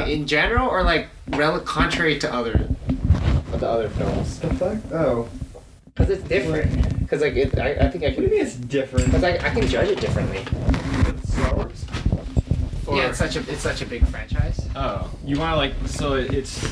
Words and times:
Like, 0.00 0.08
in 0.08 0.26
general, 0.26 0.68
or 0.68 0.82
like 0.82 1.08
rel- 1.28 1.60
contrary 1.60 2.18
to 2.18 2.32
other 2.32 2.68
the 3.62 3.68
other 3.68 3.88
films? 3.90 4.38
The 4.40 4.54
fuck? 4.54 4.78
Oh. 4.92 5.28
Because 5.94 6.10
it's 6.10 6.28
different. 6.28 7.00
Because 7.00 7.20
like 7.20 7.34
it, 7.34 7.58
I, 7.58 7.72
I 7.72 7.88
think 7.88 8.04
I 8.04 8.08
What 8.08 8.08
do 8.08 8.14
can. 8.14 8.22
you 8.24 8.30
mean 8.30 8.40
it's 8.40 8.56
different? 8.56 9.06
Because 9.06 9.24
I, 9.24 9.34
I 9.34 9.50
can 9.50 9.66
judge 9.68 9.88
it 9.88 10.00
differently. 10.00 10.44
Star 11.24 11.54
Wars? 11.54 11.84
yeah, 12.90 13.08
it's 13.08 13.18
such 13.18 13.36
a 13.36 13.40
it's 13.50 13.60
such 13.60 13.82
a 13.82 13.86
big 13.86 14.06
franchise. 14.06 14.68
Oh, 14.74 15.10
you 15.24 15.38
want 15.38 15.52
to 15.52 15.56
like 15.56 15.74
so 15.86 16.14
it's 16.14 16.64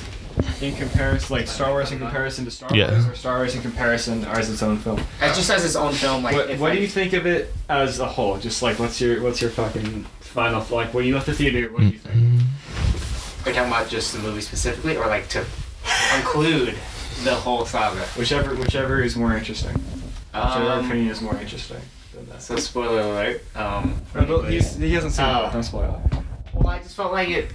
in 0.63 0.75
comparison 0.77 1.37
like 1.37 1.47
Star 1.47 1.71
Wars 1.71 1.93
in 1.93 1.99
comparison 1.99 2.45
to 2.47 2.51
Star 2.51 2.71
Yeah. 2.75 2.91
Wars 2.91 3.07
or 3.07 3.15
Star 3.15 3.37
Wars 3.39 3.55
in 3.55 3.63
comparison 3.63 4.25
or 4.25 4.31
as 4.31 4.51
its 4.51 4.63
own 4.63 4.79
film. 4.79 4.99
It 4.99 5.35
just 5.35 5.51
has 5.51 5.65
its 5.65 5.77
own 5.77 5.93
film. 5.93 6.23
Like, 6.23 6.35
what 6.35 6.51
if, 6.51 6.61
what 6.61 6.69
like, 6.71 6.79
do 6.79 6.83
you 6.83 6.89
think 6.89 7.13
of 7.13 7.27
it 7.27 7.53
as 7.69 8.01
a 8.01 8.07
whole? 8.07 8.39
Just 8.39 8.63
like 8.63 8.79
what's 8.79 9.01
your 9.01 9.23
what's 9.23 9.41
your 9.41 9.51
fucking 9.51 10.05
final 10.21 10.65
like 10.71 10.95
when 10.95 11.05
you 11.05 11.15
left 11.15 11.27
the 11.27 11.35
theater? 11.35 11.71
What 11.71 11.81
do 11.81 11.87
you 11.87 11.99
hmm. 11.99 12.09
think? 12.09 12.30
Are 13.45 13.49
you 13.49 13.55
talking 13.55 13.71
about 13.73 13.89
just 13.89 14.13
the 14.13 14.19
movie 14.21 14.41
specifically, 14.43 14.97
or 14.97 15.07
like 15.07 15.29
to 15.31 15.45
conclude 16.13 16.75
the 17.25 17.35
whole 17.35 17.65
saga? 17.65 18.01
Whichever 18.17 18.55
whichever 18.55 19.01
is 19.03 19.17
more 19.17 19.35
interesting. 19.37 19.73
Whichever 20.33 20.71
Um, 20.73 20.85
opinion 20.87 21.09
is 21.09 21.21
more 21.21 21.37
interesting. 21.37 21.81
Than 22.15 22.29
that. 22.29 22.43
so 22.43 22.57
spoiler 22.57 23.01
alert. 23.01 23.45
Um, 23.57 23.95
for 24.13 24.19
Uh, 24.21 24.25
but 24.25 24.35
anybody- 24.35 24.55
he's, 24.57 24.77
he 24.77 24.93
hasn't 24.95 25.15
seen 25.15 25.25
Oh. 25.25 25.47
it. 25.47 25.53
Don't 25.53 25.63
spoil 25.63 26.03
it. 26.13 26.19
well, 26.53 26.69
I 26.69 26.79
just 26.81 26.95
felt 26.97 27.13
like 27.13 27.29
it. 27.31 27.51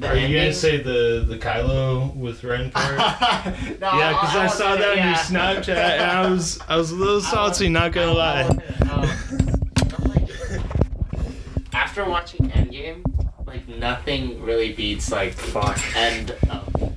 The 0.00 0.08
Are 0.08 0.14
you 0.16 0.22
ending- 0.24 0.40
gonna 0.42 0.52
say 0.54 0.78
the 0.78 1.24
the 1.28 1.36
Kylo 1.38 2.14
with 2.16 2.42
Ren 2.42 2.70
part? 2.74 2.96
no, 2.96 3.02
yeah, 3.02 4.08
because 4.12 4.34
I, 4.34 4.36
won't 4.38 4.50
saw 4.50 4.74
say 4.74 4.78
that 4.80 4.88
on 4.90 4.96
your 4.96 5.06
yeah. 5.06 5.14
Snapchat, 5.16 5.68
and 5.76 6.10
I 6.10 6.28
was 6.30 6.58
I 6.68 6.76
was 6.76 6.90
a 6.90 6.94
little 6.96 7.20
salty. 7.34 7.68
Not 7.68 7.92
gonna 7.92 8.12
lie. 8.12 8.42
Um, 8.90 9.08
after 11.72 12.04
watching 12.04 12.48
Endgame, 12.50 13.02
like 13.50 13.68
nothing 13.68 14.42
really 14.42 14.72
beats 14.72 15.10
like 15.10 15.32
Fuck. 15.32 15.78
end 15.96 16.30
of. 16.50 16.94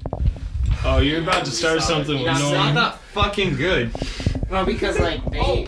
Oh, 0.86 1.00
you're 1.00 1.22
about 1.22 1.46
to 1.46 1.52
start 1.52 1.82
something 1.82 2.16
with 2.16 2.26
Yeah, 2.26 2.32
It's 2.34 2.42
so 2.42 2.52
not 2.52 2.58
Norman. 2.58 2.76
that 2.76 3.00
fucking 3.14 3.56
good. 3.56 3.92
No, 4.52 4.66
because 4.66 5.00
like 5.00 5.24
they. 5.32 5.40
Oh, 5.40 5.66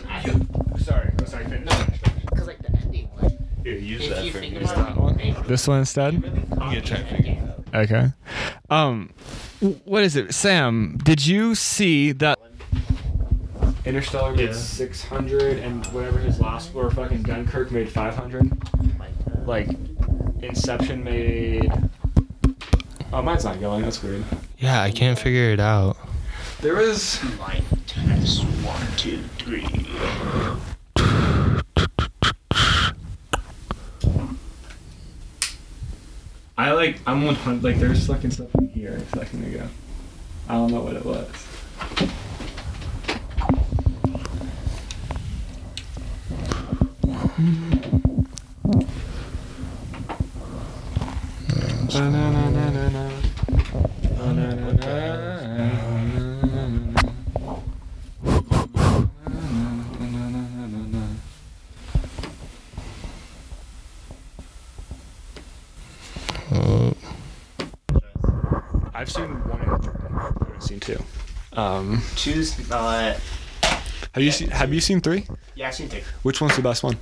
Sorry. 0.77 1.11
I'm 1.17 1.25
sorry. 1.25 1.45
Finish. 1.45 1.65
No, 1.65 1.85
because 2.29 2.47
like 2.47 2.59
the 2.59 2.71
ending, 2.81 3.09
like 3.21 3.31
Here, 3.63 3.73
use 3.77 4.03
if 4.03 4.09
that 4.15 4.25
you 4.25 4.31
for 4.31 4.39
think 4.39 4.53
me. 4.55 4.59
about 4.61 4.75
that 4.75 4.97
one? 4.97 5.17
they 5.17 5.31
This 5.47 5.67
one 5.67 5.79
instead. 5.79 6.21
really 6.21 6.39
I'm 6.51 6.57
gonna 6.57 6.81
try 6.81 6.97
and 6.97 7.07
figure 7.09 7.31
it 7.31 7.39
out. 7.75 7.83
Okay. 7.83 8.07
Um, 8.69 9.11
w- 9.61 9.79
what 9.85 10.03
is 10.03 10.15
it, 10.15 10.33
Sam? 10.33 10.97
Did 11.03 11.25
you 11.25 11.55
see 11.55 12.11
that 12.13 12.37
Interstellar 13.85 14.33
made 14.35 14.49
Yeah. 14.49 14.53
600 14.53 15.57
and 15.59 15.85
whatever 15.87 16.17
his 16.19 16.39
last 16.39 16.73
or 16.75 16.89
fucking 16.91 17.21
Dunkirk 17.23 17.71
made 17.71 17.87
500? 17.89 18.51
Like, 18.99 19.09
Inception 20.41 21.03
made. 21.03 21.71
Oh, 23.13 23.21
mine's 23.21 23.45
not 23.45 23.59
going. 23.59 23.83
That's 23.83 24.01
weird. 24.01 24.23
Yeah, 24.57 24.81
I 24.81 24.91
can't 24.91 25.17
figure 25.17 25.51
it 25.51 25.59
out. 25.59 25.97
There 26.61 26.75
was. 26.75 27.23
Line 27.39 27.63
test 27.85 28.43
one, 28.43 28.87
two, 28.97 29.21
three. 29.37 29.65
I 36.57 36.71
like. 36.71 36.99
I'm 37.05 37.23
100. 37.23 37.63
Like, 37.63 37.77
there's 37.79 38.07
fucking 38.07 38.31
stuff 38.31 38.53
in 38.55 38.69
here 38.69 38.93
a 38.93 39.17
second 39.17 39.45
ago. 39.45 39.67
I 40.49 40.53
don't 40.53 40.71
know 40.71 40.81
what 40.81 40.95
it 40.95 41.05
was. 41.05 41.27
Oh, 47.07 47.74
I've 68.93 69.11
seen 69.11 69.29
one 69.47 69.61
and 69.61 69.83
three. 69.83 69.93
I 70.03 70.19
haven't 70.19 70.61
seen 70.63 70.79
two. 70.79 70.97
Um, 71.53 72.01
Choose. 72.15 72.71
Uh, 72.71 73.17
have 74.13 74.23
you 74.23 74.31
seen 74.31 74.49
Have 74.49 74.73
you 74.73 74.81
seen 74.81 74.99
three? 74.99 75.25
yeah, 75.55 75.67
I've 75.69 75.75
seen 75.75 75.89
two. 75.89 76.01
Which 76.23 76.41
one's 76.41 76.55
the 76.55 76.61
best 76.61 76.83
one? 76.83 76.97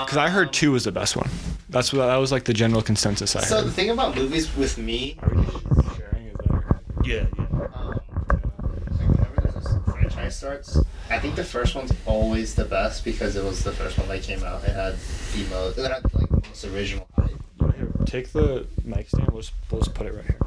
Because 0.00 0.16
I 0.16 0.28
heard 0.28 0.52
two 0.52 0.72
was 0.72 0.84
the 0.84 0.92
best 0.92 1.16
one. 1.16 1.28
That's 1.68 1.92
what 1.92 2.06
that 2.06 2.16
was 2.16 2.32
like 2.32 2.44
the 2.44 2.52
general 2.54 2.82
consensus 2.82 3.36
I 3.36 3.40
had. 3.40 3.48
So 3.48 3.62
the 3.62 3.70
thing 3.70 3.90
about 3.90 4.14
movies 4.16 4.54
with 4.56 4.78
me, 4.78 5.18
Are 5.22 5.34
we 5.34 5.44
just 5.44 5.96
sharing? 5.96 6.26
Is 6.26 6.36
that? 6.46 6.80
yeah, 7.04 7.14
yeah. 7.38 7.66
um, 7.74 8.00
like 8.28 9.08
whenever 9.08 9.50
this 9.58 9.68
franchise 9.86 10.36
starts, 10.36 10.78
I 11.10 11.18
think 11.18 11.34
the 11.34 11.44
first 11.44 11.74
one's 11.74 11.92
always 12.06 12.54
the 12.54 12.64
best 12.64 13.04
because 13.04 13.36
it 13.36 13.44
was 13.44 13.64
the 13.64 13.72
first 13.72 13.98
one 13.98 14.08
that 14.08 14.22
came 14.22 14.42
out. 14.44 14.62
It 14.64 14.70
had 14.70 14.96
the 15.34 15.44
most, 15.50 15.78
it 15.78 15.82
had 15.90 16.02
like 16.14 16.28
the 16.30 16.42
most 16.48 16.64
original 16.66 17.06
hype. 17.16 17.30
Here, 17.76 17.92
take 18.06 18.32
the 18.32 18.66
mic 18.84 19.08
stand. 19.08 19.28
We'll 19.30 19.40
just, 19.42 19.52
we'll 19.70 19.80
just 19.82 19.94
put 19.94 20.06
it 20.06 20.14
right 20.14 20.24
here. 20.24 20.38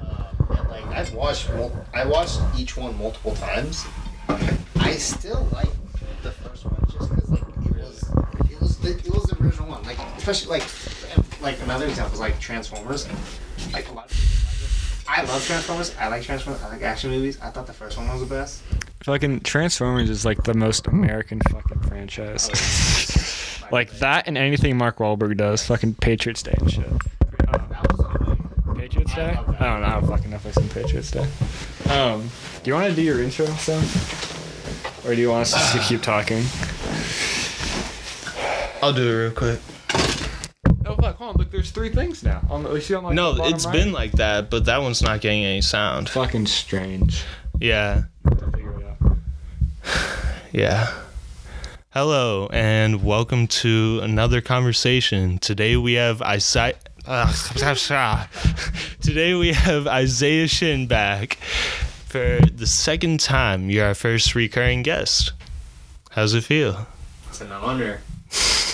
Um, 0.00 0.56
and 0.58 0.68
like 0.68 0.86
I've 0.86 1.12
watched, 1.14 1.48
I 1.94 2.04
watched 2.06 2.40
each 2.58 2.76
one 2.76 2.96
multiple 2.98 3.34
times. 3.34 3.84
I 4.28 4.92
still 4.92 5.48
like 5.52 5.68
the 6.22 6.32
first 6.32 6.64
one 6.64 6.84
just 6.90 7.08
because 7.14 7.30
like 7.30 7.42
it 7.66 7.76
was, 7.76 8.02
it 8.50 8.60
was 8.60 8.78
the, 8.78 8.90
it 8.90 9.08
was 9.10 9.24
the 9.24 9.36
original 9.42 9.68
one. 9.68 9.82
Like 9.84 9.98
especially 10.26 10.58
like, 10.58 11.40
like 11.40 11.62
another 11.62 11.86
example 11.86 12.14
is 12.14 12.20
like 12.20 12.38
Transformers. 12.40 13.06
Like 13.72 13.88
a 13.88 13.92
lot. 13.92 14.10
Of 14.10 15.06
like. 15.08 15.18
I 15.18 15.22
love 15.22 15.44
Transformers. 15.46 15.94
I 15.98 16.08
like 16.08 16.22
Transformers. 16.22 16.62
I 16.62 16.68
like 16.70 16.82
action 16.82 17.10
movies. 17.10 17.38
I 17.40 17.50
thought 17.50 17.66
the 17.66 17.72
first 17.72 17.96
one 17.96 18.08
was 18.08 18.20
the 18.20 18.26
best. 18.26 18.62
Fucking 19.04 19.40
Transformers 19.40 20.10
is 20.10 20.24
like 20.24 20.42
the 20.42 20.54
most 20.54 20.88
American 20.88 21.40
fucking 21.48 21.78
franchise. 21.80 22.48
like 23.70 23.90
that 23.98 24.26
and 24.26 24.36
anything 24.36 24.76
Mark 24.76 24.98
Wahlberg 24.98 25.36
does. 25.36 25.64
Fucking 25.66 25.94
Patriots 25.94 26.42
Day 26.42 26.54
and 26.58 26.72
shit. 26.72 26.90
That 27.46 27.92
was 27.92 28.00
a 28.00 28.74
Patriots 28.74 29.14
Day? 29.14 29.30
I 29.30 29.34
don't 29.34 29.60
know. 29.60 29.86
I 29.86 29.90
don't 30.00 30.08
fucking 30.08 30.30
know 30.30 30.36
if 30.36 30.46
I 30.46 30.50
seen 30.50 30.68
Patriots 30.70 31.12
Day. 31.12 31.28
Um, 31.88 32.28
do 32.64 32.70
you 32.70 32.74
want 32.74 32.88
to 32.88 32.96
do 32.96 33.02
your 33.02 33.22
intro, 33.22 33.46
Sam? 33.46 33.84
Or 35.08 35.14
do 35.14 35.20
you 35.20 35.30
want 35.30 35.42
us 35.42 35.72
to 35.72 35.78
keep 35.78 36.02
talking? 36.02 36.42
I'll 38.82 38.92
do 38.92 39.08
it 39.08 39.22
real 39.22 39.30
quick. 39.30 39.60
Oh! 41.18 41.24
Hold 41.24 41.36
on. 41.36 41.38
Look, 41.38 41.50
there's 41.50 41.70
three 41.70 41.88
things 41.88 42.22
now. 42.22 42.42
On 42.50 42.62
the, 42.62 42.74
you 42.74 42.80
see 42.80 42.94
on 42.94 43.04
like, 43.04 43.14
No, 43.14 43.32
the 43.32 43.38
bottom 43.38 43.54
it's 43.54 43.64
right? 43.64 43.72
been 43.72 43.92
like 43.92 44.12
that, 44.12 44.50
but 44.50 44.66
that 44.66 44.82
one's 44.82 45.00
not 45.02 45.20
getting 45.22 45.44
any 45.44 45.62
sound. 45.62 46.10
fucking 46.10 46.46
strange. 46.46 47.24
Yeah, 47.58 48.02
To 48.28 48.50
figure 48.50 48.78
it 48.80 48.86
out. 48.86 49.16
yeah. 50.52 50.92
Hello 51.90 52.48
and 52.52 53.02
welcome 53.02 53.46
to 53.46 54.00
another 54.02 54.42
conversation. 54.42 55.38
Today 55.38 55.76
we 55.78 55.94
have 55.94 56.20
Isaiah. 56.20 56.74
Today 59.00 59.34
we 59.34 59.52
have 59.54 59.86
Isaiah 59.86 60.48
Shin 60.48 60.86
back 60.86 61.36
for 62.08 62.40
the 62.52 62.66
second 62.66 63.20
time. 63.20 63.70
You're 63.70 63.86
our 63.86 63.94
first 63.94 64.34
recurring 64.34 64.82
guest. 64.82 65.32
How's 66.10 66.34
it 66.34 66.44
feel? 66.44 66.86
It's 67.28 67.40
an 67.40 67.52
honor. 67.52 68.02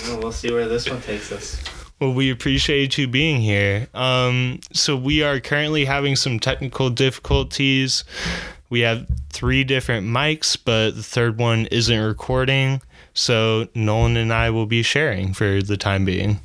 Well, 0.07 0.19
we'll 0.19 0.31
see 0.33 0.51
where 0.51 0.67
this 0.67 0.89
one 0.89 1.01
takes 1.01 1.31
us. 1.31 1.63
Well, 2.03 2.13
we 2.13 2.31
appreciate 2.31 2.97
you 2.97 3.07
being 3.07 3.39
here. 3.39 3.87
Um, 3.93 4.59
so 4.73 4.97
we 4.97 5.23
are 5.23 5.39
currently 5.39 5.85
having 5.85 6.17
some 6.17 6.37
technical 6.37 6.89
difficulties. 6.89 8.03
We 8.69 8.81
have 8.81 9.07
three 9.29 9.63
different 9.63 10.05
mics, 10.05 10.57
but 10.61 10.97
the 10.97 11.01
third 11.01 11.37
one 11.37 11.65
isn't 11.67 11.97
recording. 11.97 12.81
So 13.13 13.69
Nolan 13.73 14.17
and 14.17 14.33
I 14.33 14.49
will 14.49 14.65
be 14.65 14.83
sharing 14.83 15.33
for 15.33 15.61
the 15.61 15.77
time 15.77 16.03
being. 16.03 16.41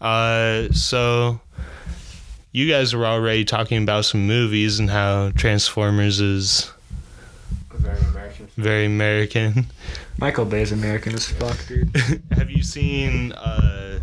Uh, 0.00 0.68
so 0.72 1.38
you 2.52 2.66
guys 2.66 2.94
were 2.94 3.04
already 3.04 3.44
talking 3.44 3.82
about 3.82 4.06
some 4.06 4.26
movies 4.26 4.78
and 4.78 4.88
how 4.88 5.32
Transformers 5.32 6.18
is 6.18 6.72
Very 7.74 7.98
American. 8.00 8.48
very 8.56 8.86
American. 8.86 9.66
Michael 10.16 10.46
Bay's 10.46 10.72
American 10.72 11.12
as 11.12 11.26
fuck, 11.28 11.58
dude. 11.66 11.94
have 12.32 12.50
you 12.50 12.62
seen 12.62 13.32
uh, 13.32 14.00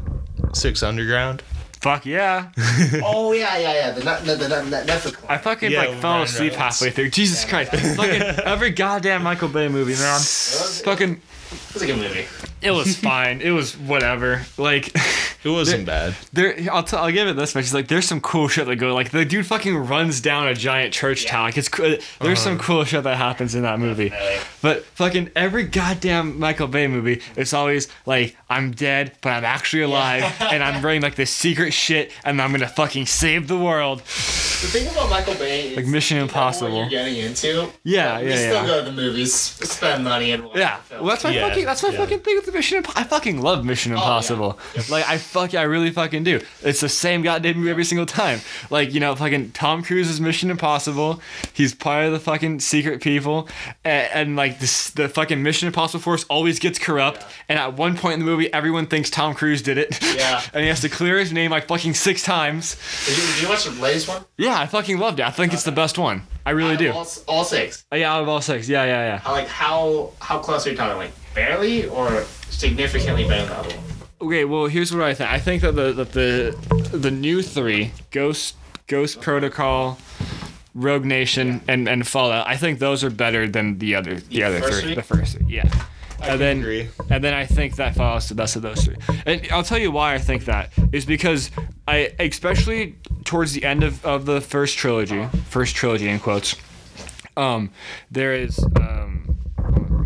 Six 0.54 0.84
Underground? 0.84 1.42
fuck 1.82 2.04
yeah. 2.06 2.50
Oh 3.04 3.32
yeah, 3.34 3.58
yeah, 3.60 3.74
yeah. 3.74 3.92
The, 3.92 4.02
the, 4.02 4.36
the, 4.36 4.36
the, 4.36 4.48
the 4.48 4.92
Netflix 4.92 5.22
one. 5.22 5.32
I 5.32 5.38
fucking 5.38 5.72
Yeah, 5.72 5.82
like 5.82 6.00
fell 6.02 6.12
Ryan 6.14 6.24
asleep 6.24 6.52
Reynolds. 6.54 6.80
halfway 6.80 6.90
through. 6.92 7.10
Jesus 7.12 7.46
Christ. 7.46 7.72
fucking 7.96 8.22
every 8.44 8.72
goddamn 8.72 9.22
Michael 9.22 9.50
Bay 9.50 9.68
movie, 9.68 9.94
man. 9.94 10.20
Fucking 10.20 11.12
It 11.12 11.74
was 11.74 11.84
a 11.84 11.86
good 11.86 11.98
movie. 12.00 12.26
It 12.62 12.72
was 12.72 12.96
fine. 13.12 13.42
It 13.42 13.52
was 13.52 13.78
whatever. 13.78 14.42
Like 14.58 14.94
It 15.44 15.50
wasn't 15.50 15.86
bad. 15.86 16.16
there 16.34 16.56
I'll 16.72 16.84
t- 16.84 16.98
I'll 16.98 17.12
give 17.12 17.28
it 17.28 17.36
this 17.36 17.54
much. 17.54 17.66
It's 17.66 17.74
like 17.74 17.88
there's 17.88 18.08
some 18.08 18.20
cool 18.22 18.48
shit 18.48 18.66
that 18.66 18.76
go 18.78 18.94
like 18.96 19.12
the 19.12 19.26
dude 19.26 19.46
fucking 19.46 19.76
runs 19.78 20.20
down 20.22 20.48
a 20.48 20.56
giant 20.56 20.94
church 20.94 21.26
tower. 21.28 21.46
Like 21.46 21.58
it's 21.58 21.70
cool. 21.70 21.98
There's 22.20 22.40
some 22.40 22.54
uh-huh. 22.56 22.64
cool 22.64 22.84
shit 22.84 23.04
that 23.04 23.18
happens 23.18 23.54
in 23.54 23.62
that 23.64 23.80
movie. 23.80 24.10
Definitely. 24.10 24.48
But 24.62 24.86
fucking 24.86 25.32
every 25.36 25.64
goddamn 25.64 26.40
Michael 26.40 26.68
Bay 26.68 26.88
movie, 26.88 27.22
it's 27.36 27.54
always 27.54 27.88
like 28.08 28.36
I'm 28.50 28.72
dead, 28.72 29.14
but 29.22 29.30
I'm 29.30 29.46
actually 29.46 29.84
alive, 29.84 30.24
and 30.42 30.64
I'm 30.64 30.82
bringing 30.82 31.02
like 31.04 31.16
this 31.16 31.30
secret 31.32 31.72
shit, 31.72 32.12
and 32.24 32.42
I'm 32.42 32.52
gonna 32.52 32.68
fucking 32.68 33.06
save 33.06 33.48
the 33.48 33.58
world. 33.60 34.00
The 34.00 34.72
thing 34.72 34.88
about 34.88 35.10
Michael 35.12 35.36
Bay 35.36 35.70
is 35.70 35.78
Like 35.78 35.86
Mission 35.86 36.18
Impossible. 36.18 36.80
You're 36.80 36.90
getting 36.90 37.18
into. 37.18 37.70
Yeah, 37.84 38.16
but 38.16 38.24
we 38.24 38.30
yeah, 38.32 38.36
still 38.38 38.54
yeah. 38.62 38.66
go 38.68 38.80
to 38.80 38.90
the 38.90 38.96
movies, 38.96 39.34
spend 39.34 40.04
money, 40.04 40.32
and 40.32 40.46
watch 40.46 40.58
Yeah, 40.58 40.78
the 40.78 40.84
film. 40.84 41.02
well, 41.02 41.10
that's 41.10 41.24
my 41.24 41.30
Yeah, 41.32 41.50
fucking 41.50 41.66
that's 41.66 41.84
my 41.84 41.90
yeah. 41.90 41.98
fucking 41.98 42.20
thing 42.20 42.38
with 42.46 42.56
Mission. 42.56 42.78
Imp- 42.78 42.98
I 42.98 43.04
fucking 43.04 43.42
love 43.42 43.66
Mission 43.66 43.92
yeah. 43.92 43.98
Impossible. 43.98 44.60
Like 44.90 45.08
I 45.08 45.18
fuck 45.18 45.54
I 45.54 45.64
really 45.64 45.92
fucking 45.92 46.24
do. 46.24 46.42
It's 46.62 46.82
the 46.82 46.90
same 46.90 47.22
goddamn 47.22 47.58
movie 47.58 47.70
every 47.70 47.86
single 47.86 48.06
time. 48.06 48.40
Like 48.70 48.94
you 48.94 49.00
know, 49.00 49.16
fucking 49.16 49.52
Tom 49.52 49.84
Cruise 49.84 50.10
is 50.10 50.22
Mission 50.22 50.52
Impossible. 50.52 51.22
He's 51.54 51.74
part 51.74 52.06
of 52.06 52.12
the 52.12 52.20
fucking 52.20 52.60
secret 52.60 53.02
people, 53.02 53.50
and, 53.84 54.10
and 54.14 54.36
like 54.36 54.60
this, 54.60 54.90
the 54.92 55.10
fucking 55.10 55.42
Mission 55.42 55.68
Impossible 55.68 56.02
force 56.02 56.24
always 56.26 56.60
gets 56.60 56.80
corrupt. 56.80 57.26
And 57.50 57.60
at 57.60 57.76
one 57.76 57.98
point 57.98 58.16
in 58.16 58.20
the 58.20 58.26
movie, 58.26 58.52
everyone 58.54 58.88
thinks 58.88 59.10
Tom 59.10 59.34
Cruise 59.34 59.62
did 59.62 59.78
it. 59.78 59.98
Yeah. 60.16 60.42
and 60.54 60.64
he 60.64 60.70
has 60.70 60.82
to 60.82 60.90
clear 60.90 61.18
his 61.20 61.32
name 61.32 61.52
like 61.52 61.68
fucking 61.68 61.94
six 61.94 62.24
times. 62.24 62.78
Did 63.06 63.18
you, 63.18 63.24
did 63.34 63.42
you 63.44 63.50
watch 63.50 63.66
the 63.66 63.72
latest 63.82 64.08
one? 64.08 64.26
Yeah, 64.38 64.60
I 64.60 64.66
fucking 64.68 65.00
loved 65.00 65.20
it. 65.20 65.26
I 65.26 65.32
think 65.32 65.54
it's 65.54 65.64
the 65.64 65.72
best 65.72 65.98
one. 65.98 66.24
I 66.46 66.52
really 66.52 66.78
do. 66.78 66.92
All, 66.92 67.08
all 67.28 67.44
six. 67.44 67.86
Uh, 67.92 67.96
yeah, 67.96 68.14
out 68.14 68.22
of 68.22 68.30
all 68.30 68.42
six. 68.42 68.70
Yeah, 68.70 68.86
yeah, 68.86 69.02
yeah. 69.02 69.18
How, 69.18 69.32
like 69.32 69.48
how 69.48 70.12
how 70.22 70.40
close 70.40 70.68
are 70.68 70.72
you 70.72 70.78
talking? 70.78 70.98
Like 70.98 71.12
barely 71.36 71.86
or 71.88 72.24
significantly 72.50 73.28
better 73.28 73.46
than 73.46 73.50
the 73.50 73.60
other 73.60 73.76
one? 73.76 73.86
Okay, 74.22 74.46
well, 74.46 74.68
here's 74.68 74.94
what 74.94 75.04
I 75.04 75.14
think. 75.14 75.30
I 75.30 75.40
think 75.40 75.62
that 75.62 75.74
the 75.74 75.92
that 75.92 76.14
the 76.14 76.98
the 76.98 77.12
new 77.12 77.42
three, 77.42 77.92
Ghost 78.12 78.56
Ghost 78.88 79.22
Protocol, 79.22 80.00
Rogue 80.74 81.06
Nation, 81.06 81.62
and 81.68 81.88
and 81.88 82.08
Fallout. 82.08 82.48
I 82.48 82.56
think 82.56 82.80
those 82.80 83.04
are 83.04 83.10
better 83.10 83.48
than 83.48 83.78
the 83.78 83.96
other 83.96 84.16
the, 84.16 84.44
other 84.44 84.62
three. 84.62 84.82
three? 84.82 84.96
The 84.96 85.04
first 85.04 85.38
three, 85.38 85.46
yeah. 85.48 85.70
and 86.22 86.40
then 86.40 86.60
agree. 86.60 86.90
and 87.10 87.24
then 87.24 87.34
I 87.34 87.46
think 87.46 87.76
that 87.76 87.94
Fallout's 87.94 88.30
the 88.30 88.36
best 88.36 88.56
of 88.56 88.62
those 88.62 88.84
three. 88.86 88.96
And 89.26 89.46
I'll 89.52 89.64
tell 89.64 89.78
you 89.78 89.92
why 89.92 90.14
I 90.14 90.18
think 90.18 90.46
that 90.46 90.72
is 90.94 91.06
because 91.06 91.52
I 91.88 92.14
especially 92.18 92.96
towards 93.26 93.52
the 93.52 93.66
end 93.66 93.84
of, 93.84 94.04
of 94.06 94.26
the 94.26 94.40
first 94.40 94.78
trilogy, 94.78 95.28
first 95.50 95.76
trilogy 95.76 96.08
in 96.08 96.20
quotes. 96.20 96.56
Um, 97.38 97.72
there 98.10 98.34
is 98.34 98.64
um, 98.78 99.35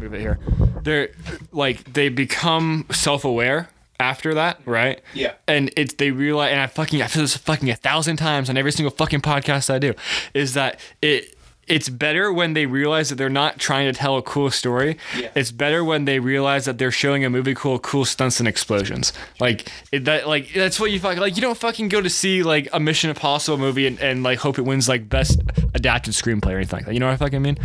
move 0.09 0.19
it 0.19 0.21
here. 0.21 0.39
They're 0.83 1.09
like 1.51 1.93
they 1.93 2.09
become 2.09 2.85
self-aware 2.91 3.69
after 3.99 4.33
that, 4.35 4.61
right? 4.65 5.01
Yeah. 5.13 5.33
And 5.47 5.71
it's 5.75 5.93
they 5.95 6.11
realize, 6.11 6.51
and 6.51 6.61
I 6.61 6.67
fucking 6.67 7.01
I 7.01 7.07
feel 7.07 7.23
this 7.23 7.35
fucking 7.37 7.69
a 7.69 7.75
thousand 7.75 8.17
times 8.17 8.49
on 8.49 8.57
every 8.57 8.71
single 8.71 8.91
fucking 8.91 9.21
podcast 9.21 9.73
I 9.73 9.79
do, 9.79 9.93
is 10.33 10.53
that 10.53 10.79
it. 11.01 11.35
It's 11.69 11.87
better 11.87 12.33
when 12.33 12.53
they 12.53 12.65
realize 12.65 13.09
that 13.09 13.15
they're 13.15 13.29
not 13.29 13.59
trying 13.59 13.91
to 13.91 13.97
tell 13.97 14.17
a 14.17 14.21
cool 14.21 14.49
story. 14.51 14.97
Yeah. 15.17 15.29
It's 15.35 15.51
better 15.51 15.83
when 15.83 16.05
they 16.05 16.19
realize 16.19 16.65
that 16.65 16.77
they're 16.77 16.91
showing 16.91 17.23
a 17.23 17.29
movie 17.29 17.53
cool, 17.53 17.79
cool 17.79 18.05
stunts 18.05 18.39
and 18.39 18.47
explosions. 18.47 19.13
Like 19.39 19.69
it, 19.91 20.05
that, 20.05 20.27
like 20.27 20.51
that's 20.53 20.79
what 20.79 20.91
you 20.91 20.99
fucking 20.99 21.19
like. 21.19 21.35
You 21.35 21.41
don't 21.41 21.57
fucking 21.57 21.89
go 21.89 22.01
to 22.01 22.09
see 22.09 22.43
like 22.43 22.67
a 22.73 22.79
Mission 22.79 23.09
Impossible 23.09 23.57
movie 23.57 23.87
and, 23.87 23.99
and 23.99 24.23
like 24.23 24.39
hope 24.39 24.57
it 24.57 24.63
wins 24.63 24.89
like 24.89 25.07
best 25.07 25.39
adapted 25.73 26.13
screenplay 26.13 26.53
or 26.53 26.57
anything 26.57 26.77
like 26.77 26.85
that. 26.87 26.93
You 26.93 26.99
know 26.99 27.07
what 27.07 27.13
I 27.13 27.17
fucking 27.17 27.41
mean? 27.41 27.57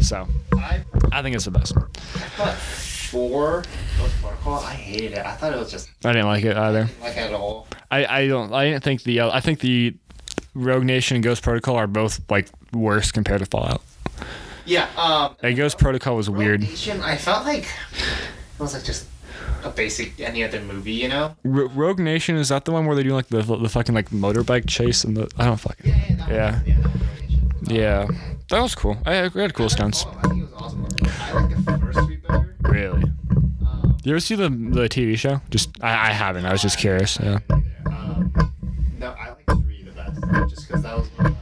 So 0.00 0.26
I 0.54 0.82
I 1.12 1.22
think 1.22 1.36
it's 1.36 1.44
the 1.44 1.50
best. 1.52 1.74
thought 2.36 2.56
four 2.56 3.62
Ghost 3.98 4.14
Protocol. 4.22 4.60
I 4.60 4.72
hated 4.72 5.12
it. 5.12 5.24
I 5.26 5.32
thought 5.34 5.52
it 5.52 5.58
was 5.58 5.70
just 5.70 5.90
I 6.04 6.12
didn't 6.12 6.26
like 6.28 6.44
it 6.44 6.56
either. 6.56 6.88
like 7.00 7.16
at 7.16 7.32
all. 7.32 7.68
I, 7.90 8.06
I 8.06 8.26
don't 8.26 8.52
I 8.52 8.64
didn't 8.64 8.82
think 8.82 9.02
the 9.02 9.20
uh, 9.20 9.30
I 9.30 9.40
think 9.40 9.60
the 9.60 9.94
Rogue 10.54 10.84
Nation 10.84 11.14
and 11.16 11.24
Ghost 11.24 11.42
Protocol 11.42 11.76
are 11.76 11.86
both 11.86 12.20
like 12.30 12.48
worse 12.72 13.12
compared 13.12 13.40
to 13.40 13.46
Fallout. 13.46 13.82
Yeah. 14.64 14.86
Um. 14.96 15.54
Ghost 15.54 15.78
Protocol 15.78 16.16
was 16.16 16.28
Rogue 16.28 16.38
weird. 16.38 16.60
Nation, 16.60 17.00
I 17.00 17.16
felt 17.16 17.44
like 17.44 17.64
it 17.64 18.60
was 18.60 18.74
like 18.74 18.84
just 18.84 19.06
a 19.64 19.70
basic 19.70 20.18
any 20.20 20.44
other 20.44 20.60
movie, 20.60 20.92
you 20.92 21.08
know? 21.08 21.36
R- 21.44 21.66
Rogue 21.68 21.98
Nation 22.00 22.36
is 22.36 22.48
that 22.50 22.64
the 22.64 22.72
one 22.72 22.86
where 22.86 22.94
they 22.96 23.02
do 23.02 23.10
like 23.14 23.28
the 23.28 23.42
the 23.42 23.68
fucking 23.68 23.94
like 23.94 24.10
motorbike 24.10 24.68
chase 24.68 25.04
and 25.04 25.16
the 25.16 25.28
I 25.38 25.46
don't 25.46 25.56
fucking 25.58 25.86
Yeah. 25.90 26.26
Yeah. 26.28 26.60
That 26.62 26.66
Yeah. 26.66 26.80
Was, 26.80 26.86
yeah. 26.86 26.86
That 26.90 26.90
was 26.90 27.00
Rogue 27.02 27.20
Nation. 27.20 27.50
yeah 27.70 28.06
that 28.50 28.60
was 28.60 28.74
cool. 28.74 28.96
I 29.06 29.14
had, 29.14 29.36
I 29.36 29.40
had 29.42 29.54
cool 29.54 29.68
stunts. 29.68 30.04
I 30.04 30.28
think 30.28 30.42
it 30.42 30.50
was 30.50 30.52
awesome. 30.62 30.86
I 31.20 31.32
like 31.32 31.64
the 31.64 31.78
first 31.78 31.98
three 32.06 32.16
better. 32.16 32.56
Really. 32.62 33.02
Um, 33.66 33.96
You 34.04 34.12
ever 34.12 34.20
see 34.20 34.34
the 34.36 34.48
the 34.48 34.88
TV 34.88 35.16
show? 35.18 35.40
Just 35.50 35.70
I, 35.82 36.10
I 36.10 36.12
haven't. 36.12 36.44
I 36.44 36.52
was 36.52 36.62
just 36.62 36.78
curious. 36.78 37.18
Yeah. 37.20 37.38
Um, 37.86 38.32
no, 38.98 39.10
I 39.18 39.28
like 39.30 39.46
three 39.62 39.82
the 39.84 39.92
best, 39.92 40.20
just 40.50 40.66
because 40.68 40.82
that 40.82 40.96
was 40.98 41.08
when 41.16 41.36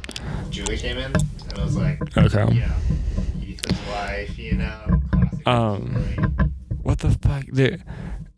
Julie 0.51 0.77
came 0.79 0.99
in, 0.99 1.05
and 1.15 1.53
it 1.53 1.59
was 1.59 1.77
like, 1.77 2.01
Okay. 2.17 2.55
yeah, 2.55 2.73
Ethan's 3.43 3.79
wife, 3.89 4.39
you 4.39 4.55
know, 4.55 5.01
classic. 5.13 5.47
Um, 5.49 5.91
story. 6.15 6.29
What 6.83 6.99
the 6.99 7.11
fuck? 7.11 7.45
The 7.53 7.79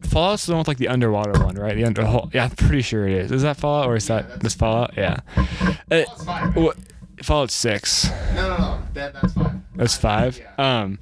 Fallout's 0.03 0.47
the 0.47 0.53
one 0.53 0.59
with 0.61 0.69
like 0.69 0.79
the 0.79 0.89
underwater 0.89 1.33
one, 1.45 1.55
right? 1.57 1.75
The 1.75 1.85
under. 1.85 2.03
Yeah, 2.33 2.45
I'm 2.45 2.51
pretty 2.51 2.83
sure 2.83 3.07
it 3.07 3.15
is. 3.15 3.33
Is 3.33 3.43
that 3.43 3.57
Fallout 3.57 3.87
or 3.87 3.97
is 3.97 4.09
Yeah, 4.09 4.23
that 4.23 4.41
this 4.41 4.55
Fallout? 4.55 4.95
Yeah. 4.97 5.21
Uh, 5.91 6.03
Fallout's 6.05 6.25
five, 6.25 6.45
right? 6.49 6.57
what? 6.57 6.77
Fallout 7.23 7.51
six. 7.51 8.11
No, 8.35 8.49
no, 8.49 8.57
no, 8.59 8.83
that, 8.95 9.13
that's 9.15 9.33
five. 9.33 9.53
That's 9.77 9.97
five. 9.97 10.39
Yeah. 10.39 10.81
Um, 10.83 10.99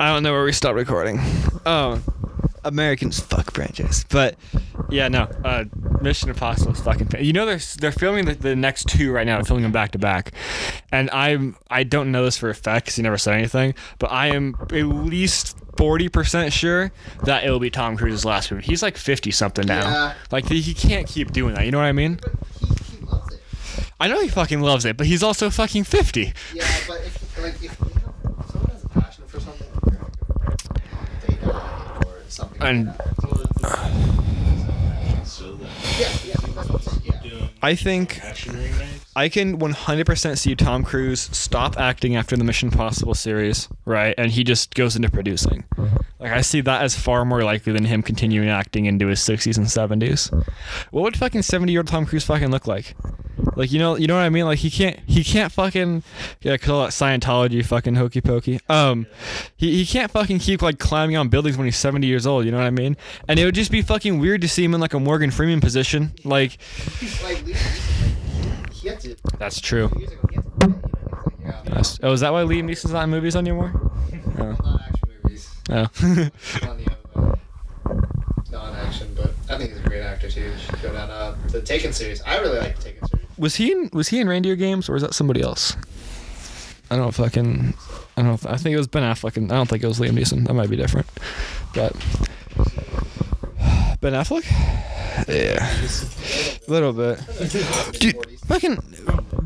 I 0.00 0.12
don't 0.12 0.22
know 0.22 0.32
where 0.32 0.44
we 0.44 0.52
stopped 0.52 0.74
recording. 0.76 1.20
Oh, 1.64 2.00
Americans 2.68 3.18
fuck 3.32 3.52
franchise, 3.52 4.04
but 4.08 4.36
yeah, 4.90 5.08
no. 5.08 5.22
Uh, 5.44 5.64
Mission 6.00 6.28
Impossible 6.30 6.72
is 6.72 6.80
fucking. 6.80 7.08
You 7.20 7.32
know 7.32 7.44
they're 7.46 7.60
they're 7.80 7.92
filming 7.92 8.24
the, 8.26 8.34
the 8.34 8.54
next 8.56 8.88
two 8.88 9.12
right 9.12 9.26
now. 9.26 9.36
They're 9.36 9.44
filming 9.44 9.64
them 9.64 9.72
back 9.72 9.92
to 9.92 9.98
back, 9.98 10.32
and 10.92 11.10
I'm 11.10 11.56
I 11.70 11.82
don't 11.84 12.10
know 12.12 12.24
this 12.24 12.38
for 12.38 12.48
a 12.50 12.54
fact 12.54 12.86
because 12.86 12.96
he 12.96 13.02
never 13.02 13.18
said 13.18 13.34
anything, 13.34 13.74
but 13.98 14.10
I 14.12 14.28
am 14.28 14.56
at 14.60 14.72
least. 14.84 15.56
Forty 15.78 16.08
percent 16.08 16.52
sure 16.52 16.90
that 17.22 17.44
it'll 17.44 17.60
be 17.60 17.70
Tom 17.70 17.96
Cruise's 17.96 18.24
last 18.24 18.50
movie. 18.50 18.64
He's 18.64 18.82
like 18.82 18.96
fifty 18.96 19.30
something 19.30 19.64
now. 19.64 19.88
Yeah. 19.88 20.14
Like 20.32 20.48
he 20.48 20.60
he 20.60 20.74
can't 20.74 21.06
keep 21.06 21.30
doing 21.30 21.54
that. 21.54 21.66
You 21.66 21.70
know 21.70 21.78
what 21.78 21.84
I 21.84 21.92
mean? 21.92 22.18
But 22.20 22.32
he, 22.58 22.96
he 22.96 23.04
loves 23.06 23.32
it. 23.32 23.40
I 24.00 24.08
know 24.08 24.20
he 24.20 24.26
fucking 24.26 24.60
loves 24.60 24.84
it, 24.84 24.96
but 24.96 25.06
he's 25.06 25.22
also 25.22 25.50
fucking 25.50 25.84
fifty. 25.84 26.32
Yeah, 26.52 26.64
but 26.88 26.96
if 27.04 27.38
like 27.40 27.54
if 27.62 27.62
you 27.62 27.68
know, 27.94 28.40
if 28.40 28.50
someone 28.50 28.70
has 28.72 28.82
a 28.84 28.88
passion 28.88 29.24
for 29.28 29.38
something, 29.38 29.68
you're 29.88 30.00
not 30.00 30.18
gonna- 30.40 30.56
they 31.28 31.34
die 31.46 31.46
or 31.46 31.48
something. 31.48 31.54
And- 31.56 31.56
like 31.56 32.06
that. 32.08 32.08
yeah, 32.08 32.16
yeah, 32.18 32.26
that's 32.26 32.38
what 32.38 32.47
I'm 32.47 32.47
saying. 32.47 32.47
Yeah. 35.98 36.12
I 37.60 37.74
think 37.74 38.20
I 39.16 39.28
can 39.28 39.58
100% 39.58 40.38
see 40.38 40.54
Tom 40.54 40.84
Cruise 40.84 41.22
stop 41.32 41.76
acting 41.78 42.14
after 42.14 42.36
the 42.36 42.44
Mission 42.44 42.68
Impossible 42.68 43.14
series, 43.14 43.68
right? 43.84 44.14
And 44.16 44.30
he 44.30 44.44
just 44.44 44.74
goes 44.74 44.94
into 44.94 45.10
producing. 45.10 45.64
Like 46.20 46.32
I 46.32 46.40
see 46.42 46.60
that 46.60 46.82
as 46.82 46.96
far 46.96 47.24
more 47.24 47.42
likely 47.42 47.72
than 47.72 47.84
him 47.84 48.02
continuing 48.02 48.48
acting 48.48 48.86
into 48.86 49.08
his 49.08 49.20
60s 49.20 49.56
and 49.56 49.66
70s. 49.66 50.32
What 50.92 51.02
would 51.02 51.16
fucking 51.16 51.40
70-year-old 51.40 51.88
Tom 51.88 52.06
Cruise 52.06 52.24
fucking 52.24 52.50
look 52.50 52.66
like? 52.68 52.94
Like 53.56 53.72
you 53.72 53.78
know, 53.78 53.96
you 53.96 54.06
know 54.06 54.14
what 54.14 54.22
I 54.22 54.28
mean? 54.28 54.44
Like 54.44 54.58
he 54.58 54.70
can't, 54.70 54.98
he 55.06 55.24
can't 55.24 55.52
fucking, 55.52 56.02
yeah, 56.42 56.56
call 56.56 56.84
it 56.84 56.88
Scientology, 56.88 57.64
fucking 57.64 57.94
hokey 57.96 58.20
pokey. 58.20 58.60
Um, 58.68 59.06
he, 59.56 59.76
he 59.76 59.86
can't 59.86 60.10
fucking 60.10 60.38
keep 60.38 60.62
like 60.62 60.78
climbing 60.78 61.16
on 61.16 61.28
buildings 61.28 61.56
when 61.56 61.64
he's 61.66 61.76
70 61.76 62.06
years 62.06 62.26
old. 62.26 62.44
You 62.44 62.50
know 62.52 62.58
what 62.58 62.66
I 62.66 62.70
mean? 62.70 62.96
And 63.26 63.38
it 63.38 63.44
would 63.44 63.54
just 63.54 63.70
be 63.70 63.82
fucking 63.82 64.18
weird 64.18 64.40
to 64.42 64.48
see 64.48 64.64
him 64.64 64.74
in 64.74 64.80
like 64.80 64.94
a 64.94 65.00
Morgan 65.00 65.30
Freeman 65.30 65.60
position. 65.60 66.12
Like 66.24 66.58
Like, 67.22 67.38
Liam 67.38 67.54
Neeson, 67.54 68.64
like, 68.64 68.72
he 68.74 68.88
had 68.88 69.00
to. 69.00 69.16
that's 69.38 69.60
true. 69.60 69.90
Years 69.98 70.12
ago, 70.12 70.20
he 70.30 70.34
had 70.36 70.44
to 70.44 70.50
quit, 70.50 70.70
you 70.70 70.72
know, 70.72 70.86
he 70.86 71.14
was 71.14 71.24
like, 71.24 71.34
yeah, 71.44 71.60
I'm 71.66 71.76
Yes. 71.76 71.98
Oh, 72.02 72.12
is 72.12 72.20
that 72.20 72.32
why 72.32 72.42
Liam 72.42 72.64
Neeson's 72.64 72.92
not 72.92 73.04
in 73.04 73.10
movies 73.10 73.36
anymore? 73.36 73.72
not 74.36 74.60
on 74.64 74.80
action 74.86 75.08
movies. 75.22 75.50
Oh. 75.70 75.88
Non-action, 78.50 79.14
but 79.16 79.32
I 79.50 79.58
think 79.58 79.70
he's 79.72 79.80
a 79.80 79.88
great 79.88 80.02
actor 80.02 80.30
too. 80.30 80.52
Should 80.58 80.82
go 80.82 80.92
down 80.92 81.10
uh, 81.10 81.36
the 81.48 81.60
Taken 81.60 81.92
series. 81.92 82.22
I 82.22 82.38
really 82.38 82.58
like 82.58 82.76
the 82.76 82.82
Taken 82.82 83.06
series. 83.08 83.26
Was 83.38 83.56
he 83.56 83.72
in 83.72 83.90
Was 83.92 84.08
he 84.08 84.20
in 84.20 84.28
Reindeer 84.28 84.56
Games 84.56 84.88
or 84.88 84.94
was 84.94 85.02
that 85.02 85.14
somebody 85.14 85.40
else? 85.40 85.76
I 86.90 86.96
don't 86.96 87.04
know 87.04 87.08
if 87.08 87.20
I 87.20 87.28
can. 87.28 87.74
I 88.16 88.22
don't 88.22 88.26
know. 88.28 88.34
If, 88.34 88.46
I 88.46 88.56
think 88.56 88.74
it 88.74 88.78
was 88.78 88.88
Ben 88.88 89.02
Affleck, 89.02 89.36
and 89.36 89.52
I 89.52 89.56
don't 89.56 89.68
think 89.68 89.84
it 89.84 89.86
was 89.86 90.00
Liam 90.00 90.12
Neeson. 90.12 90.46
That 90.46 90.54
might 90.54 90.70
be 90.70 90.76
different, 90.76 91.06
but 91.74 91.94
Ben 94.00 94.12
Affleck. 94.12 94.44
Yeah, 95.26 95.68
a 96.68 96.70
little 96.70 96.92
bit. 96.92 97.18
Dude, 97.98 98.14
fucking 98.46 98.78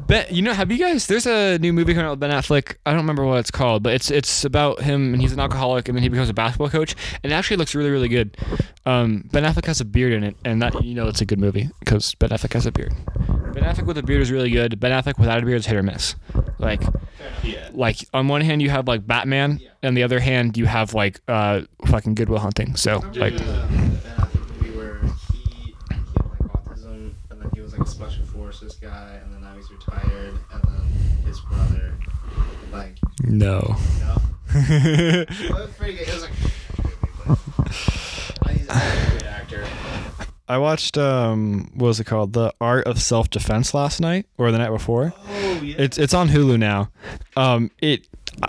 Ben. 0.07 0.27
You 0.31 0.43
know, 0.43 0.53
have 0.53 0.71
you 0.71 0.77
guys? 0.77 1.07
There's 1.07 1.27
a 1.27 1.57
new 1.59 1.73
movie 1.73 1.95
coming 1.95 2.07
out 2.07 2.11
with 2.11 2.21
Ben 2.21 2.31
Affleck. 2.31 2.77
I 2.85 2.91
don't 2.91 3.01
remember 3.01 3.25
what 3.25 3.39
it's 3.39 3.51
called, 3.51 3.83
but 3.83 3.95
it's 3.95 4.11
it's 4.11 4.45
about 4.45 4.83
him 4.83 5.15
and 5.15 5.23
he's 5.23 5.33
an 5.33 5.41
alcoholic 5.41 5.89
and 5.89 5.97
then 5.97 6.03
he 6.03 6.11
becomes 6.11 6.29
a 6.29 6.35
basketball 6.35 6.69
coach 6.69 6.95
and 7.23 7.33
it 7.33 7.35
actually 7.35 7.57
looks 7.57 7.75
really 7.75 7.89
really 7.91 8.09
good. 8.09 8.37
Um, 8.85 9.27
ben 9.33 9.45
Affleck 9.45 9.65
has 9.65 9.81
a 9.81 9.87
beard 9.87 10.13
in 10.13 10.23
it, 10.25 10.37
and 10.45 10.61
that 10.61 10.85
you 10.85 10.95
know 10.95 11.09
it's 11.09 11.23
a 11.23 11.25
good 11.27 11.39
movie 11.41 11.71
because 11.81 12.15
Ben 12.17 12.29
Affleck 12.29 12.53
has 12.53 12.67
a 12.67 12.73
beard. 12.73 12.93
Ben 13.55 13.65
Affleck 13.65 13.87
with 13.87 13.97
a 13.97 14.03
beard 14.03 14.21
is 14.21 14.31
really 14.31 14.51
good. 14.51 14.79
Ben 14.79 14.93
Affleck 14.93 15.19
without 15.19 15.43
a 15.43 15.47
beard 15.47 15.57
is 15.61 15.67
hit 15.67 15.77
or 15.77 15.83
miss. 15.83 16.15
Like, 16.59 16.83
Yeah. 17.43 17.71
like 17.73 17.97
on 18.13 18.29
one 18.29 18.43
hand 18.43 18.61
you 18.61 18.69
have 18.69 18.87
like 18.87 19.07
Batman, 19.07 19.59
and 19.83 19.97
the 19.97 20.03
other 20.03 20.21
hand 20.21 20.59
you 20.59 20.67
have 20.67 20.93
like 20.93 21.21
uh 21.29 21.63
fucking 21.87 22.15
Goodwill 22.15 22.41
Hunting. 22.41 22.77
So 22.77 22.99
like, 23.15 23.35
the 23.39 23.45
Ben 23.45 23.71
Affleck 24.19 24.61
movie 24.61 24.77
where 24.77 25.01
he, 25.33 25.39
he 25.65 25.75
had 25.91 26.01
like 26.17 26.39
autism, 26.53 27.13
and 27.31 27.41
then 27.41 27.51
he 27.55 27.61
was 27.61 27.73
like 27.73 27.83
a 27.87 27.91
special 27.91 28.25
forces 28.27 28.75
guy, 28.77 29.19
and 29.23 29.33
then 29.33 29.43
now 29.43 29.55
he's 29.55 29.71
retired, 29.71 30.35
and 30.53 30.63
then 30.65 31.25
his 31.25 31.41
brother, 31.41 31.95
like, 33.21 33.29
no. 33.29 33.77
you 33.99 34.01
know, 34.01 34.23
it 34.55 35.51
was 35.51 35.71
pretty 35.79 35.95
good. 35.95 36.09
It 36.09 36.15
was 36.15 36.23
like, 36.23 36.33
I 40.49 40.59
watched 40.59 40.99
um 40.99 41.71
what 41.75 41.87
was 41.87 42.01
it 42.01 42.05
called? 42.05 42.35
The 42.35 42.53
Art 42.61 42.87
of 42.87 43.01
Self 43.01 43.31
Defense 43.31 43.73
last 43.73 44.01
night 44.01 44.27
or 44.37 44.53
the 44.53 44.59
night 44.59 44.71
before. 44.71 45.15
Oh 45.29 45.61
yeah. 45.63 45.77
It's 45.79 45.97
it's 45.97 46.13
on 46.13 46.29
Hulu 46.29 46.59
now. 46.59 46.91
Um 47.37 47.71
it 47.79 48.07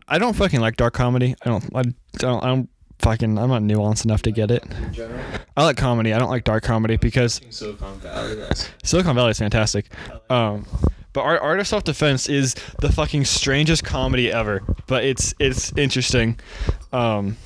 I 0.10 0.18
don't 0.18 0.36
fucking 0.36 0.60
like 0.60 0.76
dark 0.76 0.94
comedy. 0.94 1.36
I 1.44 1.50
don't 1.50 1.64
I 1.76 1.84
don't 2.18 2.44
I 2.44 2.48
don't 2.48 2.70
fucking 3.00 3.38
I'm 3.38 3.50
not 3.50 3.62
nuanced 3.62 4.04
enough 4.04 4.22
to 4.24 4.32
get 4.32 4.52
it. 4.52 4.66
I 5.56 5.64
like 5.64 5.78
comedy. 5.78 6.14
I 6.14 6.20
don't 6.20 6.30
like 6.30 6.44
dark 6.44 6.64
comedy 6.64 6.98
because 6.98 7.40
Silicon 7.50 8.00
Valley. 8.00 8.44
Silicon 8.84 9.16
Valley 9.16 9.32
is 9.32 9.40
fantastic. 9.40 9.86
Um, 10.30 10.66
but 11.14 11.22
Art, 11.22 11.42
Art 11.42 11.60
of 11.60 11.68
Self 11.68 11.84
Defense 11.84 12.28
is 12.28 12.56
the 12.80 12.92
fucking 12.92 13.26
strangest 13.26 13.84
comedy 13.84 14.32
ever. 14.32 14.62
But 14.88 15.04
it's 15.04 15.34
it's 15.40 15.72
interesting. 15.78 16.40
Um, 16.92 17.38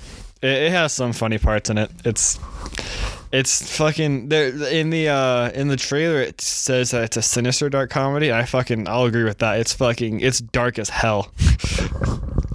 it, 0.41 0.49
it 0.49 0.71
has 0.71 0.93
some 0.93 1.13
funny 1.13 1.37
parts 1.37 1.69
in 1.69 1.77
it. 1.77 1.91
It's 2.05 2.39
it's 3.31 3.75
fucking 3.77 4.29
there 4.29 4.47
in 4.71 4.89
the 4.89 5.09
uh 5.09 5.51
in 5.51 5.67
the 5.67 5.75
trailer. 5.75 6.21
It 6.21 6.39
says 6.41 6.91
that 6.91 7.03
it's 7.03 7.17
a 7.17 7.21
sinister 7.21 7.69
dark 7.69 7.89
comedy. 7.89 8.31
I 8.31 8.45
fucking 8.45 8.87
I'll 8.87 9.03
agree 9.05 9.25
with 9.25 9.39
that. 9.39 9.59
It's 9.59 9.73
fucking 9.73 10.21
it's 10.21 10.39
dark 10.39 10.79
as 10.79 10.89
hell. 10.89 11.31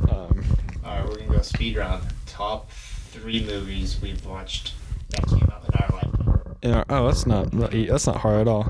um, 0.08 0.42
All 0.84 0.96
right, 0.96 1.04
we're 1.06 1.16
gonna 1.16 1.36
go 1.36 1.42
speed 1.42 1.76
round. 1.76 2.04
Top 2.26 2.70
three 3.10 3.44
movies 3.44 4.00
we've 4.00 4.24
watched 4.24 4.72
that 5.10 5.26
came 5.28 5.48
out 5.52 5.62
in 5.68 5.74
our 5.82 5.88
lifetime. 5.92 6.56
in 6.62 6.72
our- 6.72 6.86
oh, 6.88 7.06
that's 7.06 7.26
not 7.26 7.50
that's 7.50 8.06
not 8.06 8.16
hard 8.16 8.40
at 8.40 8.48
all. 8.48 8.64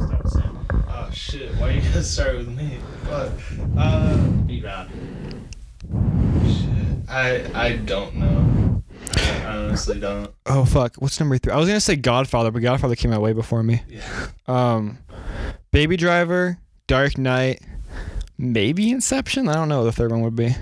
Shit! 1.12 1.54
Why 1.56 1.70
you 1.72 1.80
gotta 1.82 2.02
start 2.02 2.36
with 2.38 2.48
me? 2.48 2.78
Fuck. 3.04 3.32
Uh, 3.76 4.16
Speed 4.44 4.64
round. 4.64 4.90
shit. 6.46 7.10
I 7.10 7.50
I 7.54 7.76
don't 7.76 8.16
know. 8.16 8.82
I 9.16 9.56
honestly 9.56 9.98
don't. 10.00 10.30
Oh 10.46 10.64
fuck, 10.64 10.96
what's 10.96 11.18
number 11.20 11.36
three? 11.38 11.52
I 11.52 11.56
was 11.56 11.66
gonna 11.68 11.80
say 11.80 11.96
Godfather, 11.96 12.50
but 12.50 12.60
Godfather 12.62 12.94
came 12.96 13.12
out 13.12 13.20
way 13.20 13.32
before 13.32 13.62
me. 13.62 13.82
Yeah. 13.88 14.26
Um, 14.46 14.98
Baby 15.70 15.96
Driver, 15.96 16.58
Dark 16.86 17.18
Knight, 17.18 17.60
maybe 18.38 18.90
Inception. 18.90 19.48
I 19.48 19.54
don't 19.54 19.68
know 19.68 19.78
what 19.80 19.84
the 19.86 19.92
third 19.92 20.10
one 20.10 20.22
would 20.22 20.36
be. 20.36 20.54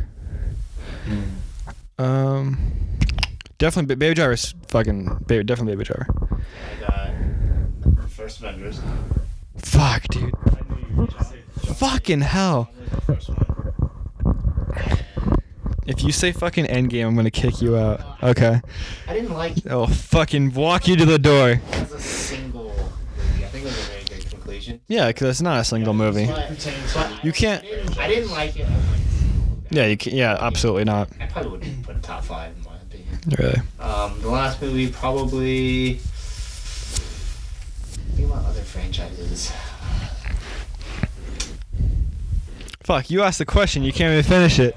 Um, 1.99 2.57
definitely 3.59 3.95
Ba- 3.95 3.99
Baby 3.99 4.15
Driver's 4.15 4.55
fucking 4.69 5.25
baby, 5.27 5.45
definitely 5.45 5.75
Baby 5.77 5.85
Driver. 5.85 6.41
I 6.87 7.91
got 7.91 8.11
First 8.11 8.39
Avengers. 8.41 8.81
Fuck, 9.63 10.05
dude. 10.09 10.35
I 10.47 10.75
knew 10.75 10.87
you 10.91 10.97
were 10.97 11.07
gonna 11.07 11.25
say 11.25 11.39
Fucking 11.75 12.21
hell. 12.23 12.71
Only 12.77 12.89
the 12.91 13.01
first 13.03 13.29
one. 13.29 13.47
If 15.87 16.03
you 16.05 16.13
say 16.13 16.31
fucking 16.33 16.67
Endgame, 16.67 17.07
I'm 17.07 17.17
gonna 17.17 17.31
kick 17.31 17.61
you 17.61 17.77
out. 17.77 18.01
Okay. 18.23 18.61
I 19.09 19.13
didn't 19.15 19.33
like 19.33 19.57
it 19.59 19.67
I'll 19.69 19.87
fucking 19.89 20.53
walk 20.55 20.87
you 20.87 20.97
to 20.97 21.05
the 21.05 21.19
door. 21.19 21.61
as 21.73 21.93
a 21.93 22.01
single 22.01 22.65
movie. 22.65 23.45
I 23.45 23.49
think 23.49 23.65
it 23.65 23.67
was 23.67 23.79
a 23.79 23.91
very 23.91 24.05
good 24.05 24.31
conclusion. 24.31 24.81
Yeah, 24.89 25.09
because 25.09 25.29
it's 25.31 25.43
not 25.43 25.59
a 25.61 25.65
single 25.65 25.95
movie. 25.95 26.27
But, 26.27 27.25
You 27.25 27.33
can't. 27.33 27.65
I 27.99 28.07
didn't, 28.09 28.31
like 28.31 28.57
it. 28.57 28.63
like, 28.69 28.71
Yeah, 29.71 29.87
you 29.87 29.97
can. 29.97 30.15
Yeah, 30.15 30.37
absolutely 30.41 30.85
not. 30.85 31.09
I 31.21 31.27
probably 31.27 31.51
wouldn't 31.53 31.83
put 31.85 31.97
a 31.97 32.01
top 32.01 32.25
five 32.25 32.55
in 32.57 32.63
my 32.65 32.77
opinion. 32.77 33.19
Really. 33.39 33.61
Um, 33.81 34.21
the 34.21 34.29
last 34.29 34.61
movie 34.63 34.91
probably. 34.93 35.99
Think 38.21 38.33
about 38.33 38.45
other 38.45 38.61
franchises. 38.61 39.51
Fuck, 42.83 43.11
you 43.11 43.23
asked 43.23 43.39
the 43.39 43.47
question. 43.47 43.83
You 43.83 43.93
can't 43.93 44.13
even 44.13 44.25
finish 44.25 44.59
it. 44.59 44.75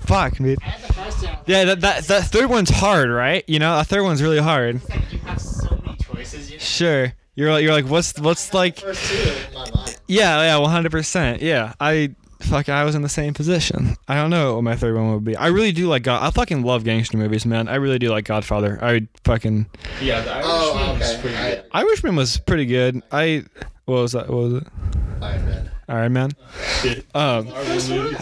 Fuck, 0.00 0.36
dude. 0.38 0.58
I 0.62 0.64
had 0.66 0.82
the 0.88 0.92
first. 0.92 1.22
Yeah, 1.46 1.64
that, 1.66 1.80
that 1.82 2.04
that 2.04 2.24
third 2.24 2.50
one's 2.50 2.70
hard, 2.70 3.08
right? 3.08 3.44
You 3.46 3.60
know, 3.60 3.76
that 3.76 3.86
third 3.86 4.02
one's 4.02 4.20
really 4.20 4.38
hard. 4.40 4.76
It's 4.76 4.88
like 4.90 5.12
you 5.12 5.18
have 5.20 5.40
so 5.40 5.80
many 5.84 5.96
choices. 5.98 6.50
You 6.50 6.56
know? 6.56 6.60
Sure. 6.60 7.12
You're 7.36 7.52
like 7.52 7.62
you're 7.62 7.72
like 7.72 7.86
what's 7.86 8.18
what's 8.18 8.52
like 8.52 8.80
First 8.80 9.08
two 9.08 9.30
in 9.30 9.54
my 9.54 9.70
mind. 9.72 9.96
yeah 10.08 10.42
yeah 10.42 10.56
100 10.56 10.90
percent 10.90 11.40
yeah 11.40 11.72
I 11.80 12.14
fuck 12.40 12.68
I 12.68 12.84
was 12.84 12.94
in 12.94 13.00
the 13.02 13.08
same 13.08 13.32
position 13.32 13.96
I 14.08 14.16
don't 14.16 14.28
know 14.30 14.56
what 14.56 14.64
my 14.64 14.74
third 14.76 14.94
one 14.96 15.14
would 15.14 15.24
be 15.24 15.36
I 15.36 15.46
really 15.46 15.72
do 15.72 15.86
like 15.88 16.02
God 16.02 16.22
I 16.22 16.30
fucking 16.32 16.62
love 16.64 16.84
gangster 16.84 17.16
movies 17.16 17.46
man 17.46 17.68
I 17.68 17.76
really 17.76 17.98
do 17.98 18.10
like 18.10 18.24
Godfather 18.26 18.78
I 18.82 19.06
fucking 19.24 19.66
Yeah, 20.02 20.20
the 20.22 20.32
Irishman 20.32 20.52
Oh, 20.54 20.68
was 20.68 20.69
okay. 21.02 21.20
pretty 21.20 21.36
I- 21.36 21.50
good. 21.56 21.64
Irishman 21.72 22.16
was 22.16 22.36
pretty 22.38 22.66
good 22.66 23.02
I 23.12 23.44
what 23.86 24.02
was 24.02 24.12
that 24.12 24.28
what 24.28 24.36
was 24.44 24.54
it 24.62 24.66
Iron 25.22 25.44
Man. 25.46 25.70
Iron 25.90 26.12
Man 26.12 26.30
um 27.14 27.46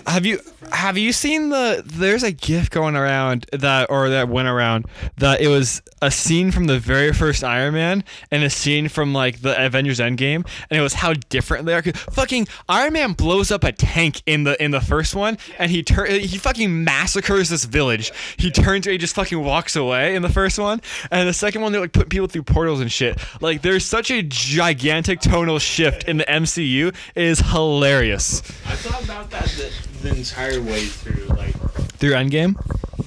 Have 0.06 0.26
you 0.26 0.40
have 0.72 0.98
you 0.98 1.12
seen 1.12 1.48
the 1.50 1.82
there's 1.84 2.22
a 2.22 2.32
gif 2.32 2.70
going 2.70 2.96
around 2.96 3.46
that 3.52 3.90
or 3.90 4.08
that 4.10 4.28
went 4.28 4.48
around 4.48 4.86
that 5.18 5.40
it 5.40 5.48
was 5.48 5.82
a 6.02 6.10
scene 6.10 6.50
from 6.52 6.66
the 6.66 6.78
very 6.78 7.12
first 7.12 7.42
Iron 7.42 7.74
Man 7.74 8.04
and 8.30 8.42
a 8.42 8.50
scene 8.50 8.88
from 8.88 9.12
like 9.12 9.40
the 9.40 9.64
Avengers 9.64 9.98
Endgame 9.98 10.46
and 10.70 10.78
it 10.78 10.82
was 10.82 10.94
how 10.94 11.14
different 11.28 11.66
they 11.66 11.74
are. 11.74 11.82
Fucking 11.82 12.46
Iron 12.68 12.92
Man 12.92 13.12
blows 13.12 13.50
up 13.50 13.64
a 13.64 13.72
tank 13.72 14.22
in 14.26 14.44
the 14.44 14.62
in 14.62 14.70
the 14.70 14.80
first 14.80 15.14
one 15.14 15.38
and 15.58 15.70
he 15.70 15.82
tur- 15.82 16.06
he 16.06 16.38
fucking 16.38 16.84
massacres 16.84 17.48
this 17.48 17.64
village. 17.64 18.12
He 18.36 18.50
turns 18.50 18.86
he 18.86 18.98
just 18.98 19.14
fucking 19.14 19.42
walks 19.42 19.76
away 19.76 20.14
in 20.14 20.22
the 20.22 20.28
first 20.28 20.58
one 20.58 20.80
and 21.10 21.28
the 21.28 21.32
second 21.32 21.62
one 21.62 21.72
they're 21.72 21.80
like 21.80 21.92
put 21.92 22.08
people 22.08 22.28
through 22.28 22.44
portals 22.44 22.80
and 22.80 22.90
shit. 22.90 23.18
Like 23.40 23.62
there's 23.62 23.84
such 23.84 24.10
a 24.10 24.22
gigantic 24.22 25.20
tonal 25.20 25.58
shift 25.58 26.04
in 26.04 26.18
the 26.18 26.24
MCU. 26.24 26.88
It 27.14 27.22
is 27.22 27.40
hilarious. 27.58 28.40
I 28.66 28.74
thought 28.76 29.04
about 29.04 29.30
that 29.30 29.44
the, 29.44 29.72
the 30.08 30.14
entire 30.16 30.60
way 30.62 30.84
through, 30.86 31.24
like 31.36 31.54
Through 31.98 32.12
Endgame? 32.12 32.54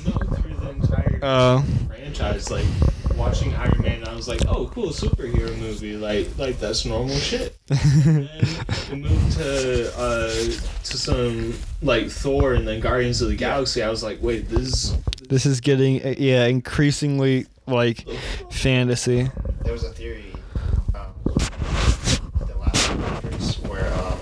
no, 0.05 0.35
through 0.37 0.55
the 0.55 0.69
entire 0.71 1.19
Uh, 1.23 1.61
franchise. 1.87 2.49
Like 2.51 2.65
watching 3.15 3.53
Iron 3.55 3.79
Man, 3.81 4.07
I 4.07 4.13
was 4.15 4.27
like, 4.27 4.41
oh, 4.47 4.67
cool 4.73 4.89
superhero 4.89 5.55
movie. 5.59 5.95
Like, 5.95 6.27
like 6.37 6.59
that's 6.59 6.85
normal 6.85 7.15
shit. 7.17 7.57
and 7.69 8.29
we 8.91 8.95
moved 8.97 9.31
to 9.37 9.93
uh 9.97 10.29
to 10.83 10.97
some 10.97 11.53
like 11.81 12.09
Thor 12.09 12.53
and 12.55 12.67
then 12.67 12.79
Guardians 12.79 13.21
of 13.21 13.29
the 13.29 13.35
Galaxy. 13.35 13.81
I 13.83 13.89
was 13.89 14.03
like, 14.03 14.19
wait, 14.21 14.49
this. 14.49 14.95
this 15.29 15.45
is 15.45 15.61
getting 15.61 16.03
uh, 16.05 16.15
yeah 16.17 16.45
increasingly 16.45 17.45
like 17.67 18.05
fantasy. 18.49 19.29
There 19.63 19.71
was 19.73 19.83
a 19.83 19.91
theory. 19.93 20.25
Um, 20.95 21.13
the 22.47 22.55
last 22.59 22.89
Avengers 22.91 23.59
where 23.61 23.93
um, 23.93 24.17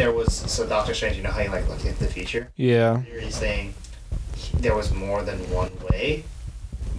there 0.00 0.12
was 0.12 0.32
so 0.34 0.66
Doctor 0.66 0.94
Strange. 0.94 1.18
You 1.18 1.22
know 1.22 1.30
how 1.30 1.42
he 1.42 1.48
like 1.48 1.68
looked 1.68 1.84
into 1.84 2.04
the 2.04 2.10
future. 2.10 2.50
Yeah. 2.56 3.02
Theory 3.02 3.30
saying 3.30 3.74
there 4.54 4.74
was 4.74 4.94
more 4.94 5.22
than 5.22 5.38
one 5.50 5.72
way, 5.90 6.24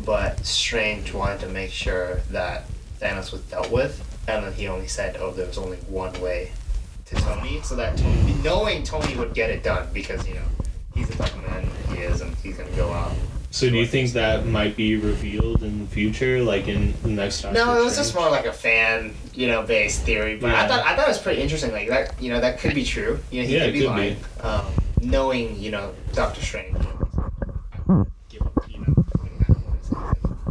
but 0.05 0.45
Strange 0.45 1.11
wanted 1.11 1.39
to 1.39 1.47
make 1.47 1.71
sure 1.71 2.17
that 2.29 2.65
Thanos 2.99 3.31
was 3.31 3.41
dealt 3.41 3.71
with, 3.71 4.03
and 4.27 4.45
then 4.45 4.53
he 4.53 4.67
only 4.67 4.87
said, 4.87 5.17
"Oh, 5.19 5.31
there 5.31 5.47
was 5.47 5.57
only 5.57 5.77
one 5.77 6.13
way." 6.21 6.51
To 7.07 7.15
Tony, 7.15 7.59
so 7.61 7.75
that 7.75 7.97
Tony, 7.97 8.33
knowing 8.41 8.83
Tony 8.83 9.17
would 9.17 9.33
get 9.33 9.49
it 9.49 9.63
done 9.63 9.89
because 9.91 10.25
you 10.25 10.35
know 10.35 10.47
he's 10.93 11.09
the 11.09 11.21
of 11.23 11.35
man 11.41 11.67
he 11.89 12.03
is, 12.03 12.21
and 12.21 12.33
he's 12.37 12.55
gonna 12.55 12.69
go 12.71 12.89
out. 12.93 13.11
So 13.53 13.69
do 13.69 13.75
you 13.75 13.85
think 13.85 14.13
that 14.13 14.45
might 14.45 14.77
be 14.77 14.95
revealed 14.95 15.61
in 15.61 15.79
the 15.81 15.85
future, 15.87 16.41
like 16.41 16.69
in 16.69 16.93
the 17.03 17.09
next? 17.09 17.41
Doctor 17.41 17.59
No, 17.59 17.77
it 17.77 17.83
was 17.83 17.97
just 17.97 18.15
more 18.15 18.29
like 18.29 18.45
a 18.45 18.53
fan, 18.53 19.13
you 19.33 19.47
know, 19.47 19.61
based 19.63 20.03
theory. 20.03 20.37
But 20.37 20.51
I 20.55 20.67
thought 20.69 20.85
I 20.85 20.95
thought 20.95 21.05
it 21.05 21.09
was 21.09 21.19
pretty 21.19 21.41
interesting. 21.41 21.73
Like 21.73 21.89
that, 21.89 22.21
you 22.21 22.31
know, 22.31 22.39
that 22.39 22.59
could 22.59 22.73
be 22.73 22.85
true. 22.85 23.19
You 23.29 23.41
know, 23.41 23.47
he 23.47 23.55
Yeah, 23.57 23.65
could 23.65 23.73
be 23.73 23.79
could 23.81 23.87
lying. 23.89 24.17
Um, 24.39 24.65
knowing, 25.01 25.59
you 25.59 25.69
know, 25.71 25.93
Doctor 26.13 26.41
Strange. 26.41 26.77
I 26.77 27.81
wouldn't 27.87 28.09
give 28.29 28.41
up, 28.43 28.53
you 28.69 28.79
know, 28.79 29.05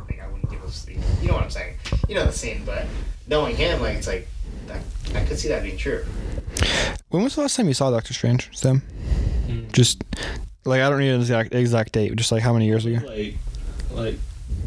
like 0.09 0.21
I 0.21 0.28
wouldn't 0.28 0.50
give 0.50 0.62
us 0.62 0.85
the, 0.85 0.92
you 1.23 1.28
know 1.28 1.35
what 1.35 1.45
I'm 1.45 1.50
saying? 1.50 1.76
You 2.07 2.16
know 2.16 2.26
the 2.26 2.33
scene, 2.33 2.62
but 2.66 2.85
knowing 3.26 3.57
him, 3.57 3.80
like 3.80 3.97
it's 3.97 4.07
like, 4.09 4.28
I, 4.71 5.19
I 5.19 5.25
could 5.25 5.38
see 5.38 5.49
that 5.49 5.62
being 5.62 5.78
true. 5.78 6.04
When 7.09 7.23
was 7.25 7.35
the 7.35 7.40
last 7.40 7.57
time 7.57 7.66
you 7.66 7.75
saw 7.75 7.90
Doctor 7.90 8.12
Strange, 8.12 8.50
Sam? 8.57 8.83
Mm. 9.47 9.73
Just 9.73 10.04
like 10.64 10.81
I 10.81 10.90
don't 10.90 11.00
need 11.00 11.11
an 11.11 11.21
exact 11.21 11.55
exact 11.55 11.93
date. 11.93 12.14
Just 12.17 12.33
like 12.33 12.43
how 12.43 12.52
many 12.52 12.67
years 12.67 12.87
ago? 12.87 13.07
like 13.07 13.37
like 13.93 14.19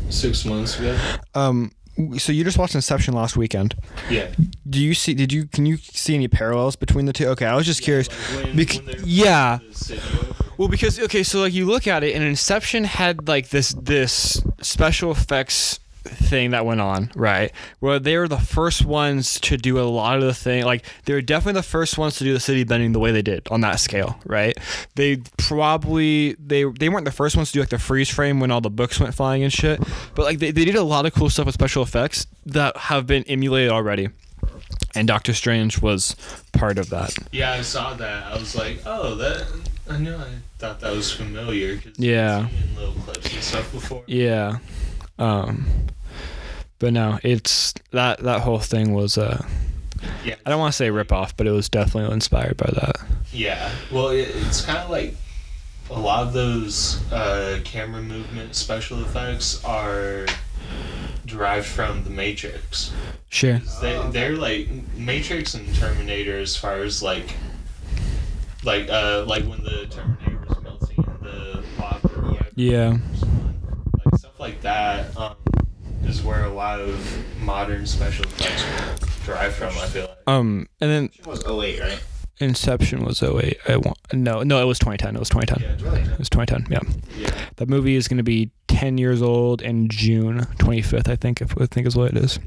six 0.10 0.46
months 0.46 0.80
ago. 0.80 0.98
Um. 1.36 1.72
So 2.18 2.32
you 2.32 2.44
just 2.44 2.58
watched 2.58 2.74
Inception 2.74 3.14
last 3.14 3.38
weekend. 3.38 3.76
Yeah. 4.10 4.28
Do 4.68 4.80
you 4.82 4.96
see? 4.96 5.14
Did 5.14 5.32
you? 5.32 5.46
Can 5.46 5.68
you 5.68 5.78
see 5.78 6.16
any 6.16 6.28
parallels 6.28 6.76
between 6.76 7.06
the 7.06 7.14
two? 7.14 7.28
Okay, 7.28 7.46
I 7.46 7.56
was 7.56 7.68
just 7.68 7.84
curious. 7.84 8.10
Like 8.36 8.46
when, 8.46 8.56
Bec- 8.56 8.86
when 8.86 8.96
yeah. 9.06 9.60
the 9.70 9.76
city 9.76 10.02
over. 10.18 10.36
Well, 10.58 10.68
because 10.68 11.00
okay, 11.00 11.22
so 11.22 11.42
like 11.42 11.54
you 11.54 11.66
look 11.66 11.86
at 11.86 12.04
it, 12.04 12.16
and 12.16 12.24
Inception 12.24 12.84
had 12.84 13.28
like 13.28 13.50
this 13.50 13.76
this 13.80 14.42
special 14.62 15.12
effects 15.12 15.80
thing 16.06 16.52
that 16.52 16.66
went 16.66 16.82
on, 16.82 17.12
right? 17.16 17.52
Where 17.80 18.00
they 18.00 18.18
were 18.18 18.28
the 18.28 18.38
first 18.38 18.86
ones 18.86 19.40
to 19.42 19.58
do 19.58 19.80
a 19.80 19.84
lot 19.84 20.18
of 20.18 20.24
the 20.24 20.34
thing. 20.34 20.66
Like 20.66 20.86
they 21.06 21.14
were 21.14 21.22
definitely 21.22 21.60
the 21.60 21.64
first 21.68 21.98
ones 21.98 22.18
to 22.18 22.24
do 22.24 22.34
the 22.34 22.40
city 22.40 22.64
bending 22.64 22.92
the 22.92 23.00
way 23.00 23.12
they 23.12 23.22
did 23.22 23.48
on 23.50 23.62
that 23.62 23.80
scale, 23.80 24.20
right? 24.26 24.58
They 24.96 25.18
probably 25.38 26.34
they 26.34 26.64
they 26.66 26.90
weren't 26.90 27.06
the 27.06 27.12
first 27.12 27.36
ones 27.38 27.50
to 27.50 27.54
do 27.54 27.60
like 27.62 27.70
the 27.70 27.80
freeze 27.80 28.10
frame 28.10 28.40
when 28.40 28.52
all 28.52 28.62
the 28.62 28.70
books 28.70 29.00
went 29.00 29.14
flying 29.16 29.44
and 29.44 29.52
shit, 29.54 29.80
but 30.16 30.24
like 30.26 30.40
they, 30.40 30.52
they 30.52 30.66
did 30.66 30.76
a 30.76 30.84
lot 30.84 31.06
of 31.06 31.14
cool 31.14 31.30
stuff 31.30 31.46
with 31.46 31.54
special 31.56 31.84
effects 31.84 32.28
that 32.46 32.76
have 32.76 33.08
been 33.08 33.24
emulated 33.24 33.72
already. 33.72 34.10
And 34.96 35.08
Doctor 35.08 35.34
Strange 35.34 35.82
was 35.82 36.16
part 36.52 36.78
of 36.78 36.90
that. 36.90 37.16
Yeah, 37.32 37.52
I 37.54 37.62
saw 37.62 37.94
that. 37.96 38.26
I 38.32 38.38
was 38.38 38.56
like, 38.56 38.82
oh, 38.86 39.16
that. 39.16 39.48
I 39.90 39.98
knew 39.98 40.16
I 40.16 40.28
thought 40.60 40.80
that 40.82 40.94
was 40.96 41.12
familiar. 41.12 41.78
Cause 41.78 41.94
Yeah. 41.98 42.46
I've 42.46 42.52
seen 42.52 42.76
little 42.76 42.94
clips 43.04 43.34
and 43.34 43.44
stuff 43.44 43.72
before. 43.72 44.04
Yeah. 44.08 44.60
Um 45.20 45.66
But 46.80 46.94
no, 46.94 47.20
it's 47.24 47.74
that 47.92 48.20
that 48.24 48.42
whole 48.42 48.60
thing 48.60 48.94
was 48.94 49.18
uh 49.18 49.44
Yeah. 50.26 50.36
I 50.46 50.50
don't 50.50 50.60
want 50.60 50.74
to 50.74 50.78
say 50.78 50.90
rip 50.92 51.12
off, 51.12 51.36
but 51.38 51.48
it 51.48 51.52
was 51.52 51.70
definitely 51.70 52.14
inspired 52.14 52.58
by 52.58 52.70
that. 52.74 52.98
Yeah. 53.32 53.72
Well, 53.92 54.10
it, 54.10 54.30
it's 54.34 54.62
kind 54.62 54.80
of 54.80 54.90
like 54.90 55.16
a 55.90 56.00
lot 56.00 56.26
of 56.28 56.34
those 56.34 57.00
uh, 57.12 57.60
camera 57.64 58.02
movement 58.02 58.56
special 58.56 59.02
effects 59.02 59.64
are 59.66 60.26
derived 61.26 61.66
from 61.68 62.04
the 62.04 62.10
Matrix. 62.10 62.92
Sure. 63.30 63.60
They, 63.82 63.96
Oh, 63.96 64.02
okay. 64.04 64.12
they're 64.12 64.36
like 64.38 64.70
Matrix 64.96 65.54
and 65.56 65.74
Terminator 65.76 66.38
as 66.38 66.56
far 66.56 66.78
as 66.84 67.02
like 67.04 67.34
like 68.64 68.90
uh 68.90 69.26
like 69.28 69.46
when 69.46 69.64
the 69.64 69.88
Terminator 69.90 70.40
was 70.48 70.62
melting 70.64 70.98
in 70.98 71.24
the 71.24 71.64
lava 71.80 72.08
or 72.08 72.22
whatever. 72.32 72.50
Yeah. 72.56 72.98
Like 74.44 74.60
stuff 74.60 75.16
like 75.16 75.16
that 75.16 75.18
um, 75.18 75.36
is 76.04 76.22
where 76.22 76.44
a 76.44 76.54
lot 76.54 76.82
of 76.82 77.42
modern 77.42 77.86
special 77.86 78.26
effects 78.26 79.26
derive 79.26 79.56
from. 79.56 79.70
I 79.78 79.88
feel 79.88 80.04
like. 80.04 80.18
Um 80.28 80.68
and 80.82 80.92
then 80.92 81.10
It 81.18 81.26
was 81.26 81.46
08, 81.48 81.80
right? 81.80 82.04
Inception 82.40 83.06
was 83.06 83.24
08. 83.24 83.58
I 83.70 83.78
want 83.78 83.98
no, 84.12 84.44
no, 84.44 84.62
it 84.62 84.66
was 84.66 84.80
2010. 84.80 85.16
It 85.16 85.20
was 85.20 85.30
2010. 85.30 85.62
Yeah, 85.80 85.86
Really? 85.86 86.02
It 86.02 86.20
was 86.20 86.30
2010. 86.30 86.74
Yeah. 86.74 86.82
yeah. 87.18 87.46
That 87.56 87.70
movie 87.70 87.96
is 87.96 88.10
going 88.10 88.18
to 88.18 88.24
be 88.24 88.52
10 88.68 88.98
years 88.98 89.22
old 89.22 89.62
in 89.62 89.88
June 89.88 90.40
25th, 90.60 91.08
I 91.08 91.16
think. 91.16 91.42
I 91.42 91.66
think 91.68 91.88
is 91.88 91.96
what 91.96 92.12
it 92.12 92.18
is. 92.18 92.38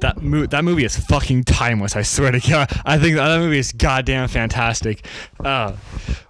That 0.00 0.22
mo- 0.22 0.46
that 0.46 0.64
movie 0.64 0.84
is 0.84 0.96
fucking 0.96 1.44
timeless. 1.44 1.94
I 1.96 2.02
swear 2.02 2.32
to 2.32 2.40
God. 2.40 2.70
I 2.84 2.98
think 2.98 3.16
that 3.16 3.38
movie 3.38 3.58
is 3.58 3.72
goddamn 3.72 4.28
fantastic. 4.28 5.04
Uh, 5.44 5.72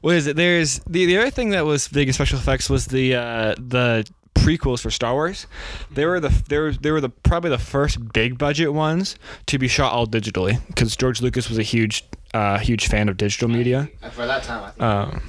what 0.01 0.17
is 0.17 0.27
it? 0.27 0.37
There's 0.37 0.81
the 0.81 1.07
the 1.07 1.19
other 1.19 1.31
thing 1.31 1.51
that 1.51 1.65
was 1.65 1.89
big 1.89 2.09
in 2.09 2.15
special 2.15 2.39
effects 2.39 2.69
was 2.69 2.87
the 2.87 3.15
uh, 3.15 3.55
the 3.59 4.07
prequels 4.35 4.81
for 4.81 4.91
Star 4.91 5.13
Wars. 5.15 5.47
They 5.91 6.07
were 6.07 6.19
the 6.21 6.31
they 6.49 6.59
were 6.59 6.73
they 6.73 6.91
were 6.91 7.01
the 7.01 7.11
probably 7.11 7.51
the 7.51 7.59
first 7.59 8.13
big 8.13 8.39
budget 8.39 8.73
ones 8.73 9.17
to 9.47 9.59
be 9.59 9.69
shot 9.69 9.93
all 9.93 10.07
digitally 10.07 10.59
because 10.69 10.97
George 10.97 11.21
Lucas 11.21 11.49
was 11.49 11.59
a 11.59 11.63
huge 11.63 12.05
uh, 12.35 12.59
huge 12.59 12.89
fan 12.89 13.09
of 13.09 13.17
digital 13.17 13.49
media. 13.49 13.89
For 14.13 14.27
that 14.27 14.43
time, 14.43 14.65
I 14.65 14.71
think 14.71 14.83
Um. 14.83 15.23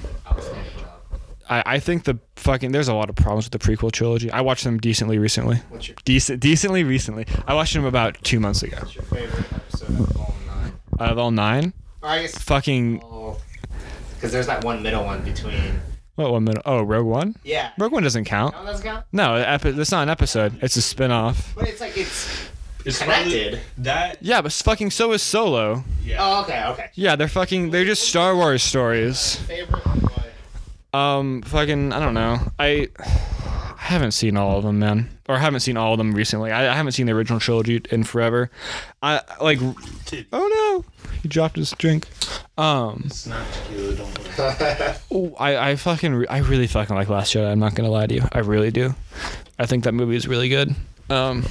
I, 1.52 1.74
I 1.74 1.78
think 1.78 2.04
the 2.04 2.18
fucking 2.36 2.72
there's 2.72 2.88
a 2.88 2.94
lot 2.94 3.10
of 3.10 3.16
problems 3.16 3.46
with 3.50 3.52
the 3.52 3.58
prequel 3.58 3.92
trilogy. 3.92 4.30
I 4.30 4.40
watched 4.40 4.64
them 4.64 4.78
decently 4.78 5.18
recently. 5.18 5.56
What's 5.68 5.88
your, 5.88 5.96
Decent, 6.04 6.40
decently 6.40 6.84
recently. 6.84 7.26
I 7.46 7.54
watched 7.54 7.74
them 7.74 7.84
about 7.84 8.22
two 8.24 8.40
months 8.40 8.62
ago. 8.62 8.76
what's 8.80 8.94
your 8.94 9.04
favorite 9.04 9.52
episode 9.52 9.88
of 10.00 10.16
all 10.16 10.34
nine? 10.46 10.72
Out 11.00 11.10
of 11.12 11.18
all 11.18 11.30
nine, 11.30 11.72
Or 12.02 12.08
I 12.10 12.22
guess 12.22 12.36
fucking 12.38 12.98
because 14.14 14.32
there's 14.32 14.46
that 14.46 14.64
one 14.64 14.82
middle 14.82 15.04
one 15.04 15.22
between. 15.22 15.80
what 16.14 16.30
one 16.32 16.44
minute? 16.44 16.62
Oh, 16.64 16.82
Rogue 16.82 17.06
One. 17.06 17.34
Yeah. 17.44 17.70
Rogue 17.78 17.92
One 17.92 18.02
doesn't 18.04 18.24
count. 18.24 18.54
No, 18.54 18.64
doesn't 18.64 18.84
count. 18.86 19.04
No, 19.12 19.34
epi- 19.34 19.70
it's 19.70 19.90
not 19.90 20.04
an 20.04 20.08
episode. 20.10 20.62
It's 20.62 20.76
a 20.76 20.82
spin-off. 20.82 21.52
But 21.56 21.66
it's 21.68 21.80
like 21.80 21.96
it's 21.98 22.48
It's 22.84 22.98
connected. 22.98 23.54
probably 23.54 23.60
that. 23.78 24.18
Yeah, 24.22 24.40
but 24.42 24.52
fucking 24.52 24.90
so 24.90 25.12
is 25.12 25.22
Solo. 25.22 25.82
Yeah. 26.04 26.18
Oh, 26.20 26.42
okay, 26.42 26.64
okay. 26.68 26.90
Yeah, 26.94 27.16
they're 27.16 27.28
fucking 27.28 27.70
they're 27.70 27.84
just 27.84 28.04
Star 28.08 28.36
Wars 28.36 28.62
stories. 28.62 29.36
Favorite 29.36 29.84
and 29.86 30.02
why? 30.02 30.21
Um, 30.92 31.42
fucking 31.42 31.92
I 31.92 32.00
don't 32.00 32.14
know. 32.14 32.38
I 32.58 32.88
I 32.98 33.84
haven't 33.96 34.12
seen 34.12 34.36
all 34.36 34.58
of 34.58 34.64
them, 34.64 34.78
man. 34.78 35.08
Or 35.28 35.36
I 35.36 35.38
haven't 35.38 35.60
seen 35.60 35.76
all 35.76 35.92
of 35.92 35.98
them 35.98 36.12
recently. 36.12 36.50
I, 36.52 36.70
I 36.72 36.74
haven't 36.76 36.92
seen 36.92 37.06
the 37.06 37.12
original 37.12 37.40
trilogy 37.40 37.80
in 37.90 38.04
forever. 38.04 38.50
I 39.02 39.20
like. 39.40 39.58
Oh 40.32 40.84
no! 40.84 40.84
He 41.22 41.28
dropped 41.28 41.56
his 41.56 41.70
drink. 41.72 42.06
Um, 42.58 43.02
It's 43.06 43.26
not 43.26 43.46
tequila. 43.52 43.94
Don't 43.96 44.38
worry. 44.38 44.94
ooh, 45.12 45.34
I 45.36 45.70
I 45.70 45.76
fucking 45.76 46.14
re- 46.14 46.26
I 46.28 46.38
really 46.38 46.66
fucking 46.66 46.94
like 46.94 47.08
Last 47.08 47.34
Jedi. 47.34 47.50
I'm 47.50 47.58
not 47.58 47.74
gonna 47.74 47.90
lie 47.90 48.06
to 48.06 48.14
you. 48.14 48.22
I 48.32 48.40
really 48.40 48.70
do. 48.70 48.94
I 49.58 49.66
think 49.66 49.84
that 49.84 49.92
movie 49.92 50.16
is 50.16 50.28
really 50.28 50.48
good. 50.48 50.74
Um, 51.10 51.44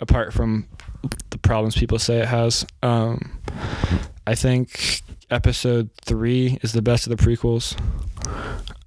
apart 0.00 0.32
from 0.32 0.66
the 1.30 1.38
problems 1.38 1.76
people 1.76 1.98
say 1.98 2.18
it 2.20 2.28
has. 2.28 2.66
Um, 2.82 3.38
I 4.26 4.34
think 4.34 5.02
Episode 5.30 5.90
three 6.04 6.58
is 6.62 6.72
the 6.72 6.82
best 6.82 7.06
of 7.06 7.16
the 7.16 7.22
prequels. 7.22 7.76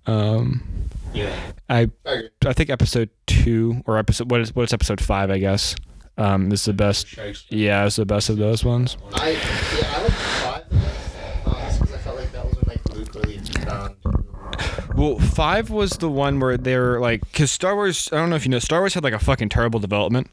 Um, 0.05 0.63
Yeah. 1.13 1.35
I 1.69 1.89
I 2.45 2.53
think 2.53 2.69
Episode 2.69 3.09
two 3.25 3.81
or 3.85 3.97
episode 3.97 4.31
what 4.31 4.41
is 4.41 4.55
what 4.55 4.63
is 4.63 4.73
Episode 4.73 5.01
five? 5.01 5.29
I 5.31 5.37
guess. 5.37 5.75
Um, 6.17 6.51
is 6.51 6.65
the 6.65 6.73
best. 6.73 7.15
Yeah, 7.49 7.85
it's 7.85 7.97
the 7.97 8.05
best 8.05 8.29
of 8.29 8.37
those 8.37 8.63
ones. 8.63 8.97
I 9.13 9.31
yeah, 9.31 9.37
I 9.95 10.01
like 10.03 10.11
five 10.11 10.69
the 10.69 10.75
best. 10.75 11.15
Uh, 11.45 11.51
just 11.67 11.79
because 11.81 11.93
I 11.93 11.97
felt 11.99 12.17
like 12.19 12.31
that 12.31 12.45
was 12.45 12.55
when 12.55 12.63
like 12.67 12.95
Luke 12.95 13.13
really 13.15 13.37
found. 13.37 13.95
Well, 14.97 15.19
five 15.19 15.69
was 15.69 15.91
the 15.91 16.09
one 16.09 16.39
where 16.39 16.57
they 16.57 16.75
were 16.75 16.99
like, 16.99 17.21
because 17.21 17.51
Star 17.51 17.75
Wars. 17.75 18.09
I 18.11 18.15
don't 18.15 18.31
know 18.31 18.35
if 18.35 18.45
you 18.45 18.49
know, 18.49 18.57
Star 18.57 18.79
Wars 18.79 18.95
had 18.95 19.03
like 19.03 19.13
a 19.13 19.19
fucking 19.19 19.49
terrible 19.49 19.79
development. 19.79 20.27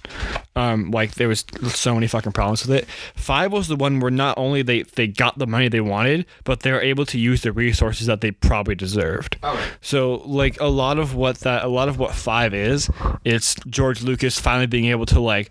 Um, 0.57 0.91
like 0.91 1.17
there 1.17 1.29
was 1.29 1.45
so 1.69 1.93
many 1.95 2.07
fucking 2.07 2.33
problems 2.33 2.67
with 2.67 2.75
it. 2.75 2.87
Five 3.15 3.53
was 3.53 3.69
the 3.69 3.77
one 3.77 4.01
where 4.01 4.11
not 4.11 4.39
only 4.39 4.63
they 4.63 4.83
they 4.83 5.07
got 5.07 5.39
the 5.39 5.47
money 5.47 5.69
they 5.69 5.83
wanted, 5.83 6.25
but 6.45 6.61
they 6.61 6.73
were 6.73 6.81
able 6.81 7.05
to 7.07 7.19
use 7.19 7.43
the 7.43 7.53
resources 7.53 8.07
that 8.07 8.23
they 8.23 8.31
probably 8.31 8.75
deserved. 8.75 9.37
Oh. 9.43 9.61
So 9.83 10.23
like 10.25 10.59
a 10.61 10.69
lot 10.69 10.99
of 10.99 11.15
what 11.15 11.41
that 11.41 11.63
a 11.63 11.69
lot 11.69 11.91
of 11.91 11.99
what 11.99 12.15
five 12.15 12.55
is, 12.55 12.89
it's 13.23 13.57
George 13.67 14.03
Lucas 14.03 14.41
finally 14.41 14.67
being 14.67 14.87
able 14.87 15.05
to 15.07 15.21
like 15.21 15.51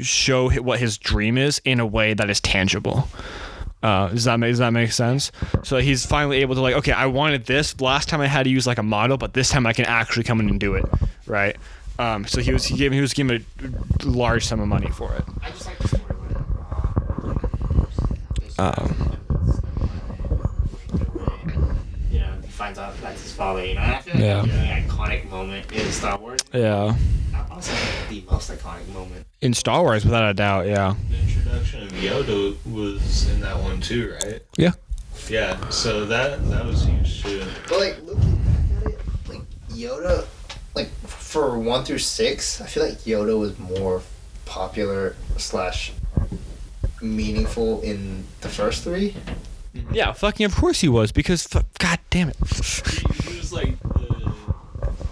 show 0.00 0.48
what 0.48 0.80
his 0.80 0.96
dream 0.96 1.36
is 1.36 1.60
in 1.66 1.80
a 1.80 1.86
way 1.86 2.14
that 2.14 2.30
is 2.30 2.40
tangible. 2.40 3.08
Uh, 3.84 4.08
does 4.08 4.24
that 4.24 4.40
make 4.40 4.50
does 4.52 4.58
that 4.60 4.72
make 4.72 4.90
sense? 4.92 5.30
So 5.62 5.76
he's 5.76 6.06
finally 6.06 6.38
able 6.40 6.54
to 6.54 6.62
like, 6.62 6.74
okay, 6.76 6.92
I 6.92 7.04
wanted 7.04 7.44
this 7.44 7.78
last 7.82 8.08
time 8.08 8.20
I 8.22 8.26
had 8.26 8.44
to 8.44 8.50
use 8.50 8.66
like 8.66 8.78
a 8.78 8.82
model, 8.82 9.18
but 9.18 9.34
this 9.34 9.50
time 9.50 9.66
I 9.66 9.74
can 9.74 9.84
actually 9.84 10.24
come 10.24 10.40
in 10.40 10.48
and 10.48 10.58
do 10.58 10.74
it, 10.74 10.86
right? 11.26 11.54
Um, 11.98 12.26
so 12.26 12.40
he 12.40 12.50
was 12.52 12.64
he 12.64 12.76
gave 12.78 12.92
he 12.92 13.00
was 13.02 13.12
given 13.12 13.44
a 14.00 14.06
large 14.06 14.46
sum 14.46 14.60
of 14.60 14.68
money 14.68 14.88
for 14.90 15.12
it. 15.14 15.22
I 15.42 15.50
just 15.50 15.66
like. 15.66 15.76
Um, 18.58 19.18
you 22.10 22.20
know, 22.20 22.32
he 22.42 22.48
finds 22.50 22.78
out 22.78 22.96
that's 23.02 23.22
his 23.22 23.32
father. 23.32 23.64
You 23.64 23.74
know, 23.74 23.80
and 23.82 23.94
I 23.94 24.00
feel 24.00 24.14
like 24.14 24.22
Yeah. 24.22 24.44
that's 24.46 24.88
a 24.88 24.92
iconic 24.94 25.28
moment 25.30 25.70
in 25.72 25.90
Star 25.92 26.18
Wars. 26.18 26.40
Yeah, 26.52 26.94
Honestly, 27.50 27.76
the 28.20 28.30
most 28.30 28.50
iconic 28.50 28.88
moment. 28.94 29.26
In 29.44 29.52
Star 29.54 29.82
Wars, 29.82 30.04
without 30.04 30.28
a 30.30 30.34
doubt. 30.34 30.66
Yeah, 30.66 30.94
The 31.10 31.18
introduction 31.20 31.82
of 31.82 31.92
Yoda 31.92 32.56
was 32.72 33.28
in 33.30 33.40
that 33.40 33.58
one 33.60 33.80
too, 33.80 34.16
right? 34.24 34.42
yeah. 34.56 34.72
Yeah. 35.28 35.68
So 35.70 36.04
that 36.06 36.48
that 36.50 36.64
was 36.66 36.84
huge 36.84 37.22
too. 37.22 37.44
But 37.68 37.78
like 37.78 38.02
looking 38.02 38.36
back 38.36 38.86
at 38.86 38.92
it, 38.92 39.00
like 39.28 39.42
Yoda, 39.70 40.26
like 40.74 40.88
for 41.06 41.58
one 41.58 41.84
through 41.84 41.98
six, 41.98 42.60
I 42.60 42.66
feel 42.66 42.84
like 42.84 42.98
Yoda 43.00 43.38
was 43.38 43.58
more 43.58 44.02
popular 44.44 45.14
slash 45.38 45.92
meaningful 47.00 47.80
in 47.82 48.24
the 48.40 48.48
first 48.48 48.82
three. 48.84 49.14
Yeah, 49.92 50.12
fucking 50.12 50.46
of 50.46 50.54
course 50.54 50.80
he 50.80 50.88
was 50.88 51.10
because 51.12 51.46
fu- 51.46 51.60
god 51.78 51.98
damn 52.10 52.28
it. 52.28 52.36
He, 52.46 53.30
he 53.32 53.38
was 53.38 53.52
like 53.52 53.80
the 53.82 54.32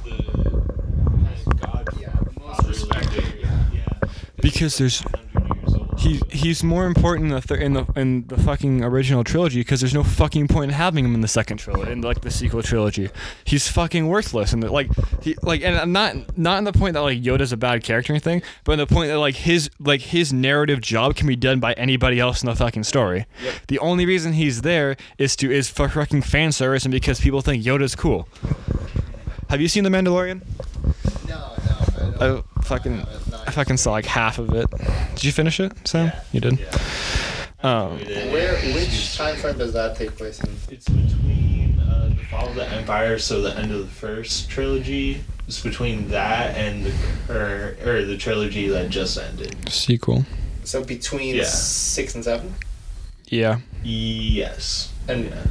the 0.05 0.23
kind 0.23 1.29
of 1.47 1.61
god. 1.61 1.88
Yeah, 2.01 2.14
most 2.38 2.64
respected. 2.66 3.25
Yeah. 3.40 3.64
Yeah. 3.73 4.09
Because 4.42 4.76
there's 4.76 5.00
100 5.02 5.57
years 5.57 5.74
old. 5.74 6.00
he 6.00 6.20
he's 6.31 6.62
more 6.64 6.85
important 6.87 7.33
in 7.33 7.40
the 7.40 7.55
in 7.55 7.72
the 7.74 7.87
in 7.96 8.26
the 8.26 8.37
fucking 8.37 8.83
original 8.83 9.22
trilogy 9.24 9.61
because 9.61 9.81
there's 9.81 9.94
no 9.94 10.02
fucking 10.02 10.48
point 10.48 10.70
in 10.70 10.74
having 10.74 11.05
him 11.05 11.14
in 11.14 11.20
the 11.20 11.28
second 11.28 11.59
trilogy 11.59 11.92
in 11.92 12.00
like 12.02 12.20
the 12.22 12.31
sequel 12.31 12.62
trilogy. 12.62 13.09
He's 13.44 13.68
fucking 13.68 14.09
worthless 14.09 14.52
and 14.52 14.68
like 14.68 14.88
he 15.22 15.37
like 15.42 15.62
and 15.62 15.76
I'm 15.76 15.92
not 15.92 16.37
not 16.37 16.59
in 16.59 16.64
the 16.64 16.72
point 16.72 16.94
that 16.94 17.00
like 17.00 17.22
Yoda's 17.22 17.52
a 17.52 17.57
bad 17.57 17.85
character 17.85 18.12
or 18.12 18.14
anything, 18.14 18.42
but 18.64 18.72
in 18.72 18.78
the 18.81 18.87
point 18.87 19.09
that 19.11 19.18
like 19.18 19.37
his 19.37 19.70
like 19.78 20.00
his 20.00 20.33
narrative 20.33 20.81
job 20.81 21.14
can 21.14 21.28
be 21.28 21.37
done 21.37 21.61
by 21.61 21.72
anybody 21.74 22.18
else 22.18 22.42
in 22.42 22.46
the 22.48 22.57
fucking 22.57 22.83
story. 22.85 23.26
Yep. 23.44 23.55
The 23.68 23.78
only 23.78 24.05
reason 24.07 24.33
he's 24.33 24.62
there 24.62 24.96
is 25.18 25.37
to 25.37 25.50
is 25.52 25.68
for 25.70 25.88
fucking 25.88 26.22
fan 26.22 26.50
service 26.52 26.85
and 26.85 26.90
because 26.92 27.20
people 27.20 27.42
think 27.42 27.62
Yoda's 27.62 27.94
cool. 27.94 28.28
Have 29.50 29.61
you 29.61 29.68
seen 29.68 29.85
The 29.85 29.90
Mandalorian? 29.90 30.40
No, 31.28 31.52
no, 32.18 32.37
I. 32.37 32.38
I 32.38 32.62
fucking 32.62 33.07
I 33.55 33.59
have 33.59 33.59
not. 33.59 33.61
I 33.61 33.65
fucking 33.65 33.77
saw 33.77 33.93
like 33.93 34.07
half 34.07 34.38
of 34.38 34.53
it. 34.55 34.67
Did 35.15 35.25
you 35.25 35.33
finish 35.33 35.61
it, 35.61 35.73
Sam? 35.87 36.07
Yeah. 36.07 36.21
You 36.33 36.41
did. 36.41 36.59
Yeah. 36.59 36.79
Um, 37.62 37.99
Where, 38.33 38.57
which 38.75 39.17
time 39.17 39.37
frame 39.37 39.57
does 39.59 39.73
that 39.75 39.97
take 39.97 40.17
place 40.17 40.41
in? 40.43 40.51
It's 40.71 40.88
between 40.88 41.79
uh, 41.79 42.09
the 42.17 42.25
fall 42.27 42.49
of 42.49 42.55
the 42.57 42.67
empire, 42.69 43.19
so 43.19 43.41
the 43.41 43.57
end 43.57 43.71
of 43.73 43.79
the 43.81 43.87
first 43.87 44.51
trilogy. 44.51 45.23
It's 45.47 45.62
between 45.62 46.09
that 46.09 46.57
and 46.57 46.85
the 46.87 46.93
or, 47.33 47.77
or 47.85 48.05
the 48.05 48.17
trilogy 48.17 48.69
that 48.69 48.91
just 48.91 49.17
ended. 49.19 49.57
Sequel. 49.71 50.25
So 50.65 50.83
between 50.83 51.37
Yeah. 51.37 51.45
six 51.45 52.15
and 52.15 52.25
seven. 52.25 52.55
Yeah. 53.27 53.61
Yes. 53.85 54.93
And 55.09 55.27
Yeah. 55.27 55.45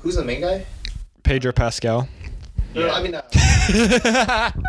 who's 0.00 0.16
the 0.16 0.24
main 0.24 0.40
guy? 0.42 0.66
Pedro 1.22 1.52
Pascal. 1.52 2.08
No, 2.74 2.82
no, 2.82 2.88
Uh, 2.88 2.92
I 2.94 3.02
mean, 3.02 3.14
uh, 3.14 3.22
guy 3.32 4.52
on 4.52 4.62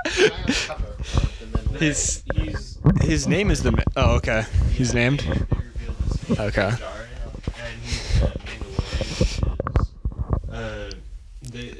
the 0.45 0.63
cover 0.67 0.87
of 0.87 1.31
the 1.39 1.45
Mandalorian. 1.57 1.79
His 1.79 2.23
He's 2.35 2.74
his 3.01 3.27
name 3.27 3.51
is 3.51 3.63
the. 3.63 3.71
Ma- 3.71 3.83
oh, 3.95 4.15
okay. 4.15 4.43
He's 4.73 4.91
They- 4.91 4.99
named. 4.99 5.19
they 5.21 6.35
his 6.35 6.39
Okay. 6.39 6.69
Djarin, 6.69 7.07
and 7.59 7.81
he's 7.83 8.21
uh, 8.21 8.31
Mandalorian. 8.45 9.11
Is, 9.21 9.41
uh, 10.51 10.91
the 11.41 11.77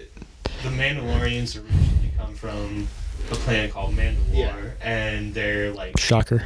the 0.64 0.70
Mandalorians 0.70 1.56
originally 1.56 2.12
come 2.18 2.34
from 2.36 2.88
a 3.32 3.36
planet 3.36 3.72
called 3.72 3.96
Mandalore, 3.96 4.34
Yeah. 4.34 4.56
and 4.82 5.34
they're 5.34 5.72
like 5.74 5.98
Shocker. 6.00 6.46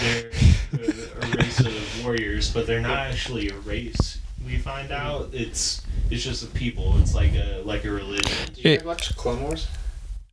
they're 0.00 0.30
a, 0.72 1.26
a 1.26 1.36
race 1.38 1.60
of 1.60 2.04
warriors, 2.04 2.50
but 2.52 2.66
they're 2.66 2.80
not 2.80 2.98
actually 2.98 3.48
a 3.50 3.56
race. 3.58 4.18
We 4.44 4.58
find 4.58 4.90
out 4.92 5.30
it's 5.32 5.82
it's 6.10 6.22
just 6.22 6.42
a 6.42 6.46
people. 6.46 6.98
It's 6.98 7.14
like 7.14 7.34
a 7.34 7.62
like 7.64 7.84
a 7.84 7.90
religion. 7.90 8.32
Did 8.54 8.58
you 8.64 8.70
It- 8.72 8.84
watch 8.84 9.14
Clone 9.16 9.42
Wars? 9.42 9.66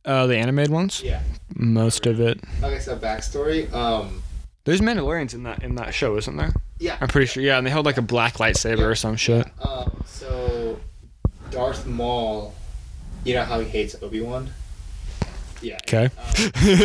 Uh, 0.04 0.26
the 0.26 0.36
animated 0.36 0.72
ones. 0.72 1.02
Yeah. 1.02 1.22
Most 1.54 2.06
of 2.06 2.20
it. 2.20 2.40
Okay, 2.62 2.78
so 2.80 2.96
backstory. 2.96 3.72
Um. 3.72 4.22
There's 4.64 4.80
Mandalorians 4.80 5.34
in 5.34 5.42
that 5.42 5.62
in 5.62 5.74
that 5.76 5.92
show, 5.94 6.16
isn't 6.16 6.36
there? 6.36 6.52
Yeah. 6.78 6.96
I'm 7.00 7.08
pretty 7.08 7.26
sure. 7.26 7.42
Yeah, 7.42 7.58
and 7.58 7.66
they 7.66 7.70
held 7.70 7.86
like 7.86 7.98
a 7.98 8.02
black 8.02 8.34
lightsaber 8.34 8.90
or 8.90 8.94
some 8.94 9.16
shit. 9.16 9.46
Um. 9.60 10.02
So, 10.06 10.78
Darth 11.50 11.86
Maul. 11.86 12.54
You 13.24 13.34
know 13.34 13.44
how 13.44 13.60
he 13.60 13.68
hates 13.68 13.94
Obi 14.02 14.20
Wan. 14.20 14.50
Yeah. 15.60 15.78
Okay. 15.86 16.10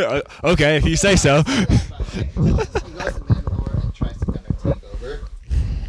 Um, 0.03 0.21
okay, 0.51 0.77
if 0.77 0.85
you 0.85 0.95
say 0.95 1.15
so. 1.15 1.41
he 1.43 1.55
goes 1.55 2.67
to 2.67 2.79
Mandalore 2.93 3.83
and 3.83 3.93
tries 3.95 4.17
to 4.19 4.25
kind 4.25 4.45
of 4.47 4.61
take 4.61 4.93
over, 4.93 5.19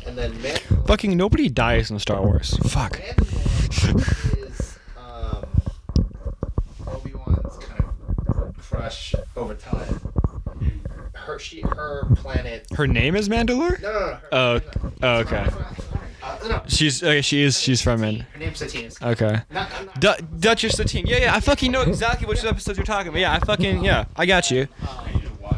and 0.06 0.16
then 0.16 0.32
Mandalore. 0.32 0.86
Fucking 0.86 1.14
nobody 1.16 1.50
dies 1.50 1.90
in 1.90 1.98
Star 1.98 2.22
Wars. 2.22 2.56
Fuck. 2.68 2.98
Mandalore 2.98 4.50
is 4.50 4.78
um, 4.96 5.44
Obi 6.86 7.12
Wan's 7.12 7.58
kind 7.58 7.84
of 7.84 8.57
crush 8.68 9.14
over 9.36 9.54
time. 9.54 10.00
Her 11.14 11.38
she 11.38 11.60
her 11.62 12.06
planet. 12.16 12.66
Her 12.74 12.86
name 12.86 13.14
is 13.16 13.28
Mandalore. 13.28 13.80
No, 13.82 13.92
no, 13.92 13.98
no. 14.00 14.06
Her, 14.06 14.28
Oh, 14.32 14.60
oh, 15.02 15.18
okay. 15.18 15.46
Uh, 16.22 16.38
no, 16.48 16.62
She's 16.68 17.02
okay. 17.02 17.20
She 17.22 17.42
is. 17.42 17.58
She's 17.60 17.80
from 17.82 18.02
it. 18.04 18.22
her 18.22 18.38
name's 18.38 18.58
Satine. 18.58 18.90
Okay. 19.02 19.40
Not, 19.50 19.70
I'm 19.74 19.86
not, 19.86 20.00
Du- 20.00 20.16
Duchess 20.40 20.76
Satine. 20.76 21.06
Yeah, 21.06 21.18
yeah. 21.18 21.34
I 21.34 21.40
fucking 21.40 21.70
know 21.72 21.82
exactly 21.82 22.26
which 22.26 22.44
episodes 22.44 22.76
you're 22.78 22.84
talking 22.84 23.08
about. 23.08 23.20
Yeah, 23.20 23.32
I 23.34 23.38
fucking 23.40 23.84
yeah. 23.84 24.04
I 24.16 24.26
got 24.26 24.50
you. 24.50 24.68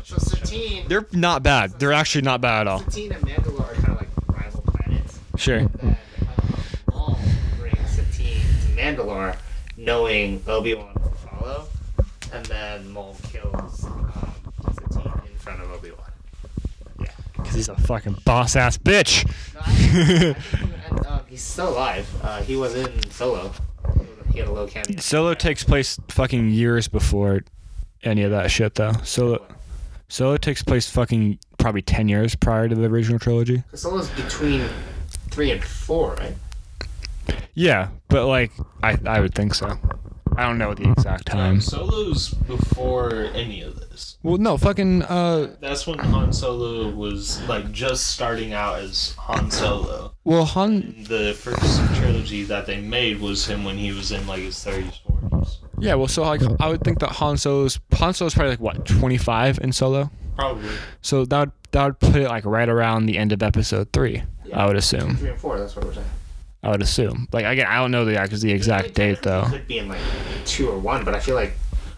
so 0.05 0.17
Satine. 0.19 0.87
They're 0.89 1.07
not 1.13 1.43
bad. 1.43 1.79
They're 1.79 1.93
actually 1.93 2.23
not 2.23 2.41
bad 2.41 2.63
at 2.63 2.67
all. 2.69 2.81
Satine 2.81 3.13
and 3.13 3.23
Mandalore 3.25 3.71
are 3.71 3.75
kind 3.75 3.89
of 3.91 3.97
like 3.97 4.09
rival 4.29 4.63
planets. 4.67 5.19
Sure. 5.37 5.61
Then 5.61 5.97
um, 6.23 6.37
Maul 6.93 7.19
brings 7.59 7.91
Satine 7.91 8.41
to 8.41 8.81
Mandalore, 8.81 9.37
knowing 9.77 10.43
Obi 10.47 10.75
Wan 10.75 10.93
will 11.03 11.11
follow, 11.11 11.67
and 12.33 12.45
then 12.47 12.89
Maul 12.91 13.17
kills 13.25 13.85
um, 13.85 14.13
Satine 14.75 15.21
in 15.31 15.37
front 15.39 15.61
of 15.63 15.71
Obi 15.73 15.91
Wan. 15.91 16.11
Yeah, 17.01 17.07
because 17.37 17.55
he's 17.55 17.69
a 17.69 17.77
fucking 17.77 18.17
boss 18.25 18.57
ass 18.57 18.77
bitch. 18.79 19.25
No, 19.55 19.61
I- 19.65 20.35
I 20.53 20.89
and, 20.97 21.07
um, 21.07 21.21
he's 21.29 21.43
still 21.43 21.71
alive. 21.71 22.09
Uh, 22.23 22.43
he 22.43 22.57
was 22.57 22.75
in 22.75 23.11
Solo. 23.11 23.53
He 24.33 24.39
had 24.39 24.49
a 24.49 24.53
low 24.53 24.67
cameo. 24.67 25.01
Solo 25.01 25.35
takes 25.35 25.65
place 25.65 25.99
fucking 26.09 26.51
years 26.51 26.87
before 26.89 27.41
any 28.05 28.23
of 28.23 28.31
that 28.31 28.51
shit 28.51 28.75
though. 28.77 28.93
Solo 29.05 29.45
Solo 30.09 30.37
takes 30.37 30.63
place 30.63 30.89
fucking 30.91 31.39
probably 31.59 31.83
10 31.83 32.09
years 32.09 32.35
prior 32.35 32.69
to 32.69 32.75
the 32.75 32.85
original 32.87 33.19
trilogy. 33.19 33.63
Solo's 33.75 34.09
between 34.11 34.69
three 35.31 35.51
and 35.53 35.63
four, 35.63 36.15
right? 36.15 36.35
Yeah, 37.55 37.89
but 38.09 38.27
like 38.27 38.53
I 38.83 38.99
I 39.07 39.21
would 39.21 39.35
think 39.35 39.55
so. 39.55 39.79
I 40.41 40.45
don't 40.45 40.57
know 40.57 40.73
the 40.73 40.91
exact 40.91 41.27
time. 41.27 41.61
Solo's 41.61 42.31
before 42.31 43.13
any 43.35 43.61
of 43.61 43.79
this. 43.79 44.17
Well, 44.23 44.39
no, 44.39 44.57
fucking 44.57 45.03
uh 45.03 45.55
That's 45.61 45.87
when 45.87 45.99
Han 45.99 46.33
Solo 46.33 46.89
was 46.89 47.47
like 47.47 47.71
just 47.73 48.07
starting 48.07 48.55
out 48.55 48.79
as 48.79 49.15
Han 49.19 49.51
Solo. 49.51 50.15
well 50.25 50.47
Han 50.47 50.95
And 50.97 51.07
the 51.07 51.35
first 51.35 51.95
trilogy 51.97 52.45
that 52.45 52.65
they 52.65 52.81
made 52.81 53.21
was 53.21 53.47
him 53.47 53.65
when 53.65 53.77
he 53.77 53.93
was 53.93 54.13
in 54.13 54.27
like 54.27 54.41
his 54.41 54.55
30s, 54.57 54.95
40s. 55.07 55.57
Yeah, 55.79 55.97
well 55.97 56.09
so 56.09 56.23
like 56.23 56.41
I 56.59 56.71
would 56.71 56.81
think 56.85 57.01
that 57.01 57.11
Han 57.11 57.37
Solo's 57.37 57.79
Han 57.93 58.15
Solo's 58.15 58.33
probably 58.33 58.53
like 58.53 58.61
what, 58.61 58.87
25 58.87 59.59
in 59.59 59.73
Solo? 59.73 60.11
Probably. 60.37 60.71
So 61.03 61.27
that 61.27 61.39
would, 61.39 61.53
that 61.73 61.85
would 61.85 62.01
put 62.01 62.17
it 62.17 62.29
like 62.29 62.47
right 62.47 62.69
around 62.71 63.05
the 63.05 63.19
end 63.19 63.33
of 63.33 63.43
episode 63.43 63.93
3. 63.93 64.23
I 64.55 64.67
would 64.67 64.77
assume. 64.77 65.17
Three 65.17 65.31
and 65.31 65.39
four. 65.39 65.59
That's 65.59 65.77
what 65.77 65.85
we're 65.85 65.93
saying. 65.93 66.07
I 66.63 66.71
would 66.71 66.83
assume. 66.83 67.29
Like 67.33 67.45
again, 67.47 67.67
I 67.67 67.77
don't 67.77 67.91
know 67.91 68.05
the 68.05 68.39
the 68.41 68.53
exact 68.53 68.95
date 68.95 69.23
though. 69.23 69.45
Could 69.49 69.67
be 69.67 69.79
in 69.79 69.89
like 69.89 70.01
two 70.45 70.69
or 70.69 70.79
one, 70.79 71.05
but 71.05 71.15
I 71.15 71.21
feel 71.21 71.35
like 71.35 71.53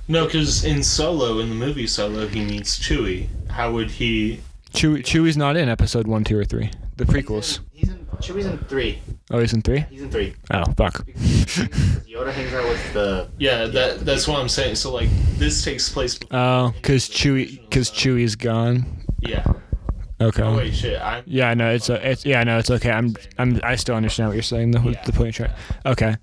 No, 0.08 0.24
because 0.26 0.64
in 0.64 0.82
Solo, 0.82 1.40
in 1.40 1.48
the 1.48 1.54
movie 1.54 1.86
Solo, 1.86 2.26
he 2.26 2.44
meets 2.44 2.78
Chewie. 2.78 3.28
How 3.50 3.72
would 3.72 3.90
he? 3.90 4.40
Chewie 4.72 5.02
Chewie's 5.02 5.36
not 5.36 5.56
in 5.56 5.68
episode 5.68 6.06
1, 6.06 6.24
2 6.24 6.38
or 6.38 6.44
3. 6.44 6.70
The 6.96 7.04
prequels. 7.04 7.60
He's 7.72 7.88
in. 7.88 8.06
Chewie's 8.20 8.46
in 8.46 8.58
three. 8.58 9.00
Oh, 9.30 9.38
he's 9.40 9.52
in 9.52 9.62
3? 9.62 9.80
He's 9.90 10.02
in 10.02 10.10
three. 10.10 10.34
Oh, 10.52 10.64
fuck. 10.76 11.04
Yoda 11.06 12.32
hangs 12.32 12.52
out 12.54 12.68
with 12.68 12.92
the. 12.92 13.28
Yeah, 13.38 13.66
that 13.66 14.00
that's 14.04 14.28
what 14.28 14.38
I'm 14.40 14.48
saying. 14.48 14.76
So 14.76 14.92
like, 14.92 15.08
this 15.38 15.64
takes 15.64 15.88
place. 15.88 16.18
Oh, 16.30 16.72
cuz 16.82 17.08
Chewie 17.08 17.68
cuz 17.70 17.90
Chewie's 17.90 18.36
gone. 18.36 18.86
Yeah. 19.20 19.44
Okay. 20.22 20.42
Oh 20.42 20.56
wait, 20.56 20.74
shit. 20.74 21.00
I'm. 21.00 21.22
Yeah, 21.26 21.54
no, 21.54 21.70
it's 21.70 21.88
a, 21.88 22.10
it's 22.10 22.24
yeah, 22.24 22.42
no, 22.44 22.58
it's 22.58 22.70
okay. 22.70 22.90
I'm 22.90 23.14
I'm 23.38 23.60
I 23.62 23.76
still 23.76 23.94
understand 23.96 24.28
what 24.28 24.34
you're 24.34 24.42
saying. 24.42 24.70
The 24.70 24.80
Yeah. 24.80 25.02
the 25.04 25.12
point 25.12 25.38
you're. 25.38 25.48
Okay, 25.86 26.16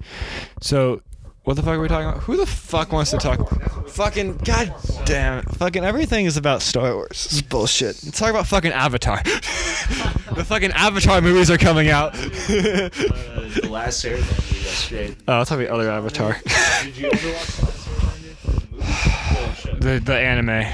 so 0.62 1.02
what 1.44 1.56
the 1.56 1.64
fuck 1.64 1.74
are 1.78 1.82
we 1.82 1.88
talking 1.88 2.08
about? 2.10 2.24
Who 2.24 2.38
the 2.38 2.46
fuck 2.46 2.92
wants 2.92 3.12
to 3.12 3.18
talk? 3.18 3.90
Fucking 3.90 4.38
god 4.38 4.74
damn 5.06 5.40
it! 5.40 5.46
Fucking 5.56 5.84
everything 5.84 6.26
is 6.26 6.38
about 6.38 6.62
Star 6.62 6.94
Wars. 6.94 7.10
This 7.26 7.34
is 7.34 7.42
bullshit. 7.42 8.00
Let's 8.06 8.20
talk 8.20 8.30
about 8.30 8.46
fucking 8.48 8.72
Avatar. 8.72 9.22
the 9.24 10.46
fucking 10.48 10.72
Avatar 10.74 11.22
movies 11.22 11.50
are 11.50 11.58
coming 11.58 11.90
out. 11.90 12.14
Uh, 12.16 12.20
the 12.90 13.68
last 13.70 14.06
Airbender 14.06 14.64
yesterday. 14.64 15.16
oh, 15.28 15.34
I'll 15.34 15.46
talk 15.46 15.60
about 15.60 15.72
other 15.72 15.90
Avatar. 15.90 16.38
Did 16.84 16.98
you 16.98 17.10
ever 17.12 17.32
watch 17.32 17.48
the? 17.48 17.66
The 17.66 18.68
movie? 18.72 18.78
The 18.78 19.54
show? 19.56 19.74
the 19.76 20.00
the 20.00 20.16
anime. 20.20 20.66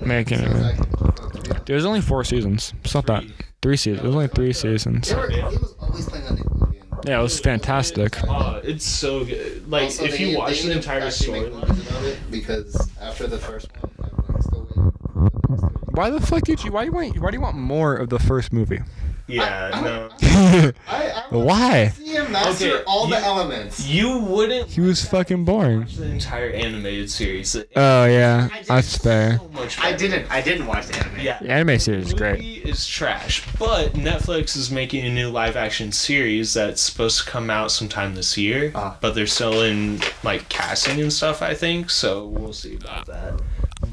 There 0.00 0.16
were 0.16 0.22
so 0.24 0.40
many 0.40 0.40
Making 0.40 0.40
it. 0.40 0.64
I 0.64 0.74
can 0.74 0.84
focus 0.84 1.50
on. 1.50 1.62
There's 1.66 1.84
only 1.84 2.00
four 2.00 2.24
seasons. 2.24 2.72
It's 2.84 2.94
not 2.94 3.06
that. 3.06 3.24
Three 3.62 3.76
seasons. 3.76 4.02
There's 4.02 4.14
only 4.14 4.28
three 4.28 4.52
seasons. 4.52 5.08
They 5.08 5.14
were, 5.14 5.30
it 5.30 5.44
was 5.44 5.74
always 5.80 6.08
playing 6.08 6.26
on 6.26 6.36
Nickelodeon. 6.38 7.08
Yeah, 7.08 7.18
it 7.20 7.22
was 7.22 7.38
fantastic. 7.40 8.16
Oh, 8.28 8.60
it's 8.64 8.84
so 8.84 9.24
good. 9.24 9.68
Like 9.70 9.84
Also, 9.84 10.04
if 10.04 10.20
you 10.20 10.36
watch 10.38 10.62
the 10.62 10.72
entire 10.72 11.00
actually 11.00 11.40
storyline. 11.40 11.88
about 11.90 12.04
it 12.04 12.18
because 12.30 12.90
after 13.00 13.26
the 13.26 13.38
first 13.38 13.68
one, 13.80 14.10
I'm 14.34 14.42
still 14.42 14.60
waiting 14.62 14.92
for 14.92 15.08
the 15.14 15.22
next 15.22 15.62
movie. 15.72 15.76
Why 15.92 16.10
the 16.10 16.20
fuck 16.20 16.42
did 16.44 16.62
you? 16.64 16.72
Why 16.72 16.82
do 16.84 16.86
you 16.90 16.92
want? 16.92 17.18
Why 17.20 17.30
do 17.30 17.36
you 17.36 17.40
want 17.40 17.56
more 17.56 17.96
of 17.96 18.08
the 18.10 18.18
first 18.18 18.52
movie? 18.52 18.80
Yeah, 19.30 19.70
I- 19.72 19.80
no. 19.82 20.08
I, 20.22 20.72
I 20.88 21.34
want 21.34 21.46
Why? 21.46 21.88
see 21.88 22.14
him 22.14 22.32
master 22.32 22.66
Okay, 22.76 22.84
all 22.86 23.06
the 23.06 23.16
you- 23.16 23.22
elements. 23.24 23.86
You 23.86 24.18
wouldn't 24.18 24.68
He 24.70 24.80
was 24.80 25.04
fucking 25.04 25.44
boring. 25.44 25.80
watch 25.80 25.96
the 25.96 26.06
entire 26.06 26.50
animated 26.50 27.10
series. 27.10 27.54
Oh 27.76 28.04
yeah, 28.04 28.48
I 28.52 28.62
that's 28.62 28.96
fair. 28.96 29.38
so 29.38 29.48
much 29.48 29.78
I 29.80 29.92
didn't. 29.92 30.30
I 30.30 30.40
didn't 30.40 30.66
watch 30.66 30.86
the 30.86 30.96
anime. 30.98 31.20
Yeah. 31.20 31.38
The 31.40 31.50
anime 31.50 31.78
series 31.78 32.06
is 32.06 32.10
The 32.12 32.16
great. 32.16 32.32
movie 32.38 32.56
is 32.58 32.86
trash, 32.86 33.44
but 33.58 33.92
Netflix 33.94 34.56
is 34.56 34.70
making 34.70 35.04
a 35.06 35.10
new 35.10 35.28
live 35.30 35.56
action 35.56 35.92
series 35.92 36.54
that's 36.54 36.80
supposed 36.80 37.24
to 37.24 37.30
come 37.30 37.50
out 37.50 37.70
sometime 37.70 38.14
this 38.14 38.36
year. 38.38 38.72
Ah. 38.74 38.96
But 39.00 39.14
they're 39.14 39.26
still 39.26 39.62
in 39.62 40.00
like 40.22 40.48
casting 40.48 41.00
and 41.00 41.12
stuff, 41.12 41.42
I 41.42 41.54
think. 41.54 41.90
So 41.90 42.26
we'll 42.26 42.52
see 42.52 42.76
about 42.76 43.06
that. 43.06 43.40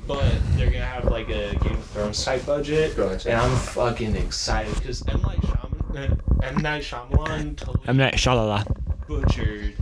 But 0.08 0.34
they're 0.56 0.67
gonna 0.72 0.86
have 0.86 1.06
like 1.06 1.28
a 1.30 1.54
Game 1.56 1.74
of 1.74 1.86
Thrones 1.88 2.24
type 2.24 2.46
budget, 2.46 2.96
Gotcha. 2.96 3.30
and 3.30 3.39
I'm 3.41 3.56
fucking 3.58 4.15
excited 4.15 4.74
because 4.76 5.06
M 5.08 5.22
Night 5.22 5.41
Shyamalan, 5.41 6.20
M 6.43 6.58
Night 6.58 6.84
Shyamalan 6.84 7.58
totally 7.58 7.84
I'm 7.88 7.98
not 7.98 8.13
shalala. 8.13 8.65
butchered 9.08 9.74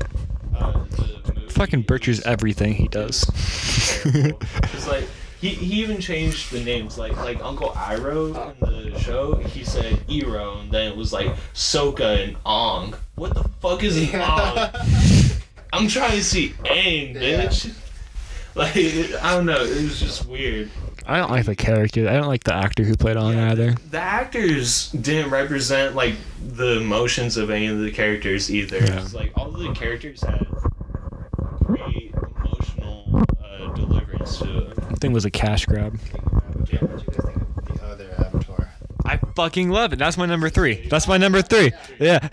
uh, 0.57 0.71
the 0.89 1.33
movie. 1.35 1.49
Fucking 1.49 1.83
butchers 1.83 2.21
everything 2.21 2.73
he 2.73 2.87
does. 2.87 3.23
Because 4.03 4.87
like 4.87 5.07
he, 5.41 5.49
he 5.49 5.81
even 5.83 5.99
changed 6.01 6.51
the 6.51 6.63
names. 6.63 6.97
Like 6.97 7.15
like 7.17 7.43
Uncle 7.43 7.69
Iroh 7.69 8.53
in 8.63 8.91
the 8.93 8.99
show, 8.99 9.35
he 9.35 9.63
said 9.63 9.99
Iro, 10.09 10.59
and 10.59 10.71
then 10.71 10.91
it 10.91 10.97
was 10.97 11.13
like 11.13 11.35
Soka 11.53 12.23
and 12.27 12.35
Ong. 12.45 12.95
What 13.15 13.33
the 13.35 13.43
fuck 13.61 13.83
is 13.83 13.97
an 14.11 14.19
Ong? 14.21 14.69
I'm 15.73 15.87
trying 15.87 16.11
to 16.11 16.23
see 16.23 16.49
Aang, 16.63 17.13
Yeah. 17.21 17.51
Like 18.57 18.75
I 18.77 19.35
don't 19.35 19.45
know, 19.45 19.61
it 19.61 19.83
was 19.83 19.99
just 19.99 20.25
weird. 20.27 20.69
I 21.05 21.17
don't 21.17 21.29
like 21.29 21.45
the 21.45 21.57
character. 21.57 22.07
I 22.07 22.13
don't 22.13 22.27
like 22.27 22.45
the 22.45 22.53
actor 22.55 22.83
who 22.83 22.95
played 22.95 23.17
on 23.17 23.37
either. 23.37 23.75
The 23.91 23.99
actors 23.99 24.91
didn't 24.93 25.29
represent 25.29 25.93
like 25.93 26.15
the 26.41 26.77
emotions 26.77 27.35
of 27.35 27.49
any 27.49 27.67
of 27.67 27.79
the 27.79 27.91
characters 27.91 28.49
either. 28.49 28.77
Yeah. 28.77 29.01
It's 29.01 29.13
like 29.13 29.33
all 29.35 29.51
the 29.51 29.73
characters 29.73 30.21
had 30.21 30.47
great 31.65 32.13
emotional 32.43 33.25
uh, 33.43 33.73
deliverance 33.73 34.37
to 34.39 34.45
them. 34.45 34.95
Thing 35.01 35.11
was 35.11 35.25
a 35.25 35.31
cash 35.31 35.65
grab. 35.65 35.99
What 35.99 36.65
did 36.65 36.81
you 36.81 36.87
guys 36.87 37.03
think 37.03 37.17
of 37.17 37.65
the 37.65 37.85
other 37.85 38.09
Avatar? 38.17 38.73
I 39.05 39.17
fucking 39.35 39.69
love 39.69 39.93
it. 39.93 39.99
That's 39.99 40.17
my 40.17 40.25
number 40.25 40.49
three. 40.49 40.87
That's 40.89 41.07
my 41.07 41.17
number 41.17 41.41
three. 41.41 41.71
Yeah. 41.99 42.27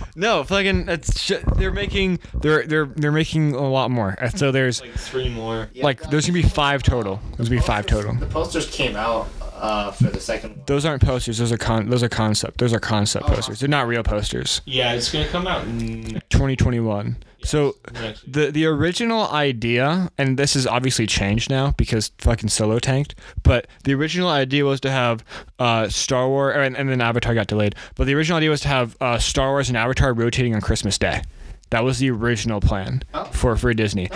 no, 0.16 0.44
fucking. 0.44 0.88
It's 0.88 1.20
sh- 1.20 1.32
they're 1.56 1.72
making 1.72 2.20
they're 2.34 2.66
they're 2.66 2.86
they're 2.86 3.12
making 3.12 3.54
a 3.54 3.68
lot 3.68 3.90
more. 3.90 4.16
And 4.20 4.36
So 4.38 4.50
there's 4.50 4.80
Like 4.80 4.92
three 4.94 5.28
more. 5.28 5.68
Like 5.76 6.00
there's 6.10 6.26
gonna 6.26 6.40
be 6.40 6.48
five 6.48 6.82
total. 6.82 7.20
There's 7.36 7.48
gonna 7.48 7.60
be 7.60 7.66
five 7.66 7.86
total. 7.86 8.14
The 8.14 8.26
posters 8.26 8.68
came 8.70 8.96
out 8.96 9.28
uh, 9.58 9.90
for 9.90 10.04
the 10.10 10.20
second 10.20 10.50
one. 10.50 10.62
Those 10.66 10.84
aren't 10.84 11.02
posters. 11.02 11.38
Those 11.38 11.52
are 11.52 11.58
con. 11.58 11.88
Those 11.90 12.02
are 12.02 12.08
concept. 12.08 12.58
Those 12.58 12.72
are 12.72 12.80
concept 12.80 13.26
Oh. 13.28 13.34
posters. 13.34 13.60
They're 13.60 13.68
not 13.68 13.86
real 13.86 14.02
posters. 14.02 14.60
Yeah, 14.64 14.92
it's 14.92 15.10
gonna 15.12 15.28
come 15.28 15.46
out 15.46 15.64
in 15.66 16.20
2021. 16.30 17.16
So 17.44 17.76
next 17.94 18.30
the 18.32 18.50
the 18.50 18.66
original 18.66 19.28
idea, 19.28 20.10
and 20.18 20.36
this 20.38 20.56
is 20.56 20.66
obviously 20.66 21.06
changed 21.06 21.50
now 21.50 21.72
because 21.76 22.10
fucking 22.18 22.48
Solo 22.48 22.78
tanked. 22.78 23.14
But 23.42 23.66
the 23.84 23.94
original 23.94 24.28
idea 24.28 24.64
was 24.64 24.80
to 24.80 24.90
have 24.90 25.24
uh, 25.58 25.88
Star 25.88 26.28
Wars, 26.28 26.54
and, 26.56 26.76
and 26.76 26.88
then 26.88 27.00
Avatar 27.00 27.34
got 27.34 27.46
delayed. 27.46 27.74
But 27.94 28.06
the 28.06 28.14
original 28.14 28.38
idea 28.38 28.50
was 28.50 28.60
to 28.62 28.68
have 28.68 28.96
uh, 29.00 29.18
Star 29.18 29.50
Wars 29.50 29.68
and 29.68 29.76
Avatar 29.78 30.12
rotating 30.12 30.54
on 30.54 30.60
Christmas 30.60 30.98
Day. 30.98 31.22
That 31.70 31.84
was 31.84 31.98
the 31.98 32.10
original 32.10 32.60
plan 32.60 33.02
Oh. 33.12 33.24
for 33.24 33.56
for 33.56 33.72
Disney. 33.74 34.08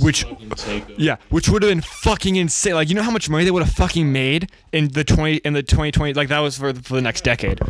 Which- 0.00 0.24
fucking 0.24 0.50
take 0.50 0.82
over. 0.90 0.92
Yeah, 0.98 1.16
which 1.30 1.48
would 1.48 1.62
have 1.62 1.70
been 1.70 1.80
fucking 1.82 2.36
insane. 2.36 2.74
Like, 2.74 2.88
you 2.88 2.94
know 2.94 3.02
how 3.02 3.10
much 3.12 3.28
money 3.30 3.44
they 3.44 3.50
would 3.50 3.62
have 3.62 3.72
fucking 3.74 4.10
made 4.12 4.50
in 4.72 4.88
the 4.88 5.04
twenty 5.04 5.36
in 5.38 5.52
the 5.52 5.62
twenty 5.62 5.92
twenty. 5.92 6.14
Like 6.14 6.28
that 6.28 6.40
was 6.40 6.58
for 6.58 6.74
for 6.74 6.94
the 6.94 7.02
next 7.02 7.22
decade. 7.22 7.60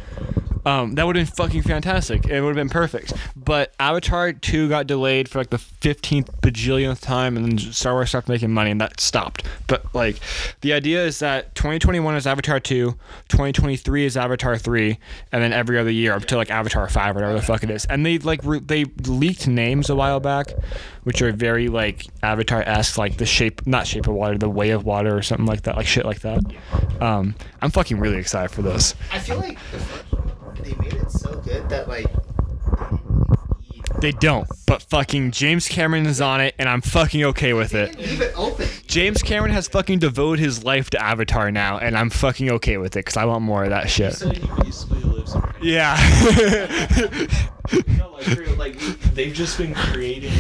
Um, 0.67 0.97
that 0.97 1.07
would 1.07 1.15
have 1.15 1.29
been 1.29 1.35
fucking 1.35 1.63
fantastic. 1.63 2.27
It 2.27 2.41
would 2.41 2.49
have 2.49 2.57
been 2.57 2.69
perfect. 2.69 3.13
But 3.37 3.73
Avatar 3.79 4.33
two 4.33 4.69
got 4.69 4.89
delayed 4.89 5.29
for 5.29 5.39
like 5.39 5.51
the 5.51 5.59
fifteenth 5.59 6.29
bajillionth 6.43 7.01
time, 7.01 7.37
and 7.37 7.47
then 7.47 7.59
Star 7.73 7.95
Wars 7.95 8.09
stopped 8.09 8.29
making 8.29 8.53
money, 8.53 8.73
and 8.73 8.81
that 8.81 9.01
stopped. 9.01 9.47
But 9.69 9.95
like, 9.95 10.17
the 10.63 10.73
idea 10.73 11.05
is 11.05 11.21
that 11.21 11.55
twenty 11.55 11.79
twenty 11.79 12.01
one 12.01 12.17
is 12.17 12.27
Avatar 12.27 12.59
two, 12.59 12.97
2023 13.29 14.05
is 14.05 14.17
Avatar 14.17 14.59
three, 14.59 14.99
and 15.31 15.41
then 15.41 15.53
every 15.53 15.79
other 15.79 15.91
year 15.91 16.13
up 16.13 16.25
to 16.27 16.37
like 16.37 16.51
Avatar 16.51 16.89
five, 16.89 17.15
or 17.17 17.21
whatever 17.21 17.35
the 17.35 17.43
fuck 17.43 17.63
it 17.63 17.71
is. 17.71 17.85
And 17.87 18.05
they 18.05 18.19
like 18.19 18.41
re- 18.43 18.59
they 18.59 18.87
leaked 19.07 19.47
names 19.47 19.89
a 19.89 19.95
while 19.95 20.19
back, 20.19 20.53
which 21.05 21.23
are 21.23 21.31
very 21.31 21.69
like 21.69 22.07
Avatar 22.25 22.63
esque, 22.63 22.99
like 22.99 23.19
the 23.19 23.27
shape, 23.27 23.65
not 23.69 23.87
shape 23.87 24.09
of 24.09 24.15
water, 24.15 24.37
the 24.37 24.51
way 24.51 24.71
of 24.71 24.85
water, 24.85 25.17
or 25.17 25.23
something 25.23 25.47
like 25.47 25.63
that, 25.63 25.77
like 25.77 25.87
shit 25.87 26.05
like 26.05 26.23
that. 26.23 26.43
Um, 27.01 27.37
I'm 27.63 27.71
fucking 27.71 28.01
really 28.01 28.17
excited 28.19 28.51
for 28.51 28.63
this. 28.63 28.97
I 29.13 29.21
feel 29.21 29.37
like 29.37 29.59
the 29.71 29.79
first 29.79 30.13
one, 30.13 30.36
they 30.63 30.75
made 30.77 30.95
it 30.95 31.11
so 31.11 31.37
good 31.41 31.69
that 31.69 31.89
like 31.89 32.07
They 34.01 34.13
don't, 34.13 34.47
but 34.67 34.83
fucking 34.83 35.31
James 35.31 35.69
Cameron 35.69 36.07
is 36.07 36.21
on 36.21 36.41
it, 36.41 36.55
and 36.59 36.69
I'm 36.69 36.81
fucking 36.83 37.25
okay 37.25 37.53
with 37.55 37.75
it. 37.75 37.97
didn't 37.97 38.11
leave 38.11 38.21
it 38.21 38.35
open. 38.37 38.69
James 38.87 39.23
Cameron 39.23 39.53
has 39.53 39.69
fucking 39.69 39.99
devoted 40.01 40.43
his 40.43 40.65
life 40.65 40.91
to 40.91 41.03
Avatar 41.03 41.51
now, 41.51 41.79
and 41.79 41.97
I'm 41.97 42.11
fucking 42.11 42.51
okay 42.53 42.77
with 42.77 42.95
it 42.97 43.01
because 43.01 43.17
I 43.17 43.25
want 43.25 43.43
more 43.43 43.65
of 43.65 43.71
that 43.71 43.89
shit. 43.89 44.13
So 44.15 44.29
he 44.31 44.47
basically 44.63 45.01
lives 45.01 45.35
in 45.35 45.43
Yeah. 45.63 45.97
No, 47.99 48.11
like, 48.13 48.57
like 48.59 48.79
they've 49.15 49.35
just 49.35 49.59
been 49.59 49.75
creating 49.75 50.33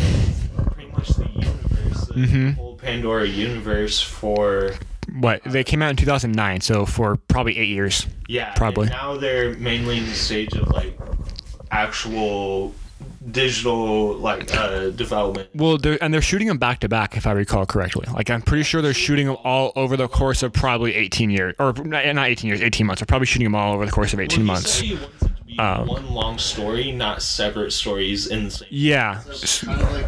pretty 0.72 0.90
much 0.92 1.09
the 1.09 1.29
universe, 1.35 2.07
the 2.07 2.14
Mhm. 2.14 2.55
whole 2.55 2.76
Pandora 2.76 3.26
universe 3.26 4.00
for 4.00 4.74
what? 5.21 5.42
They 5.45 5.64
came 5.64 5.83
out 5.83 5.90
in 5.90 5.97
2009, 5.97 6.61
so 6.61 6.87
for 6.87 7.16
probably 7.29 7.57
eight 7.59 7.69
years. 7.69 8.07
yeah. 8.29 8.53
Probably. 8.55 8.85
and 8.88 8.92
now 8.92 9.16
they're 9.16 9.55
mainly 9.57 9.99
in 9.99 10.05
the 10.07 10.14
stage 10.14 10.53
of 10.55 10.69
like 10.69 10.99
actual 11.71 12.75
digital 13.31 14.14
like 14.14 14.55
uh 14.55 14.90
development. 14.90 15.49
Well, 15.55 15.79
they're, 15.79 15.99
and 16.03 16.14
they're 16.14 16.23
shooting 16.23 16.49
them 16.49 16.59
back 16.59 16.81
to 16.81 16.88
back, 16.88 17.16
if 17.16 17.27
I 17.27 17.33
recall 17.33 17.66
correctly. 17.66 18.07
Like 18.12 18.31
I'm 18.31 18.40
pretty 18.42 18.62
sure 18.62 18.81
they're 18.83 18.95
shooting 18.95 19.27
them 19.27 19.37
all 19.45 19.73
over 19.77 19.97
the 19.97 20.09
course 20.09 20.42
of 20.42 20.53
probably 20.53 20.95
18 20.95 21.31
years, 21.31 21.55
or 21.59 21.73
not 21.73 22.07
not 22.14 22.29
18 22.29 22.49
years, 22.49 22.62
18 22.62 22.87
months. 22.87 23.01
They're 23.01 23.07
probably 23.07 23.27
shooting 23.27 23.47
them 23.47 23.55
all 23.55 23.75
over 23.75 23.85
the 23.85 23.92
course 23.92 24.12
of 24.12 24.21
18 24.21 24.38
Well, 24.40 24.47
months. 24.55 24.71
said 24.75 24.85
he 24.85 24.95
wants 24.95 25.23
it 25.23 25.29
to 25.37 25.45
be 25.45 25.59
Um, 25.59 25.87
one 25.88 26.11
long 26.11 26.38
story, 26.38 26.92
not 26.92 27.21
separate 27.23 27.73
stories 27.73 28.29
in 28.29 28.45
the 28.45 28.51
same. 28.51 28.69
Yeah. 28.71 29.21
Kind 29.64 29.81
of 29.83 29.92
like, 29.92 30.07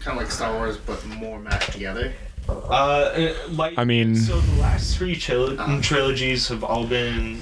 kind 0.00 0.08
of 0.08 0.16
like 0.16 0.30
Star 0.30 0.54
Wars, 0.54 0.76
but 0.78 1.04
more 1.06 1.38
mashed 1.38 1.72
together. 1.72 2.12
Uh, 2.48 3.32
like 3.50 3.78
I 3.78 3.84
mean- 3.84 4.14
so 4.16 4.38
the 4.40 4.60
last 4.60 4.96
three 4.96 5.16
trilo- 5.16 5.58
Uh-huh. 5.58 5.80
trilogies 5.82 6.48
have 6.48 6.62
all 6.64 6.86
been 6.86 7.40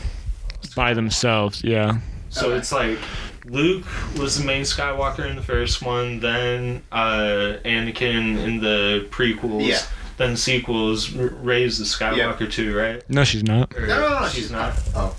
By 0.75 0.95
themselves, 0.95 1.63
yeah. 1.63 1.99
So 2.31 2.49
Okay. 2.49 2.57
it's 2.59 2.73
like 2.73 2.99
Luke 3.47 3.85
was 4.19 4.39
the 4.39 4.45
main 4.45 4.63
Skywalker 4.63 5.29
in 5.29 5.37
the 5.37 5.43
first 5.43 5.83
one, 5.83 6.21
then 6.21 6.83
uh, 6.91 7.59
Anakin 7.65 8.39
in 8.43 8.61
the 8.61 9.07
prequels, 9.11 9.67
Yeah. 9.67 9.81
then 10.17 10.37
sequels. 10.37 11.15
R- 11.17 11.29
Rey's 11.43 11.79
the 11.79 11.85
Skywalker 11.85 12.51
too, 12.51 12.75
right? 12.77 13.03
No, 13.11 13.23
she's 13.25 13.45
not. 13.45 13.75
Or 13.77 13.87
No, 13.87 14.01
no, 14.01 14.21
no, 14.21 14.29
she's 14.29 14.35
she's 14.45 14.51
not. 14.51 14.73
Oh. 14.97 15.15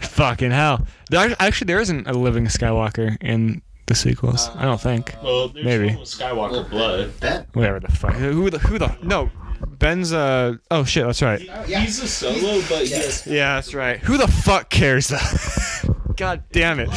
Fucking 0.00 0.50
hell. 0.50 0.86
There, 1.10 1.34
actually, 1.40 1.66
there 1.66 1.80
isn't 1.80 2.06
a 2.08 2.12
living 2.12 2.46
Skywalker 2.46 3.16
in 3.20 3.62
the 3.86 3.94
sequels. 3.94 4.50
I 4.54 4.62
don't 4.64 4.80
think. 4.80 5.14
Well, 5.22 5.48
there's 5.48 5.64
Maybe. 5.64 5.86
one 5.88 6.00
with 6.00 6.08
Skywalker 6.08 6.68
blood. 6.68 7.12
Ben. 7.20 7.46
Whatever 7.54 7.80
the 7.80 7.92
fuck. 7.92 8.14
Who 8.14 8.50
the 8.50 8.58
who 8.58 8.78
the 8.78 8.96
no. 9.02 9.30
Ben's 9.78 10.12
uh 10.12 10.56
oh 10.70 10.84
shit, 10.84 11.06
that's 11.06 11.22
right. 11.22 11.40
Yeah. 11.66 11.80
He's 11.80 11.98
a 12.02 12.08
solo, 12.08 12.62
but 12.68 12.86
yes. 12.88 13.26
Yeah, 13.26 13.54
that's 13.54 13.74
right. 13.74 13.98
Who 14.00 14.16
the 14.18 14.28
fuck 14.28 14.68
cares? 14.70 15.10
God 16.16 16.44
damn 16.52 16.80
it. 16.80 16.90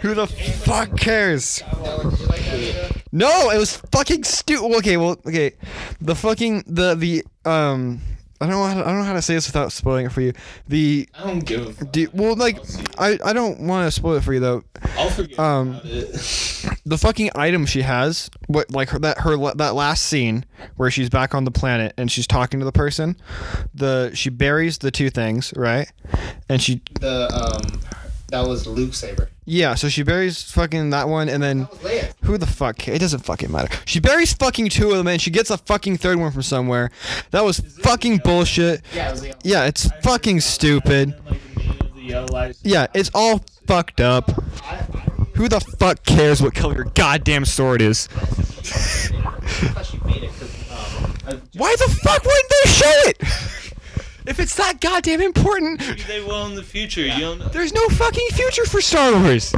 Who 0.00 0.14
the 0.14 0.26
fuck 0.26 0.96
cares? 0.96 1.62
Noah, 1.82 2.10
did 2.10 2.20
you 2.20 2.26
like 2.26 2.40
that 2.44 2.58
video? 2.58 2.88
No, 3.12 3.50
it 3.50 3.58
was 3.58 3.76
fucking 3.76 4.24
stupid. 4.24 4.76
Okay, 4.78 4.96
well, 4.96 5.16
okay. 5.26 5.52
The 6.00 6.14
fucking 6.14 6.64
the 6.66 6.94
the 6.94 7.24
um 7.48 8.00
I 8.40 8.46
don't 8.46 8.54
know 8.54 8.64
how 8.64 8.74
to, 8.74 8.80
I 8.80 8.90
don't 8.90 8.98
know 8.98 9.04
how 9.04 9.12
to 9.14 9.22
say 9.22 9.34
this 9.34 9.46
without 9.46 9.72
spoiling 9.72 10.06
it 10.06 10.12
for 10.12 10.20
you. 10.20 10.32
The 10.68 11.08
I 11.14 11.24
don't 11.24 11.40
give 11.40 11.66
a 11.66 11.72
fuck. 11.72 11.92
do, 11.92 12.08
well 12.12 12.36
like 12.36 12.58
I 12.98 13.18
I 13.24 13.32
don't 13.32 13.60
want 13.66 13.86
to 13.86 13.90
spoil 13.90 14.16
it 14.16 14.24
for 14.24 14.34
you 14.34 14.40
though. 14.40 14.64
I'll 14.98 15.10
forget 15.10 15.38
um, 15.38 15.70
about 15.70 15.84
it. 15.84 16.12
the 16.84 16.98
fucking 16.98 17.30
item 17.34 17.64
she 17.66 17.82
has, 17.82 18.30
what 18.46 18.70
like 18.70 18.90
her 18.90 18.98
that 18.98 19.20
her 19.20 19.36
that 19.54 19.74
last 19.74 20.06
scene 20.06 20.44
where 20.76 20.90
she's 20.90 21.08
back 21.08 21.34
on 21.34 21.44
the 21.44 21.50
planet 21.50 21.94
and 21.96 22.10
she's 22.10 22.26
talking 22.26 22.60
to 22.60 22.66
the 22.66 22.72
person, 22.72 23.16
the 23.74 24.10
she 24.14 24.30
buries 24.30 24.78
the 24.78 24.90
two 24.90 25.10
things 25.10 25.54
right, 25.56 25.90
and 26.48 26.60
she 26.60 26.82
The 27.00 27.28
um, 27.32 27.80
that 28.28 28.46
was 28.46 28.66
Luke 28.66 28.94
Saber. 28.94 29.30
Yeah 29.46 29.74
so 29.74 29.88
she 29.88 30.02
buries 30.02 30.42
fucking 30.52 30.90
that 30.90 31.08
one 31.08 31.28
and 31.28 31.42
then 31.42 31.68
who 32.22 32.36
the 32.36 32.46
fuck 32.46 32.86
it 32.88 32.98
doesn't 32.98 33.20
fucking 33.20 33.50
matter. 33.50 33.74
She 33.84 34.00
buries 34.00 34.32
fucking 34.34 34.68
two 34.68 34.90
of 34.90 34.96
them 34.98 35.06
and 35.06 35.20
she 35.22 35.30
gets 35.30 35.50
a 35.50 35.56
fucking 35.58 35.96
third 35.98 36.18
one 36.18 36.32
from 36.32 36.42
somewhere. 36.42 36.90
That 37.30 37.44
was 37.44 37.60
fucking 37.60 38.18
bullshit. 38.18 38.82
Yeah. 38.94 39.16
Yeah, 39.42 39.64
it's 39.64 39.88
fucking 40.02 40.40
stupid. 40.40 41.14
Yeah, 42.62 42.86
it's 42.94 43.10
all 43.14 43.44
fucked 43.66 44.00
up. 44.00 44.30
Who 45.36 45.48
the 45.48 45.60
fuck 45.60 46.04
cares 46.04 46.42
what 46.42 46.54
color 46.54 46.74
your 46.74 46.84
goddamn 46.84 47.44
sword 47.44 47.82
is? 47.82 48.06
Why 51.54 51.74
the 51.78 51.98
fuck 52.02 52.24
wouldn't 52.24 52.52
they 52.64 52.70
show 52.70 53.02
it? 53.06 53.22
If 54.26 54.40
it's 54.40 54.54
that 54.56 54.80
goddamn 54.80 55.20
important, 55.20 55.80
Maybe 55.80 56.02
they 56.02 56.20
will 56.20 56.46
in 56.46 56.54
the 56.54 56.62
future. 56.62 57.02
You 57.02 57.20
don't 57.20 57.38
know. 57.38 57.48
there's 57.48 57.72
no 57.72 57.86
fucking 57.88 58.26
future 58.32 58.64
for 58.66 58.80
Star 58.80 59.12
Wars. 59.22 59.52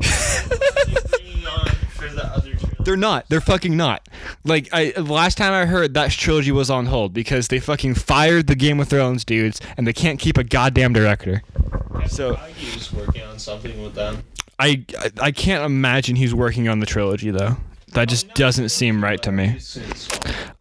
Bringing 0.00 1.46
on 1.46 1.66
for 1.90 2.08
the 2.08 2.24
other 2.34 2.52
trilogy. 2.54 2.76
They're 2.84 2.96
not. 2.96 3.28
They're 3.28 3.40
fucking 3.40 3.76
not. 3.76 4.08
Like 4.44 4.68
I 4.72 4.92
last 4.98 5.36
time 5.38 5.52
I 5.52 5.66
heard 5.66 5.94
that 5.94 6.10
trilogy 6.12 6.52
was 6.52 6.70
on 6.70 6.86
hold 6.86 7.12
because 7.12 7.48
they 7.48 7.58
fucking 7.60 7.94
fired 7.94 8.46
the 8.46 8.54
Game 8.54 8.80
of 8.80 8.88
Thrones 8.88 9.24
dudes 9.24 9.60
and 9.76 9.86
they 9.86 9.92
can't 9.92 10.18
keep 10.18 10.38
a 10.38 10.44
goddamn 10.44 10.92
director. 10.92 11.42
So- 12.06 12.34
Feige 12.36 12.76
is 12.76 12.92
working 12.92 13.22
on 13.22 13.38
something 13.38 13.82
with 13.82 13.94
them. 13.94 14.22
I 14.58 14.84
I, 14.98 15.10
I 15.20 15.30
can't 15.32 15.64
imagine 15.64 16.16
he's 16.16 16.34
working 16.34 16.68
on 16.68 16.78
the 16.80 16.86
trilogy 16.86 17.30
though. 17.30 17.56
That 17.92 18.08
just 18.08 18.34
doesn't 18.34 18.68
seem 18.68 19.02
right 19.02 19.20
to 19.22 19.32
me. 19.32 19.58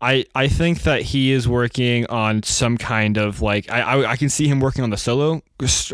I, 0.02 0.26
I 0.34 0.48
think 0.48 0.84
that 0.84 1.02
he 1.02 1.32
is 1.32 1.48
working 1.48 2.06
on 2.08 2.44
some 2.44 2.78
kind 2.78 3.18
of 3.18 3.42
like 3.42 3.70
I, 3.72 3.82
I, 3.82 4.12
I 4.12 4.16
can 4.16 4.30
see 4.30 4.48
him 4.48 4.60
working 4.60 4.84
on 4.84 4.90
the 4.90 4.98
solo 4.98 5.42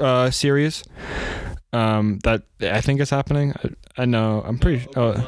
uh, 0.01 0.29
series. 0.31 0.83
Um, 1.71 2.19
that 2.23 2.43
I 2.61 2.81
think 2.81 3.01
is 3.01 3.09
happening. 3.09 3.53
I, 3.63 4.01
I 4.03 4.05
know. 4.05 4.43
I'm 4.45 4.59
pretty. 4.59 4.87
Oh, 4.95 5.27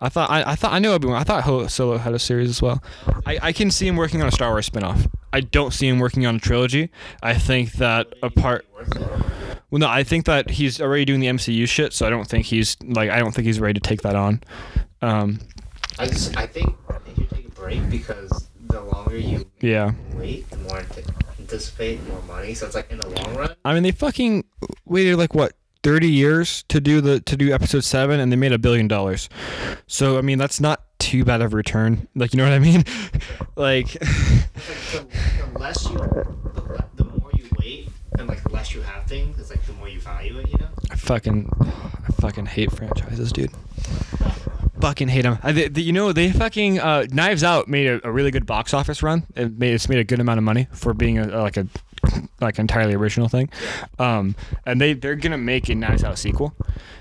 I 0.00 0.08
thought 0.08 0.30
I, 0.30 0.52
I 0.52 0.54
thought 0.54 0.72
I 0.72 0.78
knew 0.78 0.90
Obi 0.90 1.08
Wan. 1.08 1.16
I 1.16 1.24
thought 1.24 1.44
Ho- 1.44 1.66
Solo 1.66 1.96
had 1.98 2.14
a 2.14 2.18
series 2.18 2.50
as 2.50 2.60
well. 2.62 2.82
I, 3.26 3.38
I 3.42 3.52
can 3.52 3.70
see 3.70 3.86
him 3.86 3.96
working 3.96 4.20
on 4.20 4.28
a 4.28 4.32
Star 4.32 4.50
Wars 4.50 4.68
spinoff. 4.68 5.10
I 5.32 5.40
don't 5.40 5.72
see 5.72 5.88
him 5.88 5.98
working 5.98 6.26
on 6.26 6.36
a 6.36 6.38
trilogy. 6.38 6.90
I 7.22 7.34
think 7.34 7.72
that 7.72 8.12
apart. 8.22 8.66
Well, 9.70 9.80
no, 9.80 9.88
I 9.88 10.02
think 10.04 10.24
that 10.26 10.50
he's 10.50 10.80
already 10.80 11.04
doing 11.04 11.20
the 11.20 11.26
MCU 11.26 11.66
shit, 11.68 11.92
so 11.92 12.06
I 12.06 12.10
don't 12.10 12.26
think 12.28 12.46
he's 12.46 12.76
like 12.84 13.10
I 13.10 13.18
don't 13.18 13.34
think 13.34 13.46
he's 13.46 13.60
ready 13.60 13.74
to 13.74 13.86
take 13.86 14.02
that 14.02 14.14
on. 14.14 14.42
Um, 15.02 15.38
I 15.98 16.06
just 16.06 16.36
I 16.36 16.46
think 16.46 16.76
they 17.04 17.14
should 17.14 17.30
take 17.30 17.46
a 17.46 17.50
break 17.50 17.88
because 17.90 18.48
the 18.68 18.80
longer 18.80 19.16
you 19.16 19.50
yeah. 19.60 19.92
wait, 20.14 20.48
the 20.50 20.56
more 20.58 20.82
anticipate 21.38 22.06
more 22.08 22.22
money. 22.22 22.54
So 22.54 22.66
it's 22.66 22.74
like 22.74 22.90
in 22.90 22.98
the 22.98 23.08
long 23.08 23.34
run. 23.34 23.54
I 23.64 23.74
mean, 23.74 23.82
they 23.82 23.90
fucking 23.90 24.44
waited 24.84 25.16
like 25.16 25.34
what 25.34 25.54
thirty 25.82 26.10
years 26.10 26.64
to 26.64 26.80
do 26.80 27.00
the 27.00 27.20
to 27.20 27.36
do 27.36 27.52
episode 27.52 27.84
seven, 27.84 28.20
and 28.20 28.30
they 28.30 28.36
made 28.36 28.52
a 28.52 28.58
billion 28.58 28.88
dollars. 28.88 29.28
So 29.86 30.18
I 30.18 30.20
mean, 30.20 30.38
that's 30.38 30.60
not 30.60 30.82
too 30.98 31.24
bad 31.24 31.40
of 31.40 31.52
a 31.52 31.56
return. 31.56 32.08
Like 32.14 32.32
you 32.32 32.38
know 32.38 32.44
what 32.44 32.52
I 32.52 32.58
mean? 32.58 32.84
like, 33.56 33.94
It's 33.94 34.94
like 34.94 35.10
the, 35.10 35.52
the 35.52 35.58
less 35.58 35.88
you, 35.88 35.96
the, 35.96 36.84
the 36.96 37.04
more 37.04 37.30
you 37.34 37.48
wait, 37.58 37.88
and 38.18 38.28
like 38.28 38.42
the 38.42 38.50
less 38.50 38.74
you 38.74 38.82
have 38.82 39.06
things, 39.06 39.38
it's 39.38 39.50
like 39.50 39.64
the 39.64 39.72
more 39.74 39.88
you 39.88 40.00
value 40.00 40.38
it. 40.38 40.48
You 40.48 40.58
know. 40.58 40.68
I 40.90 40.96
fucking, 40.96 41.50
I 41.60 42.12
fucking 42.20 42.46
hate 42.46 42.72
franchises, 42.72 43.32
dude. 43.32 43.50
fucking 44.80 45.08
hate 45.08 45.22
them. 45.22 45.38
I, 45.42 45.52
they, 45.52 45.68
they- 45.68 45.82
you 45.82 45.92
know, 45.92 46.12
they 46.12 46.30
fucking 46.30 46.78
uh, 46.78 47.06
Knives 47.10 47.42
Out 47.44 47.68
made 47.68 47.86
a, 47.88 48.06
a 48.06 48.10
really 48.12 48.30
good 48.30 48.46
box 48.46 48.72
office 48.72 49.02
run. 49.02 49.24
It 49.36 49.58
made 49.58 49.74
it's 49.74 49.88
made 49.88 49.98
a 49.98 50.04
good 50.04 50.20
amount 50.20 50.38
of 50.38 50.44
money 50.44 50.66
for 50.72 50.94
being 50.94 51.18
a, 51.18 51.26
like 51.26 51.56
a 51.56 51.66
like 52.40 52.58
entirely 52.58 52.94
original 52.94 53.28
thing. 53.28 53.50
Um, 53.98 54.34
and 54.64 54.80
they 54.80 54.94
they're 54.94 55.16
gonna 55.16 55.36
make 55.38 55.68
a 55.68 55.74
Knives 55.74 56.04
Out 56.04 56.18
sequel, 56.18 56.54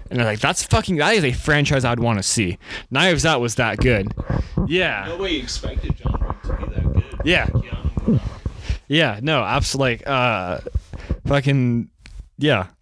and 0.09 0.19
they're 0.19 0.25
like, 0.25 0.39
that's 0.39 0.63
fucking 0.63 0.97
that 0.97 1.13
is 1.15 1.23
a 1.23 1.31
franchise 1.31 1.85
I'd 1.85 1.99
want 1.99 2.19
to 2.19 2.23
see. 2.23 2.57
Knives 2.91 3.25
Out 3.25 3.39
was 3.41 3.55
that 3.55 3.77
good. 3.77 4.11
Yeah. 4.67 5.05
Nobody 5.07 5.37
expected 5.39 5.95
John 5.97 6.19
Wick 6.27 6.41
to 6.59 6.65
be 6.65 6.73
that 6.73 6.93
good. 6.93 7.21
Yeah. 7.23 7.47
Yeah, 8.89 9.19
no, 9.21 9.43
absolutely. 9.43 9.97
Like, 9.97 10.07
uh, 10.07 10.59
fucking, 11.27 11.89
yeah. 12.37 12.67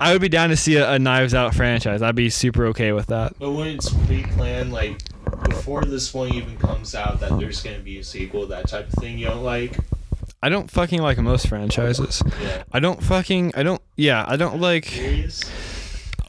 I 0.00 0.12
would 0.12 0.20
be 0.20 0.28
down 0.28 0.50
to 0.50 0.56
see 0.56 0.76
a, 0.76 0.92
a 0.92 0.98
Knives 0.98 1.34
Out 1.34 1.54
franchise. 1.54 2.02
I'd 2.02 2.14
be 2.14 2.30
super 2.30 2.66
okay 2.66 2.92
with 2.92 3.06
that. 3.08 3.38
But 3.38 3.52
when 3.52 3.68
it's 3.68 3.92
pre-planned, 4.06 4.72
like 4.72 5.00
before 5.48 5.84
this 5.84 6.12
one 6.14 6.32
even 6.34 6.56
comes 6.58 6.94
out, 6.94 7.20
that 7.20 7.38
there's 7.38 7.62
gonna 7.62 7.78
be 7.78 7.98
a 7.98 8.04
sequel, 8.04 8.46
that 8.46 8.68
type 8.68 8.88
of 8.88 8.94
thing, 8.94 9.18
you 9.18 9.26
don't 9.26 9.44
like. 9.44 9.76
I 10.42 10.48
don't 10.48 10.70
fucking 10.70 11.00
like 11.00 11.18
most 11.18 11.46
franchises. 11.46 12.22
Yeah. 12.40 12.64
I 12.72 12.80
don't 12.80 13.02
fucking, 13.02 13.52
I 13.54 13.62
don't, 13.62 13.80
yeah, 13.96 14.24
I 14.26 14.36
don't 14.36 14.60
like, 14.60 14.86
Serious? 14.86 15.42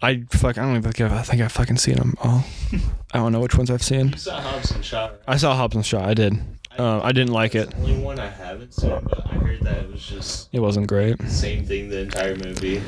I 0.03 0.23
fuck, 0.29 0.57
I 0.57 0.61
don't 0.61 0.75
even 0.75 0.91
think 0.91 0.99
I've, 1.01 1.17
I 1.17 1.21
think 1.21 1.41
I've 1.41 1.51
fucking 1.51 1.77
seen 1.77 1.95
them 1.95 2.13
all. 2.21 2.43
I 3.13 3.17
don't 3.19 3.31
know 3.31 3.39
which 3.39 3.55
ones 3.55 3.71
I've 3.71 3.81
seen. 3.83 4.09
You 4.09 4.17
saw 4.17 4.39
Hobbs 4.41 4.71
and 4.71 4.83
Shaw. 4.83 5.05
Right? 5.07 5.19
I 5.27 5.37
saw 5.37 5.55
Hobbs 5.55 5.75
and 5.75 5.85
Shaw. 5.85 6.05
I 6.05 6.13
did. 6.13 6.33
Uh, 6.77 6.99
I 7.03 7.11
didn't 7.11 7.33
like 7.33 7.53
it. 7.55 7.73
Only 7.77 7.97
one 7.99 8.19
I 8.19 8.29
haven't 8.29 8.73
seen, 8.73 8.89
but 9.03 9.25
I 9.27 9.35
heard 9.35 9.61
that 9.61 9.77
it 9.79 9.91
was 9.91 10.03
just 10.05 10.49
It 10.51 10.59
wasn't 10.59 10.87
great. 10.87 11.17
the 11.19 11.29
same 11.29 11.65
thing 11.65 11.89
the 11.89 11.99
entire 11.99 12.35
movie. 12.35 12.81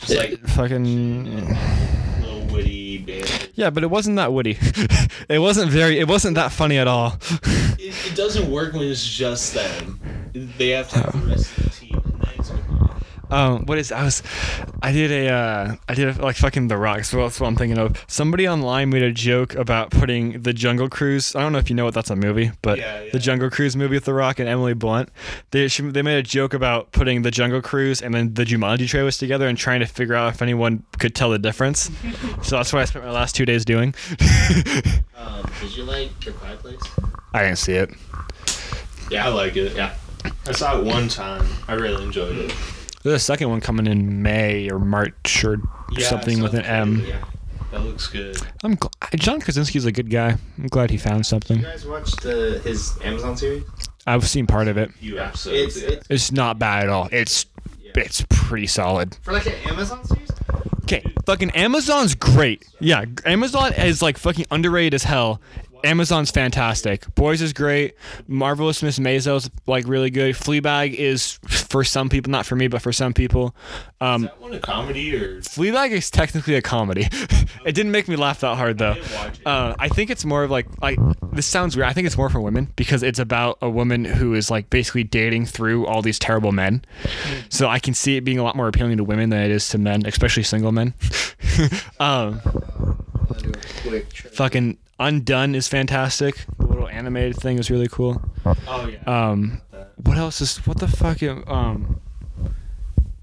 Just 0.00 0.16
like 0.16 0.38
fucking. 0.48 1.46
little 2.22 2.46
witty 2.46 2.98
banter. 2.98 3.48
Yeah, 3.54 3.70
but 3.70 3.82
it 3.82 3.88
wasn't 3.90 4.16
that 4.16 4.32
witty. 4.32 4.56
it 5.28 5.38
wasn't 5.38 5.70
very. 5.70 5.98
It 5.98 6.08
wasn't 6.08 6.36
that 6.36 6.50
funny 6.52 6.78
at 6.78 6.88
all. 6.88 7.16
It, 7.78 7.94
it 8.06 8.14
doesn't 8.16 8.50
work 8.50 8.72
when 8.72 8.82
it's 8.84 9.06
just 9.06 9.52
them. 9.54 10.00
They 10.32 10.70
have 10.70 10.88
to 10.90 10.98
have 11.00 11.12
the 11.12 11.26
rest 11.28 11.58
of 11.58 11.64
the 11.64 11.70
team, 11.80 12.00
and 12.04 12.20
then 12.22 12.30
it's 12.38 12.50
okay. 12.50 12.62
Um, 13.30 13.64
what 13.66 13.78
is 13.78 13.92
I 13.92 14.04
was, 14.04 14.22
I 14.82 14.92
did 14.92 15.10
a, 15.10 15.28
uh, 15.32 15.74
I 15.88 15.94
did 15.94 16.16
a, 16.18 16.22
like 16.22 16.36
fucking 16.36 16.68
The 16.68 16.76
Rock. 16.76 17.04
So 17.04 17.18
that's 17.18 17.40
what 17.40 17.46
I'm 17.46 17.56
thinking 17.56 17.78
of. 17.78 18.04
Somebody 18.08 18.48
online 18.48 18.90
made 18.90 19.02
a 19.02 19.12
joke 19.12 19.54
about 19.54 19.90
putting 19.90 20.42
the 20.42 20.52
Jungle 20.52 20.88
Cruise. 20.88 21.34
I 21.36 21.40
don't 21.40 21.52
know 21.52 21.58
if 21.58 21.70
you 21.70 21.76
know 21.76 21.84
what 21.84 21.94
that's 21.94 22.10
a 22.10 22.16
movie, 22.16 22.50
but 22.62 22.78
Yeah, 22.78 23.02
yeah. 23.02 23.10
the 23.12 23.18
Jungle 23.18 23.50
Cruise 23.50 23.76
movie 23.76 23.96
with 23.96 24.04
The 24.04 24.14
Rock 24.14 24.38
and 24.40 24.48
Emily 24.48 24.74
Blunt. 24.74 25.10
They 25.52 25.68
she, 25.68 25.82
they 25.82 26.02
made 26.02 26.18
a 26.18 26.22
joke 26.22 26.54
about 26.54 26.92
putting 26.92 27.22
the 27.22 27.30
Jungle 27.30 27.62
Cruise 27.62 28.02
and 28.02 28.12
then 28.14 28.34
the 28.34 28.44
Jumanji 28.44 28.88
trailers 28.88 29.18
together 29.18 29.46
and 29.46 29.56
trying 29.56 29.80
to 29.80 29.86
figure 29.86 30.14
out 30.14 30.34
if 30.34 30.42
anyone 30.42 30.82
could 30.98 31.14
tell 31.14 31.30
the 31.30 31.38
difference. 31.38 31.90
so 32.42 32.56
that's 32.56 32.72
what 32.72 32.82
I 32.82 32.84
spent 32.84 33.04
my 33.04 33.10
last 33.12 33.34
two 33.36 33.44
days 33.44 33.64
doing. 33.64 33.94
Um, 35.16 35.44
did 35.60 35.76
you 35.76 35.82
like 35.84 36.18
The 36.24 36.32
Quiet 36.32 36.58
Place? 36.60 36.80
I 37.34 37.42
didn't 37.42 37.58
see 37.58 37.74
it. 37.74 37.90
Yeah, 39.10 39.26
I 39.26 39.28
like 39.28 39.54
it. 39.54 39.76
Yeah. 39.76 39.94
I 40.46 40.52
saw 40.52 40.78
it 40.80 40.84
one 40.86 41.08
time. 41.08 41.46
I 41.68 41.74
really 41.74 42.02
enjoyed 42.02 42.36
it. 42.38 42.54
There's 43.02 43.16
a 43.16 43.18
second 43.24 43.48
one 43.50 43.60
coming 43.60 43.86
in 43.86 44.22
May 44.22 44.70
or 44.70 44.78
March 44.78 45.44
or 45.44 45.58
Yeah, 45.92 46.06
something 46.06 46.42
with 46.42 46.54
an 46.54 46.62
M. 46.64 47.04
Yeah. 47.06 47.24
That 47.72 47.82
looks 47.82 48.08
good. 48.08 48.36
I'm 48.64 48.76
gl- 48.76 48.90
John 49.18 49.40
Krasinski's 49.40 49.84
a 49.84 49.92
good 49.92 50.10
guy. 50.10 50.36
I'm 50.58 50.66
glad 50.66 50.90
he 50.90 50.96
found 50.96 51.24
something. 51.24 51.58
You 51.58 51.64
guys 51.64 51.86
watched 51.86 52.20
the 52.22 52.60
his 52.64 52.98
Amazon 53.04 53.36
series? 53.36 53.62
I've 54.06 54.26
seen 54.28 54.46
part 54.46 54.66
of 54.68 54.76
it. 54.76 54.90
You 55.00 55.16
Yeah, 55.16 55.28
episodes. 55.28 55.76
it's, 55.76 55.92
it's 55.92 56.06
It's 56.10 56.32
not 56.32 56.58
bad 56.58 56.84
at 56.84 56.88
all. 56.88 57.08
It's 57.12 57.46
yeah. 57.80 57.92
it's 57.94 58.24
pretty 58.28 58.66
solid. 58.66 59.16
for 59.22 59.32
like 59.32 59.46
an 59.46 59.54
Amazon 59.66 60.04
series. 60.04 60.28
Okay, 60.82 61.04
fucking 61.24 61.50
Amazon's 61.52 62.16
great. 62.16 62.66
Yeah, 62.80 63.04
Amazon 63.24 63.72
is 63.74 64.02
like 64.02 64.18
fucking 64.18 64.46
underrated 64.50 64.94
as 64.94 65.04
hell. 65.04 65.40
Amazon's 65.84 66.30
fantastic. 66.30 67.12
Boys 67.14 67.42
is 67.42 67.52
great. 67.52 67.94
Marvelous 68.26 68.82
Miss 68.82 68.98
Maisel's 68.98 69.50
like 69.66 69.86
really 69.86 70.10
good. 70.10 70.34
Fleabag 70.34 70.94
is 70.94 71.38
for 71.48 71.84
some 71.84 72.08
people, 72.08 72.30
not 72.30 72.46
for 72.46 72.56
me, 72.56 72.68
but 72.68 72.82
for 72.82 72.92
some 72.92 73.12
people. 73.12 73.54
Um, 74.00 74.24
Is 74.24 74.30
that 74.30 74.40
one 74.40 74.54
a 74.54 74.60
comedy 74.60 75.14
or? 75.14 75.40
Fleabag 75.40 75.90
is 75.90 76.10
technically 76.10 76.54
a 76.54 76.62
comedy. 76.62 77.08
it 77.64 77.74
didn't 77.74 77.92
make 77.92 78.08
me 78.08 78.16
laugh 78.16 78.40
that 78.40 78.56
hard 78.56 78.78
though. 78.78 78.92
I 78.92 78.94
didn't 78.94 79.14
watch 79.14 79.40
it. 79.40 79.46
Uh, 79.46 79.74
I 79.78 79.88
think 79.88 80.10
it's 80.10 80.24
more 80.24 80.44
of 80.44 80.50
like 80.50 80.66
like 80.80 80.98
this 81.32 81.46
sounds 81.46 81.76
weird. 81.76 81.88
I 81.88 81.92
think 81.92 82.06
it's 82.06 82.16
more 82.16 82.28
for 82.28 82.40
women 82.40 82.72
because 82.76 83.02
it's 83.02 83.18
about 83.18 83.58
a 83.62 83.70
woman 83.70 84.04
who 84.04 84.34
is 84.34 84.50
like 84.50 84.70
basically 84.70 85.04
dating 85.04 85.46
through 85.46 85.86
all 85.86 86.02
these 86.02 86.18
terrible 86.18 86.52
men. 86.52 86.84
So 87.48 87.68
I 87.68 87.78
can 87.78 87.94
see 87.94 88.16
it 88.16 88.22
being 88.22 88.38
a 88.38 88.42
lot 88.42 88.56
more 88.56 88.68
appealing 88.68 88.96
to 88.96 89.04
women 89.04 89.30
than 89.30 89.42
it 89.42 89.50
is 89.50 89.68
to 89.70 89.78
men, 89.78 90.04
especially 90.06 90.42
single 90.42 90.72
men. 90.72 90.94
um, 92.00 92.40
I'll 92.44 93.36
do 93.38 93.50
a 93.50 93.88
quick 93.88 94.12
fucking 94.12 94.78
Undone 95.00 95.54
is 95.54 95.66
fantastic. 95.66 96.44
The 96.58 96.66
little 96.66 96.86
animated 96.88 97.36
thing 97.36 97.58
is 97.58 97.70
really 97.70 97.88
cool. 97.88 98.22
oh 98.46 98.86
yeah. 98.86 98.98
Um, 99.06 99.60
what 100.04 100.16
else 100.18 100.40
is 100.40 100.58
what 100.66 100.78
the 100.78 100.88
fuck? 100.88 101.22
Um, 101.22 102.00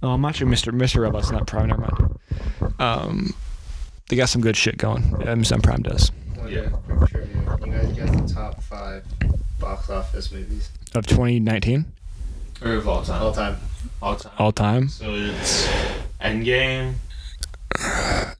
oh, 0.04 0.10
I'm 0.10 0.22
watching 0.22 0.48
Mr. 0.48 0.74
Mr. 0.74 1.02
Robot's 1.02 1.32
not 1.32 1.46
Prime. 1.48 1.68
Never 1.68 1.82
mind. 1.82 2.20
Um, 2.80 3.34
they 4.10 4.16
got 4.16 4.30
some 4.30 4.42
good 4.42 4.58
shit 4.58 4.78
going. 4.78 5.04
Amazon 5.28 5.62
Prime 5.62 5.84
does. 5.84 6.12
Yeah. 6.48 6.60
a 6.62 6.70
quick 6.70 7.10
trivia. 7.12 7.58
You 7.66 7.72
guys 7.72 7.94
guess 7.94 8.10
the 8.30 8.34
top 8.34 8.62
five 8.64 9.04
box 9.60 9.90
office 9.90 10.32
movies 10.32 10.70
Of 10.96 11.06
2019, 11.08 11.86
or 12.64 12.72
of 12.74 12.88
all 12.88 13.04
time. 13.04 13.22
all 13.22 13.34
time. 13.34 13.58
All 14.02 14.16
time. 14.16 14.32
all 14.40 14.52
time. 14.52 14.90
So 14.90 15.14
it's 15.14 15.68
Endgame, 16.22 16.94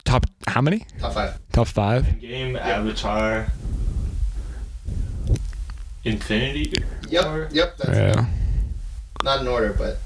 Top 0.04 0.26
how 0.48 0.62
many? 0.62 0.86
Top 1.00 1.14
five. 1.14 1.38
Top 1.52 1.68
five. 1.68 2.04
Endgame, 2.06 2.60
Avatar, 2.60 3.48
Infinity. 6.04 6.74
War, 6.80 6.86
Yep. 7.10 7.50
Yep. 7.54 7.78
That's 7.78 7.98
Yeah. 7.98 8.26
not 9.24 9.42
in 9.42 9.48
order, 9.48 9.74
but 9.78 10.00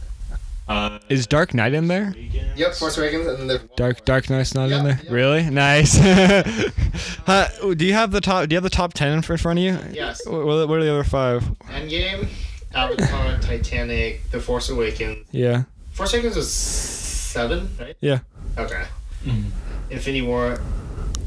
Uh, 0.67 0.99
Is 1.09 1.27
Dark 1.27 1.53
Knight 1.53 1.73
in 1.73 1.87
there? 1.89 2.13
Awakens. 2.15 2.57
yep. 2.57 2.73
Force 2.75 2.97
Awakens, 2.97 3.27
and 3.27 3.39
then 3.39 3.47
there's 3.47 3.59
Dark 3.75 3.97
more. 3.97 4.05
Dark 4.05 4.29
Knight's 4.29 4.53
not 4.55 4.71
in 4.71 4.83
there. 4.85 4.99
yep. 5.03 5.11
Really? 5.11 5.43
Nice. 5.49 5.97
huh, 7.25 7.47
do 7.75 7.85
you 7.85 7.91
have 7.93 8.11
the 8.11 8.21
top? 8.21 8.47
Do 8.47 8.53
you 8.53 8.57
have 8.57 8.63
the 8.63 8.69
top 8.69 8.93
ten 8.93 9.11
in 9.11 9.21
front 9.21 9.59
of 9.59 9.63
you? 9.65 9.77
Yes. 9.91 10.21
What, 10.25 10.45
what 10.69 10.77
are 10.79 10.83
the 10.83 10.91
other 10.91 11.03
five? 11.03 11.43
Endgame, 11.67 12.27
Avatar, 12.73 13.37
Titanic, 13.41 14.29
The 14.31 14.39
Force 14.39 14.69
Awakens. 14.69 15.27
Yeah. 15.31 15.63
Force 15.91 16.13
Awakens 16.13 16.37
was 16.37 16.49
seven, 16.53 17.69
right? 17.79 17.97
Yeah. 17.99 18.19
Okay. 18.57 18.83
Mhm. 19.25 19.45
Infinity 19.89 20.21
War, 20.25 20.61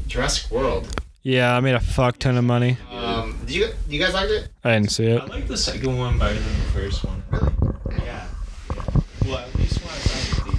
Jurassic 0.07 0.51
World. 0.51 0.87
Yeah, 1.23 1.55
I 1.55 1.59
made 1.59 1.75
a 1.75 1.79
fuck 1.79 2.19
ton 2.19 2.37
of 2.37 2.43
money. 2.43 2.77
Um, 2.91 3.37
do 3.47 3.53
you 3.53 3.69
you 3.89 3.99
guys 3.99 4.13
liked 4.13 4.31
it? 4.31 4.49
I 4.63 4.73
didn't 4.75 4.91
see 4.91 5.05
it. 5.05 5.21
I 5.21 5.25
like 5.25 5.47
the 5.47 5.57
second 5.57 5.97
one 5.97 6.19
better 6.19 6.35
than 6.35 6.43
the 6.43 6.71
first 6.73 7.03
one. 7.03 7.23
Really? 7.31 8.05
Yeah. 8.05 8.25
Well, 9.25 9.37
at 9.39 9.55
least 9.55 9.79
when 9.83 9.89
I 9.93 9.97
saw 9.97 10.49
it. 10.51 10.55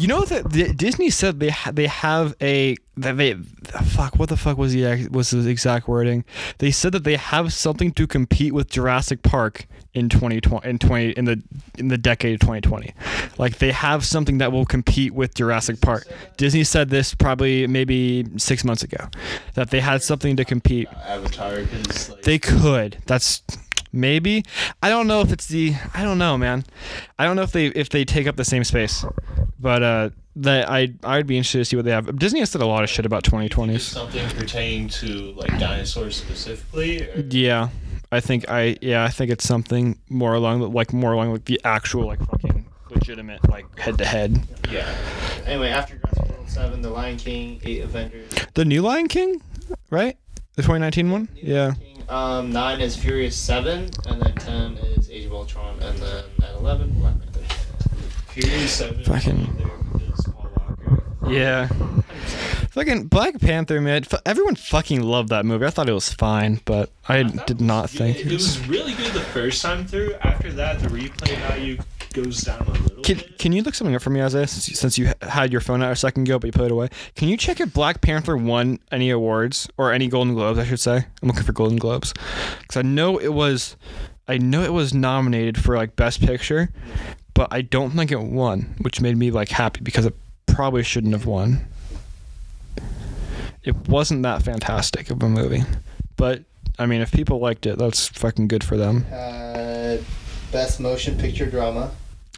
You 0.00 0.06
know 0.08 0.22
that 0.24 0.50
the, 0.50 0.72
Disney 0.72 1.10
said 1.10 1.40
they 1.40 1.50
ha- 1.50 1.72
they 1.72 1.86
have 1.88 2.34
a 2.40 2.76
that 2.96 3.18
they 3.18 3.34
fuck 3.34 4.18
what 4.18 4.30
the 4.30 4.36
fuck 4.36 4.56
was 4.56 4.72
the 4.72 4.86
ex- 4.86 5.10
was 5.10 5.30
the 5.30 5.46
exact 5.50 5.88
wording? 5.88 6.24
They 6.58 6.70
said 6.70 6.92
that 6.92 7.04
they 7.04 7.16
have 7.16 7.52
something 7.52 7.92
to 7.92 8.06
compete 8.06 8.54
with 8.54 8.70
Jurassic 8.70 9.22
Park 9.22 9.66
in 9.92 10.08
2020 10.08 10.68
in 10.68 10.78
20 10.78 11.10
in 11.10 11.24
the 11.24 11.42
in 11.78 11.88
the 11.88 11.98
decade 11.98 12.34
of 12.34 12.40
2020. 12.40 12.94
Like 13.38 13.58
they 13.58 13.72
have 13.72 14.04
something 14.04 14.38
that 14.38 14.52
will 14.52 14.64
compete 14.66 15.12
with 15.14 15.34
Jurassic 15.34 15.80
Park. 15.80 16.06
Disney 16.36 16.62
said 16.64 16.90
this 16.90 17.14
probably 17.14 17.66
maybe 17.66 18.24
6 18.36 18.64
months 18.64 18.82
ago 18.82 19.08
that 19.54 19.70
they 19.70 19.80
had 19.80 20.02
something 20.02 20.36
to 20.36 20.44
compete. 20.44 20.88
Avatar, 21.06 21.62
They 22.22 22.38
could. 22.38 22.98
That's 23.06 23.42
maybe. 23.92 24.44
I 24.82 24.88
don't 24.88 25.06
know 25.06 25.20
if 25.22 25.32
it's 25.32 25.46
the. 25.48 25.74
I 25.94 26.02
don't 26.04 26.18
know, 26.18 26.38
man. 26.38 26.64
I 27.18 27.24
don't 27.24 27.36
know 27.36 27.42
if 27.42 27.52
they 27.52 27.66
if 27.66 27.88
they 27.88 28.04
take 28.04 28.26
up 28.26 28.36
the 28.36 28.44
same 28.44 28.64
space. 28.64 29.04
But 29.58 29.82
uh, 29.82 30.10
that 30.36 30.70
I 30.70 30.94
I'd 31.04 31.26
be 31.26 31.36
interested 31.36 31.58
to 31.58 31.64
see 31.64 31.76
what 31.76 31.84
they 31.84 31.90
have. 31.90 32.16
Disney 32.18 32.40
has 32.40 32.50
said 32.50 32.62
a 32.62 32.66
lot 32.66 32.82
of 32.84 32.88
shit 32.88 33.04
about 33.04 33.26
Is 33.26 33.32
2020s. 33.32 33.80
something 33.80 34.26
pertaining 34.30 34.88
to 34.88 35.32
like 35.32 35.50
dinosaurs 35.58 36.16
specifically? 36.16 37.02
Or? 37.10 37.20
Yeah, 37.28 37.68
I 38.12 38.20
think 38.20 38.48
I 38.50 38.76
yeah 38.80 39.04
I 39.04 39.08
think 39.08 39.30
it's 39.30 39.44
something 39.46 39.98
more 40.08 40.34
along 40.34 40.60
the, 40.60 40.68
like 40.68 40.92
more 40.92 41.12
along 41.12 41.32
like 41.32 41.44
the 41.44 41.60
actual 41.64 42.06
like 42.06 42.20
fucking 42.26 42.66
legitimate 42.90 43.48
like 43.48 43.66
head 43.78 43.98
to 43.98 44.04
head. 44.04 44.42
Yeah. 44.70 44.92
Anyway, 45.46 45.68
after 45.68 45.96
Jurassic 45.96 46.28
World 46.36 46.48
seven, 46.50 46.82
The 46.82 46.90
Lion 46.90 47.16
King, 47.16 47.60
eight 47.64 47.82
Avengers. 47.82 48.30
The 48.54 48.64
new 48.64 48.82
Lion 48.82 49.06
King, 49.08 49.40
right? 49.90 50.16
The 50.56 50.62
2019 50.62 51.10
one. 51.10 51.28
Yeah. 51.34 51.74
King, 51.78 52.02
um, 52.08 52.50
nine 52.52 52.80
is 52.80 52.96
Furious 52.96 53.36
seven, 53.36 53.90
and 54.08 54.20
then 54.20 54.34
ten 54.34 54.76
is 54.78 55.08
Age 55.10 55.26
of 55.26 55.32
Ultron, 55.32 55.78
and 55.80 55.96
then 55.98 56.24
at 56.42 56.54
eleven 56.56 56.90
Black 56.98 57.14
Panther. 57.20 57.40
Furious 58.28 58.72
Seven. 58.72 59.04
Fucking- 59.04 59.46
on 59.46 59.56
there 59.56 59.70
because 59.92 60.24
Paul 60.34 60.50
Walker. 60.56 61.04
Yeah. 61.28 61.68
Fucking 62.70 63.06
Black 63.08 63.40
Panther, 63.40 63.80
man. 63.80 64.04
Everyone 64.24 64.54
fucking 64.54 65.02
loved 65.02 65.28
that 65.30 65.44
movie. 65.44 65.66
I 65.66 65.70
thought 65.70 65.88
it 65.88 65.92
was 65.92 66.12
fine, 66.12 66.60
but 66.64 66.90
I 67.08 67.18
I 67.18 67.22
did 67.24 67.60
not 67.60 67.82
was 67.82 67.92
think 67.92 68.16
good. 68.18 68.26
it 68.28 68.32
was 68.32 68.66
really 68.68 68.94
good 68.94 69.12
the 69.12 69.20
first 69.20 69.60
time 69.62 69.86
through. 69.86 70.14
After 70.22 70.52
that, 70.52 70.78
the 70.80 70.88
replay 70.88 71.36
value 71.48 71.78
goes 72.12 72.40
down 72.40 72.60
a 72.62 72.70
little 72.70 73.02
Can, 73.02 73.16
bit. 73.18 73.38
can 73.38 73.52
you 73.52 73.62
look 73.62 73.74
something 73.74 73.94
up 73.94 74.02
for 74.02 74.10
me, 74.10 74.22
Isaiah? 74.22 74.46
Since 74.46 74.68
you, 74.68 74.74
since 74.76 74.98
you 74.98 75.12
had 75.22 75.52
your 75.52 75.60
phone 75.60 75.82
out 75.82 75.92
a 75.92 75.96
second 75.96 76.26
ago, 76.28 76.38
but 76.38 76.46
you 76.46 76.52
put 76.52 76.64
it 76.66 76.72
away. 76.72 76.88
Can 77.16 77.28
you 77.28 77.36
check 77.36 77.60
if 77.60 77.72
Black 77.72 78.00
Panther 78.00 78.36
won 78.36 78.78
any 78.90 79.10
awards 79.10 79.68
or 79.76 79.92
any 79.92 80.08
Golden 80.08 80.34
Globes? 80.34 80.58
I 80.58 80.64
should 80.64 80.80
say. 80.80 80.96
I'm 81.22 81.28
looking 81.28 81.42
for 81.44 81.52
Golden 81.52 81.76
Globes 81.78 82.12
because 82.60 82.76
I 82.76 82.82
know 82.82 83.18
it 83.18 83.32
was, 83.32 83.76
I 84.28 84.38
know 84.38 84.62
it 84.62 84.72
was 84.72 84.94
nominated 84.94 85.58
for 85.58 85.76
like 85.76 85.96
Best 85.96 86.20
Picture, 86.20 86.70
but 87.34 87.48
I 87.50 87.62
don't 87.62 87.90
think 87.90 88.10
it 88.12 88.20
won, 88.20 88.74
which 88.80 89.00
made 89.00 89.16
me 89.16 89.30
like 89.32 89.48
happy 89.48 89.80
because 89.82 90.06
it 90.06 90.14
probably 90.54 90.82
shouldn't 90.82 91.12
have 91.12 91.26
won. 91.26 91.66
It 93.62 93.76
wasn't 93.88 94.22
that 94.22 94.42
fantastic 94.42 95.10
of 95.10 95.22
a 95.22 95.28
movie, 95.28 95.62
but 96.16 96.42
I 96.78 96.86
mean, 96.86 97.02
if 97.02 97.12
people 97.12 97.40
liked 97.40 97.66
it, 97.66 97.78
that's 97.78 98.08
fucking 98.08 98.48
good 98.48 98.64
for 98.64 98.76
them. 98.76 99.04
Uh, 99.12 99.98
best 100.50 100.80
motion 100.80 101.18
picture 101.18 101.46
drama 101.46 101.90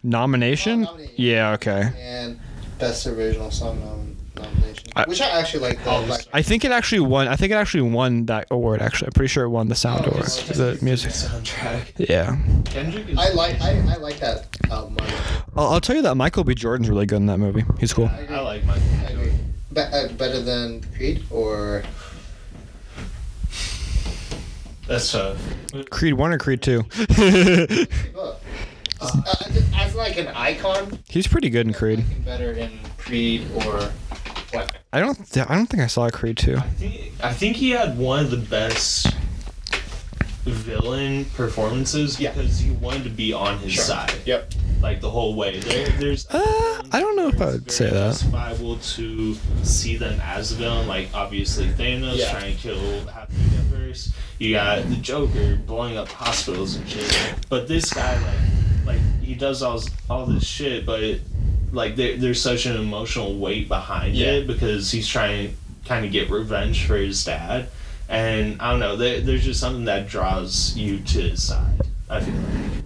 Nomination? 0.03 0.87
Oh. 0.87 0.99
Yeah, 1.17 1.53
okay. 1.53 1.91
and 1.97 2.41
best 2.79 3.07
original 3.07 3.51
song 3.53 3.79
nom- 3.81 4.12
nomination, 4.37 4.89
I- 4.97 5.05
which 5.05 5.21
I 5.21 5.29
actually 5.41 5.61
like. 5.61 5.83
The, 5.85 5.91
like 6.01 6.27
I 6.33 6.43
think 6.43 6.65
it 6.65 6.71
actually 6.73 7.01
won. 7.01 7.29
I 7.29 7.37
think 7.37 7.53
it 7.53 7.55
actually 7.57 7.91
won 7.91 8.27
that 8.27 8.47
award. 8.51 8.81
Actually, 8.83 9.09
I'm 9.09 9.13
pretty 9.13 9.29
sure 9.29 9.45
it 9.45 9.51
won 9.51 9.69
the 9.69 9.75
sound 9.75 10.03
Oh, 10.07 10.11
award, 10.11 10.25
it's 10.25 10.49
the 10.59 10.79
music. 10.83 11.11
soundtrack. 11.13 11.93
Yeah, 12.09 12.37
Kendrick 12.65 13.09
is 13.09 13.19
I 13.19 13.31
like 13.33 13.61
I, 13.61 13.79
I 13.89 13.97
like 13.97 14.19
that 14.21 14.47
album. 14.71 14.97
I, 15.01 15.15
I'll, 15.57 15.67
I'll 15.75 15.81
tell 15.81 15.97
you 15.97 16.03
that 16.03 16.15
Michael 16.17 16.45
B. 16.45 16.55
Jordan's 16.55 16.89
really 16.89 17.07
good 17.07 17.17
in 17.17 17.27
that 17.27 17.39
movie. 17.39 17.65
He's 17.81 17.93
cool. 17.93 18.11
I 18.29 18.41
like 18.41 18.65
my. 18.65 18.75
I 18.75 19.11
agree. 19.11 19.33
Be- 19.73 19.81
uh, 19.81 20.09
better 20.09 20.41
than 20.43 20.83
Creed 20.97 21.25
or 21.31 21.83
That's 24.87 25.13
tough. 25.13 25.39
Creed 25.91 26.15
one 26.15 26.33
or 26.33 26.39
Creed 26.39 26.61
two? 26.63 26.85
uh, 27.19 28.35
uh, 29.01 29.45
as 29.77 29.95
like 29.95 30.19
an 30.19 30.29
icon. 30.29 30.99
He's 31.09 31.27
pretty 31.27 31.49
good 31.51 31.67
in 31.67 31.73
Creed. 31.73 32.01
liking 32.01 32.23
Better 32.23 32.53
in 32.53 32.79
Creed 32.99 33.47
or 33.67 33.91
what? 34.53 34.77
I 34.93 35.01
don't. 35.01 35.15
Th- 35.31 35.47
I 35.49 35.55
don't 35.55 35.67
think 35.67 35.83
I 35.83 35.87
saw 35.87 36.09
Creed 36.11 36.37
two. 36.37 36.57
I 36.57 36.61
think 36.61 37.13
I 37.23 37.33
think 37.33 37.57
he 37.57 37.71
had 37.71 37.97
one 37.99 38.21
of 38.21 38.31
the 38.31 38.37
best 38.37 39.07
villain 40.45 41.25
performances 41.37 42.19
Yeah. 42.19 42.33
because 42.33 42.59
he 42.59 42.73
wanted 42.73 43.05
to 43.05 43.11
be 43.11 43.33
on 43.33 43.59
his 43.61 43.75
Sure. 43.75 43.85
side 43.85 44.13
Yep. 44.27 44.55
like 44.81 45.01
the 45.01 45.11
whole 45.11 45.35
way. 45.37 45.61
There, 45.61 45.89
there's 46.01 46.27
Uh, 46.31 46.83
I 46.91 46.99
don't 46.99 47.15
know 47.17 47.29
if 47.29 47.41
I 47.41 47.45
where 47.45 47.53
would 47.55 47.71
say 47.71 47.85
very 47.85 47.97
that. 48.01 48.09
justifiable 48.11 48.77
to 48.77 49.37
see 49.63 49.97
them 49.97 50.21
as 50.21 50.51
a 50.53 50.57
villain. 50.57 50.89
Like 50.89 51.09
obviously 51.15 51.67
Thanos 51.69 52.17
Yeah. 52.19 52.33
trying 52.33 52.57
to 52.57 52.61
kill 52.61 53.07
half 53.07 53.29
the 53.29 53.57
universe. 53.57 54.11
You 54.41 54.55
got 54.55 54.89
the 54.91 54.97
Joker 54.97 55.55
blowing 55.65 55.97
up 55.97 56.09
hospitals 56.09 56.75
and 56.75 56.89
shit. 56.89 57.17
But 57.49 57.69
this 57.69 57.93
guy 57.93 58.15
like 58.19 58.97
like 58.97 59.23
he 59.23 59.35
does 59.35 59.63
all 59.63 59.81
all 60.11 60.27
this 60.27 60.45
shit, 60.45 60.85
but 60.85 61.05
it, 61.05 61.23
like 61.73 61.97
there, 61.97 62.17
there's 62.17 62.41
such 62.41 62.67
an 62.67 62.77
emotional 62.77 63.37
weight 63.39 63.67
behind 63.69 64.15
Yeah. 64.15 64.33
it 64.33 64.47
because 64.47 64.91
he's 64.91 65.09
trying 65.09 65.49
to 65.49 65.55
kind 65.89 66.05
of 66.05 66.13
get 66.13 66.31
revenge 66.31 66.85
for 66.87 66.97
his 66.97 67.25
dad. 67.25 67.69
And 68.09 68.61
I 68.61 68.71
don't 68.71 68.81
know, 68.81 68.97
there, 68.97 69.21
there's 69.21 69.45
just 69.45 69.59
something 69.61 69.87
that 69.87 70.07
draws 70.09 70.77
you 70.77 70.99
to 71.01 71.21
his 71.23 71.43
side. 71.43 71.81
I 72.11 72.21
feel 72.21 72.35
like. 72.35 72.85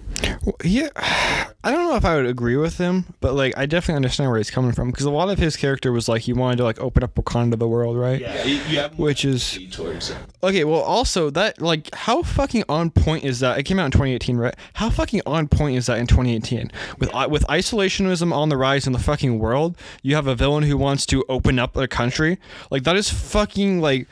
Yeah, 0.64 0.88
I 0.96 1.70
don't 1.70 1.88
know 1.88 1.96
if 1.96 2.04
I 2.04 2.16
would 2.16 2.26
agree 2.26 2.56
with 2.56 2.78
him, 2.78 3.04
but 3.20 3.34
like 3.34 3.56
I 3.56 3.66
definitely 3.66 3.96
understand 3.96 4.30
where 4.30 4.38
he's 4.38 4.50
coming 4.50 4.72
from 4.72 4.90
because 4.90 5.04
a 5.04 5.10
lot 5.10 5.28
of 5.28 5.38
his 5.38 5.56
character 5.56 5.92
was 5.92 6.08
like 6.08 6.22
he 6.22 6.32
wanted 6.32 6.56
to 6.56 6.64
like 6.64 6.80
open 6.80 7.02
up 7.02 7.14
Wakanda 7.16 7.50
to 7.52 7.56
the 7.56 7.68
world, 7.68 7.96
right? 7.96 8.20
Yeah, 8.20 8.44
you 8.44 8.54
you 8.68 8.78
have 8.78 8.98
more 8.98 9.06
Which 9.08 9.24
is- 9.24 9.54
empathy 9.54 9.70
towards 9.70 10.08
him. 10.10 10.18
Okay, 10.42 10.64
well, 10.64 10.80
also 10.80 11.30
that 11.30 11.60
like 11.60 11.92
how 11.94 12.22
fucking 12.22 12.64
on 12.68 12.90
point 12.90 13.24
is 13.24 13.40
that? 13.40 13.58
It 13.58 13.64
came 13.64 13.78
out 13.78 13.86
in 13.86 13.90
2018, 13.92 14.36
right? 14.36 14.54
How 14.74 14.88
fucking 14.90 15.22
on 15.26 15.48
point 15.48 15.76
is 15.76 15.86
that 15.86 15.98
in 15.98 16.06
2018? 16.06 16.70
With 16.98 17.14
i- 17.14 17.26
with 17.26 17.44
isolationism 17.48 18.32
on 18.32 18.48
the 18.48 18.56
rise 18.56 18.86
in 18.86 18.92
the 18.92 18.98
fucking 19.00 19.38
world, 19.38 19.76
you 20.02 20.14
have 20.14 20.26
a 20.26 20.34
villain 20.34 20.64
who 20.64 20.76
wants 20.76 21.04
to 21.06 21.24
open 21.28 21.58
up 21.58 21.76
a 21.76 21.88
country. 21.88 22.38
Like 22.70 22.84
that 22.84 22.96
is 22.96 23.10
fucking 23.10 23.80
like 23.80 24.06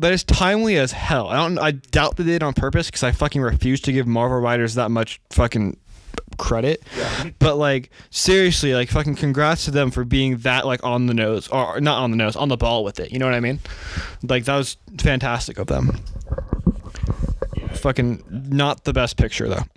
that 0.00 0.12
is 0.12 0.24
timely 0.24 0.76
as 0.76 0.92
hell. 0.92 1.28
I 1.28 1.36
don't. 1.36 1.58
I 1.58 1.72
doubt 1.72 2.16
they 2.16 2.24
did 2.24 2.36
it 2.36 2.42
on 2.42 2.54
purpose 2.54 2.86
because 2.86 3.02
I 3.02 3.12
fucking 3.12 3.40
refuse 3.40 3.80
to 3.82 3.92
give 3.92 4.06
Marvel 4.06 4.40
writers 4.40 4.74
that 4.74 4.90
much 4.90 5.20
fucking 5.30 5.76
credit. 6.36 6.82
But 7.38 7.56
like 7.56 7.90
seriously, 8.10 8.74
like 8.74 8.90
fucking 8.90 9.16
congrats 9.16 9.64
to 9.66 9.70
them 9.70 9.90
for 9.90 10.04
being 10.04 10.38
that 10.38 10.66
like 10.66 10.82
on 10.84 11.06
the 11.06 11.14
nose 11.14 11.48
or 11.48 11.80
not 11.80 12.02
on 12.02 12.10
the 12.10 12.16
nose, 12.16 12.36
on 12.36 12.48
the 12.48 12.56
ball 12.56 12.84
with 12.84 13.00
it. 13.00 13.12
You 13.12 13.18
know 13.18 13.26
what 13.26 13.34
I 13.34 13.40
mean? 13.40 13.60
Like 14.22 14.44
that 14.44 14.56
was 14.56 14.76
fantastic 14.98 15.58
of 15.58 15.66
them. 15.66 16.00
Fucking 17.74 18.24
not 18.30 18.84
the 18.84 18.92
best 18.92 19.16
picture 19.16 19.48
though. 19.48 19.64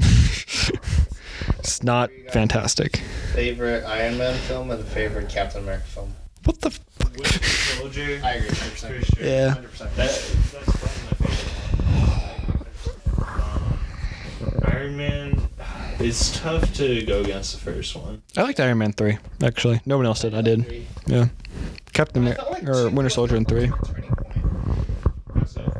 it's 1.60 1.84
not 1.84 2.10
fantastic. 2.32 2.98
Favorite 3.34 3.84
Iron 3.86 4.18
Man 4.18 4.38
film 4.42 4.72
and 4.72 4.84
favorite 4.86 5.30
Captain 5.30 5.64
America 5.64 5.86
film. 5.86 6.14
What 6.44 6.62
the 6.62 6.72
fuck? 6.72 7.37
Winter 7.84 7.98
Soldier. 7.98 8.22
I 8.24 8.32
agree, 8.34 8.50
100%. 8.50 9.16
Sure. 9.16 9.26
Yeah. 9.26 9.56
100%. 9.56 9.78
That, 9.78 9.96
that's 9.96 11.04
my 11.04 11.28
favorite. 11.28 13.28
Um, 13.28 13.80
Iron 14.66 14.98
Man. 14.98 15.42
It's 16.00 16.40
tough 16.40 16.74
to 16.76 17.04
go 17.06 17.22
against 17.22 17.54
the 17.54 17.60
first 17.72 17.96
one. 17.96 18.22
I 18.38 18.44
liked 18.44 18.60
Iron 18.60 18.78
Man 18.78 18.94
3, 18.94 19.18
actually. 19.44 19.82
No 19.86 19.98
one 19.98 20.06
else 20.06 20.20
did. 20.22 20.36
I 20.36 20.42
did. 20.42 20.86
Yeah. 21.08 21.28
Captain 21.94 22.22
America 22.22 22.46
like 22.52 22.68
or 22.68 22.90
Winter 22.90 23.10
Soldier 23.10 23.36
in 23.36 23.46
3. 23.46 23.64
a 23.64 23.68
turning 23.68 24.12
point. 24.12 24.46
Because 25.34 25.56
he 25.56 25.62
had 25.64 25.74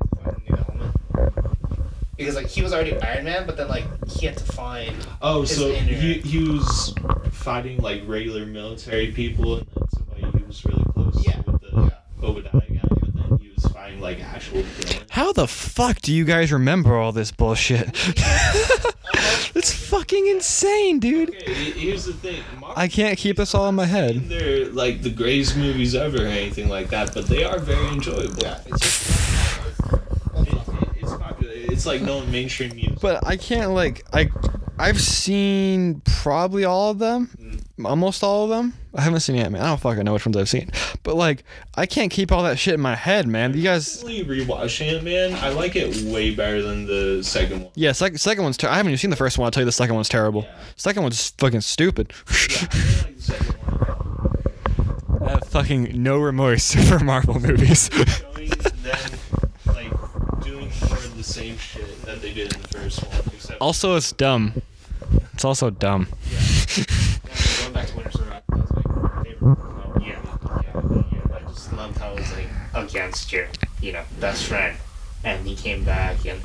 to 0.00 0.06
find 0.16 0.36
a 0.36 0.40
new 0.50 0.56
element. 0.58 0.96
Because 2.16 2.34
like 2.34 2.48
he 2.48 2.62
was 2.62 2.72
already 2.72 3.00
Iron 3.00 3.24
Man, 3.24 3.46
but 3.46 3.56
then 3.56 3.68
like 3.68 3.84
he 4.08 4.26
had 4.26 4.36
to 4.36 4.44
find 4.52 4.92
Oh, 5.20 5.42
His 5.42 5.56
so 5.56 5.72
he, 5.72 6.14
he 6.14 6.48
was 6.48 6.92
fighting 7.30 7.78
like 7.78 8.02
regular 8.06 8.44
military 8.46 9.12
people, 9.12 9.58
and 9.58 9.66
then 9.76 9.88
somebody 9.94 10.22
he 10.38 10.42
was 10.44 10.64
really 10.64 10.84
close 10.92 11.24
Yeah. 11.24 11.40
to 11.42 11.52
with 11.52 11.60
the 11.62 11.92
Obadiah 12.20 12.50
guy, 12.52 12.80
but 12.90 13.14
then 13.14 13.38
he 13.38 13.50
was 13.54 13.64
fighting 13.72 14.00
like 14.00 14.18
actual 14.20 14.62
villains. 14.62 15.10
How 15.22 15.32
the 15.32 15.46
fuck 15.46 16.00
do 16.00 16.12
you 16.12 16.24
guys 16.24 16.50
remember 16.50 16.96
all 16.96 17.12
this 17.12 17.30
bullshit? 17.30 17.90
it's 19.54 19.72
fucking 19.72 20.26
insane, 20.26 20.98
dude. 20.98 21.28
Okay, 21.28 21.54
here's 21.70 22.06
the 22.06 22.12
thing. 22.12 22.42
Marvel 22.58 22.74
I 22.76 22.88
can't 22.88 23.16
keep 23.16 23.36
this 23.36 23.54
all 23.54 23.68
in 23.68 23.76
my 23.76 23.84
head. 23.84 24.28
They're 24.28 24.66
like 24.70 25.02
the 25.02 25.10
greatest 25.10 25.56
movies 25.56 25.94
ever 25.94 26.24
or 26.24 26.26
anything 26.26 26.68
like 26.68 26.88
that, 26.88 27.14
but 27.14 27.26
they 27.26 27.44
are 27.44 27.60
very 27.60 27.86
enjoyable. 27.86 28.42
Yeah, 28.42 28.62
it's 28.66 28.80
just 28.80 29.92
It, 30.34 30.48
it, 30.48 30.58
it's 30.96 31.12
popular. 31.12 31.52
It's 31.54 31.86
like 31.86 32.02
no 32.02 32.26
mainstream 32.26 32.74
music. 32.74 32.98
But 33.00 33.24
I 33.24 33.36
can't 33.36 33.70
like 33.70 34.04
I 34.12 34.28
I've 34.76 35.00
seen 35.00 36.02
probably 36.04 36.64
all 36.64 36.90
of 36.90 36.98
them, 36.98 37.30
mm. 37.40 37.86
almost 37.86 38.24
all 38.24 38.42
of 38.42 38.50
them. 38.50 38.74
I 38.94 39.00
haven't 39.02 39.20
seen 39.20 39.36
Ant 39.36 39.52
Man. 39.52 39.62
I 39.62 39.66
don't 39.68 39.80
fucking 39.80 40.04
know 40.04 40.12
which 40.12 40.26
ones 40.26 40.36
I've 40.36 40.48
seen. 40.48 40.70
But 41.02 41.16
like 41.16 41.44
I 41.74 41.86
can't 41.86 42.10
keep 42.10 42.30
all 42.30 42.42
that 42.42 42.58
shit 42.58 42.74
in 42.74 42.80
my 42.80 42.94
head, 42.94 43.26
man. 43.26 43.54
You 43.54 43.62
guys. 43.62 44.02
Recently 44.06 44.44
rewatching 44.44 44.92
it, 44.92 45.02
man, 45.02 45.34
I 45.42 45.48
like 45.50 45.76
it 45.76 45.96
way 46.12 46.34
better 46.34 46.60
than 46.62 46.86
the 46.86 47.22
second 47.24 47.62
one. 47.62 47.72
Yeah, 47.74 47.92
second 47.92 48.18
second 48.18 48.44
one's. 48.44 48.56
Ter- 48.56 48.68
I 48.68 48.76
haven't 48.76 48.90
even 48.90 48.98
seen 48.98 49.10
the 49.10 49.16
first 49.16 49.38
one. 49.38 49.46
I'll 49.46 49.50
tell 49.50 49.62
you 49.62 49.66
the 49.66 49.72
second 49.72 49.94
one's 49.94 50.08
terrible. 50.08 50.42
Yeah. 50.42 50.54
Second 50.76 51.02
one's 51.02 51.30
fucking 51.30 51.62
stupid. 51.62 52.12
Yeah, 52.28 52.34
I 52.34 53.02
like 53.04 53.16
the 53.16 53.22
second 53.22 53.46
one. 53.46 55.22
I 55.28 55.30
have 55.32 55.44
fucking 55.48 56.02
no 56.02 56.18
remorse 56.18 56.74
for 56.88 56.98
Marvel 56.98 57.38
movies. 57.40 57.88
Showing 57.92 58.48
them 58.50 59.12
like 59.66 59.90
doing 60.42 60.70
more 60.88 60.98
of 60.98 61.16
the 61.16 61.22
same 61.24 61.56
shit 61.56 62.02
that 62.04 62.20
they 62.20 62.34
did 62.34 62.52
in 62.54 62.60
the 62.60 62.68
first 62.68 63.02
one, 63.04 63.22
except 63.32 63.60
also, 63.60 63.94
it's 63.96 64.12
dumb. 64.12 64.60
It's 65.34 65.44
also 65.44 65.70
dumb. 65.70 66.08
going 67.62 67.72
back 67.72 67.86
to 67.88 67.96
Winter 67.96 68.10
Soldier. 68.10 68.30
That 68.30 68.44
was 68.50 68.70
my 68.74 69.24
favorite. 69.24 69.56
film. 69.56 70.02
Yeah, 70.02 70.08
yeah, 70.12 71.02
yeah. 71.12 71.36
I 71.36 71.40
just 71.48 71.72
loved 71.72 71.98
how 71.98 72.12
it 72.12 72.18
was 72.20 72.32
like 72.32 72.48
against 72.92 73.32
your, 73.32 73.46
you 73.80 73.92
know, 73.92 74.04
best 74.20 74.44
friend, 74.44 74.76
and 75.24 75.46
he 75.46 75.56
came 75.56 75.82
back, 75.84 76.24
and 76.26 76.40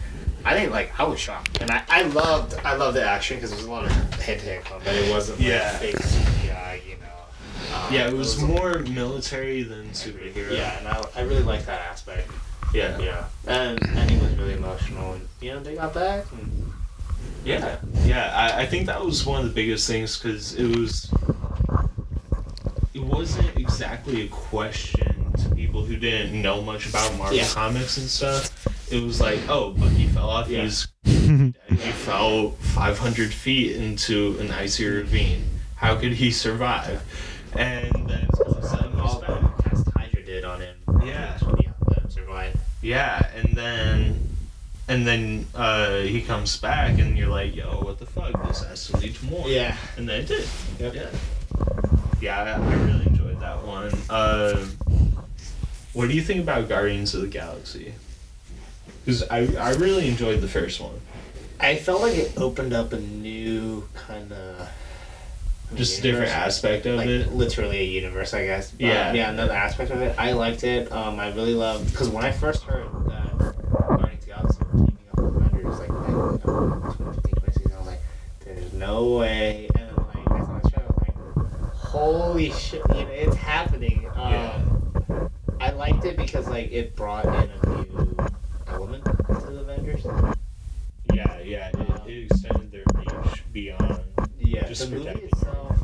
I 0.45 0.53
didn't 0.53 0.71
like. 0.71 0.97
I 0.99 1.03
was 1.03 1.19
shocked, 1.19 1.61
and 1.61 1.69
I, 1.69 1.83
I 1.89 2.03
loved, 2.03 2.55
I 2.63 2.75
loved 2.75 2.95
the 2.95 3.03
action 3.03 3.37
because 3.37 3.49
there 3.51 3.57
was 3.59 3.65
a 3.67 3.71
lot 3.71 3.85
of 3.85 3.91
head 4.21 4.39
to 4.39 4.45
head 4.45 4.63
combat. 4.65 4.85
But 4.85 4.95
it 4.95 5.11
wasn't 5.11 5.39
like 5.39 5.47
Yeah. 5.49 5.77
fake 5.77 5.95
CGI, 5.95 6.85
you 6.87 6.95
know. 6.95 7.75
Um, 7.77 7.93
yeah, 7.93 8.07
it 8.07 8.13
was 8.13 8.39
more 8.41 8.79
military 8.79 9.63
than 9.63 9.89
superhero. 9.89 10.51
Yeah, 10.55 10.77
and 10.79 10.87
I, 10.87 11.03
I 11.17 11.21
really 11.21 11.43
liked 11.43 11.65
that 11.65 11.81
aspect. 11.81 12.29
yeah, 12.73 12.97
Yeah, 12.99 13.25
and 13.45 13.81
and 13.97 14.09
he 14.09 14.17
was 14.17 14.33
really 14.35 14.53
emotional, 14.53 15.13
and 15.13 15.27
you 15.41 15.51
know 15.51 15.59
they 15.59 15.75
got 15.75 15.93
back. 15.93 16.25
And, 16.31 16.71
yeah, 17.43 17.77
yeah. 18.03 18.33
I, 18.57 18.61
I 18.61 18.65
think 18.65 18.87
that 18.87 19.03
was 19.03 19.25
one 19.25 19.39
of 19.41 19.47
the 19.47 19.53
biggest 19.53 19.87
things 19.87 20.17
because 20.17 20.53
it 20.55 20.77
was. 20.77 21.11
It 22.97 23.03
wasn't 23.03 23.55
exactly 23.57 24.23
a 24.23 24.27
question 24.27 25.31
to 25.43 25.49
people 25.53 25.83
who 25.85 25.97
didn't 25.97 26.41
know 26.41 26.63
much 26.63 26.89
about 26.89 27.15
Marvel 27.15 27.37
Yeah. 27.37 27.45
comics 27.47 27.97
and 27.97 28.07
stuff. 28.09 28.91
It 28.91 29.03
was 29.03 29.21
like, 29.21 29.39
oh, 29.47 29.69
Bucky 29.71 30.07
fell 30.07 30.29
off. 30.31 30.49
Yeah. 30.49 30.63
He's 30.63 30.87
he 31.03 31.51
fell 32.07 32.51
500 32.51 33.31
feet 33.31 33.75
into 33.75 34.35
an 34.39 34.49
icy 34.49 34.87
ravine. 34.87 35.43
How 35.75 35.95
could 35.95 36.13
he 36.13 36.31
survive? 36.31 37.03
And 37.53 38.09
then 38.09 38.27
all 38.43 38.53
of 38.55 38.63
a 38.63 38.67
sudden 38.67 38.91
he's 38.93 38.99
all 39.13 39.21
back. 39.21 39.57
the 39.57 39.63
test 39.69 39.87
Hydra 39.95 40.23
did 40.23 40.43
on 40.43 40.61
him. 40.61 40.75
Yeah. 41.05 41.37
him 41.37 41.73
survive. 42.09 42.59
Yeah, 42.81 43.29
and 43.35 43.55
then 43.55 44.27
and 44.87 45.05
then 45.05 45.45
uh, 45.53 45.99
he 45.99 46.21
comes 46.23 46.57
back, 46.57 46.97
and 46.97 47.15
you're 47.17 47.27
like, 47.27 47.55
"Yo, 47.55 47.81
what 47.83 47.99
the 47.99 48.05
fuck? 48.07 48.31
This 48.47 48.63
has 48.63 48.87
to 48.87 48.97
lead 48.97 49.15
to 49.15 49.25
more." 49.25 49.47
Yeah. 49.47 49.75
and 49.97 50.07
then 50.09 50.21
it 50.21 50.27
did. 50.27 50.47
Yep. 50.79 50.93
Yeah, 50.95 51.09
yeah, 52.21 52.57
I, 52.59 52.61
I 52.71 52.73
really 52.75 53.05
enjoyed 53.07 53.39
that 53.39 53.63
one. 53.65 53.91
Uh, 54.09 54.65
what 55.93 56.07
do 56.09 56.13
you 56.15 56.21
think 56.21 56.41
about 56.41 56.67
Guardians 56.69 57.13
of 57.15 57.21
the 57.21 57.27
Galaxy? 57.27 57.93
Because 59.05 59.23
I 59.29 59.47
I 59.59 59.71
really 59.73 60.07
enjoyed 60.07 60.41
the 60.41 60.47
first 60.47 60.79
one. 60.79 60.99
I 61.59 61.75
felt 61.75 62.01
like 62.01 62.15
it 62.15 62.33
opened 62.37 62.73
up 62.73 62.93
a 62.93 62.99
new 62.99 63.87
kind 63.95 64.31
of. 64.31 64.69
Just 65.75 65.99
a 65.99 66.01
different 66.01 66.29
aspect 66.31 66.85
of 66.85 66.95
like 66.95 67.07
it. 67.07 67.33
literally 67.33 67.79
a 67.79 67.83
universe, 67.83 68.33
I 68.33 68.45
guess. 68.45 68.71
Um, 68.71 68.77
Yeah. 68.79 69.11
yeah, 69.13 69.29
another 69.31 69.51
aspect 69.51 69.91
of 69.91 69.99
it. 70.01 70.15
I 70.17 70.31
liked 70.31 70.63
it. 70.63 70.89
Um, 70.93 71.19
I 71.19 71.27
really 71.33 71.55
loved 71.55 71.91
because 71.91 72.07
when 72.09 72.23
I 72.23 72.31
first 72.31 72.63
heard 72.63 72.85
that 73.07 73.37
Guardians 73.37 74.13
of 74.13 74.19
the 74.21 74.25
Galaxy 74.27 74.59
were 74.63 74.71
teaming 74.77 74.97
up 75.11 75.19
with 75.19 75.35
Avengers, 75.35 75.79
like 75.79 75.89
back 75.89 76.07
in 76.07 76.13
2015, 76.39 77.33
2016, 77.33 77.71
I 77.73 77.77
was 77.79 77.87
like, 77.87 78.01
"There's 78.45 78.73
no 78.73 79.17
way!" 79.17 79.67
And 79.75 79.87
then 79.89 79.95
like 79.97 80.31
I 80.31 80.45
saw 80.45 80.59
the 80.59 80.69
trailer, 80.69 80.87
I 80.87 81.39
was 81.39 81.51
like, 81.51 81.73
"Holy 81.73 82.51
shit! 82.51 82.81
You 82.89 82.93
know, 83.03 83.09
it's 83.09 83.35
happening." 83.35 84.07
Um, 84.15 84.31
Yeah. 84.31 85.27
I 85.59 85.71
liked 85.71 85.96
it 86.07 86.17
because 86.17 86.47
like 86.47 86.71
it 86.71 86.95
brought 86.95 87.25
in 87.25 87.31
a 87.33 87.69
new 87.69 88.17
element 88.67 89.03
to 89.03 89.33
the 89.33 89.59
Avengers. 89.59 90.05
Yeah, 91.13 91.39
yeah, 91.39 91.69
it, 91.69 92.09
it 92.09 92.31
extended 92.31 92.71
their 92.71 92.83
reach 92.95 93.43
beyond. 93.51 94.03
Yeah, 94.39 94.67
Just 94.67 94.89
the 94.89 94.95
movie 94.95 95.05
protecting 95.05 95.29
itself. 95.29 95.77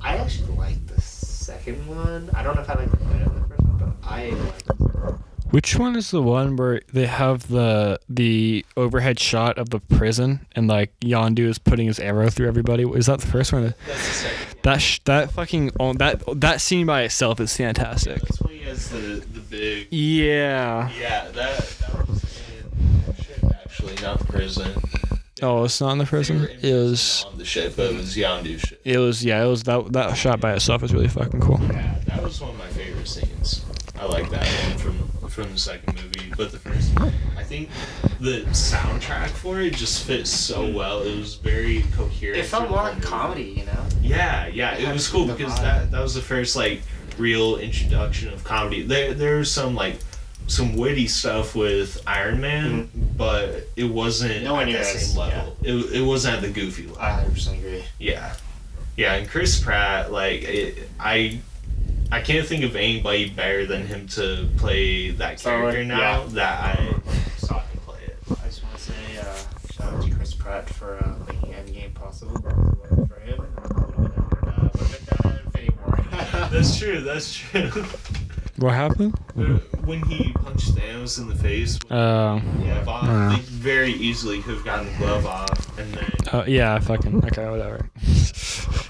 I 0.00 0.16
actually 0.18 0.56
like 0.56 0.86
the 0.86 1.00
second 1.00 1.86
one. 1.86 2.30
I 2.34 2.42
don't 2.42 2.56
know 2.56 2.62
if 2.62 2.70
I 2.70 2.74
like 2.74 2.92
it 2.92 3.08
better 3.08 3.24
than 3.24 3.42
the 3.42 3.48
first 3.48 3.62
one, 3.62 3.78
but 4.00 4.08
I 4.08 4.30
like 4.30 5.10
it. 5.10 5.14
Which 5.50 5.78
one 5.78 5.96
is 5.96 6.10
the 6.10 6.22
one 6.22 6.56
where 6.56 6.80
they 6.94 7.04
have 7.04 7.48
the 7.48 8.00
the 8.08 8.64
overhead 8.74 9.20
shot 9.20 9.58
of 9.58 9.68
the 9.68 9.80
prison 9.80 10.46
and 10.56 10.66
like 10.66 10.98
Yondu 11.00 11.40
is 11.46 11.58
putting 11.58 11.86
his 11.86 12.00
arrow 12.00 12.30
through 12.30 12.48
everybody? 12.48 12.84
Is 12.84 13.04
that 13.04 13.20
the 13.20 13.26
first 13.26 13.52
one? 13.52 13.74
That's 13.86 14.08
the 14.08 14.14
second. 14.14 14.56
That 14.62 14.80
sh- 14.80 15.00
that 15.04 15.30
fucking 15.32 15.72
oh, 15.78 15.92
that 15.94 16.22
that 16.36 16.62
scene 16.62 16.86
by 16.86 17.02
itself 17.02 17.38
is 17.38 17.54
fantastic. 17.54 18.22
That's 18.22 18.40
when 18.40 18.51
he 18.62 18.68
has 18.68 18.88
the 18.90 19.24
the 19.32 19.40
big. 19.40 19.88
Yeah. 19.90 20.90
Yeah, 20.98 21.28
that 21.30 21.58
that 21.80 22.08
was 22.08 22.22
in 22.48 23.02
the 23.06 23.22
ship 23.22 23.44
actually, 23.64 23.94
not 24.02 24.18
the 24.18 24.24
prison. 24.26 24.72
Oh, 25.42 25.64
it's 25.64 25.80
not 25.80 25.92
in 25.92 25.98
the 25.98 26.04
prison. 26.06 26.46
in 26.46 26.58
It 26.70 26.74
was. 26.74 27.24
on 27.28 27.36
the 27.38 27.44
ship, 27.44 27.74
but 27.76 27.86
it 27.92 27.96
was 27.96 28.16
Yondu 28.16 28.58
ship. 28.60 28.80
It 28.84 28.98
was. 28.98 29.24
Yeah. 29.24 29.42
It 29.44 29.48
was 29.48 29.64
that 29.64 29.92
that 29.92 30.14
shot 30.16 30.40
by 30.40 30.52
itself 30.54 30.82
was 30.82 30.92
really 30.94 31.08
fucking 31.08 31.40
cool. 31.40 31.60
Yeah, 31.62 31.98
that 32.06 32.22
was 32.22 32.40
one 32.40 32.50
of 32.50 32.58
my 32.58 32.68
favorite 32.68 33.08
scenes. 33.08 33.64
I 33.98 34.06
like 34.06 34.30
that 34.30 34.46
one 34.46 34.78
from 34.78 35.28
from 35.28 35.50
the 35.52 35.58
second 35.58 35.94
movie, 35.96 36.30
but 36.36 36.52
the 36.52 36.58
first, 36.58 36.92
I 37.38 37.42
think 37.42 37.70
the 38.20 38.42
soundtrack 38.50 39.28
for 39.30 39.60
it 39.62 39.74
just 39.74 40.04
fits 40.04 40.28
so 40.30 40.70
well. 40.70 41.00
It 41.02 41.16
was 41.16 41.36
very 41.36 41.84
coherent. 41.96 42.38
It 42.38 42.44
felt 42.44 42.68
more 42.68 42.82
like 42.82 43.00
comedy, 43.00 43.54
you 43.56 43.64
know. 43.64 43.86
Yeah, 44.02 44.46
yeah, 44.48 44.74
It 44.74 44.88
it 44.88 44.92
was 44.92 45.08
cool 45.08 45.26
because 45.26 45.52
vibe. 45.54 45.62
that 45.62 45.90
that 45.92 46.02
was 46.02 46.14
the 46.14 46.20
first 46.20 46.54
like 46.54 46.82
real 47.18 47.56
introduction 47.56 48.32
of 48.32 48.44
comedy. 48.44 48.82
There 48.82 49.14
there's 49.14 49.50
some 49.50 49.74
like 49.74 49.96
some 50.48 50.76
witty 50.76 51.06
stuff 51.06 51.54
with 51.54 52.02
Iron 52.06 52.40
Man, 52.40 52.90
but 53.16 53.68
it 53.76 53.84
wasn't 53.84 54.32
Mm-hmm. 54.44 54.68
At 54.68 54.68
as- 54.74 55.08
same 55.12 55.18
level. 55.18 55.56
It, 55.62 55.74
it 56.00 56.02
wasn't 56.02 56.36
at 56.36 56.42
the 56.42 56.50
goofy 56.50 56.86
level. 56.86 57.00
I 57.00 57.24
100% 57.24 57.58
agree. 57.58 57.84
Yeah, 57.98 58.34
yeah, 58.96 59.14
and 59.14 59.28
Chris 59.28 59.60
Pratt, 59.60 60.10
like 60.12 60.42
it, 60.42 60.88
I, 61.00 61.38
I 62.10 62.20
can't 62.20 62.46
think 62.46 62.64
of 62.64 62.76
anybody 62.76 63.30
better 63.30 63.64
than 63.66 63.86
him 63.86 64.06
to 64.08 64.48
play 64.58 65.10
that 65.12 65.40
character 65.40 65.84
now 65.84 66.22
yeah. 66.24 66.26
that 66.32 66.60
I 66.78 66.94
saw 67.38 67.60
him 67.60 67.78
play 67.86 68.00
it. 68.04 68.16
I 68.30 68.46
just 68.46 68.62
want 68.64 68.76
to 68.76 68.82
say 68.82 69.18
uh, 69.18 69.34
shout 69.72 69.94
out 69.94 70.02
to 70.04 70.10
Chris 70.14 70.34
Pratt 70.34 70.68
for 70.68 70.96
uh, 71.02 71.14
making 71.26 71.52
Endgame 71.54 71.94
possible. 71.94 72.34
Because 72.34 72.58
it 72.58 72.78
wasn't 72.80 73.08
for 73.08 73.20
him, 73.20 73.32
it 73.32 73.38
would 73.40 73.48
have 73.48 73.96
been, 73.96 74.48
uh, 74.48 74.70
would 74.74 74.82
have 74.82 75.06
been 75.06 75.16
done 75.22 75.32
in 75.32 75.46
Infinity 75.46 75.74
War. 75.86 76.41
That's 76.52 76.78
true. 76.78 77.00
That's 77.00 77.34
true. 77.34 77.70
What 78.58 78.74
happened? 78.74 79.14
when 79.84 80.02
he 80.02 80.30
punched 80.34 80.74
Thanos 80.76 81.18
in 81.18 81.26
the 81.28 81.34
face, 81.34 81.78
with 81.82 81.90
Uh, 81.90 82.34
the 82.36 82.62
glove 82.64 82.88
off, 82.88 83.04
Uh. 83.08 83.30
they 83.30 83.42
very 83.42 83.92
easily 83.92 84.40
could 84.42 84.54
have 84.54 84.64
gotten 84.64 84.86
the 84.92 84.98
glove 84.98 85.26
off, 85.26 85.78
and 85.78 85.92
then 85.94 86.10
uh, 86.32 86.44
yeah. 86.46 86.78
Fucking. 86.78 87.24
Okay. 87.24 87.48
Whatever. 87.48 87.88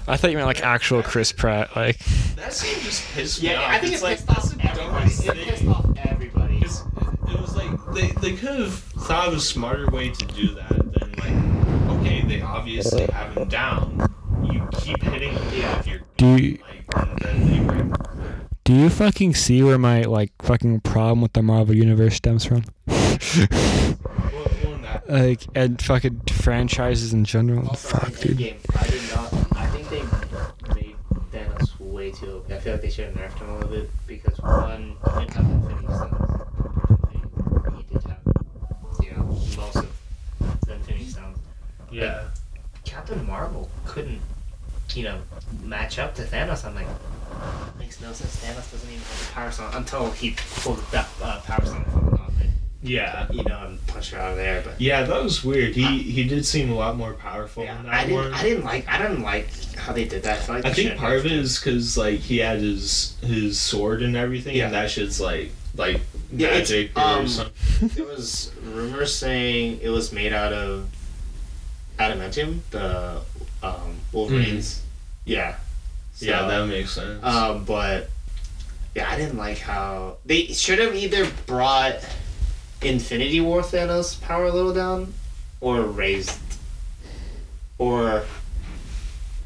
I 0.05 0.17
thought 0.17 0.31
you 0.31 0.37
meant 0.37 0.47
like 0.47 0.61
actual 0.63 1.01
Chris 1.01 1.31
Pratt. 1.31 1.75
Like. 1.75 1.97
that 2.35 2.53
scene 2.53 2.79
just 2.83 3.09
pissed 3.13 3.41
me 3.41 3.49
yeah, 3.49 3.61
off. 3.61 3.69
I 3.69 3.79
think 3.79 3.93
it's 3.93 4.01
it 4.01 4.05
like 4.05 4.17
pissed 4.17 4.27
that's 4.27 4.51
off 4.51 4.57
the 4.57 4.69
everybody. 4.69 5.39
It 5.41 5.47
pissed 5.47 5.65
off 5.67 5.97
everybody. 6.05 6.59
Because 6.59 6.81
it 7.29 7.39
was 7.41 7.55
like 7.55 7.71
they, 7.95 8.07
they 8.19 8.35
could 8.35 8.59
have 8.59 8.73
thought 8.73 9.29
of 9.29 9.33
a 9.35 9.39
smarter 9.39 9.89
way 9.89 10.09
to 10.09 10.25
do 10.25 10.53
that 10.55 10.69
than 10.69 11.11
like 11.17 11.97
okay 11.97 12.21
they 12.27 12.41
obviously 12.41 13.05
have 13.07 13.35
him 13.37 13.47
down 13.47 14.13
you 14.53 14.67
keep 14.73 15.01
hitting 15.03 15.33
Yeah. 15.51 15.79
if 15.79 15.87
you're 15.87 15.99
Do 16.17 16.35
you, 16.37 16.57
like 16.61 16.85
and 16.95 17.17
then 17.19 17.47
they 17.47 17.59
break 17.59 17.93
do 18.65 18.73
you 18.73 18.89
fucking 18.89 19.33
see 19.35 19.61
where 19.61 19.77
my 19.77 20.03
like 20.03 20.31
fucking 20.41 20.79
problem 20.81 21.19
with 21.21 21.33
the 21.33 21.41
Marvel 21.43 21.75
universe 21.75 22.15
stems 22.15 22.45
from? 22.45 22.63
well, 22.87 22.97
well, 24.07 24.77
that, 24.83 25.03
like 25.09 25.41
and 25.53 25.81
fucking 25.81 26.21
franchises 26.31 27.11
in 27.13 27.25
general. 27.25 27.67
Also, 27.67 27.97
Fuck, 27.97 28.17
dude. 28.19 28.37
Endgame, 28.37 28.55
I 28.79 28.87
did 28.87 29.01
not. 29.13 29.57
I 29.57 29.67
think 29.67 29.89
they 29.89 30.01
made 30.75 30.95
Thanos 31.33 31.77
way 31.79 32.11
too 32.11 32.37
OP. 32.37 32.51
I 32.51 32.59
feel 32.59 32.73
like 32.73 32.81
they 32.83 32.89
should 32.89 33.05
have 33.05 33.15
nerfed 33.15 33.37
him 33.39 33.49
a 33.49 33.53
little 33.55 33.69
bit 33.69 33.89
because 34.07 34.39
one, 34.39 34.95
he 35.13 35.19
didn't 35.19 35.33
have 35.33 35.45
Infinity 35.45 35.87
Stones. 35.93 36.41
He, 37.11 37.17
he 37.77 37.83
did 37.93 38.03
have, 38.03 38.21
you 39.03 39.11
know, 39.11 39.23
most 39.57 39.75
of 39.75 39.87
the 40.65 40.73
Infinity 40.73 41.05
Stones. 41.09 41.37
yeah 41.91 42.29
Captain 42.85 43.25
Marvel 43.27 43.69
couldn't, 43.85 44.21
you 44.93 45.03
know, 45.03 45.19
match 45.63 45.99
up 45.99 46.15
to 46.15 46.23
Thanos. 46.23 46.65
I'm 46.65 46.75
like, 46.75 46.87
makes 47.79 47.99
no 48.01 48.11
sense. 48.13 48.43
Thanos 48.43 48.71
doesn't 48.71 48.89
even 48.89 49.01
have 49.01 49.27
the 49.27 49.33
power 49.33 49.51
stone 49.51 49.71
until 49.73 50.11
he 50.11 50.35
pulled 50.61 50.79
that 50.91 51.07
uh, 51.21 51.39
power 51.41 51.65
stone 51.65 51.83
from 51.85 52.09
the 52.11 52.17
gauntlet, 52.17 52.49
yeah 52.83 53.27
you 53.31 53.43
know, 53.43 53.65
and 53.65 53.87
punched 53.87 54.11
her 54.11 54.19
out 54.19 54.31
of 54.31 54.37
there. 54.37 54.61
But 54.63 54.79
yeah 54.79 55.03
that 55.03 55.23
was 55.23 55.43
weird 55.43 55.73
he 55.75 55.99
he 56.03 56.25
did 56.27 56.45
seem 56.45 56.69
a 56.71 56.75
lot 56.75 56.95
more 56.97 57.13
powerful 57.13 57.63
yeah, 57.63 57.81
I 57.87 58.03
didn't. 58.03 58.15
one 58.15 58.33
I 58.33 58.43
didn't 58.43 58.63
like. 58.65 58.87
I 58.87 58.97
didn't 59.01 59.23
like 59.23 59.47
how 59.75 59.93
they 59.93 60.05
did 60.05 60.23
that. 60.23 60.47
I, 60.49 60.53
like 60.55 60.65
I 60.65 60.73
think 60.73 60.97
part 60.97 61.17
of 61.17 61.25
it 61.25 61.31
is 61.31 61.59
because 61.59 61.97
like 61.97 62.19
he 62.19 62.37
had 62.37 62.59
his 62.59 63.17
his 63.21 63.59
sword 63.59 64.01
and 64.03 64.15
everything 64.15 64.55
Yeah. 64.55 64.65
and 64.65 64.73
that 64.75 64.91
shit's 64.91 65.19
like 65.19 65.51
like 65.75 66.01
Yeah, 66.31 66.49
magic 66.49 66.95
or 66.97 67.01
um, 67.01 67.27
something 67.27 67.87
there 67.95 68.05
was 68.05 68.51
rumors 68.63 69.15
saying 69.15 69.79
it 69.81 69.89
was 69.89 70.11
made 70.13 70.33
out 70.33 70.53
of 70.53 70.87
adamantium, 71.99 72.59
the 72.71 73.21
Wolverines. 74.13 74.81
Yeah. 75.25 75.55
So, 76.13 76.25
yeah 76.27 76.47
that 76.47 76.67
makes 76.67 76.91
sense 76.93 77.23
Um, 77.23 77.63
but 77.65 78.09
yeah, 78.95 79.09
I 79.09 79.17
didn't 79.17 79.37
like 79.37 79.57
how 79.57 80.17
they 80.25 80.45
should 80.47 80.77
have 80.79 80.93
either 80.95 81.27
brought 81.47 81.95
Infinity 82.83 83.39
War 83.41 83.61
Thanos 83.61 84.21
power 84.21 84.45
a 84.45 84.51
little 84.51 84.73
down, 84.73 85.13
or 85.61 85.81
raised, 85.81 86.37
or 87.77 88.23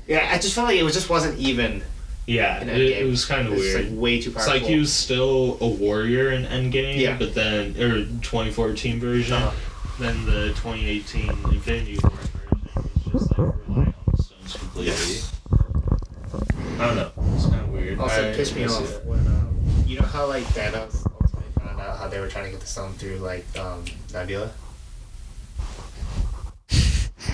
yeah, 0.07 0.29
I 0.33 0.37
just 0.39 0.53
felt 0.55 0.67
like 0.67 0.77
it 0.77 0.83
was 0.83 0.93
just 0.93 1.09
wasn't 1.09 1.37
even. 1.39 1.81
yeah 2.25 2.61
it, 2.61 2.67
it 2.81 3.07
was 3.07 3.25
kind 3.25 3.47
of 3.47 3.53
weird 3.53 3.89
like 3.91 3.99
way 3.99 4.19
too 4.21 4.31
It's 4.31 4.37
powerful. 4.45 4.53
like 4.53 4.63
he 4.63 4.77
was 4.79 4.91
still 4.91 5.57
a 5.61 5.67
warrior 5.67 6.31
in 6.31 6.43
Endgame, 6.43 6.97
Yeah. 6.97 7.17
but 7.17 7.33
then 7.33 7.71
or 7.81 8.03
2014 8.21 8.99
version, 8.99 9.33
Uh-huh. 9.35 9.51
then 9.99 10.25
the 10.25 10.49
2018 10.55 11.29
Infinity 11.53 11.99
War 12.03 12.11
version 12.11 12.83
was 13.05 13.11
just 13.27 13.37
like 13.37 13.53
relying 13.67 13.93
on 14.07 14.13
the 14.77 14.91
completely. 14.91 15.15
Yes. 15.15 15.33
I 16.79 16.87
don't 16.87 16.95
know. 16.95 17.11
It's 17.35 17.45
kind 17.47 17.61
of 17.61 17.69
weird. 17.69 17.99
Also, 17.99 18.21
I- 18.21 18.25
it 18.27 18.35
pissed 18.35 18.55
me 18.55 18.65
off 18.65 18.79
that. 18.87 19.05
when 19.05 19.19
um, 19.27 19.59
you 19.85 19.99
know 19.99 20.05
how 20.05 20.27
like 20.27 20.43
Thanos 20.45 21.05
ultimately 21.21 21.51
found 21.63 21.79
out 21.81 21.97
how 21.97 22.07
they 22.07 22.19
were 22.19 22.27
trying 22.27 22.45
to 22.45 22.51
get 22.51 22.59
the 22.59 22.67
stone 22.67 22.93
through 22.93 23.17
like 23.17 23.45
um, 23.57 23.83
Nebula. 24.13 24.51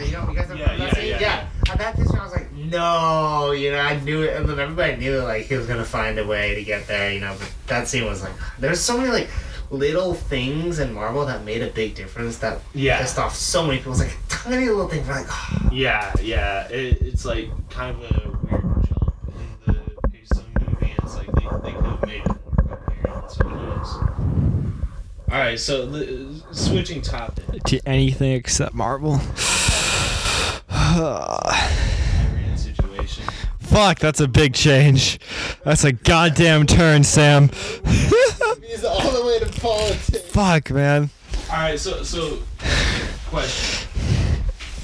You 0.06 0.12
know, 0.14 0.28
you 0.30 0.36
guys 0.36 0.48
have 0.48 0.58
Yeah, 0.58 0.68
heard 0.70 0.80
that 0.80 0.88
yeah, 0.88 0.94
scene? 0.96 1.08
yeah, 1.10 1.20
yeah. 1.20 1.72
And 1.72 1.80
that 1.80 1.96
pissed 1.96 2.12
me. 2.14 2.20
off. 2.20 2.22
I 2.22 2.24
was 2.26 2.34
like, 2.34 2.52
no, 2.54 3.52
you 3.52 3.72
know, 3.72 3.80
I 3.80 4.00
knew 4.00 4.24
it, 4.24 4.36
and 4.36 4.50
then 4.50 4.60
everybody 4.60 4.96
knew 4.98 5.20
like 5.20 5.46
he 5.46 5.56
was 5.56 5.68
gonna 5.68 5.86
find 5.86 6.18
a 6.18 6.26
way 6.26 6.56
to 6.56 6.64
get 6.64 6.88
there, 6.88 7.12
you 7.14 7.20
know. 7.20 7.36
But 7.38 7.52
that 7.68 7.88
scene 7.88 8.06
was 8.06 8.24
like, 8.24 8.34
there's 8.58 8.80
so 8.80 8.98
many 8.98 9.10
like 9.12 9.30
little 9.74 10.14
things 10.14 10.78
in 10.80 10.94
Marvel 10.94 11.26
that 11.26 11.44
made 11.44 11.62
a 11.64 11.68
big 11.68 11.96
difference 11.96 12.38
that 12.38 12.60
Yeah. 12.74 13.00
pissed 13.02 13.18
off 13.18 13.36
so 13.36 13.66
many 13.66 13.80
people. 13.80 13.92
It's 13.94 14.02
like 14.02 14.12
a 14.12 14.16
tiny 14.30 14.68
little 14.70 14.88
thing, 14.88 15.06
We're 15.08 15.14
like, 15.16 15.26
oh, 15.30 15.70
Yeah, 15.72 16.14
yeah. 16.22 16.68
It, 16.70 17.02
it's 17.02 17.26
like 17.26 17.50
kind 17.70 17.96
of 17.96 18.04
a 18.04 18.30
weird 18.46 18.64
jump 18.88 19.14
in 19.68 19.74
the 19.74 19.80
pace 20.10 20.30
of 20.32 20.46
the 20.54 20.60
movie. 20.70 20.94
It's 21.04 21.16
like 21.16 21.26
they, 21.28 21.48
they 21.72 21.76
could 21.76 21.86
have 21.86 22.06
made 22.06 22.22
it 22.22 22.28
more 22.28 22.78
coherent 22.86 23.32
So 23.32 23.38
sometimes. 23.42 23.88
All 25.32 25.40
right, 25.40 25.60
so 25.60 25.84
li- 25.86 26.44
switching 26.52 27.02
topic. 27.02 27.64
To 27.64 27.80
anything 27.88 28.34
except 28.34 28.76
Marvel. 28.76 29.20
Situation. 32.56 33.24
Fuck, 33.74 33.98
that's 33.98 34.20
a 34.20 34.28
big 34.28 34.54
change. 34.54 35.20
That's 35.66 35.84
a 35.84 35.92
goddamn 35.94 36.68
turn, 36.68 37.04
Sam. 37.04 37.50
he's 37.84 38.84
all 38.86 39.10
the 39.12 39.26
way 39.26 39.40
to 39.40 39.60
politics. 39.60 40.22
Fuck, 40.30 40.70
man. 40.70 41.10
All 41.50 41.58
right, 41.58 41.80
so 41.80 42.04
so 42.04 42.38
question: 43.30 43.88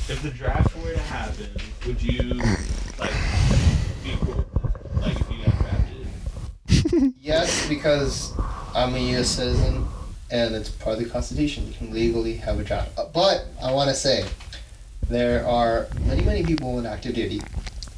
If 0.08 0.24
the 0.24 0.32
draft 0.32 0.76
were 0.78 0.94
to 0.94 1.00
happen, 1.02 1.52
would 1.86 2.02
you 2.02 2.34
like 2.98 3.12
be 4.04 4.16
cool? 4.22 4.44
Like 4.96 5.20
if 5.20 5.30
you 5.30 5.46
got 5.46 5.60
drafted? 5.60 7.14
Yes, 7.22 7.70
because 7.70 8.34
I'm 8.74 8.96
a 8.96 9.00
U.S. 9.12 9.30
citizen, 9.30 9.86
and 10.32 10.56
it's 10.56 10.70
part 10.70 10.98
of 10.98 11.04
the 11.04 11.10
Constitution. 11.12 11.68
You 11.68 11.74
can 11.74 11.94
legally 11.94 12.34
have 12.38 12.60
a 12.60 12.64
draft. 12.64 12.98
Uh, 12.98 13.06
But 13.14 13.46
I 13.62 13.72
want 13.72 13.90
to 13.92 13.96
say, 13.96 14.26
there 15.10 15.46
are 15.46 15.88
many, 16.08 16.24
many 16.24 16.44
people 16.44 16.80
in 16.80 16.88
active 16.88 17.14
duty, 17.14 17.40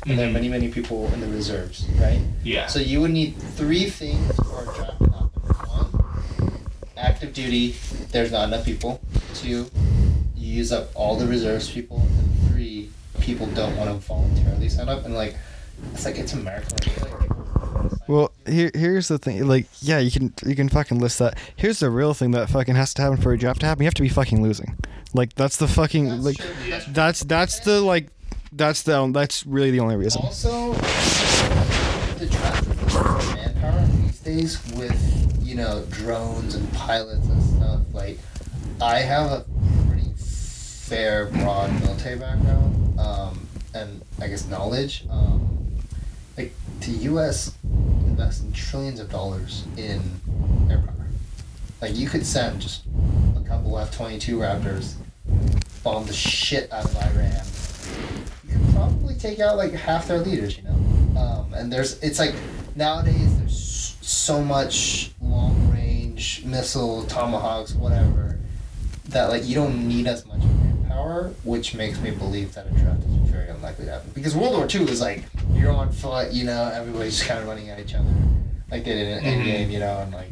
and 0.08 0.18
there 0.18 0.26
are 0.28 0.30
Mhm. 0.30 0.34
many, 0.34 0.50
many 0.50 0.68
people 0.70 1.12
in 1.14 1.22
the 1.22 1.28
reserves, 1.28 1.86
right? 2.00 2.20
Yeah. 2.44 2.68
So 2.68 2.80
you 2.80 3.02
would 3.02 3.12
need 3.12 3.36
three 3.56 3.90
things 3.90 4.36
for 4.38 4.62
a 4.64 4.66
draft 4.76 4.98
to 5.00 5.12
happen. 5.12 5.42
One, 5.68 6.52
active 6.98 7.34
duty. 7.34 7.76
There's 8.12 8.32
not 8.32 8.48
enough 8.48 8.66
people. 8.66 9.00
Two, 9.36 9.70
you 10.36 10.54
use 10.56 10.72
up 10.72 10.90
all 10.96 11.16
the 11.18 11.28
reserves 11.28 11.70
people. 11.70 12.00
And 12.00 12.52
three, 12.54 12.90
people 13.20 13.48
don't 13.48 13.76
want 13.78 13.90
to 13.90 13.96
voluntarily 14.08 14.70
sign 14.70 14.90
up. 14.90 15.06
And 15.06 15.14
like, 15.14 15.36
it's 15.94 16.06
like 16.06 16.18
it's 16.18 16.34
America. 16.34 16.68
Like, 16.74 17.02
like, 17.02 17.20
people 17.20 17.46
wanna 17.76 17.90
sign 17.90 18.00
Well, 18.08 18.32
here 18.48 18.72
here's 18.74 19.08
the 19.08 19.18
thing. 19.18 19.48
Like, 19.48 19.68
yeah, 19.82 20.00
you 20.00 20.12
can 20.12 20.34
you 20.46 20.56
can 20.56 20.70
fucking 20.70 21.00
list 21.00 21.20
that. 21.20 21.38
Here's 21.56 21.80
the 21.80 21.90
real 21.90 22.14
thing 22.14 22.32
that 22.32 22.50
fucking 22.50 22.76
has 22.76 22.94
to 22.96 23.02
happen 23.04 23.18
for 23.18 23.34
a 23.34 23.38
draft 23.38 23.60
to 23.62 23.66
happen. 23.68 23.84
You 23.84 23.88
have 23.88 23.94
to 23.96 24.02
be 24.02 24.10
fucking 24.10 24.42
losing. 24.42 24.76
Like 25.14 25.34
that's 25.36 25.58
the 25.58 25.68
fucking 25.68 26.08
That's 26.10 26.24
like 26.24 26.38
true, 26.38 26.50
that's 26.70 26.84
true. 26.86 26.94
that's 26.94 27.20
that's 27.24 27.60
the 27.60 27.82
like 27.82 28.08
that's 28.52 28.84
the 28.84 29.10
that's 29.12 29.46
really 29.46 29.72
the 29.72 29.80
only 29.80 29.96
reason. 29.96 30.22
Also, 30.24 30.74
the 30.74 32.28
draft 32.30 32.68
is 32.68 33.36
manpower 33.36 33.88
these 33.88 34.20
days 34.20 34.74
with 34.76 35.40
you 35.42 35.56
know 35.56 35.86
drones 35.90 36.56
and 36.56 36.72
pilots 36.74 37.28
and 37.28 37.44
stuff. 37.44 37.82
Like, 37.94 38.20
I 38.82 39.00
have 39.00 39.32
a 39.32 39.46
pretty 39.88 40.12
fair, 40.18 41.28
broad 41.28 41.72
military 41.82 42.20
background, 42.20 43.00
um, 43.00 43.48
and 43.74 44.02
I 44.20 44.28
guess 44.28 44.48
knowledge. 44.48 45.06
Um, 45.10 45.48
like 46.38 46.54
the 46.82 46.92
U.S. 46.92 47.56
invests 48.06 48.42
in 48.42 48.52
trillions 48.52 49.00
of 49.00 49.10
dollars 49.10 49.64
in 49.78 50.02
air 50.70 50.80
power. 50.80 51.08
Like 51.82 51.96
you 51.96 52.10
could 52.10 52.26
send 52.26 52.62
just 52.62 52.84
a 53.38 53.48
couple 53.48 53.80
F 53.80 53.96
twenty 53.96 54.20
two 54.20 54.38
Raptors, 54.40 54.96
bomb 55.84 56.06
the 56.06 56.14
shit 56.14 56.72
out 56.72 56.86
of 56.86 56.96
Iran 56.98 57.46
take 59.22 59.40
out 59.40 59.58
like 59.58 59.72
half 59.74 60.08
their 60.08 60.20
leaders, 60.20 60.58
you 60.58 60.64
know. 60.64 61.20
Um, 61.20 61.54
and 61.54 61.72
there's 61.72 62.00
it's 62.02 62.20
like 62.20 62.34
nowadays 62.76 63.38
there's 63.38 63.96
so 64.02 64.44
much 64.44 65.12
long 65.22 65.72
range 65.72 66.44
missile 66.46 67.04
tomahawks 67.06 67.74
whatever 67.74 68.38
that 69.10 69.30
like 69.30 69.46
you 69.46 69.56
don't 69.56 69.88
need 69.88 70.08
as 70.08 70.26
much 70.26 70.40
manpower, 70.40 71.32
which 71.44 71.76
makes 71.76 72.00
me 72.00 72.12
believe 72.12 72.54
that 72.56 72.66
a 72.68 72.70
draft 72.72 73.02
is 73.04 73.30
very 73.30 73.50
unlikely 73.50 73.86
to 73.86 73.92
happen. 73.92 74.10
Because 74.14 74.36
World 74.36 74.54
War 74.54 74.68
II 74.74 74.86
was 74.86 75.02
like 75.02 75.24
you're 75.54 75.72
on 75.72 75.92
foot, 75.92 76.32
you 76.32 76.46
know, 76.46 76.72
everybody's 76.74 77.18
just 77.18 77.28
kind 77.30 77.42
of 77.42 77.48
running 77.48 77.70
at 77.70 77.80
each 77.80 77.94
other, 77.94 78.10
like 78.72 78.84
they 78.86 78.94
did 78.94 79.18
in 79.18 79.24
Mhm. 79.24 79.46
Endgame, 79.46 79.72
you 79.72 79.80
know, 79.80 80.00
and 80.00 80.14
like 80.14 80.30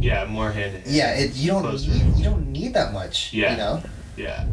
Yeah, 0.00 0.24
more 0.26 0.52
hand 0.52 0.82
yeah, 0.86 1.14
it 1.14 1.34
you 1.34 1.48
don't 1.50 1.62
Closer. 1.62 1.90
need 1.90 2.16
you 2.18 2.24
don't 2.24 2.46
need 2.52 2.74
that 2.74 2.92
much, 2.92 3.32
Yeah. 3.32 3.52
you 3.52 3.56
know. 3.56 3.82
Yeah, 4.16 4.44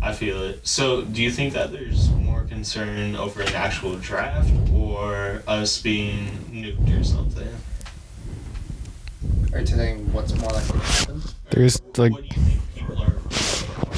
I 0.00 0.12
feel 0.12 0.42
it. 0.42 0.66
So, 0.66 1.02
do 1.02 1.22
you 1.22 1.30
think 1.30 1.54
that 1.54 1.70
there's 1.72 2.10
more 2.10 2.31
concern 2.62 3.16
over 3.16 3.42
an 3.42 3.52
actual 3.54 3.96
draft 3.96 4.48
or 4.72 5.42
us 5.48 5.82
being 5.82 6.28
nuked 6.52 6.96
or 6.96 7.02
something? 7.02 7.48
Or 9.52 9.62
to 9.62 9.66
saying 9.66 10.12
what's 10.12 10.32
more 10.36 10.50
likely 10.50 10.78
to 10.78 10.86
happen. 10.86 11.22
There's, 11.50 11.82
like- 11.96 12.12
what 12.12 12.22
do 12.22 12.28
you 12.28 12.42
think 12.42 12.74
people 12.76 13.02
are 13.02 13.14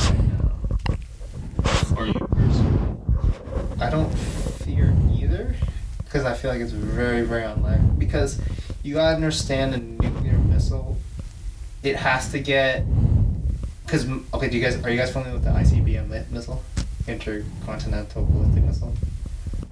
right 0.07 0.25
now? 0.39 1.99
Or 1.99 2.07
you 2.07 2.15
personally? 2.15 2.97
I 3.81 3.91
don't 3.91 4.11
fear 4.65 4.97
either 5.12 5.55
because 5.99 6.25
I 6.25 6.33
feel 6.33 6.51
like 6.51 6.62
it's 6.62 6.73
very, 6.73 7.21
very 7.21 7.45
unlikely. 7.45 7.85
Because 7.99 8.41
you 8.83 8.95
gotta 8.95 9.15
understand 9.15 9.75
a 9.75 9.79
nuclear 9.79 10.39
missile, 10.39 10.97
it 11.83 11.97
has 11.97 12.33
to 12.33 12.39
get. 12.39 12.87
Because 13.85 14.09
okay, 14.33 14.49
do 14.49 14.57
you 14.57 14.65
guys 14.65 14.83
are 14.83 14.89
you 14.89 14.97
guys 14.97 15.12
familiar 15.12 15.35
with 15.35 15.45
the 15.45 15.51
ICBM 15.51 16.31
missile, 16.31 16.62
intercontinental 17.09 18.25
ballistic 18.27 18.65
missile? 18.65 18.93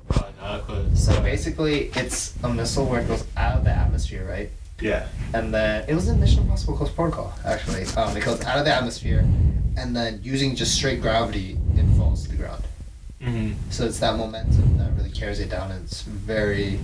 Probably 0.08 0.32
not, 0.40 0.66
but 0.66 0.96
So 0.96 1.20
basically, 1.22 1.90
it's 1.96 2.34
a 2.42 2.48
missile 2.48 2.86
where 2.86 3.00
it 3.00 3.08
goes 3.08 3.24
out 3.36 3.58
of 3.58 3.64
the 3.64 3.70
atmosphere, 3.70 4.26
right? 4.28 4.50
yeah. 4.80 5.06
And 5.32 5.54
then 5.54 5.84
it 5.88 5.94
was 5.94 6.08
in 6.08 6.18
Mission 6.20 6.42
Impossible 6.42 6.76
Ghost 6.76 6.94
Protocol, 6.96 7.32
actually. 7.44 7.84
Um, 7.96 8.16
it 8.16 8.24
goes 8.24 8.42
out 8.44 8.58
of 8.58 8.64
the 8.64 8.74
atmosphere, 8.74 9.20
and 9.76 9.94
then 9.96 10.20
using 10.22 10.54
just 10.56 10.74
straight 10.74 11.00
gravity, 11.00 11.56
it 11.76 11.84
falls 11.96 12.24
to 12.24 12.30
the 12.30 12.36
ground. 12.36 12.64
Mm-hmm. 13.22 13.52
So 13.70 13.86
it's 13.86 14.00
that 14.00 14.16
momentum 14.16 14.78
that 14.78 14.90
really 14.96 15.10
carries 15.12 15.38
it 15.40 15.48
down. 15.50 15.70
And 15.70 15.84
it's 15.84 16.02
very. 16.02 16.80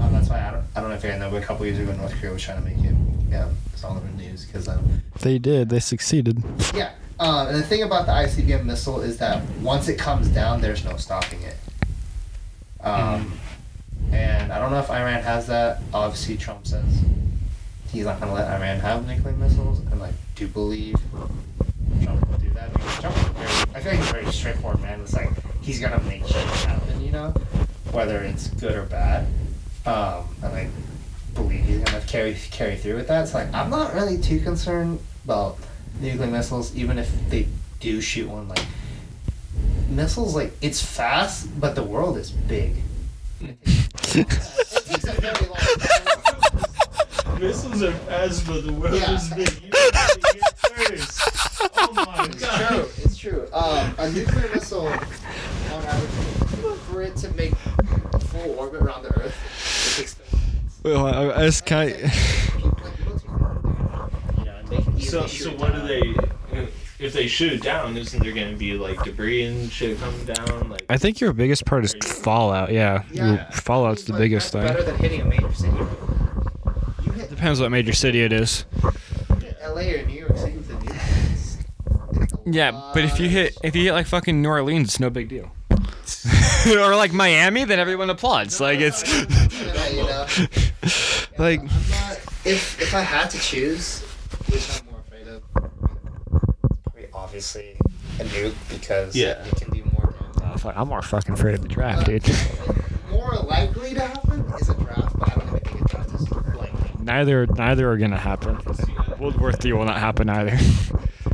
Um, 0.00 0.12
that's 0.14 0.28
why 0.30 0.40
I 0.40 0.50
don't. 0.52 0.64
I 0.74 0.80
don't 0.80 0.88
know 0.88 0.96
if 0.96 1.04
you 1.04 1.10
guys 1.10 1.20
know, 1.20 1.30
but 1.30 1.42
a 1.42 1.46
couple 1.46 1.66
years 1.66 1.78
ago, 1.78 1.92
North 1.92 2.14
Korea 2.18 2.32
was 2.32 2.42
trying 2.42 2.64
to 2.64 2.68
make 2.68 2.78
it. 2.82 2.96
Yeah, 3.30 3.50
it's 3.72 3.84
all 3.84 3.96
over 3.96 4.06
the 4.06 4.16
news 4.16 4.46
because 4.46 4.66
um, 4.66 5.02
They 5.20 5.38
did. 5.38 5.68
They 5.68 5.80
succeeded. 5.80 6.42
yeah. 6.74 6.92
Um, 7.20 7.48
and 7.48 7.56
the 7.56 7.62
thing 7.62 7.82
about 7.82 8.06
the 8.06 8.12
ICBM 8.12 8.64
missile 8.64 9.00
is 9.00 9.18
that 9.18 9.44
once 9.60 9.88
it 9.88 9.98
comes 9.98 10.28
down, 10.28 10.60
there's 10.60 10.84
no 10.84 10.96
stopping 10.96 11.40
it. 11.42 11.56
Um, 12.80 13.32
and 14.12 14.52
I 14.52 14.58
don't 14.58 14.70
know 14.70 14.80
if 14.80 14.90
Iran 14.90 15.22
has 15.22 15.46
that. 15.46 15.80
Obviously, 15.92 16.36
Trump 16.36 16.66
says 16.66 17.04
he's 17.90 18.04
not 18.04 18.20
going 18.20 18.30
to 18.30 18.34
let 18.34 18.48
Iran 18.60 18.80
have 18.80 19.06
nuclear 19.06 19.34
missiles, 19.36 19.78
and 19.78 20.00
like, 20.00 20.14
do 20.34 20.48
believe 20.48 20.96
Trump 22.02 22.28
will 22.28 22.38
do 22.38 22.50
that 22.50 22.72
because 22.72 23.00
Trump 23.00 23.16
is 23.16 23.24
very. 23.24 23.74
I 23.74 23.80
feel 23.80 23.92
like 23.92 24.00
he's 24.00 24.10
a 24.10 24.12
very 24.12 24.32
straightforward 24.32 24.82
man. 24.82 25.00
It's 25.00 25.14
like 25.14 25.30
he's 25.62 25.80
gonna 25.80 26.02
make 26.02 26.26
shit 26.26 26.36
happen, 26.36 27.04
you 27.04 27.12
know, 27.12 27.30
whether 27.92 28.18
it's 28.18 28.48
good 28.48 28.74
or 28.74 28.84
bad. 28.84 29.26
Um, 29.86 30.24
and 30.42 30.54
I 30.54 30.68
believe 31.34 31.64
he's 31.64 31.78
gonna 31.78 32.04
carry 32.06 32.36
carry 32.50 32.76
through 32.76 32.96
with 32.96 33.08
that. 33.08 33.28
So 33.28 33.38
like, 33.38 33.52
I'm 33.54 33.70
not 33.70 33.94
really 33.94 34.18
too 34.18 34.40
concerned 34.40 35.00
about 35.24 35.58
nuclear 36.00 36.28
missiles, 36.30 36.74
even 36.76 36.98
if 36.98 37.10
they 37.30 37.48
do 37.80 38.00
shoot 38.00 38.28
one. 38.28 38.48
Like 38.48 38.64
missiles, 39.88 40.34
like 40.34 40.52
it's 40.60 40.82
fast, 40.82 41.48
but 41.60 41.74
the 41.74 41.82
world 41.82 42.16
is 42.16 42.30
big. 42.30 42.76
It 43.40 43.56
takes 43.64 45.04
a 45.04 45.12
very 45.20 45.46
long 45.46 45.56
time. 45.58 47.40
Missiles 47.40 47.82
are 47.82 47.92
fast, 47.92 48.46
but 48.46 48.64
the 48.64 48.72
world 48.72 48.94
Yeah. 48.94 49.14
is 49.14 49.28
big. 49.30 49.50
You 49.62 49.70
heard 49.72 50.16
it 50.16 50.26
here 50.34 50.96
first. 50.96 51.20
Oh 51.76 51.92
my 51.94 52.24
It's 52.26 52.40
god. 52.40 52.68
true. 52.68 52.88
It's 53.04 53.16
true. 53.16 53.48
Um, 53.52 53.94
a 53.98 54.10
nuclear 54.10 54.48
missile, 54.54 54.86
on 54.86 54.92
average, 55.72 56.78
for 56.90 57.02
it 57.02 57.16
to 57.16 57.30
make 57.34 57.52
a 58.12 58.18
full 58.20 58.52
orbit 58.58 58.82
around 58.82 59.02
the 59.02 59.08
Earth, 59.20 59.34
it 59.96 60.00
takes 60.00 60.14
30 60.14 60.36
minutes. 60.46 60.80
Well, 60.84 61.06
I, 61.06 61.40
I 61.40 61.46
just 61.46 61.66
kind 61.66 61.90
Like, 61.92 62.12
people- 62.12 62.78
like, 62.82 62.98
military 63.00 63.38
men, 63.42 64.10
you 64.38 64.44
know, 64.44 64.56
and 64.58 64.68
they 64.68 64.76
can 64.76 64.83
So, 65.00 65.26
so 65.26 65.50
what 65.56 65.72
down. 65.72 65.86
do 65.86 65.86
they? 65.88 66.68
If 67.00 67.12
they 67.12 67.26
shoot 67.26 67.52
it 67.52 67.62
down, 67.62 67.96
isn't 67.96 68.22
there 68.22 68.32
going 68.32 68.52
to 68.52 68.56
be 68.56 68.74
like 68.74 69.02
debris 69.02 69.42
and 69.44 69.70
shit 69.70 69.98
coming 69.98 70.24
down? 70.24 70.70
Like, 70.70 70.84
I 70.88 70.96
think 70.96 71.20
your 71.20 71.32
biggest 71.32 71.64
part 71.66 71.84
is 71.84 71.94
Fallout. 72.02 72.72
Yeah, 72.72 73.02
Yeah. 73.10 73.34
Your- 73.34 73.46
Fallout's 73.52 74.04
the 74.04 74.12
But 74.12 74.18
biggest 74.20 74.52
thing. 74.52 74.62
Better 74.62 74.82
than 74.84 74.96
hitting 74.98 75.20
a 75.20 75.24
major 75.24 75.52
city. 75.52 75.76
You 77.04 77.12
hit, 77.12 77.30
Depends 77.30 77.60
what 77.60 77.70
major 77.70 77.92
city 77.92 78.22
it 78.22 78.32
is. 78.32 78.64
LA 79.62 79.80
or 79.94 80.06
New 80.06 80.18
York 80.20 80.36
City 80.36 80.56
with 80.56 80.70
a 80.70 80.74
nuke. 80.74 80.90
it's- 80.94 81.58
it's 82.22 82.32
a 82.32 82.38
Yeah, 82.46 82.90
but 82.94 83.04
if 83.04 83.18
you 83.18 83.28
hit 83.28 83.56
if 83.64 83.74
you 83.74 83.82
hit 83.84 83.92
like 83.92 84.06
fucking 84.06 84.40
New 84.40 84.48
Orleans, 84.48 84.88
it's 84.90 85.00
no 85.00 85.10
big 85.10 85.28
deal. 85.28 85.50
or 86.70 86.94
like 86.96 87.12
Miami, 87.12 87.64
then 87.64 87.78
everyone 87.80 88.08
applauds. 88.08 88.60
Like 88.60 88.78
it's 88.78 89.02
Yeah, 89.02 89.88
you 89.88 90.02
know. 90.04 90.26
like 91.38 91.60
If 92.44 92.80
if 92.80 92.94
I 92.94 93.00
had 93.00 93.30
to 93.30 93.38
choose, 93.38 94.00
which 94.50 94.68
I'm 94.80 94.86
more 94.90 95.00
afraid 95.00 95.28
of, 95.28 95.42
probably 95.52 97.06
obviously 97.34 97.76
a 98.20 98.24
nuke 98.24 98.54
because 98.68 99.16
Yeah. 99.16 99.44
it 99.44 99.56
can 99.56 99.70
do 99.70 99.82
more 99.92 100.14
damage. 100.38 100.60
Fuck, 100.60 100.76
I'm 100.76 100.86
more 100.88 101.02
fucking 101.02 101.34
afraid 101.34 101.54
of 101.56 101.62
the 101.62 101.68
draft, 101.68 102.06
dude. 102.06 102.22
more 103.10 103.32
likely 103.48 103.92
to 103.94 104.02
happen 104.02 104.44
is 104.60 104.68
a 104.68 104.74
draft, 104.74 105.18
but 105.18 105.32
I 105.32 105.40
don't 105.40 105.50
think 105.50 105.80
a 105.80 105.88
draft 105.88 106.14
is 106.14 106.30
likely. 106.30 106.70
Neither 107.00 107.46
neither 107.48 107.90
are 107.90 107.96
gonna 107.96 108.16
happen. 108.18 108.56
World 109.18 109.40
War 109.40 109.50
Three 109.52 109.72
will 109.72 109.84
not 109.84 109.98
happen 109.98 110.28
either. 110.28 110.56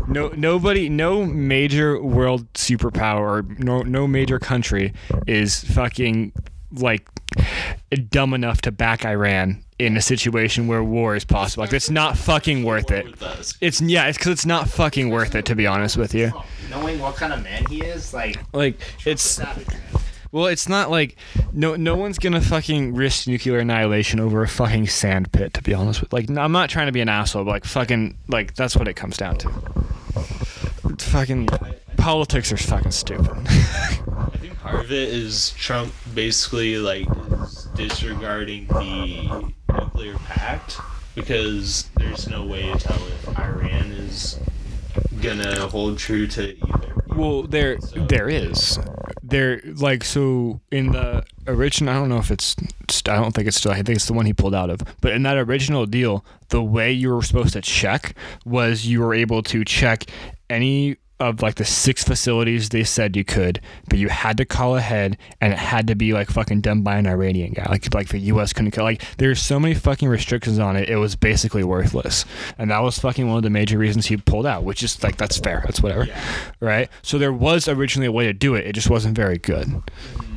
No 0.09 0.29
nobody 0.37 0.89
no 0.89 1.25
major 1.25 2.03
world 2.03 2.53
superpower 2.55 3.47
no 3.61 3.83
no 3.83 4.09
major 4.09 4.41
country 4.41 4.93
is 5.29 5.63
fucking 5.63 6.33
like 6.73 7.09
dumb 8.11 8.35
enough 8.35 8.61
to 8.63 8.73
back 8.73 9.05
Iran 9.05 9.63
in 9.81 9.97
a 9.97 10.03
situation 10.03 10.67
where 10.67 10.85
war 10.85 11.17
is 11.17 11.25
possible. 11.25 11.63
Like 11.63 11.73
it's 11.73 11.89
not 11.89 12.19
fucking 12.19 12.65
worth 12.65 12.91
it. 12.91 13.07
It's 13.63 13.81
yeah, 13.81 14.07
it's 14.07 14.19
because 14.19 14.33
it's 14.33 14.47
not 14.47 14.69
fucking 14.69 15.09
worth 15.09 15.35
it 15.35 15.47
to 15.47 15.55
be 15.55 15.67
honest 15.67 15.97
with 15.97 16.15
you. 16.15 16.33
Knowing 16.69 17.01
what 17.01 17.17
kind 17.17 17.33
of 17.33 17.43
man 17.43 17.65
he 17.67 17.81
is, 17.81 18.13
like 18.13 18.37
Like 18.53 18.79
it's 19.07 19.41
well, 20.33 20.47
it's 20.47 20.69
not 20.69 20.91
like 20.91 21.17
no 21.53 21.77
no 21.77 21.97
one's 21.97 22.19
gonna 22.19 22.43
fucking 22.43 22.95
risk 22.95 23.27
nuclear 23.27 23.59
annihilation 23.59 24.21
over 24.21 24.43
a 24.43 24.49
fucking 24.49 24.87
sand 24.87 25.33
pit. 25.33 25.55
To 25.55 25.63
be 25.63 25.73
honest 25.73 26.03
with, 26.03 26.13
like 26.13 26.29
I'm 26.29 26.53
not 26.53 26.69
trying 26.69 26.87
to 26.87 26.93
be 26.93 27.01
an 27.01 27.09
asshole, 27.09 27.45
but 27.45 27.51
like 27.51 27.65
fucking 27.65 28.19
like 28.29 28.55
that's 28.55 28.77
what 28.77 28.87
it 28.87 28.95
comes 28.95 29.17
down 29.17 29.39
to. 29.39 29.49
Fucking 30.99 31.49
politics 31.97 32.53
are 32.53 32.57
fucking 32.57 32.93
stupid. 32.93 33.31
I 33.31 34.31
think 34.39 34.59
part 34.59 34.85
of 34.85 34.93
it 34.93 35.09
is 35.09 35.51
Trump 35.53 35.93
basically 36.15 36.79
like 36.79 37.07
is 37.43 37.69
disregarding 37.75 38.67
the 38.69 39.53
nuclear 39.73 40.15
pact 40.27 40.79
because 41.15 41.91
there's 41.97 42.29
no 42.29 42.45
way 42.45 42.63
to 42.73 42.79
tell 42.79 43.07
if 43.07 43.39
Iran 43.39 43.93
is 43.93 44.39
gonna 45.21 45.69
hold 45.69 45.99
true 45.99 46.27
to 46.29 46.57
either. 46.57 46.95
well, 47.09 47.43
there 47.43 47.77
there 47.95 48.29
is 48.29 48.79
there 49.23 49.61
like 49.77 50.05
so 50.05 50.61
in 50.71 50.93
the 50.93 51.25
original. 51.47 51.95
I 51.95 51.99
don't 51.99 52.09
know 52.09 52.19
if 52.19 52.31
it's. 52.31 52.57
I 53.07 53.17
don't 53.17 53.33
think 53.33 53.49
it's 53.49 53.57
still. 53.57 53.73
I 53.73 53.77
think 53.77 53.97
it's 53.97 54.07
the 54.07 54.13
one 54.13 54.27
he 54.27 54.33
pulled 54.33 54.55
out 54.55 54.71
of. 54.71 54.81
But 55.01 55.13
in 55.13 55.23
that 55.23 55.39
original 55.39 55.87
deal, 55.87 56.25
the 56.49 56.63
way 56.63 56.93
you 56.93 57.15
were 57.15 57.23
supposed 57.23 57.55
to 57.55 57.61
check 57.61 58.15
was 58.45 58.87
you 58.87 59.01
were 59.01 59.15
able 59.15 59.43
to 59.45 59.65
check 59.65 60.07
any 60.51 60.97
of 61.21 61.43
like 61.43 61.57
the 61.57 61.65
six 61.65 62.03
facilities 62.03 62.71
they 62.71 62.83
said 62.83 63.15
you 63.15 63.25
could, 63.25 63.61
but 63.89 63.99
you 63.99 64.09
had 64.09 64.39
to 64.39 64.45
call 64.47 64.77
ahead 64.77 65.19
and 65.41 65.53
it 65.53 65.59
had 65.59 65.87
to 65.87 65.95
be 65.95 66.15
like 66.15 66.31
fucking 66.31 66.63
done 66.63 66.81
by 66.81 66.97
an 66.97 67.07
Iranian 67.07 67.53
guy. 67.53 67.67
Like 67.69 67.93
like 67.95 68.09
the 68.09 68.19
US 68.19 68.55
couldn't 68.55 68.71
call 68.71 68.85
like 68.85 69.05
there's 69.19 69.41
so 69.41 69.61
many 69.61 69.75
fucking 69.75 70.09
restrictions 70.09 70.59
on 70.59 70.77
it, 70.77 70.89
it 70.89 70.97
was 70.97 71.17
basically 71.17 71.63
worthless. 71.63 72.25
And 72.59 72.71
that 72.71 72.81
was 72.81 72.99
fucking 72.99 73.29
one 73.29 73.37
of 73.37 73.43
the 73.43 73.51
major 73.51 73.77
reasons 73.77 74.07
he 74.07 74.17
pulled 74.17 74.47
out, 74.47 74.65
which 74.65 74.83
is 74.83 75.03
like 75.03 75.19
that's 75.19 75.39
fair. 75.39 75.63
That's 75.67 75.83
whatever. 75.83 76.09
Right? 76.59 76.89
So 77.03 77.19
there 77.19 77.33
was 77.33 77.69
originally 77.69 78.07
a 78.07 78.13
way 78.13 78.25
to 78.25 78.33
do 78.33 78.55
it, 78.55 78.67
it 78.67 78.73
just 78.73 78.89
wasn't 78.89 79.15
very 79.15 79.39
good. 79.39 79.67
Mm-hmm. 79.67 80.37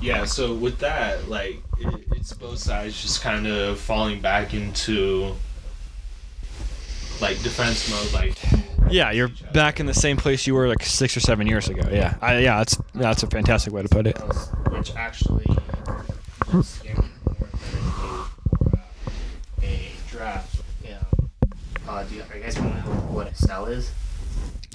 Yeah, 0.00 0.26
so 0.26 0.54
with 0.54 0.78
that, 0.78 1.28
like, 1.28 1.60
it, 1.78 2.04
it's 2.12 2.32
both 2.32 2.58
sides 2.58 3.02
just 3.02 3.20
kind 3.20 3.48
of 3.48 3.80
falling 3.80 4.20
back 4.20 4.54
into 4.54 5.34
like 7.20 7.42
defense 7.42 7.90
mode, 7.90 8.12
like. 8.12 8.38
Yeah, 8.90 9.10
you're 9.10 9.30
back 9.52 9.80
in 9.80 9.86
the 9.86 9.94
same 9.94 10.16
place 10.16 10.46
you 10.46 10.54
were 10.54 10.68
like 10.68 10.82
six 10.82 11.16
or 11.16 11.20
seven 11.20 11.46
years 11.46 11.68
ago. 11.68 11.88
Yeah, 11.90 12.16
I, 12.20 12.38
yeah, 12.38 12.58
that's 12.58 12.78
that's 12.94 13.22
a 13.22 13.26
fantastic 13.26 13.72
way 13.72 13.82
to 13.82 13.88
put 13.88 14.06
it. 14.06 14.18
which 14.70 14.94
actually 14.94 15.46
scared 16.62 16.98
me 16.98 17.08
more 17.26 17.36
than 17.38 17.48
for 17.58 18.24
uh, 19.62 19.62
a 19.62 19.90
draft. 20.08 20.62
Yeah. 20.84 20.98
Uh, 21.88 22.02
do 22.04 22.14
you, 22.16 22.22
are 22.30 22.36
you 22.36 22.42
guys 22.42 22.58
want 22.58 22.72
to 22.74 22.88
know 22.88 22.96
what 23.12 23.30
a 23.30 23.34
cell 23.34 23.66
is? 23.66 23.92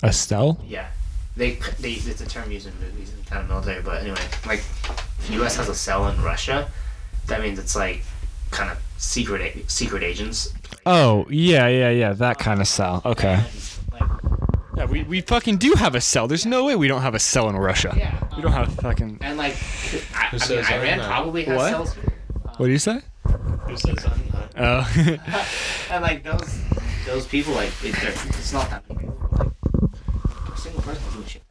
Estelle? 0.03 0.59
Yeah. 0.67 0.87
They, 1.35 1.55
they 1.79 1.93
it's 1.93 2.21
a 2.21 2.27
term 2.27 2.51
used 2.51 2.67
in 2.67 2.73
movies 2.79 3.11
and 3.11 3.25
kind 3.25 3.41
of 3.41 3.47
military, 3.47 3.81
but 3.81 4.01
anyway, 4.01 4.21
like 4.45 4.63
the 5.25 5.33
U.S. 5.33 5.55
has 5.55 5.67
a 5.67 5.73
cell 5.73 6.07
in 6.07 6.21
Russia, 6.21 6.69
that 7.25 7.41
means 7.41 7.57
it's 7.57 7.75
like 7.75 8.03
kind 8.51 8.69
of 8.69 8.77
secret 8.97 9.69
secret 9.71 10.03
agents. 10.03 10.53
Oh, 10.85 11.25
yeah, 11.29 11.67
yeah, 11.67 11.89
yeah, 11.89 12.13
that 12.13 12.37
kind 12.37 12.61
of 12.61 12.67
cell. 12.67 13.01
Okay. 13.05 13.33
And, 13.35 13.43
like, 13.43 13.72
Yeah, 14.83 14.89
we, 14.91 15.03
we 15.03 15.21
fucking 15.21 15.57
do 15.57 15.73
have 15.77 15.95
a 15.95 16.01
cell. 16.01 16.27
There's 16.27 16.45
no 16.45 16.65
way 16.65 16.75
we 16.75 16.87
don't 16.89 17.01
have 17.03 17.15
a 17.15 17.19
cell 17.19 17.47
in 17.49 17.55
Russia. 17.55 17.93
yeah. 17.97 18.19
We 18.35 18.41
don't 18.41 18.51
have 18.51 18.73
fucking. 18.75 19.19
And 19.21 19.37
like, 19.37 19.55
I, 20.13 20.27
I 20.27 20.31
mean, 20.33 20.39
says 20.39 20.65
I'm 20.69 20.81
Iran 20.81 20.99
uh, 20.99 21.07
probably 21.07 21.43
has 21.45 21.57
What? 21.57 21.69
cells. 21.69 21.93
What 22.57 22.65
do 22.65 22.71
you 22.71 22.77
say? 22.79 22.99
Who 23.67 23.77
says 23.77 24.05
I'm 24.05 24.21
not? 24.33 24.57
Uh, 24.57 24.85
oh. 24.85 25.47
And 25.91 26.01
like 26.03 26.23
those 26.23 26.59
those 27.05 27.25
people, 27.27 27.53
like 27.53 27.69
it, 27.83 27.95
they're- 27.95 28.09
it's 28.11 28.51
not 28.51 28.69
that 28.71 28.83
many 28.89 29.01
people. 29.01 29.29
Like, 29.31 30.53
a 30.53 30.57
single 30.57 30.81
person 30.81 31.03
doing 31.13 31.25
shit. 31.27 31.43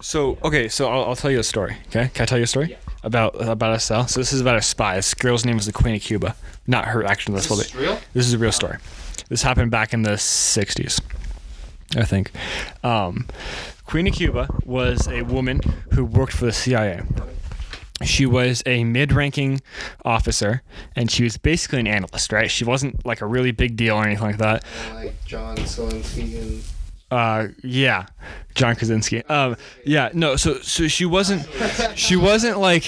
so 0.00 0.36
okay, 0.42 0.68
so 0.68 0.88
I'll, 0.90 1.04
I'll 1.04 1.16
tell 1.16 1.30
you 1.30 1.38
a 1.38 1.44
story. 1.44 1.76
Okay, 1.88 2.10
can 2.12 2.22
I 2.24 2.26
tell 2.26 2.38
you 2.38 2.44
a 2.44 2.48
story 2.48 2.70
Yeah. 2.70 2.76
about 3.04 3.40
about 3.48 3.72
a 3.74 3.78
cell? 3.80 4.08
So 4.08 4.18
this 4.18 4.32
is 4.32 4.40
about 4.40 4.56
a 4.56 4.62
spy. 4.62 4.96
This 4.96 5.14
girl's 5.14 5.44
name 5.44 5.58
is 5.58 5.66
the 5.66 5.72
Queen 5.72 5.94
of 5.94 6.00
Cuba. 6.02 6.34
Not 6.66 6.86
her. 6.86 7.04
Actually, 7.04 7.34
that's 7.36 7.46
This 7.48 7.56
what 7.58 7.66
is 7.66 7.72
they. 7.72 7.80
real. 7.82 7.98
This 8.14 8.26
is 8.26 8.34
a 8.34 8.38
real 8.38 8.48
oh. 8.48 8.50
story. 8.50 8.78
This 9.28 9.42
happened 9.42 9.70
back 9.70 9.92
in 9.92 10.02
the 10.02 10.12
60s, 10.16 11.00
I 11.96 12.04
think. 12.04 12.30
Um, 12.84 13.26
Queen 13.84 14.06
of 14.06 14.14
Cuba 14.14 14.48
was 14.64 15.08
a 15.08 15.22
woman 15.22 15.60
who 15.92 16.04
worked 16.04 16.32
for 16.32 16.44
the 16.44 16.52
CIA. 16.52 17.02
She 18.04 18.24
was 18.24 18.62
a 18.64 18.84
mid 18.84 19.12
ranking 19.12 19.60
officer, 20.04 20.62
and 20.96 21.10
she 21.10 21.22
was 21.24 21.36
basically 21.36 21.80
an 21.80 21.86
analyst, 21.86 22.32
right? 22.32 22.50
She 22.50 22.64
wasn't 22.64 23.04
like 23.04 23.20
a 23.20 23.26
really 23.26 23.50
big 23.50 23.76
deal 23.76 23.96
or 23.96 24.04
anything 24.04 24.24
like 24.24 24.38
that. 24.38 24.64
like 24.94 25.22
John 25.26 25.56
Zelensky 25.58 26.40
and 26.40 26.62
Uh, 27.10 27.48
yeah, 27.62 28.06
John 28.54 28.76
Krasinski. 28.76 29.24
Um, 29.24 29.56
yeah, 29.84 30.10
no. 30.12 30.36
So, 30.36 30.54
so 30.60 30.86
she 30.88 31.04
wasn't. 31.04 31.48
She 31.96 32.16
wasn't 32.16 32.58
like. 32.58 32.84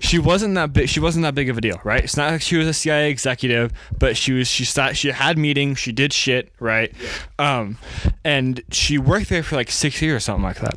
She 0.00 0.18
wasn't 0.18 0.54
that 0.54 0.72
big. 0.72 0.88
She 0.88 1.00
wasn't 1.00 1.22
that 1.22 1.34
big 1.34 1.48
of 1.48 1.58
a 1.58 1.60
deal, 1.60 1.80
right? 1.82 2.04
It's 2.04 2.16
not 2.16 2.30
like 2.30 2.42
she 2.42 2.56
was 2.56 2.68
a 2.68 2.74
CIA 2.74 3.10
executive, 3.10 3.72
but 3.98 4.16
she 4.16 4.32
was. 4.32 4.48
She 4.48 4.64
sat. 4.64 4.96
She 4.96 5.10
had 5.10 5.38
meetings. 5.38 5.78
She 5.78 5.92
did 5.92 6.12
shit, 6.12 6.52
right? 6.60 6.92
Um, 7.38 7.78
and 8.24 8.62
she 8.70 8.98
worked 8.98 9.28
there 9.28 9.42
for 9.42 9.56
like 9.56 9.70
six 9.70 10.00
years, 10.00 10.16
or 10.16 10.20
something 10.20 10.44
like 10.44 10.60
that. 10.60 10.74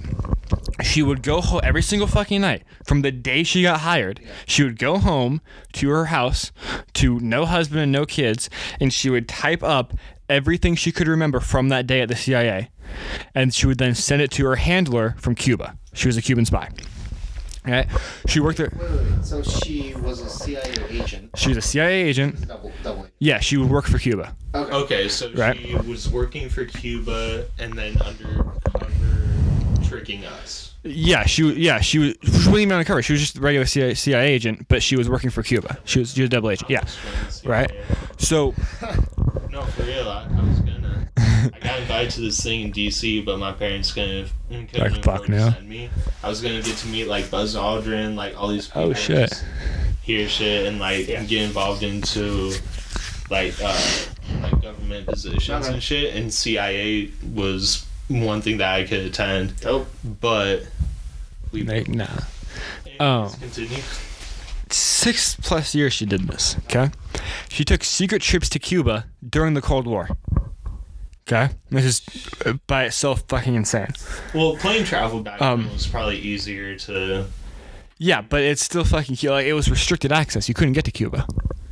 She 0.83 1.03
would 1.03 1.23
go 1.23 1.41
home 1.41 1.61
every 1.63 1.81
single 1.81 2.07
fucking 2.07 2.41
night 2.41 2.63
from 2.85 3.01
the 3.01 3.11
day 3.11 3.43
she 3.43 3.63
got 3.63 3.81
hired. 3.81 4.21
She 4.45 4.63
would 4.63 4.79
go 4.79 4.97
home 4.97 5.41
to 5.73 5.89
her 5.89 6.05
house 6.05 6.51
to 6.93 7.19
no 7.19 7.45
husband 7.45 7.81
and 7.81 7.91
no 7.91 8.05
kids, 8.05 8.49
and 8.79 8.93
she 8.93 9.09
would 9.09 9.27
type 9.27 9.63
up 9.63 9.93
everything 10.29 10.75
she 10.75 10.91
could 10.91 11.07
remember 11.07 11.39
from 11.39 11.69
that 11.69 11.87
day 11.87 12.01
at 12.01 12.09
the 12.09 12.15
CIA, 12.15 12.69
and 13.35 13.53
she 13.53 13.65
would 13.67 13.77
then 13.77 13.95
send 13.95 14.21
it 14.21 14.31
to 14.31 14.45
her 14.45 14.55
handler 14.57 15.15
from 15.19 15.35
Cuba. 15.35 15.77
She 15.93 16.07
was 16.07 16.17
a 16.17 16.21
Cuban 16.21 16.45
spy. 16.45 16.69
Okay, 17.65 17.85
she 18.27 18.39
worked 18.39 18.57
there. 18.59 18.71
wait, 18.79 18.89
wait, 18.89 19.11
wait. 19.11 19.25
So 19.25 19.43
she 19.43 19.93
was 19.95 20.21
a 20.21 20.29
CIA 20.29 20.73
agent. 20.89 21.31
She 21.35 21.49
was 21.49 21.57
a 21.57 21.61
CIA 21.61 22.03
agent. 22.03 22.47
Double, 22.47 22.71
double. 22.81 23.07
Yeah, 23.19 23.39
she 23.39 23.57
would 23.57 23.69
work 23.69 23.85
for 23.85 23.99
Cuba. 23.99 24.33
Okay. 24.55 24.71
Okay, 24.73 25.09
so 25.09 25.29
Right. 25.33 25.57
she 25.57 25.75
was 25.75 26.07
working 26.09 26.47
for 26.47 26.63
Cuba 26.63 27.45
and 27.59 27.73
then 27.73 27.97
undercover 28.01 28.53
tricking 29.83 30.25
us. 30.25 30.75
Yeah, 30.83 31.25
she 31.25 31.43
yeah 31.55 31.81
she 31.81 31.99
was 31.99 32.13
she 32.23 32.31
wasn't 32.31 32.57
even 32.59 32.71
undercover. 32.71 33.01
She 33.01 33.11
was 33.11 33.19
just 33.21 33.37
a 33.37 33.41
regular 33.41 33.65
CIA, 33.65 33.93
CIA 33.95 34.31
agent, 34.31 34.67
but 34.69 34.81
she 34.81 34.95
was 34.95 35.09
working 35.09 35.29
for 35.29 35.43
Cuba. 35.43 35.77
She 35.83 35.99
was 35.99 36.13
she 36.13 36.21
was 36.21 36.27
a 36.27 36.31
double 36.31 36.49
agent. 36.49 36.69
Yeah, 36.69 36.83
right. 37.43 37.69
So 38.17 38.53
No, 39.57 39.63
for 39.65 39.83
real. 39.83 40.07
I, 40.07 40.27
I 40.37 40.43
was 40.47 40.59
gonna. 40.59 41.09
I 41.17 41.59
got 41.61 41.79
invited 41.79 42.11
to 42.15 42.21
this 42.21 42.43
thing 42.43 42.61
in 42.61 42.71
DC, 42.71 43.25
but 43.25 43.39
my 43.39 43.51
parents 43.51 43.91
couldn't, 43.91 44.29
couldn't 44.49 44.73
Like, 44.77 45.03
fuck 45.03 45.21
afford 45.23 45.25
to 45.27 45.31
no. 45.31 45.49
send 45.51 45.67
me. 45.67 45.89
I 46.21 46.29
was 46.29 46.41
gonna 46.41 46.61
get 46.61 46.77
to 46.77 46.87
meet 46.89 47.05
like 47.07 47.31
Buzz 47.31 47.55
Aldrin, 47.55 48.13
like 48.15 48.37
all 48.39 48.49
these 48.49 48.67
people. 48.67 48.83
Oh, 48.83 48.93
shit. 48.93 49.29
just 49.29 49.43
Hear 50.03 50.29
shit 50.29 50.67
and 50.67 50.79
like 50.79 51.07
Yeah. 51.07 51.23
get 51.23 51.41
involved 51.41 51.81
into 51.81 52.53
like 53.31 53.55
uh 53.61 53.77
like 54.43 54.61
government 54.61 55.07
positions 55.07 55.65
Okay. 55.65 55.73
and 55.73 55.81
shit. 55.83 56.15
And 56.15 56.31
CIA 56.31 57.09
was 57.33 57.85
one 58.09 58.41
thing 58.43 58.57
that 58.57 58.73
I 58.75 58.83
could 58.83 58.99
attend, 58.99 59.59
Dope. 59.59 59.89
but 60.21 60.67
we 61.51 61.63
like, 61.63 61.87
nah. 61.87 62.05
Anyways, 62.85 62.97
Oh. 62.99 63.35
continue. 63.39 63.79
Six 64.69 65.35
plus 65.41 65.73
years 65.73 65.93
she 65.93 66.05
did 66.05 66.27
this. 66.27 66.57
Okay, 66.65 66.89
she 67.57 67.65
took 67.65 67.83
secret 67.83 68.21
trips 68.21 68.49
to 68.49 68.59
Cuba 68.59 69.05
during 69.27 69.55
the 69.55 69.61
Cold 69.61 69.87
War. 69.87 70.09
Okay, 71.27 71.49
this 71.71 71.83
is 71.85 72.01
uh, 72.45 72.53
by 72.67 72.83
itself 72.83 73.23
fucking 73.27 73.55
insane. 73.55 73.87
Well, 74.35 74.55
plane 74.57 74.85
travel 74.85 75.21
back 75.21 75.41
Um, 75.41 75.63
then 75.63 75.73
was 75.73 75.87
probably 75.87 76.19
easier 76.19 76.77
to. 76.77 77.25
Yeah, 77.97 78.21
but 78.21 78.43
it's 78.43 78.61
still 78.61 78.85
fucking 78.85 79.17
like 79.27 79.47
it 79.47 79.53
was 79.53 79.71
restricted 79.71 80.11
access. 80.11 80.47
You 80.47 80.53
couldn't 80.53 80.73
get 80.73 80.85
to 80.85 80.91
Cuba. 80.91 81.25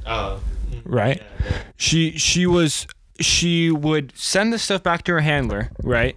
Uh, 0.05 0.39
Right. 0.83 1.17
yeah, 1.17 1.45
yeah. 1.51 1.57
she 1.77 2.17
she 2.17 2.47
was 2.47 2.88
she 3.19 3.69
would 3.69 4.11
send 4.15 4.51
the 4.51 4.57
stuff 4.57 4.81
back 4.81 5.03
to 5.03 5.11
her 5.13 5.19
handler 5.21 5.69
right 5.83 6.15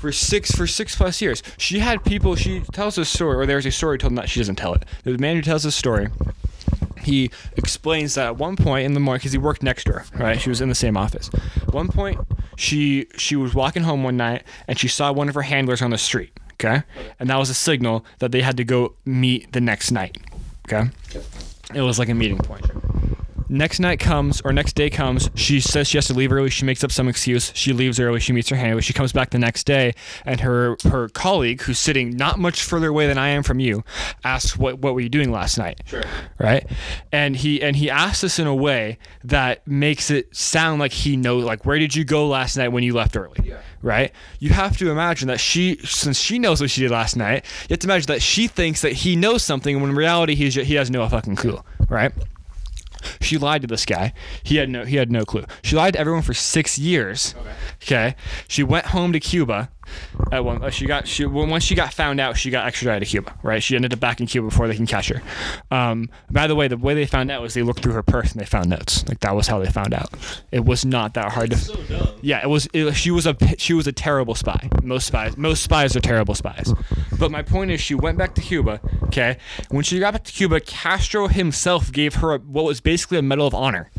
for 0.00 0.10
six 0.10 0.50
for 0.52 0.66
six 0.66 0.96
plus 0.96 1.20
years 1.20 1.42
she 1.58 1.78
had 1.80 2.02
people 2.02 2.34
she 2.34 2.60
tells 2.72 2.96
a 2.98 3.04
story 3.04 3.36
or 3.36 3.46
there's 3.46 3.66
a 3.66 3.70
story 3.70 3.98
told 3.98 4.16
that 4.16 4.28
she 4.28 4.40
doesn't 4.40 4.56
tell 4.56 4.72
it 4.74 4.84
there's 5.04 5.16
a 5.16 5.20
man 5.20 5.36
who 5.36 5.42
tells 5.42 5.64
a 5.64 5.70
story 5.70 6.08
he 7.00 7.30
explains 7.56 8.14
that 8.14 8.26
at 8.26 8.36
one 8.36 8.56
point 8.56 8.84
in 8.86 8.94
the 8.94 9.00
morning 9.00 9.18
because 9.18 9.32
he 9.32 9.38
worked 9.38 9.62
next 9.62 9.84
to 9.84 9.92
her 9.92 10.04
right? 10.18 10.40
She 10.40 10.48
was 10.48 10.60
in 10.60 10.68
the 10.68 10.74
same 10.74 10.96
office. 10.96 11.30
At 11.62 11.72
one 11.72 11.88
point 11.88 12.18
she 12.56 13.06
she 13.16 13.36
was 13.36 13.54
walking 13.54 13.82
home 13.84 14.02
one 14.04 14.16
night 14.16 14.44
and 14.68 14.78
she 14.78 14.88
saw 14.88 15.12
one 15.12 15.28
of 15.28 15.34
her 15.34 15.42
handlers 15.42 15.82
on 15.82 15.90
the 15.90 15.98
street 15.98 16.32
okay? 16.54 16.82
And 17.18 17.30
that 17.30 17.36
was 17.36 17.50
a 17.50 17.54
signal 17.54 18.04
that 18.18 18.32
they 18.32 18.42
had 18.42 18.56
to 18.58 18.64
go 18.64 18.94
meet 19.04 19.52
the 19.52 19.60
next 19.60 19.90
night 19.90 20.18
okay? 20.68 20.90
It 21.74 21.82
was 21.82 21.98
like 21.98 22.08
a 22.08 22.14
meeting 22.14 22.38
point 22.38 22.66
Next 23.50 23.80
night 23.80 23.98
comes, 23.98 24.40
or 24.42 24.52
next 24.52 24.74
day 24.76 24.88
comes. 24.90 25.28
She 25.34 25.58
says 25.58 25.88
she 25.88 25.96
has 25.96 26.06
to 26.06 26.14
leave 26.14 26.30
early. 26.30 26.50
She 26.50 26.64
makes 26.64 26.84
up 26.84 26.92
some 26.92 27.08
excuse. 27.08 27.50
She 27.52 27.72
leaves 27.72 27.98
early. 27.98 28.20
She 28.20 28.32
meets 28.32 28.48
her 28.48 28.54
handler. 28.54 28.80
She 28.80 28.92
comes 28.92 29.12
back 29.12 29.30
the 29.30 29.40
next 29.40 29.64
day, 29.64 29.92
and 30.24 30.40
her 30.40 30.76
her 30.84 31.08
colleague, 31.08 31.62
who's 31.62 31.78
sitting 31.78 32.16
not 32.16 32.38
much 32.38 32.62
further 32.62 32.88
away 32.88 33.08
than 33.08 33.18
I 33.18 33.30
am 33.30 33.42
from 33.42 33.58
you, 33.58 33.82
asks, 34.22 34.56
"What 34.56 34.78
what 34.78 34.94
were 34.94 35.00
you 35.00 35.08
doing 35.08 35.32
last 35.32 35.58
night?" 35.58 35.80
Sure. 35.84 36.04
Right? 36.38 36.64
And 37.10 37.34
he 37.34 37.60
and 37.60 37.74
he 37.74 37.90
asks 37.90 38.20
this 38.20 38.38
in 38.38 38.46
a 38.46 38.54
way 38.54 38.98
that 39.24 39.66
makes 39.66 40.12
it 40.12 40.34
sound 40.34 40.78
like 40.78 40.92
he 40.92 41.16
knows. 41.16 41.42
Like, 41.42 41.66
where 41.66 41.80
did 41.80 41.96
you 41.96 42.04
go 42.04 42.28
last 42.28 42.56
night 42.56 42.68
when 42.68 42.84
you 42.84 42.94
left 42.94 43.16
early? 43.16 43.40
Yeah. 43.42 43.62
Right? 43.82 44.12
You 44.38 44.50
have 44.50 44.76
to 44.76 44.90
imagine 44.92 45.26
that 45.26 45.40
she, 45.40 45.78
since 45.84 46.20
she 46.20 46.38
knows 46.38 46.60
what 46.60 46.70
she 46.70 46.82
did 46.82 46.92
last 46.92 47.16
night, 47.16 47.44
you 47.62 47.72
have 47.72 47.80
to 47.80 47.86
imagine 47.86 48.06
that 48.08 48.22
she 48.22 48.46
thinks 48.46 48.82
that 48.82 48.92
he 48.92 49.16
knows 49.16 49.42
something 49.42 49.80
when 49.80 49.90
in 49.90 49.96
reality 49.96 50.36
he's, 50.36 50.54
he 50.54 50.74
has 50.74 50.90
no 50.90 51.08
fucking 51.08 51.34
clue. 51.34 51.58
Right? 51.88 52.12
She 53.20 53.38
lied 53.38 53.62
to 53.62 53.66
this 53.66 53.84
guy. 53.84 54.12
He 54.42 54.56
had 54.56 54.68
no 54.68 54.84
he 54.84 54.96
had 54.96 55.10
no 55.10 55.24
clue. 55.24 55.44
She 55.62 55.76
lied 55.76 55.94
to 55.94 56.00
everyone 56.00 56.22
for 56.22 56.34
six 56.34 56.78
years. 56.78 57.34
Okay. 57.38 57.50
Okay. 57.82 58.16
She 58.48 58.62
went 58.62 58.86
home 58.86 59.12
to 59.12 59.20
Cuba. 59.20 59.70
At 60.32 60.44
one, 60.44 60.62
uh, 60.62 60.70
she 60.70 60.86
got 60.86 61.06
she 61.06 61.24
once 61.24 61.64
she 61.64 61.74
got 61.74 61.92
found 61.92 62.20
out, 62.20 62.36
she 62.36 62.50
got 62.50 62.66
extradited 62.66 63.06
to 63.06 63.10
Cuba. 63.10 63.38
Right. 63.42 63.62
She 63.62 63.76
ended 63.76 63.92
up 63.92 64.00
back 64.00 64.20
in 64.20 64.26
Cuba 64.26 64.48
before 64.48 64.68
they 64.68 64.76
can 64.76 64.86
catch 64.86 65.08
her. 65.08 65.22
Um, 65.70 66.10
by 66.30 66.46
the 66.46 66.54
way, 66.54 66.68
the 66.68 66.76
way 66.76 66.94
they 66.94 67.06
found 67.06 67.30
out 67.30 67.42
was 67.42 67.54
they 67.54 67.62
looked 67.62 67.82
through 67.82 67.94
her 67.94 68.02
purse 68.02 68.32
and 68.32 68.40
they 68.40 68.46
found 68.46 68.70
notes. 68.70 69.06
Like 69.08 69.20
that 69.20 69.34
was 69.34 69.46
how 69.46 69.58
they 69.58 69.70
found 69.70 69.94
out. 69.94 70.10
It 70.52 70.64
was 70.64 70.84
not 70.84 71.14
that 71.14 71.32
hard 71.32 71.50
to. 71.50 71.56
So 71.58 71.74
dumb. 71.84 72.08
Yeah, 72.22 72.42
it 72.42 72.48
was. 72.48 72.68
It, 72.72 72.92
she 72.94 73.10
was 73.10 73.26
a 73.26 73.36
she 73.58 73.72
was 73.72 73.86
a 73.86 73.92
terrible 73.92 74.34
spy. 74.34 74.68
Most 74.82 75.06
spies 75.06 75.36
most 75.36 75.62
spies 75.62 75.96
are 75.96 76.00
terrible 76.00 76.34
spies. 76.34 76.72
But 77.18 77.30
my 77.30 77.42
point 77.42 77.70
is, 77.70 77.80
she 77.80 77.94
went 77.94 78.18
back 78.18 78.34
to 78.36 78.40
Cuba. 78.40 78.80
Okay, 79.04 79.38
when 79.70 79.84
she 79.84 79.98
got 79.98 80.14
back 80.14 80.24
to 80.24 80.32
Cuba, 80.32 80.60
Castro 80.60 81.26
himself 81.28 81.92
gave 81.92 82.16
her 82.16 82.34
a, 82.34 82.38
what 82.38 82.64
was 82.64 82.80
basically 82.80 83.18
a 83.18 83.22
Medal 83.22 83.46
of 83.46 83.54
Honor. 83.54 83.90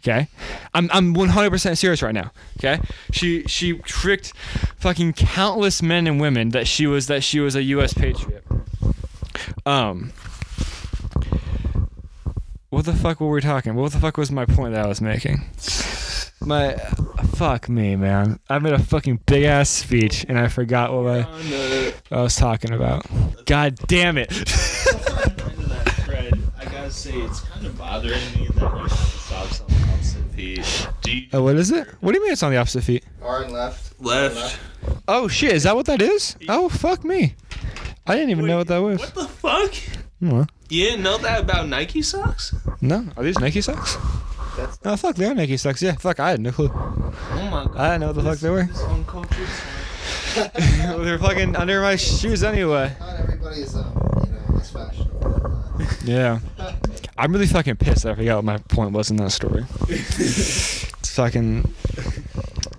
Okay, 0.00 0.28
I'm 0.74 0.88
I'm 0.92 1.14
100% 1.14 1.76
serious 1.76 2.02
right 2.02 2.14
now. 2.14 2.30
Okay, 2.58 2.80
she 3.12 3.42
she 3.44 3.78
tricked 3.78 4.32
fucking 4.78 5.12
countless 5.28 5.82
men 5.82 6.06
and 6.06 6.20
women 6.20 6.50
that 6.50 6.66
she 6.66 6.86
was 6.86 7.06
that 7.06 7.22
she 7.22 7.40
was 7.40 7.54
a 7.54 7.62
U.S. 7.62 7.92
patriot. 7.94 8.44
Um. 9.66 10.12
What 12.70 12.84
the 12.84 12.92
fuck 12.92 13.20
were 13.20 13.30
we 13.30 13.40
talking? 13.40 13.74
What 13.74 13.92
the 13.92 13.98
fuck 13.98 14.16
was 14.18 14.30
my 14.30 14.44
point 14.44 14.74
that 14.74 14.84
I 14.84 14.88
was 14.88 15.00
making? 15.00 15.42
My 16.40 16.74
fuck 17.34 17.68
me, 17.68 17.96
man. 17.96 18.40
I 18.48 18.58
made 18.58 18.74
a 18.74 18.78
fucking 18.78 19.20
big 19.26 19.44
ass 19.44 19.70
speech 19.70 20.26
and 20.28 20.38
I 20.38 20.48
forgot 20.48 20.92
what 20.92 21.06
I, 21.06 21.22
what 21.22 22.12
I 22.12 22.22
was 22.22 22.36
talking 22.36 22.72
about. 22.72 23.06
God 23.46 23.76
damn 23.86 24.18
it. 24.18 24.30
I 26.58 26.64
gotta 26.64 26.90
say 26.90 27.12
it's 27.12 27.40
kind 27.40 27.64
of 27.66 27.76
bothering 27.78 28.20
me 28.36 28.48
that 28.54 28.60
you 28.60 29.34
opposite 29.34 30.24
feet. 30.34 30.88
Do 31.08 31.16
you 31.16 31.26
Oh, 31.32 31.42
what 31.42 31.56
is 31.56 31.70
it? 31.70 31.88
What 32.00 32.12
do 32.12 32.18
you 32.18 32.22
mean 32.22 32.32
it's 32.32 32.42
on 32.42 32.50
the 32.52 32.58
opposite 32.58 32.84
feet? 32.84 33.02
R 33.22 33.42
and 33.42 33.52
left. 33.52 33.98
left? 33.98 34.58
Oh 35.08 35.26
shit, 35.26 35.52
is 35.54 35.62
that 35.62 35.74
what 35.74 35.86
that 35.86 36.02
is? 36.02 36.36
Oh 36.50 36.68
fuck 36.68 37.02
me. 37.02 37.34
I 38.06 38.14
didn't 38.14 38.28
even 38.30 38.44
know 38.46 38.58
what 38.58 38.68
that 38.68 38.78
was. 38.78 39.00
What 39.00 39.14
the 39.14 39.26
fuck? 39.26 39.72
No. 40.20 40.46
You 40.68 40.84
didn't 40.84 41.02
know 41.02 41.16
that 41.16 41.40
about 41.40 41.66
Nike 41.66 42.02
socks? 42.02 42.54
No. 42.82 43.06
Are 43.16 43.24
these 43.24 43.38
Nike 43.38 43.62
socks? 43.62 43.96
That's 44.58 44.78
Oh 44.84 44.96
fuck, 44.96 45.16
they 45.16 45.24
are 45.24 45.34
Nike 45.34 45.56
socks. 45.56 45.80
Yeah, 45.80 45.92
fuck, 45.92 46.20
I 46.20 46.30
had 46.30 46.40
no 46.40 46.52
clue. 46.52 46.70
Oh 46.74 47.48
my 47.50 47.64
god. 47.64 47.76
I 47.76 47.86
didn't 47.92 48.00
know 48.00 48.06
what 48.08 48.16
the 48.16 48.22
fuck 48.22 48.38
they 48.40 48.50
were. 48.50 48.64
This 48.64 48.82
They're 51.04 51.18
fucking 51.18 51.56
under 51.56 51.80
my 51.80 51.96
shoes 51.96 52.42
anyway. 52.42 52.94
not 53.00 53.18
everybody's 53.18 53.74
um, 53.74 53.92
you 54.26 54.30
know, 54.32 54.60
as 54.60 54.70
fashionable. 54.70 55.64
Yeah. 56.04 56.40
I'm 57.18 57.32
really 57.32 57.46
fucking 57.46 57.76
pissed 57.76 58.04
that 58.04 58.12
I 58.12 58.14
forgot 58.14 58.36
what 58.36 58.44
my 58.44 58.58
point 58.58 58.92
was 58.92 59.10
in 59.10 59.16
that 59.16 59.32
story. 59.32 59.64
it's 61.18 61.34
fucking. 61.34 61.74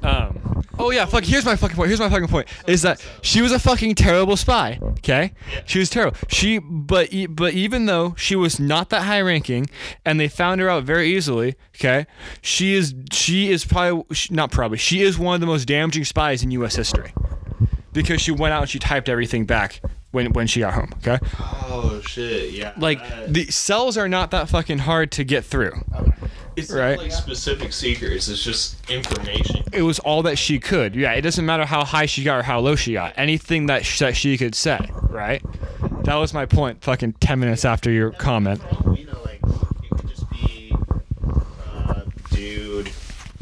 Um. 0.02 0.64
Oh 0.78 0.92
yeah, 0.92 1.06
fuck. 1.06 1.26
Here's 1.26 1.44
my 1.46 1.58
fucking 1.58 1.76
point. 1.76 1.90
Here's 1.90 2.00
my 2.00 2.10
fucking 2.10 2.30
point. 2.30 2.48
Is 2.68 2.84
that 2.84 3.06
she 3.22 3.42
was 3.42 3.52
a 3.52 3.60
fucking 3.60 3.96
terrible 3.96 4.38
spy. 4.38 4.80
Okay. 4.82 5.34
She 5.66 5.80
was 5.80 5.90
terrible. 5.90 6.18
She, 6.30 6.58
but 6.60 7.12
e- 7.12 7.26
but 7.26 7.54
even 7.54 7.86
though 7.86 8.16
she 8.18 8.36
was 8.36 8.60
not 8.60 8.90
that 8.90 9.04
high 9.04 9.20
ranking, 9.22 9.70
and 10.06 10.20
they 10.20 10.30
found 10.30 10.62
her 10.62 10.70
out 10.70 10.84
very 10.84 11.14
easily. 11.14 11.56
Okay. 11.76 12.06
She 12.42 12.76
is 12.76 12.96
she 13.12 13.52
is 13.52 13.66
probably 13.66 14.04
sh- 14.16 14.32
not 14.32 14.52
probably 14.52 14.78
she 14.78 15.02
is 15.02 15.20
one 15.20 15.36
of 15.36 15.42
the 15.42 15.48
most 15.48 15.66
damaging 15.66 16.06
spies 16.06 16.44
in 16.44 16.52
U.S. 16.52 16.76
history, 16.76 17.14
because 17.92 18.22
she 18.22 18.32
went 18.32 18.54
out 18.54 18.62
and 18.62 18.70
she 18.70 18.80
typed 18.80 19.10
everything 19.10 19.46
back 19.46 19.82
when 20.12 20.34
when 20.34 20.48
she 20.48 20.62
got 20.62 20.74
home. 20.74 20.92
Okay. 20.98 21.20
Oh 21.34 22.02
shit, 22.06 22.52
yeah. 22.52 22.74
Like 22.78 23.00
the 23.28 23.46
cells 23.46 23.98
are 23.98 24.10
not 24.10 24.32
that 24.32 24.50
fucking 24.50 24.80
hard 24.80 25.12
to 25.14 25.24
get 25.24 25.46
through. 25.46 25.74
it's 26.56 26.72
right. 26.72 26.96
not 26.96 27.04
like 27.04 27.12
specific 27.12 27.74
secrets, 27.74 28.28
it's 28.28 28.44
just 28.44 28.90
information. 28.90 29.64
It 29.72 29.84
was 29.84 30.00
all 30.00 30.24
that 30.24 30.38
she 30.38 30.60
could. 30.60 30.96
Yeah, 30.96 31.14
it 31.14 31.22
doesn't 31.22 31.46
matter 31.46 31.66
how 31.66 31.84
high 31.86 32.06
she 32.06 32.24
got 32.24 32.40
or 32.40 32.44
how 32.44 32.60
low 32.60 32.76
she 32.76 32.94
got. 32.94 33.14
Anything 33.18 33.68
that 33.68 33.86
sh- 33.86 34.00
that 34.00 34.16
she 34.16 34.38
could 34.38 34.56
say, 34.56 34.80
right? 35.10 35.44
That 36.04 36.16
was 36.16 36.34
my 36.34 36.46
point. 36.46 36.84
Fucking 36.84 37.14
ten 37.14 37.40
minutes 37.40 37.66
after 37.66 37.92
your 37.92 38.12
comment. 38.12 38.62
You 38.96 39.06
know, 39.06 39.22
like 39.24 39.42
it 39.84 39.90
could 39.98 40.10
just 40.10 40.30
be 40.32 40.74
uh, 41.64 42.02
dude 42.32 42.88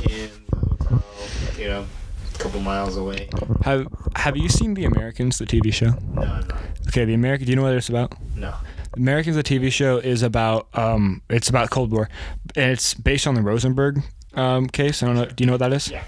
in 0.03 0.29
the 0.49 0.57
hotel, 0.89 1.59
you 1.59 1.67
know, 1.69 1.85
a 2.25 2.26
couple 2.37 2.59
miles 2.61 2.97
away. 2.97 3.29
Have 3.63 3.87
Have 4.15 4.37
you 4.37 4.49
seen 4.49 4.73
The 4.73 4.85
Americans, 4.85 5.37
the 5.37 5.45
TV 5.45 5.73
show? 5.73 5.91
No, 6.13 6.21
I'm 6.21 6.47
not. 6.47 6.61
Okay, 6.87 7.05
The 7.05 7.13
American. 7.13 7.45
Do 7.45 7.51
you 7.51 7.55
know 7.55 7.63
what 7.63 7.73
it's 7.73 7.89
about? 7.89 8.13
No. 8.35 8.53
The 8.93 8.99
Americans, 9.01 9.35
the 9.35 9.43
TV 9.43 9.71
show, 9.71 9.97
is 9.97 10.23
about 10.23 10.67
um, 10.73 11.21
it's 11.29 11.49
about 11.49 11.69
Cold 11.69 11.91
War, 11.91 12.09
and 12.55 12.71
it's 12.71 12.93
based 12.93 13.27
on 13.27 13.35
the 13.35 13.41
Rosenberg 13.41 14.01
um, 14.33 14.67
case. 14.67 15.03
I 15.03 15.07
don't 15.07 15.15
know. 15.15 15.25
Do 15.25 15.43
you 15.43 15.45
know 15.45 15.53
what 15.53 15.59
that 15.59 15.73
is? 15.73 15.89
Yeah. 15.91 16.03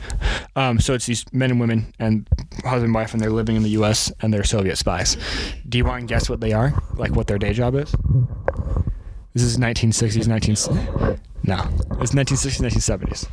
Um, 0.55 0.79
so 0.79 0.93
it's 0.93 1.05
these 1.05 1.25
men 1.33 1.51
and 1.51 1.59
women 1.59 1.93
and 1.99 2.27
husband 2.63 2.85
and 2.85 2.93
wife, 2.95 3.13
and 3.13 3.21
they're 3.21 3.29
living 3.31 3.55
in 3.55 3.63
the 3.63 3.69
U.S. 3.71 4.11
and 4.21 4.33
they're 4.33 4.43
Soviet 4.43 4.77
spies. 4.77 5.17
Do 5.67 5.77
you 5.77 5.85
want 5.85 6.01
to 6.01 6.07
guess 6.07 6.29
what 6.29 6.39
they 6.41 6.53
are? 6.53 6.73
Like 6.95 7.15
what 7.15 7.27
their 7.27 7.37
day 7.37 7.53
job 7.53 7.75
is? 7.75 7.93
This 9.33 9.43
is 9.43 9.57
1960s, 9.57 10.27
19. 10.27 10.55
No, 11.43 11.67
it's 12.01 12.13
1960s, 12.13 12.59
1970s. 12.61 13.27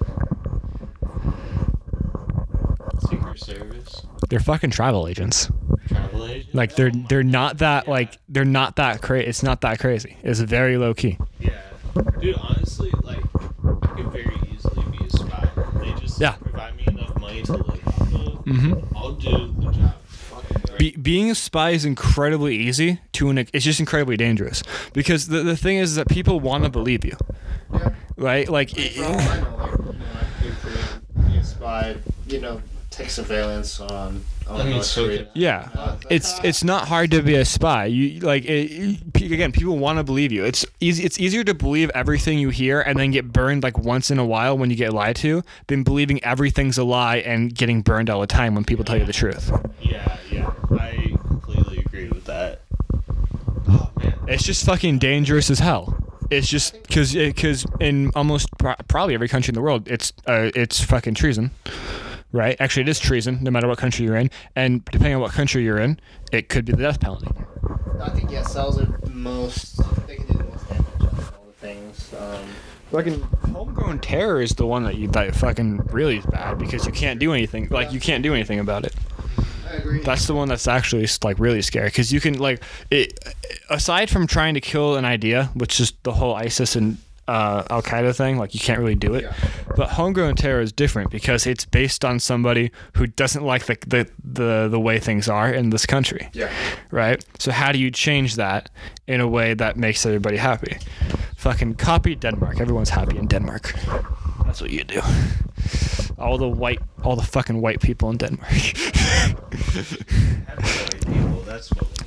Secret 3.09 3.39
Service, 3.39 4.07
They're 4.29 4.41
fucking 4.41 4.71
travel 4.71 5.07
agents. 5.09 5.51
travel 5.89 6.27
agent. 6.27 6.55
Like 6.55 6.75
they're 6.77 6.91
they're 6.91 7.23
not 7.23 7.59
that 7.59 7.89
like 7.89 8.19
they're 8.29 8.45
not 8.45 8.77
that 8.77 9.03
crazy. 9.03 9.27
It's 9.29 9.43
not 9.43 9.61
that 9.63 9.79
crazy. 9.79 10.17
It's 10.23 10.41
very 10.41 10.77
low 10.77 10.95
key. 10.95 11.19
Yeah. 11.41 11.51
Dude, 12.21 12.37
honestly, 12.37 12.91
like, 13.03 13.19
I 13.65 13.87
could 13.95 14.07
very 14.13 14.39
easily 14.53 14.85
be 14.99 15.05
a 15.05 15.11
spy. 15.11 15.49
They 15.81 15.93
just 16.01 16.21
Yeah. 16.21 16.33
provide 16.33 16.77
me 16.77 16.85
enough 16.89 17.19
money 17.19 17.43
to 17.45 17.53
live 17.53 17.87
off. 17.87 18.45
Mm-hmm. 18.45 18.97
I'll 18.97 19.13
do 19.13 19.55
the 19.59 19.73
job. 19.73 19.95
Fucking 20.07 20.63
great. 20.67 20.79
Be, 20.79 20.91
being 20.97 21.31
a 21.31 21.35
spy 21.35 21.71
is 21.71 21.85
incredibly 21.87 22.55
easy 22.57 23.01
to 23.13 23.31
an 23.31 23.39
it's 23.39 23.65
just 23.65 23.81
incredibly 23.81 24.17
dangerous 24.19 24.63
because 24.93 25.29
the, 25.29 25.43
the 25.43 25.57
thing 25.57 25.79
is 25.79 25.95
that 25.95 26.09
people 26.09 26.39
want 26.41 26.65
to 26.65 26.71
believe 26.71 27.05
you 27.05 27.17
Yeah. 27.73 27.95
right 28.19 28.49
like 28.49 28.71
For 28.71 29.05
all 29.05 29.15
I 29.19 29.41
know, 29.41 29.57
like, 29.57 29.79
you 29.79 29.93
know, 29.93 29.97
I 30.15 30.43
could 30.43 30.57
for 30.59 31.39
a 31.39 31.45
spy, 31.45 31.97
you 32.29 32.41
know, 32.41 32.61
take 32.97 33.11
surveillance 33.11 33.79
on, 33.81 34.23
on 34.49 34.61
I 34.61 34.65
mean, 34.65 34.73
North 34.75 34.87
so 34.87 35.05
Korea. 35.05 35.19
could- 35.19 35.29
yeah 35.35 35.69
Uh, 35.75 35.97
it's 36.09 36.39
it's 36.43 36.65
not 36.65 36.89
hard 36.89 37.11
to 37.11 37.23
be 37.23 37.35
a 37.35 37.45
spy 37.45 37.85
you 37.87 38.21
like 38.21 38.45
it, 38.47 39.01
again 39.21 39.53
people 39.53 39.77
want 39.79 39.99
to 39.99 40.05
believe 40.05 40.33
you 40.33 40.45
it's 40.45 40.65
easy 40.81 41.05
it's 41.05 41.19
easier 41.21 41.45
to 41.45 41.53
believe 41.53 41.91
everything 41.95 42.39
you 42.39 42.49
hear 42.49 42.81
and 42.81 42.99
then 42.99 43.11
get 43.11 43.33
burned 43.33 43.63
like 43.63 43.77
once 43.79 44.11
in 44.11 44.19
a 44.19 44.25
while 44.25 44.57
when 44.57 44.71
you 44.71 44.77
get 44.77 44.93
lied 44.95 45.17
to 45.17 45.43
than 45.67 45.83
believing 45.83 46.23
everything's 46.25 46.79
a 46.79 46.85
lie 46.85 47.17
and 47.17 47.55
getting 47.55 47.83
burned 47.83 48.09
all 48.09 48.21
the 48.21 48.27
time 48.27 48.55
when 48.55 48.65
people 48.65 48.85
tell 48.85 48.97
you 48.97 49.05
the 49.05 49.13
truth 49.13 49.51
Yeah, 49.83 50.17
yeah. 50.33 50.51
I 50.71 51.15
completely 51.29 51.79
agree 51.79 52.09
with 52.09 52.25
that. 52.25 52.61
Oh, 53.69 53.91
man. 54.03 54.15
It's 54.29 54.43
just 54.43 54.65
fucking 54.65 54.99
dangerous 54.99 55.51
as 55.51 55.59
hell. 55.59 55.97
It's 56.31 56.49
just 56.49 56.81
because 56.83 57.15
because 57.15 57.65
in 57.81 58.11
almost 58.15 58.49
pro- 58.59 58.75
probably 58.89 59.15
every 59.15 59.29
country 59.29 59.51
in 59.53 59.55
the 59.55 59.61
world, 59.63 59.87
it's 59.89 60.13
uh, 60.27 60.51
it's 60.55 60.83
fucking 60.83 61.15
treason, 61.15 61.51
right? 62.33 62.57
Actually, 62.61 62.83
it 62.83 62.89
is 62.89 62.99
treason, 62.99 63.39
no 63.43 63.51
matter 63.51 63.69
what 63.69 63.79
country 63.79 64.05
you're 64.05 64.17
in, 64.17 64.31
and 64.55 64.85
depending 64.87 65.15
on 65.15 65.21
what 65.21 65.33
country 65.33 65.65
you're 65.65 65.79
in, 65.79 65.99
it 66.33 66.49
could 66.49 66.65
be 66.65 66.73
the 66.73 66.83
death 66.83 67.01
penalty. 67.01 67.29
I 68.01 68.11
think 68.11 68.31
yeah, 68.31 68.43
cells 68.43 68.81
are 68.81 69.01
most. 69.11 69.79
They 70.07 70.17
can 70.17 70.27
do 70.27 70.35
the 70.35 70.45
most 70.45 70.69
damage 70.69 70.87
out 71.01 71.13
of 71.13 71.35
all 71.39 71.47
the 71.47 71.53
things. 71.53 72.15
Um, 72.15 72.45
Fucking 72.93 73.21
homegrown 73.53 73.99
terror 73.99 74.41
is 74.41 74.53
the 74.53 74.67
one 74.67 74.85
that 74.85 74.97
you 74.97 75.09
that 75.09 75.35
fucking 75.35 75.79
really 75.91 76.19
is 76.19 76.27
bad 76.27 76.57
because 76.59 76.87
you 76.87 76.93
can't 76.93 77.19
do 77.19 77.33
anything. 77.33 77.69
Like 77.69 77.93
you 77.93 77.99
can't 77.99 78.23
do 78.23 78.33
anything 78.33 78.61
about 78.61 78.85
it. 78.85 78.95
I 79.69 79.75
agree. 79.75 80.01
That's 80.03 80.27
the 80.27 80.35
one 80.35 80.49
that's 80.49 80.69
actually 80.69 81.07
like 81.25 81.39
really 81.41 81.63
scary 81.63 81.89
because 81.89 82.13
you 82.13 82.21
can 82.21 82.39
like 82.39 82.63
it. 82.91 83.19
Aside 83.71 84.09
from 84.09 84.29
trying 84.29 84.55
to 84.55 84.61
kill 84.61 84.97
an 84.97 85.05
idea, 85.05 85.51
which 85.55 85.81
is 85.81 85.95
the 86.05 86.13
whole 86.13 86.35
ISIS 86.35 86.77
and 86.77 86.99
uh, 87.27 87.65
Al 87.71 87.83
Qaeda 87.83 88.15
thing, 88.15 88.39
like 88.39 88.55
you 88.55 88.61
can't 88.61 88.79
really 88.79 88.95
do 88.95 89.15
it. 89.15 89.25
Yeah. 89.25 89.35
But 89.77 89.91
homegrown 89.91 90.37
terror 90.37 90.61
is 90.61 90.73
different 90.73 91.11
because 91.11 91.47
it's 91.47 91.67
based 91.67 92.05
on 92.05 92.19
somebody 92.19 92.71
who 92.95 93.07
doesn't 93.07 93.45
like 93.45 93.67
the 93.67 93.77
the 93.87 94.11
the, 94.25 94.69
the 94.69 94.81
way 94.81 94.99
things 94.99 95.29
are 95.29 95.53
in 95.53 95.71
this 95.71 95.87
country, 95.87 96.29
yeah. 96.33 96.51
right? 96.91 97.25
So 97.39 97.53
how 97.53 97.73
do 97.73 97.79
you 97.79 97.91
change 97.91 98.37
that 98.37 98.71
in 99.07 99.21
a 99.21 99.29
way 99.29 99.55
that 99.55 99.77
makes 99.77 100.07
everybody 100.07 100.39
happy? 100.39 100.79
Fucking 101.37 101.75
copy 101.75 102.15
Denmark. 102.15 102.61
Everyone's 102.61 102.91
happy 102.91 103.19
in 103.19 103.27
Denmark. 103.27 103.75
That's 104.47 104.61
what 104.61 104.71
you 104.71 104.85
do. 104.85 105.01
All 106.19 106.39
the 106.39 106.49
white, 106.49 106.81
all 107.05 107.17
the 107.17 107.23
fucking 107.23 107.61
white 107.61 107.81
people 107.81 108.11
in 108.11 108.17
Denmark. 108.17 108.51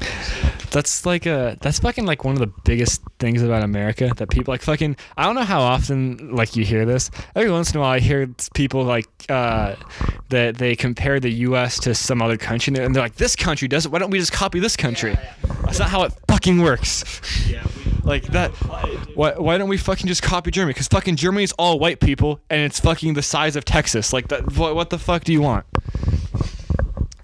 That's 0.72 1.06
what 1.06 1.12
we 1.12 1.14
want. 1.20 1.24
That's 1.24 1.26
like 1.26 1.26
a 1.26 1.58
that's 1.62 1.80
fucking 1.80 2.06
like 2.06 2.24
one 2.24 2.34
of 2.34 2.40
the 2.40 2.52
biggest 2.64 3.02
things 3.20 3.42
about 3.42 3.64
America 3.64 4.12
that 4.18 4.30
people 4.30 4.52
like 4.52 4.62
fucking 4.62 4.96
I 5.18 5.26
don't 5.26 5.36
know 5.36 5.44
how 5.44 5.62
often 5.62 6.36
like 6.36 6.56
you 6.56 6.66
hear 6.66 6.86
this. 6.86 7.12
Every 7.36 7.52
once 7.52 7.72
in 7.72 7.78
a 7.78 7.82
while 7.82 7.92
I 7.92 8.00
hear 8.00 8.30
people 8.54 8.84
like 8.84 9.08
uh 9.30 9.76
that 10.30 10.58
they 10.58 10.76
compare 10.76 11.20
the 11.20 11.32
US 11.48 11.80
to 11.80 11.96
some 11.96 12.22
other 12.22 12.38
country 12.38 12.74
and 12.78 12.96
they're 12.96 13.04
like 13.04 13.16
this 13.16 13.36
country 13.36 13.68
does 13.68 13.86
it 13.86 13.92
why 13.92 14.00
don't 14.00 14.12
we 14.12 14.20
just 14.20 14.34
copy 14.34 14.60
this 14.60 14.76
country? 14.76 15.12
Yeah, 15.12 15.34
That's 15.64 15.80
not 15.80 15.90
how 15.90 16.04
it 16.04 16.14
fucking 16.28 16.62
works. 16.62 17.04
Yeah, 17.50 17.64
Like 18.04 18.24
that. 18.28 18.52
Why, 19.16 19.34
why 19.34 19.58
don't 19.58 19.70
we 19.70 19.78
fucking 19.78 20.08
just 20.08 20.24
copy 20.24 20.52
Germany? 20.52 20.74
Because 20.74 20.88
fucking 20.88 21.16
Germany's 21.18 21.52
all 21.54 21.80
white 21.80 22.00
people 22.00 22.40
and 22.50 22.62
it's 22.62 22.80
fucking 22.80 23.14
the 23.14 23.22
size 23.22 23.56
of 23.56 23.66
Texas. 23.66 24.14
Like 24.14 24.30
that. 24.30 24.56
What, 24.58 24.76
what 24.76 24.90
the 24.90 24.98
fuck 24.98 25.24
do 25.24 25.32
you 25.32 25.42
want? 25.42 25.66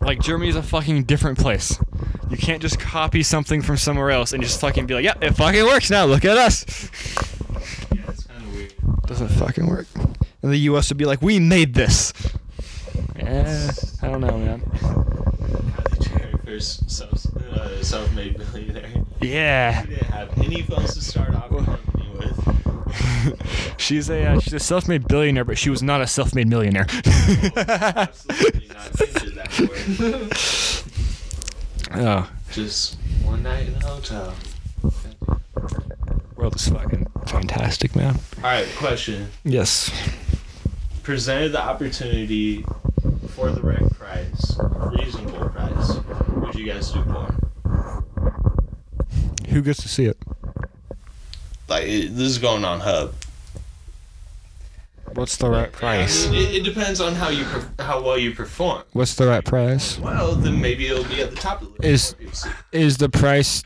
Like 0.01 0.19
Germany's 0.19 0.55
a 0.55 0.61
fucking 0.61 1.05
different 1.05 1.39
place. 1.39 1.79
You 2.29 2.37
can't 2.37 2.61
just 2.61 2.79
copy 2.79 3.23
something 3.23 3.61
from 3.61 3.77
somewhere 3.77 4.11
else 4.11 4.33
and 4.33 4.41
just 4.41 4.59
fucking 4.59 4.87
be 4.87 4.95
like, 4.95 5.05
yeah, 5.05 5.13
it 5.21 5.35
fucking 5.35 5.63
works 5.63 5.89
now. 5.91 6.05
Look 6.05 6.25
at 6.25 6.37
us. 6.37 6.65
Yeah, 7.93 8.01
it's 8.07 8.23
kind 8.23 8.43
of 8.43 8.53
weird. 8.53 8.73
Doesn't 9.05 9.29
fucking 9.29 9.67
work. 9.67 9.87
And 10.41 10.51
the 10.51 10.57
U.S. 10.57 10.89
would 10.89 10.97
be 10.97 11.05
like, 11.05 11.21
we 11.21 11.39
made 11.39 11.73
this. 11.75 12.13
Yeah, 13.15 13.71
I 14.01 14.07
don't 14.09 14.21
know, 14.21 14.37
man. 14.37 14.61
Kylie 14.61 16.07
Jenner, 16.07 16.37
first 16.45 16.89
self, 16.89 17.25
uh, 17.35 17.83
self-made 17.83 18.37
billionaire. 18.37 19.05
Yeah. 19.21 19.81
She 19.81 19.87
didn't 19.87 20.07
have 20.07 20.37
any 20.37 20.61
funds 20.63 20.93
to 20.95 21.01
start 21.01 21.35
off 21.35 21.51
a 21.51 21.63
company 21.63 22.09
with. 22.17 23.75
she's 23.77 24.09
a 24.09 24.25
uh, 24.25 24.39
she's 24.39 24.53
a 24.53 24.59
self-made 24.59 25.07
billionaire, 25.07 25.45
but 25.45 25.57
she 25.57 25.69
was 25.69 25.81
not 25.81 26.01
a 26.01 26.07
self-made 26.07 26.47
millionaire. 26.47 26.85
Absolutely 26.89 28.67
not 28.67 28.91
that 28.93 30.79
way. 30.79 30.91
oh, 31.93 32.29
Just 32.51 32.97
one 33.23 33.43
night 33.43 33.67
in 33.67 33.75
a 33.75 33.85
hotel. 33.87 34.33
world 36.35 36.55
is 36.55 36.67
fucking 36.69 37.07
fantastic, 37.27 37.95
man. 37.95 38.15
All 38.37 38.43
right, 38.43 38.67
question. 38.77 39.29
Yes. 39.43 39.91
Presented 41.03 41.51
the 41.51 41.61
opportunity 41.61 42.65
for 43.29 43.51
the 43.51 43.61
right 43.61 43.89
price, 43.91 44.57
reasonable 44.97 45.49
price, 45.49 45.95
would 46.35 46.55
you 46.55 46.65
guys 46.65 46.91
do 46.91 47.03
porn? 47.03 47.41
Who 49.49 49.61
gets 49.61 49.81
to 49.83 49.89
see 49.89 50.05
it? 50.05 50.17
Like 51.67 51.83
it, 51.85 52.09
this 52.15 52.29
is 52.29 52.37
going 52.39 52.65
on 52.65 52.79
Hub. 52.79 53.13
What's 55.15 55.37
the 55.37 55.49
right 55.49 55.71
price? 55.71 56.27
I 56.27 56.31
mean, 56.31 56.41
it, 56.49 56.55
it 56.55 56.63
depends 56.63 56.99
on 57.01 57.15
how 57.15 57.29
you 57.29 57.45
per- 57.45 57.83
how 57.83 58.01
well 58.03 58.17
you 58.17 58.31
perform. 58.33 58.83
What's 58.93 59.15
the 59.15 59.27
right 59.27 59.43
price? 59.43 59.97
Well, 59.99 60.35
then 60.35 60.59
maybe 60.61 60.87
it'll 60.87 61.03
be 61.05 61.21
at 61.21 61.29
the 61.31 61.35
top 61.37 61.61
of 61.61 61.75
the 61.77 61.87
Is- 61.87 62.15
list. 62.15 62.15
for 62.15 62.19
people 62.19 62.31
to 62.31 62.37
see. 62.37 62.49
Is 62.73 62.97
the 62.97 63.09
price 63.09 63.63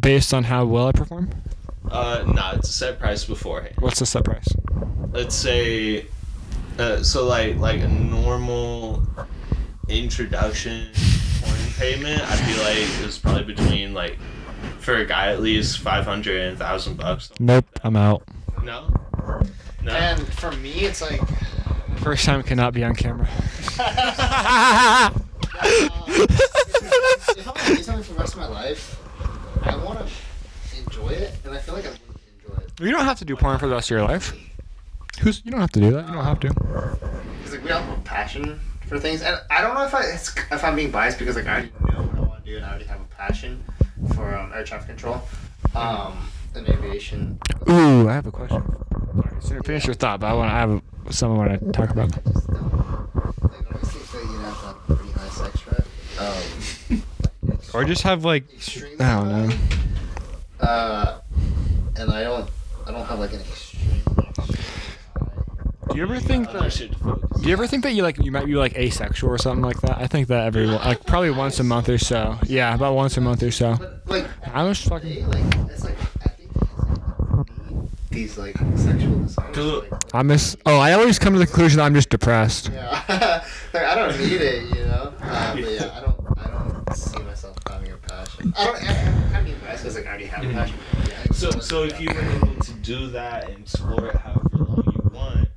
based 0.00 0.32
on 0.34 0.44
how 0.44 0.64
well 0.64 0.88
I 0.88 0.92
perform? 0.92 1.30
Uh, 1.90 2.24
nah, 2.26 2.52
it's 2.54 2.68
a 2.68 2.72
set 2.72 2.98
price 2.98 3.24
beforehand. 3.24 3.74
What's 3.78 3.98
the 4.00 4.06
set 4.06 4.24
price? 4.24 4.46
Let's 5.12 5.34
say, 5.34 6.06
uh, 6.78 7.02
so 7.02 7.26
like 7.26 7.56
like 7.58 7.80
a 7.80 7.88
normal 7.88 9.06
introduction 9.88 10.88
payment, 11.78 12.22
I 12.22 12.36
feel 12.36 12.62
like 12.64 13.06
is 13.06 13.18
probably 13.18 13.44
between 13.44 13.92
like 13.94 14.18
for 14.78 14.96
a 14.96 15.04
guy 15.06 15.30
at 15.30 15.40
least 15.40 15.78
five 15.80 16.04
hundred 16.04 16.40
and 16.42 16.58
thousand 16.58 16.96
bucks. 16.96 17.30
Nope, 17.38 17.66
I'm 17.84 17.96
out. 17.96 18.22
No, 18.64 18.88
no. 19.86 19.92
And 19.92 20.20
for 20.34 20.52
me, 20.52 20.80
it's 20.80 21.00
like. 21.00 21.20
First 21.98 22.24
time 22.24 22.42
cannot 22.42 22.74
be 22.74 22.84
on 22.84 22.94
camera. 22.94 23.28
uh, 23.78 25.10
if 27.36 27.48
I'm 27.48 27.54
gonna 27.54 27.76
do 27.76 27.82
something 27.82 28.04
for 28.04 28.12
the 28.12 28.18
rest 28.18 28.34
of 28.34 28.40
my 28.40 28.48
life, 28.48 29.00
I 29.62 29.76
want 29.76 30.00
to 30.00 30.06
enjoy 30.78 31.08
it, 31.08 31.34
and 31.44 31.54
I 31.54 31.58
feel 31.58 31.74
like 31.74 31.86
I 31.86 31.90
wouldn't 31.90 32.20
enjoy 32.44 32.62
it. 32.62 32.72
You 32.80 32.90
don't 32.90 33.04
have 33.04 33.18
to 33.18 33.24
do 33.24 33.36
porn 33.36 33.58
for 33.58 33.66
the 33.66 33.74
rest 33.74 33.90
of 33.90 33.96
your 33.96 34.06
life. 34.06 34.34
Who's 35.20 35.42
you 35.44 35.50
don't 35.50 35.60
have 35.60 35.72
to 35.72 35.80
do 35.80 35.90
that. 35.92 36.06
You 36.06 36.12
don't 36.14 36.24
have 36.24 36.40
to. 36.40 36.48
Because 36.48 37.52
like 37.52 37.64
we 37.64 37.70
all 37.70 37.80
have 37.80 37.98
a 37.98 38.02
passion 38.02 38.60
for 38.86 38.98
things, 38.98 39.22
and 39.22 39.40
I 39.50 39.62
don't 39.62 39.74
know 39.74 39.84
if 39.84 39.94
I 39.94 40.02
it's, 40.02 40.36
if 40.36 40.62
I'm 40.62 40.76
being 40.76 40.90
biased 40.90 41.18
because 41.18 41.36
like 41.36 41.46
I 41.46 41.52
already 41.52 41.72
know 41.80 42.02
what 42.02 42.16
I 42.16 42.20
want 42.20 42.44
to 42.44 42.50
do, 42.50 42.56
and 42.56 42.64
I 42.66 42.70
already 42.70 42.84
have 42.84 43.00
a 43.00 43.04
passion 43.04 43.64
for 44.14 44.34
um, 44.36 44.52
air 44.52 44.62
traffic 44.64 44.88
control, 44.88 45.22
um, 45.74 46.28
and 46.54 46.68
aviation. 46.68 47.38
Ooh, 47.68 48.08
I 48.08 48.12
have 48.12 48.26
a 48.26 48.32
question. 48.32 48.62
So 49.40 49.60
finish 49.62 49.86
your 49.86 49.94
thought, 49.94 50.20
but 50.20 50.26
I 50.28 50.32
want 50.34 50.48
to 50.48 50.54
have 50.54 50.82
something 51.14 51.40
I 51.40 51.46
want 51.48 51.60
to 51.60 51.72
talk 51.72 51.90
about. 51.90 52.10
Don't 52.10 52.24
like 53.42 53.74
obviously 53.74 54.00
feel 54.00 54.22
you 54.22 54.38
have 54.38 54.60
to 54.60 54.66
have 54.66 54.76
a 54.76 54.94
pretty 54.94 55.12
high 55.12 55.28
sex 55.28 55.60
drive. 55.60 55.86
Like, 56.90 57.74
Or 57.74 57.84
just 57.84 58.02
have 58.02 58.24
like 58.24 58.52
extremely 58.52 58.98
I 59.00 59.20
don't 59.20 59.28
know. 59.48 59.56
Uh, 60.60 61.20
and 61.96 62.10
I 62.10 62.22
don't 62.24 62.50
I 62.86 62.90
don't 62.92 63.04
have 63.06 63.18
like 63.18 63.32
an 63.32 63.40
extremely 63.40 63.98
extremely. 64.28 64.62
Do 65.90 65.96
you 65.96 66.02
ever 66.02 66.18
think 66.18 66.50
that? 66.52 66.72
shit 66.72 66.92
to 66.92 66.98
focus. 66.98 67.40
Do 67.40 67.46
you 67.48 67.52
ever 67.52 67.66
think 67.66 67.82
that 67.84 67.92
you 67.92 68.02
like 68.02 68.18
you 68.22 68.32
might 68.32 68.46
be 68.46 68.54
like 68.54 68.74
asexual 68.76 69.30
or 69.30 69.38
something 69.38 69.62
like 69.64 69.80
that? 69.82 69.98
I 69.98 70.06
think 70.06 70.28
that 70.28 70.46
every 70.46 70.66
like 70.66 71.04
probably 71.06 71.30
once 71.30 71.60
a 71.60 71.64
month 71.64 71.88
or 71.88 71.98
so. 71.98 72.38
Yeah, 72.46 72.74
about 72.74 72.94
once 72.94 73.16
a 73.16 73.20
month 73.20 73.42
or 73.42 73.50
so. 73.50 73.76
But 73.78 74.02
like 74.06 74.26
I 74.52 74.62
was 74.64 74.82
they, 74.82 74.90
fucking. 74.90 75.28
like 75.30 75.70
it's 75.70 75.84
like 75.84 75.96
I 76.24 76.28
think 76.30 76.50
it's 76.54 76.78
like 76.78 76.98
need 77.70 77.88
these 78.16 78.38
like 78.38 78.56
sexual 78.76 79.18
desires. 79.20 79.54
Do- 79.54 79.84
Like, 79.90 80.14
I 80.14 80.22
miss. 80.22 80.56
Oh, 80.64 80.78
I 80.78 80.92
always 80.92 81.18
come 81.18 81.34
to 81.34 81.38
the 81.38 81.46
conclusion 81.46 81.78
that 81.78 81.84
I'm 81.84 81.94
just 81.94 82.08
depressed. 82.08 82.70
yeah, 82.72 83.02
like 83.74 83.82
I 83.82 83.94
don't 83.94 84.18
need 84.18 84.40
it, 84.40 84.62
you 84.74 84.84
know. 84.86 85.12
Uh, 85.20 85.54
but 85.54 85.62
yeah, 85.70 85.90
I 85.94 86.00
don't 86.00 86.38
I 86.38 86.50
don't 86.50 86.96
see 86.96 87.18
myself 87.22 87.56
having 87.68 87.92
a 87.92 87.96
passion. 87.98 88.54
I 88.56 88.64
don't. 88.64 88.76
I, 88.76 88.88
I'm 88.88 89.30
kind 89.30 89.36
of 89.36 89.44
being 89.44 89.58
biased 89.60 89.82
because 89.84 89.96
like 89.96 90.06
I 90.06 90.08
already 90.08 90.26
have 90.26 90.44
a 90.44 90.52
passion. 90.52 90.76
Yeah, 91.08 91.32
So, 91.32 91.50
so 91.60 91.84
if 91.84 92.00
you 92.00 92.08
were 92.12 92.20
able 92.22 92.54
to 92.62 92.72
do 92.82 93.08
that 93.10 93.50
and 93.50 93.58
explore 93.60 94.06
it 94.08 94.16
however 94.16 94.48
long 94.54 94.84
you 94.86 95.10
want, 95.12 95.48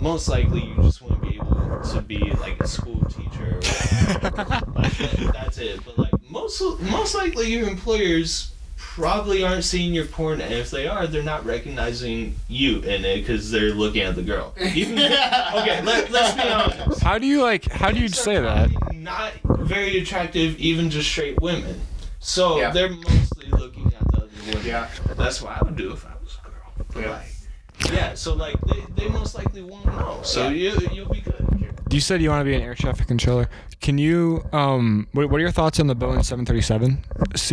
most 0.00 0.28
likely 0.28 0.64
you 0.64 0.76
just 0.82 1.02
wouldn't 1.02 1.20
be 1.22 1.34
able 1.34 1.80
to 1.92 2.00
be 2.02 2.18
like 2.40 2.60
a 2.60 2.68
school 2.68 3.00
teacher. 3.10 3.58
Or 3.58 4.30
like, 4.76 4.96
that's 5.32 5.58
it. 5.58 5.80
But 5.84 5.98
like 5.98 6.12
most, 6.30 6.62
most 6.80 7.14
likely 7.16 7.52
your 7.52 7.68
employers 7.68 8.52
probably 8.94 9.42
aren't 9.42 9.64
seeing 9.64 9.92
your 9.92 10.06
porn, 10.06 10.40
and 10.40 10.54
if 10.54 10.70
they 10.70 10.86
are, 10.86 11.08
they're 11.08 11.22
not 11.22 11.44
recognizing 11.44 12.36
you 12.48 12.78
in 12.82 13.04
it 13.04 13.16
because 13.20 13.50
they're 13.50 13.72
looking 13.74 14.02
at 14.02 14.14
the 14.14 14.22
girl. 14.22 14.54
Even, 14.72 14.98
okay, 15.00 15.82
let, 15.82 16.10
let's 16.12 16.34
be 16.40 16.48
honest. 16.48 17.02
How 17.02 17.18
do 17.18 17.26
you 17.26 17.42
like? 17.42 17.64
How 17.72 17.90
do 17.90 17.98
you 17.98 18.06
Chicks 18.08 18.20
say 18.20 18.40
that? 18.40 18.70
Not 18.94 19.32
very 19.44 19.98
attractive, 19.98 20.56
even 20.60 20.90
just 20.90 21.08
straight 21.10 21.40
women. 21.42 21.80
So 22.20 22.58
Yeah. 22.60 22.70
they're 22.70 22.88
mostly 22.90 23.48
looking 23.48 23.86
at 23.86 24.10
the 24.12 24.16
other 24.18 24.28
women. 24.46 24.64
Yeah. 24.64 24.88
That's 25.16 25.42
what 25.42 25.60
I 25.60 25.64
would 25.64 25.76
do 25.76 25.92
if 25.92 26.06
I 26.06 26.12
was 26.22 26.38
a 26.44 26.48
girl. 26.48 26.86
But 26.94 27.02
Yeah. 27.02 27.10
like, 27.10 27.92
yeah. 27.92 28.14
So 28.14 28.34
like, 28.34 28.54
they, 28.62 28.84
they 28.94 29.08
most 29.08 29.34
likely 29.34 29.62
won't 29.62 29.86
know. 29.86 30.20
So 30.22 30.48
you 30.50 30.72
you'll 30.92 31.08
be 31.08 31.20
good. 31.20 31.43
You 31.90 32.00
said 32.00 32.20
you 32.22 32.30
want 32.30 32.40
to 32.40 32.44
be 32.44 32.54
an 32.54 32.62
air 32.62 32.74
traffic 32.74 33.06
controller. 33.06 33.48
Can 33.80 33.98
you 33.98 34.44
um? 34.52 35.06
What, 35.12 35.30
what 35.30 35.38
are 35.38 35.42
your 35.42 35.50
thoughts 35.52 35.78
on 35.78 35.86
the 35.86 35.94
Boeing 35.96 36.24
737 36.24 36.98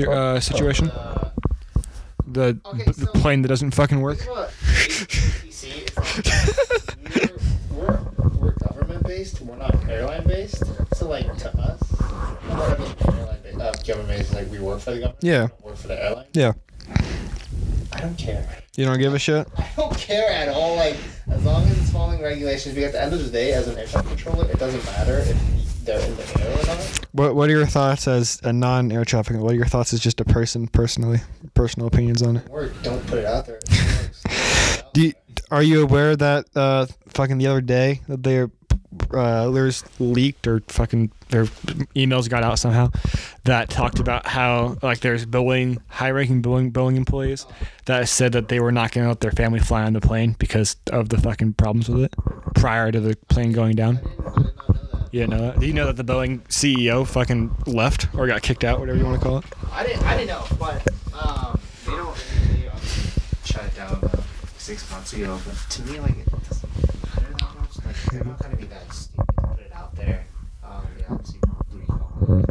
uh, 0.10 0.40
situation? 0.40 0.90
Uh, 0.90 1.30
The, 2.28 2.60
Okay, 2.66 2.84
the 2.86 2.94
so- 2.94 3.12
plane 3.12 3.42
that 3.42 3.50
doesn't 3.50 3.72
fucking 3.72 4.00
work. 4.00 4.18
This 4.20 4.24
is 4.24 4.30
what 4.30 4.50
ATC 4.50 5.66
is 5.86 5.98
like. 7.18 7.32
We're, 7.72 8.00
we're, 8.40 8.52
government 8.54 9.06
based. 9.06 9.42
We're 9.42 9.58
not 9.58 9.76
airline 9.90 10.26
based. 10.26 10.64
So 10.96 11.10
like 11.10 11.26
to 11.40 11.50
us, 11.60 11.82
what 11.82 12.80
I 12.80 12.82
mean 12.82 12.96
airline 13.18 13.42
based, 13.44 13.60
uh, 13.60 13.74
government 13.86 14.08
based, 14.20 14.34
like 14.34 14.50
we 14.50 14.60
work 14.60 14.80
for 14.80 14.92
the 14.92 15.00
government. 15.00 15.24
Yeah. 15.24 15.48
Work 15.62 15.76
for 15.76 15.88
the 15.90 16.02
airline. 16.04 16.28
Yeah. 16.34 16.54
I 17.94 18.02
don't 18.02 18.18
care. 18.18 18.48
You 18.76 18.86
don't 18.86 19.00
give 19.00 19.14
a 19.14 19.20
shit. 19.20 19.48
I 19.58 19.70
don't 19.76 19.98
care 19.98 20.30
at 20.30 20.50
all. 20.50 20.76
Like 20.76 20.98
as 21.30 21.44
long 21.44 21.64
as 21.64 21.78
it's 21.80 21.92
following 21.92 22.22
regulations. 22.22 22.76
Because 22.76 22.90
at 22.90 22.94
the 22.94 23.04
end 23.04 23.14
of 23.14 23.24
the 23.24 23.30
day, 23.32 23.54
as 23.54 23.68
an 23.68 23.78
air 23.78 23.88
traffic 23.88 24.10
controller, 24.10 24.50
it 24.50 24.60
doesn't 24.60 24.84
matter 24.86 25.20
if 25.20 25.86
they're 25.86 26.00
in 26.00 26.16
the 26.16 26.42
air 26.42 26.60
or 26.60 26.66
not. 26.68 27.06
What 27.12 27.36
What 27.36 27.50
are 27.50 27.54
your 27.54 27.66
thoughts 27.66 28.08
as 28.08 28.40
a 28.44 28.54
non-air 28.54 29.06
traffic? 29.06 29.38
What 29.38 29.54
are 29.54 29.56
your 29.56 29.66
thoughts 29.66 29.94
as 29.94 30.00
just 30.00 30.22
a 30.22 30.26
person, 30.26 30.68
personally, 30.68 31.20
personal 31.54 31.88
opinions 31.88 32.22
on 32.22 32.38
it? 32.38 32.48
Work. 32.50 32.74
Don't 32.84 33.06
put 33.08 33.20
it 33.20 33.26
out 33.26 33.46
there. 33.46 33.60
It. 33.72 33.74
Don't 33.74 34.24
put 34.24 34.32
it 34.32 34.86
out 34.86 34.94
Do 34.94 35.02
you, 35.02 35.14
are 35.50 35.64
you 35.64 35.84
aware 35.84 36.16
that 36.16 36.46
uh, 36.56 36.86
fucking 37.10 37.38
the 37.38 37.48
other 37.48 37.62
day 37.62 38.02
that 38.08 38.24
their 38.24 38.50
uh, 39.14 39.50
there's 39.50 39.84
leaked 40.00 40.48
or 40.48 40.62
fucking 40.68 41.12
their 41.30 41.46
emails 41.96 42.30
got 42.30 42.44
out 42.44 42.60
somehow 42.60 42.92
that 43.46 43.70
talked 43.70 44.00
about 44.00 44.28
how 44.28 44.78
like 44.82 45.00
there's 45.00 45.26
Boeing 45.26 45.80
high-ranking 45.88 46.42
Boeing 46.42 46.72
Boeing 46.72 46.98
employees 46.98 47.46
that 47.86 48.08
said 48.10 48.34
that 48.34 48.50
they 48.50 48.60
were 48.60 48.72
not 48.72 48.92
going 48.92 49.06
to 49.06 49.10
let 49.10 49.22
their 49.22 49.32
family 49.32 49.60
fly 49.60 49.84
on 49.84 49.94
the 49.94 50.02
plane 50.02 50.36
because 50.40 50.76
of 50.92 51.10
the 51.10 51.18
fucking 51.18 51.54
problems 51.54 51.88
with 51.90 52.04
it 52.04 52.14
prior 52.56 52.92
to 52.92 53.00
the 53.00 53.16
plane 53.30 53.52
going 53.52 53.76
down. 53.76 54.00
Yeah, 55.12 55.26
that? 55.26 55.60
Do 55.60 55.66
you 55.66 55.74
know 55.74 55.92
that 55.92 55.98
the 55.98 56.06
Boeing 56.06 56.42
CEO 56.48 57.06
fucking 57.06 57.54
left 57.68 58.08
or 58.16 58.28
got 58.28 58.42
kicked 58.42 58.64
out, 58.64 58.80
whatever 58.80 58.98
you 58.98 59.06
want 59.06 59.22
to 59.22 59.28
call 59.28 59.38
it? 59.40 59.46
I 59.72 59.86
didn't. 59.86 60.04
I 60.04 60.16
didn't 60.16 60.30
know, 60.30 60.46
but 60.58 60.88
um, 61.14 61.60
they 61.86 61.92
don't. 61.92 62.16
They 62.50 62.70
shut 63.44 63.66
it 63.66 63.76
down 63.76 63.96
about 63.96 64.24
six 64.58 64.90
months 64.90 65.12
ago. 65.12 65.38
But 65.46 65.58
to 65.72 65.82
me, 65.84 66.00
like 66.00 66.18
it 66.18 66.32
doesn't 66.48 66.70
matter 67.04 67.34
that 67.40 67.56
much. 67.60 67.86
Like 67.86 67.96
they're 68.12 68.24
not 68.24 68.40
gonna 68.40 68.56
be 68.56 68.66
that 68.66 68.92
stupid 68.94 69.26
to 69.38 69.48
put 69.48 69.60
it 69.60 69.72
out 69.74 69.96
there. 69.96 70.26
Um, 70.64 70.84
they 70.98 71.06
obviously 71.10 71.40
recall. 71.72 72.44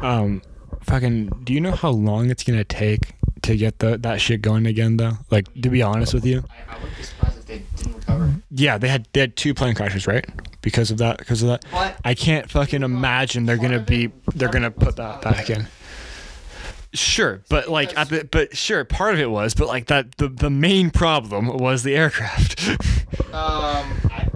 Um, 0.00 0.42
fucking. 0.82 1.28
Do 1.44 1.52
you 1.52 1.60
know 1.60 1.72
how 1.72 1.90
long 1.90 2.30
it's 2.30 2.44
gonna 2.44 2.64
take 2.64 3.12
to 3.42 3.56
get 3.56 3.78
the 3.78 3.96
that 3.98 4.20
shit 4.20 4.42
going 4.42 4.66
again, 4.66 4.96
though? 4.96 5.18
Like, 5.30 5.52
to 5.62 5.68
be 5.70 5.82
honest 5.82 6.14
with 6.14 6.24
you, 6.26 6.44
I, 6.50 6.74
I 6.74 6.78
wouldn't 6.78 6.96
be 6.96 7.02
surprised 7.02 7.38
if 7.38 7.46
they 7.46 7.62
didn't 7.76 7.96
recover. 7.96 8.34
yeah, 8.50 8.78
they 8.78 8.88
had 8.88 9.08
they 9.12 9.20
had 9.20 9.36
two 9.36 9.54
plane 9.54 9.74
crashes, 9.74 10.06
right? 10.06 10.24
Because 10.60 10.90
of 10.90 10.98
that, 10.98 11.18
because 11.18 11.42
of 11.42 11.48
that. 11.48 11.64
But 11.70 11.98
I 12.04 12.14
can't 12.14 12.50
fucking 12.50 12.82
imagine 12.82 13.46
they're 13.46 13.56
gonna 13.56 13.80
be 13.80 14.10
they're 14.34 14.48
gonna 14.50 14.70
put 14.70 14.96
that 14.96 15.22
back 15.22 15.50
in. 15.50 15.66
Sure, 16.94 17.42
but 17.48 17.68
like 17.68 17.96
at 17.98 18.08
the 18.08 18.24
but 18.30 18.56
sure, 18.56 18.84
part 18.84 19.14
of 19.14 19.20
it 19.20 19.30
was, 19.30 19.52
but 19.54 19.66
like 19.68 19.86
that 19.86 20.16
the 20.18 20.28
the 20.28 20.50
main 20.50 20.90
problem 20.90 21.48
was 21.58 21.82
the 21.82 21.94
aircraft. 21.96 22.60
Um, 23.32 23.92
I, 24.10 24.28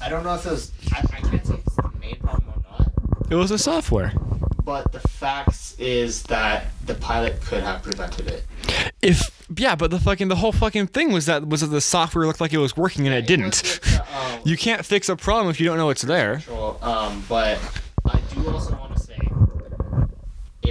I 0.00 0.08
don't 0.08 0.24
know 0.24 0.34
if 0.34 0.44
it 0.46 0.50
was. 0.50 0.72
I, 0.92 0.98
I 0.98 1.20
can't 1.20 1.46
say 1.46 1.54
if 1.54 1.60
it's 1.66 1.76
the 1.76 1.90
main 2.00 2.16
problem 2.16 2.48
or 2.48 2.62
not. 2.80 2.90
it 3.30 3.34
was 3.36 3.50
the 3.50 3.58
software. 3.58 4.12
But 4.64 4.90
the 4.92 4.98
facts 5.00 5.74
is 5.78 6.24
that 6.24 6.66
the 6.86 6.94
pilot 6.94 7.40
could 7.40 7.62
have 7.62 7.82
prevented 7.82 8.26
it. 8.28 8.44
If 9.02 9.30
yeah, 9.56 9.76
but 9.76 9.90
the 9.92 10.00
fucking 10.00 10.26
the 10.28 10.36
whole 10.36 10.50
fucking 10.52 10.88
thing 10.88 11.12
was 11.12 11.26
that 11.26 11.48
was 11.48 11.60
that 11.60 11.68
the 11.68 11.80
software 11.80 12.26
looked 12.26 12.40
like 12.40 12.52
it 12.52 12.58
was 12.58 12.76
working 12.76 13.06
and 13.06 13.14
it 13.14 13.20
was 13.20 13.26
didn't. 13.28 13.44
with 13.62 13.80
the, 13.82 14.00
um, 14.18 14.40
You 14.44 14.56
can't 14.56 14.84
fix 14.84 15.08
a 15.08 15.16
problem 15.16 15.48
if 15.50 15.60
you 15.60 15.66
don't 15.66 15.76
know 15.78 15.90
it's 15.90 16.02
there. 16.02 16.34
control, 16.36 16.78
Um, 16.82 17.24
but 17.28 17.58
I 18.04 18.20
do 18.34 18.48
also 18.50 18.72
want 18.76 18.82
to 18.82 18.87
say 18.87 18.87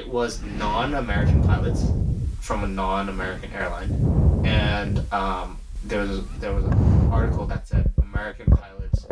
it 0.07 0.13
was 0.13 0.41
non-American 0.41 1.43
pilots 1.43 1.85
from 2.39 2.63
a 2.63 2.67
non-American 2.67 3.51
airline, 3.51 4.41
and 4.45 4.99
um, 5.11 5.57
there 5.83 5.99
was 5.99 6.25
there 6.39 6.53
was 6.53 6.63
an 6.63 7.11
article 7.11 7.45
that 7.45 7.67
said 7.67 7.91
American 8.01 8.45
pilots 8.45 9.05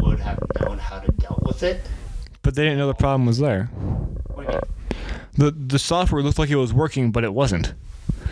would 0.00 0.20
have 0.20 0.38
known 0.60 0.78
how 0.78 1.00
to 1.00 1.10
deal 1.12 1.36
with 1.44 1.64
it. 1.64 1.80
But 2.42 2.54
they 2.54 2.62
didn't 2.62 2.78
know 2.78 2.86
the 2.86 2.94
problem 2.94 3.26
was 3.26 3.38
there. 3.38 3.64
What 3.64 4.46
do 4.46 4.52
you 4.52 4.58
mean? 4.60 4.60
The 5.36 5.50
the 5.50 5.78
software 5.80 6.22
looked 6.22 6.38
like 6.38 6.50
it 6.50 6.56
was 6.56 6.72
working, 6.72 7.10
but 7.10 7.24
it 7.24 7.34
wasn't. 7.34 7.74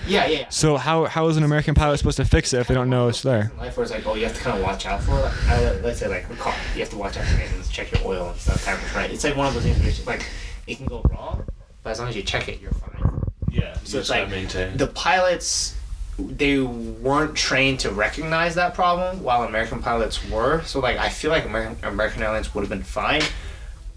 Yeah, 0.06 0.26
yeah, 0.26 0.38
yeah. 0.38 0.48
So 0.50 0.76
how 0.76 1.06
how 1.06 1.26
is 1.26 1.36
an 1.36 1.42
American 1.42 1.74
pilot 1.74 1.98
supposed 1.98 2.18
to 2.18 2.24
fix 2.24 2.52
it 2.52 2.60
if 2.60 2.68
they 2.68 2.74
don't 2.74 2.90
know 2.90 3.08
it's 3.08 3.22
there? 3.22 3.50
In 3.54 3.58
life 3.58 3.76
where 3.76 3.82
it's 3.82 3.92
like, 3.92 4.06
oh, 4.06 4.14
you 4.14 4.22
have 4.22 4.36
to 4.36 4.40
kind 4.40 4.56
of 4.56 4.62
watch 4.62 4.86
out 4.86 5.02
for 5.02 5.18
it. 5.18 5.32
I, 5.48 5.72
let's 5.80 5.98
say 5.98 6.06
like 6.06 6.30
a 6.30 6.36
car, 6.36 6.54
you 6.74 6.80
have 6.80 6.90
to 6.90 6.96
watch 6.96 7.16
out 7.16 7.24
for 7.24 7.38
maintenance, 7.38 7.68
check 7.68 7.90
your 7.90 8.06
oil 8.06 8.30
and 8.30 8.38
stuff. 8.38 8.94
Right? 8.94 9.10
It's 9.10 9.24
like 9.24 9.36
one 9.36 9.48
of 9.48 9.54
those 9.54 9.64
things 9.64 10.06
where 10.06 10.16
like 10.16 10.26
it 10.66 10.76
can 10.76 10.86
go 10.86 11.02
wrong, 11.10 11.44
but 11.82 11.90
as 11.90 11.98
long 11.98 12.08
as 12.08 12.16
you 12.16 12.22
check 12.22 12.48
it, 12.48 12.60
you're 12.60 12.72
fine. 12.72 13.22
Yeah. 13.50 13.76
So 13.84 13.98
it's 13.98 14.10
like 14.10 14.30
maintain. 14.30 14.76
the 14.76 14.86
pilots 14.86 15.76
they 16.18 16.60
weren't 16.60 17.34
trained 17.34 17.80
to 17.80 17.90
recognize 17.90 18.54
that 18.54 18.74
problem 18.74 19.22
while 19.22 19.44
American 19.44 19.82
pilots 19.82 20.28
were. 20.30 20.62
So 20.62 20.80
like 20.80 20.98
I 20.98 21.08
feel 21.08 21.30
like 21.30 21.44
American 21.44 21.76
American 21.84 22.22
Airlines 22.22 22.54
would 22.54 22.60
have 22.62 22.70
been 22.70 22.82
fine. 22.82 23.22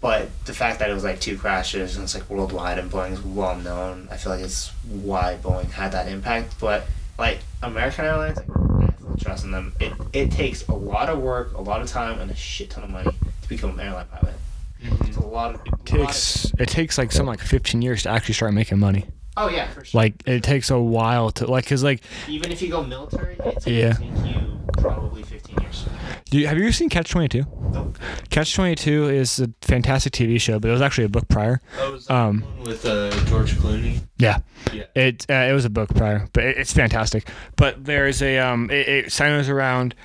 But 0.02 0.30
the 0.46 0.54
fact 0.54 0.80
that 0.80 0.90
it 0.90 0.94
was 0.94 1.04
like 1.04 1.20
two 1.20 1.38
crashes 1.38 1.96
and 1.96 2.04
it's 2.04 2.14
like 2.14 2.30
worldwide 2.30 2.78
and 2.78 2.92
Boeing's 2.92 3.22
well 3.22 3.56
known, 3.56 4.08
I 4.12 4.18
feel 4.18 4.32
like 4.32 4.42
it's 4.42 4.70
why 4.88 5.38
Boeing 5.42 5.72
had 5.72 5.94
that 5.94 6.08
impact. 6.08 6.60
But 6.60 6.86
like 7.18 7.40
American 7.64 8.06
Airlines, 8.06 8.38
like, 8.38 8.50
I 8.50 9.18
trust 9.18 9.46
in 9.46 9.52
them. 9.52 9.74
It 9.80 9.94
it 10.14 10.32
takes 10.32 10.68
a 10.68 10.74
lot 10.74 11.10
of 11.10 11.20
work, 11.20 11.54
a 11.54 11.62
lot 11.62 11.82
of 11.82 11.88
time, 11.88 12.20
and 12.20 12.30
a 12.30 12.36
shit 12.36 12.70
ton 12.70 12.84
of 12.84 12.90
money 12.90 13.12
to 13.42 13.50
become 13.50 13.72
an 13.72 13.80
airline 13.80 14.06
pilot. 14.08 14.36
It's 14.82 15.18
a 15.18 15.26
lot 15.26 15.56
of 15.56 15.62
It 15.66 15.86
takes 15.86 16.52
it 16.60 16.68
takes 16.70 16.98
like 16.98 17.12
something 17.12 17.28
like 17.28 17.40
15 17.40 17.82
years 17.82 18.04
to 18.04 18.10
actually 18.10 18.34
start 18.36 18.54
making 18.54 18.80
money. 18.80 19.06
Oh 19.38 19.50
yeah, 19.50 19.68
for 19.68 19.84
sure. 19.84 20.00
Like 20.02 20.16
it 20.26 20.44
takes 20.44 20.70
a 20.70 20.80
while 20.80 21.30
to 21.32 21.48
like 21.50 21.66
cuz 21.66 21.84
like 21.84 22.02
Even 22.28 22.52
if 22.52 22.62
you 22.62 22.70
go 22.70 22.84
military, 22.84 23.36
it's 23.46 23.68
Yeah. 23.68 23.94
take 23.94 24.10
you 24.26 24.60
probably 24.78 25.24
15 25.24 25.58
years. 25.62 25.86
do 26.30 26.40
you, 26.40 26.48
have 26.48 26.58
you 26.58 26.64
ever 26.66 26.72
seen 26.74 26.90
Catch 26.90 27.10
22? 27.12 27.46
Nope. 27.72 27.98
Catch 28.30 28.54
22 28.56 29.10
is 29.10 29.40
a 29.40 29.50
fantastic 29.62 30.14
TV 30.14 30.40
show, 30.40 30.60
but 30.60 30.70
it 30.70 30.72
was 30.72 30.82
actually 30.82 31.04
a 31.06 31.10
book 31.10 31.28
prior. 31.28 31.60
Oh, 31.80 31.92
was 31.92 32.10
Um, 32.10 32.42
one 32.42 32.64
with 32.64 32.86
uh, 32.86 33.10
George 33.26 33.54
Clooney. 33.56 34.02
Yeah. 34.18 34.40
Yeah. 34.72 34.84
It 34.96 35.26
uh, 35.30 35.34
it 35.50 35.54
was 35.54 35.66
a 35.66 35.70
book 35.70 35.90
prior, 35.96 36.28
but 36.34 36.44
it, 36.46 36.58
it's 36.58 36.72
fantastic. 36.74 37.28
But 37.58 37.84
there's 37.86 38.22
a 38.22 38.38
um 38.40 38.70
it, 38.70 38.88
it 38.88 39.12
centers 39.12 39.50
around 39.50 39.96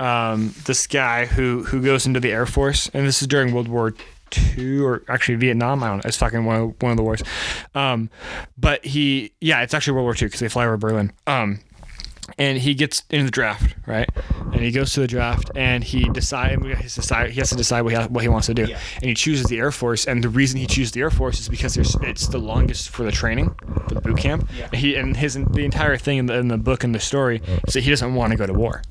um 0.00 0.52
this 0.64 0.86
guy 0.88 1.26
who 1.26 1.62
who 1.64 1.80
goes 1.80 2.06
into 2.06 2.18
the 2.20 2.32
Air 2.32 2.46
Force, 2.46 2.90
and 2.92 3.06
this 3.06 3.22
is 3.22 3.28
during 3.28 3.52
World 3.54 3.68
War 3.68 3.94
Two 4.30 4.86
or 4.86 5.02
actually 5.08 5.36
Vietnam. 5.36 5.82
I 5.82 5.88
don't 5.88 5.96
know. 5.98 6.02
It's 6.08 6.16
fucking 6.16 6.44
one 6.44 6.56
of, 6.56 6.82
one 6.82 6.92
of 6.92 6.96
the 6.96 7.02
wars. 7.02 7.22
Um, 7.74 8.10
but 8.56 8.84
he 8.84 9.32
yeah, 9.40 9.62
it's 9.62 9.74
actually 9.74 9.94
World 9.94 10.04
War 10.04 10.14
Two 10.14 10.26
because 10.26 10.40
they 10.40 10.48
fly 10.48 10.64
over 10.64 10.76
Berlin. 10.76 11.12
Um. 11.26 11.60
And 12.38 12.58
he 12.58 12.74
gets 12.74 13.02
in 13.10 13.24
the 13.24 13.30
draft, 13.30 13.74
right? 13.86 14.08
And 14.52 14.62
he 14.62 14.70
goes 14.70 14.92
to 14.94 15.00
the 15.00 15.06
draft, 15.06 15.50
and 15.54 15.84
he 15.84 16.08
decide 16.08 16.62
he 16.62 16.70
has 16.70 16.94
to 16.94 17.00
decide 17.00 17.30
he 17.30 17.38
has 17.38 17.50
to 17.50 17.56
decide 17.56 17.82
what 17.82 17.92
he, 17.92 17.98
what 18.08 18.22
he 18.22 18.28
wants 18.28 18.46
to 18.46 18.54
do. 18.54 18.66
Yeah. 18.66 18.78
And 18.96 19.04
he 19.04 19.14
chooses 19.14 19.46
the 19.46 19.58
Air 19.58 19.70
Force, 19.70 20.06
and 20.06 20.22
the 20.24 20.28
reason 20.28 20.58
he 20.58 20.66
chooses 20.66 20.92
the 20.92 21.00
Air 21.00 21.10
Force 21.10 21.40
is 21.40 21.48
because 21.48 21.74
there's 21.74 21.94
it's 22.02 22.28
the 22.28 22.38
longest 22.38 22.90
for 22.90 23.04
the 23.04 23.12
training, 23.12 23.54
for 23.88 23.94
the 23.94 24.00
boot 24.00 24.18
camp. 24.18 24.48
Yeah. 24.56 24.68
He 24.72 24.96
and 24.96 25.16
his 25.16 25.34
the 25.34 25.64
entire 25.64 25.96
thing 25.96 26.18
in 26.18 26.26
the, 26.26 26.34
in 26.34 26.48
the 26.48 26.58
book 26.58 26.84
and 26.84 26.94
the 26.94 27.00
story 27.00 27.42
is 27.66 27.74
that 27.74 27.82
he 27.82 27.90
doesn't 27.90 28.14
want 28.14 28.32
to 28.32 28.36
go 28.36 28.46
to 28.46 28.52
war, 28.52 28.82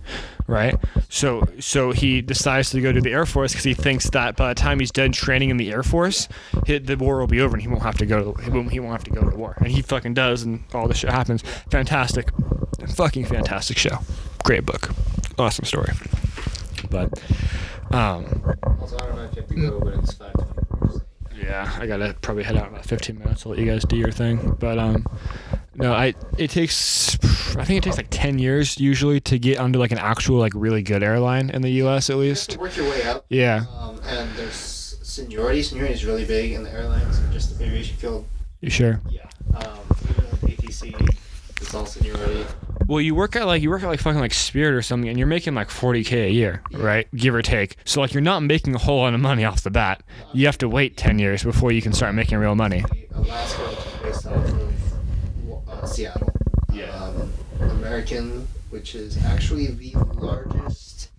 right? 0.48 0.76
So 1.10 1.48
so 1.60 1.92
he 1.92 2.22
decides 2.22 2.70
to 2.72 2.82
go 2.82 2.92
to 2.92 3.02
the 3.02 3.12
Air 3.12 3.26
Force 3.26 3.52
because 3.52 3.66
he 3.66 3.74
thinks 3.74 4.10
that 4.12 4.36
by 4.36 4.50
the 4.50 4.56
time 4.56 4.80
he's 4.80 4.92
done 4.92 5.12
training 5.12 5.50
in 5.50 5.58
the 5.58 5.72
Air 5.72 5.84
Force, 5.84 6.28
he, 6.66 6.78
the 6.78 6.96
war 6.98 7.20
will 7.20 7.28
be 7.28 7.42
over 7.42 7.56
and 7.56 7.62
he 7.62 7.68
won't 7.68 7.84
have 7.84 7.98
to 7.98 8.06
go. 8.06 8.34
He 8.44 8.50
won't, 8.50 8.72
he 8.72 8.80
won't 8.80 8.94
have 8.94 9.04
to 9.06 9.12
go 9.12 9.30
to 9.30 9.36
war, 9.36 9.56
and 9.58 9.68
he 9.68 9.82
fucking 9.82 10.14
does, 10.14 10.44
and 10.44 10.64
all 10.74 10.88
this 10.88 10.98
shit 10.98 11.10
happens. 11.10 11.42
Fantastic, 11.72 12.32
fucking 12.96 13.26
fantastic 13.30 13.78
show. 13.78 14.00
Great 14.44 14.66
book, 14.66 14.90
awesome 15.38 15.66
story. 15.66 15.92
But 16.90 17.22
um, 17.92 18.42
Also, 18.80 18.98
I 18.98 19.02
don't 19.08 19.16
know 19.16 19.24
if 19.24 19.36
you 19.36 19.42
have 19.42 19.48
to 19.50 19.56
go, 19.56 19.80
but 19.80 19.94
it's 19.96 20.14
524. 20.14 21.02
yeah, 21.36 21.76
I 21.80 21.86
gotta 21.86 22.16
probably 22.22 22.44
head 22.44 22.56
out 22.58 22.68
in 22.68 22.74
about 22.74 22.86
15 22.86 23.18
minutes. 23.20 23.46
I'll 23.46 23.52
let 23.52 23.60
you 23.60 23.66
guys 23.66 23.84
do 23.84 23.96
your 23.98 24.12
thing. 24.12 24.56
But 24.60 24.78
um, 24.80 25.06
no, 25.76 25.94
I 25.94 26.14
it 26.38 26.50
takes 26.50 27.16
I 27.56 27.64
think 27.66 27.78
it 27.80 27.84
takes 27.84 27.98
like 27.98 28.08
10 28.10 28.40
years 28.40 28.80
usually 28.80 29.20
to 29.22 29.40
get 29.40 29.60
onto 29.60 29.80
like 29.80 29.92
an 29.92 29.98
actual 29.98 30.38
like 30.38 30.54
really 30.56 30.82
good 30.84 31.04
airline 31.04 31.50
in 31.50 31.62
the 31.62 31.72
U.S. 31.84 32.10
at 32.10 32.16
You 32.16 32.22
least. 32.22 32.52
to 32.52 32.60
work 32.60 32.76
your 32.76 32.90
way 32.90 33.04
up. 33.04 33.26
Yeah, 33.30 33.66
Um, 33.78 34.00
and 34.06 34.30
there's 34.36 34.56
seniority. 35.04 35.62
Seniority 35.64 35.94
is 35.96 36.06
really 36.06 36.26
big 36.26 36.52
in 36.54 36.64
the 36.64 36.72
airlines, 36.72 37.20
just 37.32 37.58
the 37.58 37.66
aviation 37.66 37.98
field. 37.98 38.26
you 38.62 38.70
sure? 38.70 39.00
Yeah. 39.10 39.26
Um, 39.56 39.80
even 40.10 40.24
with 40.30 40.42
ATC, 40.44 41.16
it's 41.62 41.74
all 41.74 41.86
seniority. 41.86 42.46
Well, 42.88 43.02
you 43.02 43.14
work 43.14 43.36
at 43.36 43.46
like 43.46 43.62
you 43.62 43.70
work 43.70 43.84
at 43.84 43.88
like 43.88 44.00
fucking 44.00 44.20
like 44.20 44.34
Spirit 44.34 44.74
or 44.74 44.82
something, 44.82 45.10
and 45.10 45.18
you're 45.18 45.28
making 45.28 45.54
like 45.54 45.70
40k 45.70 46.26
a 46.28 46.32
year, 46.32 46.64
right? 46.72 47.08
Give 47.16 47.36
or 47.36 47.42
take. 47.42 47.76
So 47.86 48.02
like 48.02 48.14
you're 48.14 48.22
not 48.22 48.40
making 48.42 48.74
a 48.74 48.80
whole 48.80 49.00
lot 49.00 49.14
of 49.14 49.20
money 49.20 49.46
off 49.46 49.62
the 49.62 49.70
bat. 49.70 50.02
You 50.34 50.46
have 50.48 50.58
to 50.60 50.70
wait 50.70 50.98
10 50.98 51.20
years 51.20 51.44
before 51.44 51.72
you 51.72 51.82
can 51.82 51.94
start 51.94 52.16
making 52.16 52.38
real 52.40 52.56
money. 52.56 52.84
Alaska, 53.14 53.62
which 53.62 53.80
is 53.80 54.02
based 54.02 54.26
off 54.28 54.36
of 54.36 55.70
uh, 55.70 55.86
Seattle. 55.86 56.34
Yeah. 56.72 56.86
Um, 56.96 57.32
American, 57.60 58.48
which 58.70 58.96
is 58.96 59.24
actually 59.26 59.68
the 59.68 59.94
largest 60.16 61.10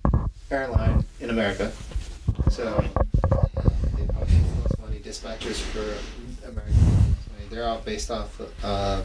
airline 0.50 1.04
in 1.20 1.30
America. 1.30 1.70
So 2.50 2.64
they 2.80 4.06
probably 4.06 4.34
make 4.34 4.46
the 4.46 4.60
most 4.60 4.78
money. 4.80 4.98
Dispatchers 4.98 5.60
for 5.60 5.80
American 6.48 6.74
make 6.74 6.96
the 6.96 7.08
most 7.08 7.30
money. 7.30 7.44
They're 7.50 7.66
all 7.66 7.78
based 7.80 8.10
off 8.10 8.40
uh, 8.64 9.02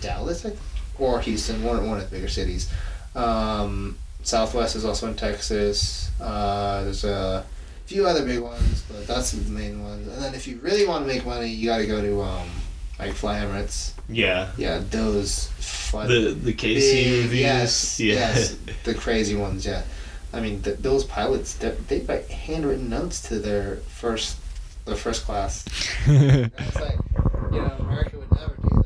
Dallas, 0.00 0.44
I 0.44 0.50
think, 0.50 0.60
or 0.98 1.20
Houston, 1.20 1.62
one 1.62 1.86
one 1.88 1.98
of 1.98 2.08
the 2.10 2.16
bigger 2.16 2.28
cities. 2.28 2.70
Um, 3.14 3.98
Southwest 4.22 4.76
is 4.76 4.84
also 4.84 5.06
in 5.08 5.14
Texas. 5.16 6.10
Uh, 6.20 6.84
there's 6.84 7.04
a 7.04 7.44
few 7.86 8.06
other 8.06 8.24
big 8.24 8.40
ones, 8.40 8.82
but 8.90 9.06
that's 9.06 9.32
the 9.32 9.50
main 9.50 9.82
ones. 9.82 10.08
And 10.08 10.22
then 10.22 10.34
if 10.34 10.46
you 10.48 10.58
really 10.62 10.86
want 10.86 11.06
to 11.06 11.12
make 11.12 11.24
money, 11.24 11.48
you 11.48 11.66
got 11.68 11.78
to 11.78 11.86
go 11.86 12.00
to 12.00 12.22
um, 12.22 12.48
like 12.98 13.12
Fly 13.12 13.38
Emirates. 13.38 13.92
Yeah. 14.08 14.50
Yeah, 14.56 14.80
those 14.90 15.46
fly 15.58 16.06
The 16.06 16.30
the 16.34 16.52
KC 16.52 16.74
big- 16.74 17.22
reviews. 17.24 17.40
Yes, 17.40 18.00
yeah. 18.00 18.14
yes, 18.14 18.56
the 18.84 18.94
crazy 18.94 19.34
ones. 19.36 19.64
Yeah, 19.66 19.82
I 20.32 20.40
mean 20.40 20.62
th- 20.62 20.78
those 20.78 21.04
pilots, 21.04 21.54
they 21.54 21.70
they 21.88 22.00
write 22.00 22.28
handwritten 22.28 22.88
notes 22.88 23.20
to 23.28 23.38
their 23.38 23.76
first 23.88 24.36
their 24.84 24.96
first 24.96 25.24
class. 25.24 25.64
And 26.06 26.50
it's 26.58 26.76
like, 26.76 26.98
you 27.52 27.60
know, 27.60 27.76
America 27.80 28.18
would 28.18 28.30
never 28.32 28.54
do 28.54 28.68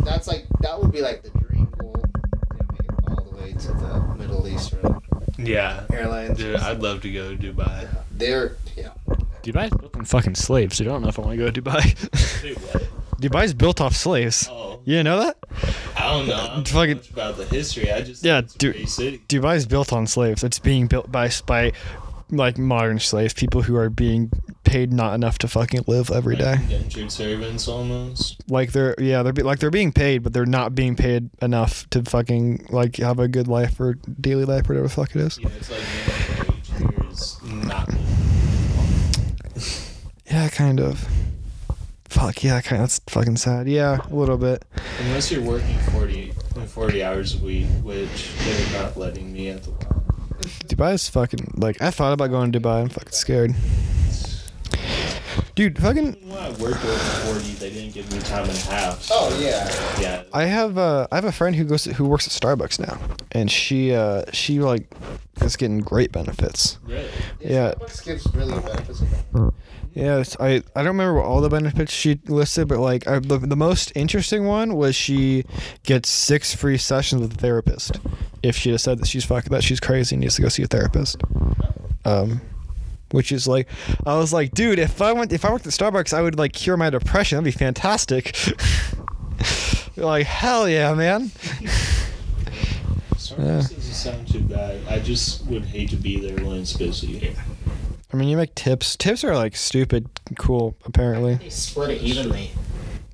So 0.00 0.04
that's 0.10 0.26
like 0.28 0.46
that 0.60 0.80
would 0.80 0.92
be 0.92 1.00
like 1.02 1.22
the 1.22 1.30
dream 1.30 1.68
goal. 1.78 1.94
You 1.96 2.58
know, 2.58 2.66
make 2.72 2.88
it 2.88 3.08
all 3.08 3.24
the 3.24 3.36
way 3.36 3.52
to 3.52 3.68
the 3.68 4.14
Middle 4.18 4.48
East 4.48 4.72
Eastern 4.74 5.00
yeah. 5.38 5.84
airlines. 5.92 6.38
Dude, 6.38 6.56
I'd 6.56 6.80
love 6.80 7.02
to 7.02 7.12
go 7.12 7.36
to 7.36 7.52
Dubai. 7.52 7.82
Yeah, 7.82 7.88
they're 8.12 8.56
yeah. 8.76 8.90
Dubai's 9.42 9.70
built 9.76 9.96
on 9.96 10.04
fucking 10.04 10.34
slaves, 10.34 10.76
so 10.78 10.84
I 10.84 10.88
don't 10.88 11.02
know 11.02 11.08
if 11.08 11.18
I 11.18 11.22
want 11.22 11.32
to 11.38 11.44
go 11.44 11.50
to 11.50 11.62
Dubai. 11.62 12.42
Dude, 12.42 12.56
what? 12.58 12.82
Dubai's 13.20 13.52
built 13.54 13.80
off 13.80 13.94
slaves. 13.94 14.48
Oh, 14.50 14.80
You 14.84 15.02
know 15.02 15.18
that? 15.20 15.36
I 15.96 16.10
don't 16.10 16.26
know. 16.26 16.34
I 16.36 16.54
don't 16.56 16.68
Fucking- 16.68 16.96
much 16.96 17.10
about 17.10 17.36
the 17.36 17.44
history. 17.44 17.92
I 17.92 18.00
just 18.02 18.24
Yeah, 18.24 18.40
think 18.42 18.76
it's 18.76 18.96
dude. 18.96 19.28
Dubai's 19.28 19.66
built 19.66 19.92
on 19.92 20.06
slaves. 20.06 20.42
It's 20.44 20.58
being 20.58 20.86
built 20.86 21.10
by 21.12 21.30
by 21.46 21.72
like 22.30 22.56
modern 22.58 22.98
slaves, 22.98 23.34
people 23.34 23.62
who 23.62 23.76
are 23.76 23.90
being 23.90 24.30
paid 24.64 24.92
not 24.92 25.14
enough 25.14 25.38
to 25.38 25.48
fucking 25.48 25.84
live 25.86 26.10
every 26.10 26.36
day. 26.36 26.56
Like 26.56 26.70
indentured 26.70 27.12
servants 27.12 27.66
almost. 27.68 28.42
Like 28.48 28.72
they're 28.72 28.94
yeah, 28.98 29.22
they're 29.22 29.32
be, 29.32 29.42
like 29.42 29.58
they're 29.58 29.70
being 29.70 29.92
paid, 29.92 30.22
but 30.22 30.32
they're 30.32 30.46
not 30.46 30.74
being 30.74 30.96
paid 30.96 31.30
enough 31.42 31.88
to 31.90 32.02
fucking 32.02 32.66
like 32.70 32.96
have 32.96 33.18
a 33.18 33.28
good 33.28 33.48
life 33.48 33.78
or 33.80 33.94
daily 34.20 34.44
life 34.44 34.68
or 34.68 34.74
whatever 34.74 34.88
the 34.88 34.94
fuck 34.94 35.14
it 35.16 35.20
is. 35.22 35.38
Yeah, 35.38 35.48
it's 35.56 35.70
like 35.70 35.80
minimum 36.78 37.08
wage 37.08 37.66
not. 37.66 37.88
Yeah, 40.30 40.48
kind 40.48 40.78
of. 40.78 41.08
Fuck 42.04 42.44
yeah, 42.44 42.60
kind. 42.60 42.82
of, 42.82 42.88
That's 42.88 43.00
fucking 43.08 43.36
sad. 43.36 43.66
Yeah, 43.66 43.98
a 44.08 44.14
little 44.14 44.38
bit. 44.38 44.64
Unless 45.00 45.32
you're 45.32 45.42
working 45.42 45.76
40, 45.90 46.32
40 46.68 47.02
hours 47.02 47.34
a 47.34 47.44
week, 47.44 47.66
which 47.82 48.30
they're 48.44 48.80
not 48.80 48.96
letting 48.96 49.32
me 49.32 49.48
at 49.48 49.64
the 49.64 49.70
moment. 49.72 49.90
Dubai 50.68 50.94
is 50.94 51.08
fucking 51.08 51.54
like 51.56 51.82
I 51.82 51.90
thought 51.90 52.12
about 52.12 52.30
going 52.30 52.52
to 52.52 52.60
Dubai. 52.60 52.82
I'm 52.82 52.88
fucking 52.88 53.10
scared. 53.12 53.54
Dude, 55.54 55.78
fucking. 55.78 56.12
When 56.28 56.38
I 56.38 56.50
worked 56.50 56.84
over 56.84 56.98
40, 57.32 57.40
they 57.54 57.70
didn't 57.70 57.94
give 57.94 58.10
me 58.12 58.18
time 58.20 58.44
and 58.48 58.52
a 58.56 58.60
half. 58.62 59.02
so, 59.02 59.14
Oh 59.16 59.38
yeah. 59.40 59.68
yeah. 60.00 60.22
I 60.32 60.44
have 60.44 60.78
uh, 60.78 61.06
I 61.10 61.14
have 61.16 61.24
a 61.24 61.32
friend 61.32 61.54
who 61.56 61.64
goes 61.64 61.84
to, 61.84 61.92
who 61.94 62.06
works 62.06 62.26
at 62.26 62.32
Starbucks 62.32 62.78
now, 62.80 62.98
and 63.32 63.50
she 63.50 63.94
uh, 63.94 64.24
she 64.32 64.60
like 64.60 64.92
is 65.40 65.56
getting 65.56 65.80
great 65.80 66.12
benefits. 66.12 66.78
Really? 66.84 67.08
Yeah. 67.40 67.74
Starbucks 67.74 68.04
gives 68.04 68.34
really 68.34 68.52
good 68.54 68.64
benefits. 68.64 69.02
Yeah, 69.92 70.18
it's, 70.18 70.36
I 70.38 70.62
I 70.76 70.82
don't 70.84 70.86
remember 70.96 71.14
what 71.14 71.24
all 71.24 71.40
the 71.40 71.48
benefits 71.48 71.92
she 71.92 72.20
listed, 72.26 72.68
but 72.68 72.78
like 72.78 73.08
I, 73.08 73.18
the 73.18 73.38
the 73.38 73.56
most 73.56 73.90
interesting 73.96 74.44
one 74.46 74.76
was 74.76 74.94
she 74.94 75.44
gets 75.82 76.08
six 76.08 76.54
free 76.54 76.78
sessions 76.78 77.20
with 77.22 77.32
a 77.32 77.36
therapist. 77.36 77.98
If 78.42 78.56
she 78.56 78.70
had 78.70 78.80
said 78.80 78.98
that 79.00 79.08
she's 79.08 79.24
fucking 79.24 79.50
that 79.50 79.64
she's 79.64 79.80
crazy 79.80 80.14
and 80.14 80.20
needs 80.20 80.36
to 80.36 80.42
go 80.42 80.48
see 80.48 80.62
a 80.62 80.66
therapist. 80.68 81.20
Um, 82.04 82.40
which 83.12 83.32
is 83.32 83.46
like, 83.48 83.68
I 84.06 84.16
was 84.16 84.32
like, 84.32 84.52
dude, 84.52 84.78
if 84.78 85.00
I 85.02 85.12
went 85.12 85.32
if 85.32 85.44
I 85.44 85.52
worked 85.52 85.66
at 85.66 85.72
Starbucks, 85.72 86.12
I 86.12 86.22
would 86.22 86.38
like 86.38 86.52
cure 86.52 86.76
my 86.76 86.90
depression. 86.90 87.36
That'd 87.36 87.52
be 87.54 87.58
fantastic. 87.58 88.36
like 89.96 90.26
hell 90.26 90.68
yeah, 90.68 90.94
man. 90.94 91.30
Starbucks 93.14 93.38
Yeah. 93.38 93.56
doesn't 93.60 93.80
sound 93.82 94.28
too 94.28 94.40
bad. 94.40 94.80
I 94.88 94.98
just 95.00 95.46
would 95.46 95.64
hate 95.64 95.90
to 95.90 95.96
be 95.96 96.18
there 96.20 96.44
when 96.44 96.58
it's 96.58 96.72
busy. 96.76 97.34
I 98.12 98.16
mean, 98.16 98.28
you 98.28 98.36
make 98.36 98.54
tips. 98.54 98.96
Tips 98.96 99.22
are 99.24 99.34
like 99.34 99.54
stupid 99.56 100.08
cool. 100.38 100.74
Apparently, 100.84 101.34
They 101.36 101.48
split 101.50 101.90
it 101.90 102.02
evenly. 102.02 102.50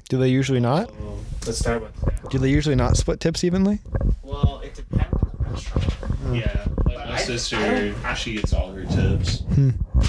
do 0.08 0.16
they 0.18 0.28
usually 0.28 0.60
not? 0.60 0.90
Oh, 1.00 1.18
The 1.40 1.50
Starbucks. 1.52 2.30
Do 2.30 2.38
they 2.38 2.48
usually 2.50 2.76
not 2.76 2.96
split 2.96 3.20
tips 3.20 3.44
evenly? 3.44 3.80
Well, 4.22 4.60
it 4.64 4.74
depends 4.74 5.12
on 5.12 5.30
the 5.38 5.50
restaurant. 5.50 5.94
Yeah. 6.34 6.64
Like 6.86 6.96
my 6.98 7.12
I- 7.14 7.16
sister, 7.18 7.94
I 8.04 8.14
she 8.14 8.34
gets 8.34 8.52
all 8.52 8.72
her 8.72 8.84
tips. 8.84 9.42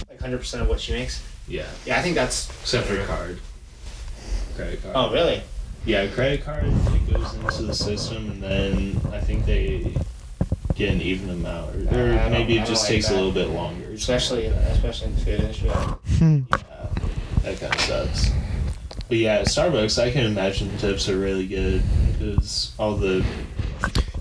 Like 0.09 0.19
hundred 0.19 0.39
percent 0.39 0.63
of 0.63 0.69
what 0.69 0.79
she 0.79 0.93
makes. 0.93 1.23
Yeah. 1.47 1.65
Yeah, 1.85 1.99
I 1.99 2.01
think 2.01 2.15
that's. 2.15 2.49
Except 2.61 2.87
for 2.87 3.03
card. 3.05 3.39
Credit 4.55 4.81
card. 4.81 4.95
Oh 4.95 5.13
really? 5.13 5.41
Yeah, 5.85 6.07
credit 6.07 6.43
card 6.43 6.65
it 6.65 7.13
goes 7.13 7.33
into 7.35 7.63
the 7.63 7.73
system 7.73 8.29
and 8.31 8.43
then 8.43 8.99
I 9.13 9.19
think 9.21 9.45
they 9.45 9.93
get 10.75 10.91
an 10.93 11.01
even 11.01 11.29
amount, 11.29 11.75
or, 11.75 11.79
or 11.97 12.13
I 12.13 12.23
don't- 12.23 12.31
maybe 12.31 12.57
it 12.57 12.65
just 12.65 12.83
like 12.83 12.93
takes 12.93 13.07
that. 13.07 13.13
a 13.13 13.15
little 13.15 13.31
bit 13.31 13.49
longer. 13.49 13.87
Especially, 13.91 14.49
like 14.49 14.59
especially 14.71 15.07
in 15.07 15.15
the 15.15 15.21
food 15.21 15.39
industry. 15.39 15.69
Hmm. 15.69 16.39
Yeah, 16.51 16.87
that 17.43 17.59
kind 17.59 17.73
of 17.73 17.81
sucks. 17.81 18.31
But 19.07 19.17
yeah, 19.17 19.35
at 19.35 19.45
Starbucks, 19.47 20.01
I 20.01 20.11
can 20.11 20.25
imagine 20.25 20.69
the 20.71 20.77
tips 20.77 21.07
are 21.07 21.17
really 21.17 21.47
good 21.47 21.81
because 22.19 22.73
all 22.77 22.97
the 22.97 23.23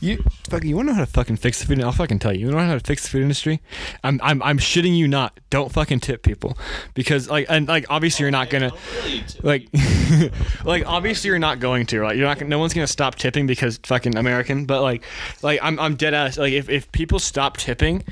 You 0.06 0.22
fucking 0.48 0.68
you 0.68 0.76
wanna 0.76 0.92
know 0.92 0.94
how 0.94 1.04
to 1.04 1.10
fucking 1.10 1.36
fix 1.36 1.58
the 1.60 1.66
food? 1.66 1.82
I'll 1.82 1.90
fucking 1.90 2.20
tell 2.20 2.32
you. 2.32 2.46
You 2.46 2.52
know 2.52 2.58
how 2.58 2.74
to 2.74 2.80
fix 2.80 3.02
the 3.02 3.08
food 3.08 3.22
industry? 3.22 3.60
I'm 4.04 4.20
I'm 4.22 4.40
I'm 4.40 4.58
shitting 4.58 4.96
you 4.96 5.08
not. 5.08 5.40
Don't 5.50 5.72
fucking 5.72 5.98
tip 5.98 6.22
people 6.22 6.56
because 6.94 7.28
like 7.28 7.46
and 7.48 7.66
like 7.66 7.86
obviously 7.90 8.22
you're 8.22 8.30
not 8.30 8.48
gonna 8.48 8.70
like 9.42 9.68
like 10.64 10.86
obviously 10.86 11.28
you're 11.28 11.40
not 11.40 11.58
going 11.58 11.86
to 11.86 12.04
like 12.04 12.16
you're 12.16 12.26
not 12.26 12.40
no 12.42 12.60
one's 12.60 12.72
gonna 12.72 12.86
stop 12.86 13.16
tipping 13.16 13.48
because 13.48 13.78
fucking 13.82 14.16
American. 14.16 14.64
But 14.64 14.82
like 14.82 15.02
like 15.42 15.58
I'm 15.60 15.78
I'm 15.80 15.96
dead 15.96 16.14
ass 16.14 16.38
like 16.38 16.52
if 16.52 16.68
if 16.68 16.92
people 16.92 17.18
stop 17.18 17.56
tipping. 17.56 18.04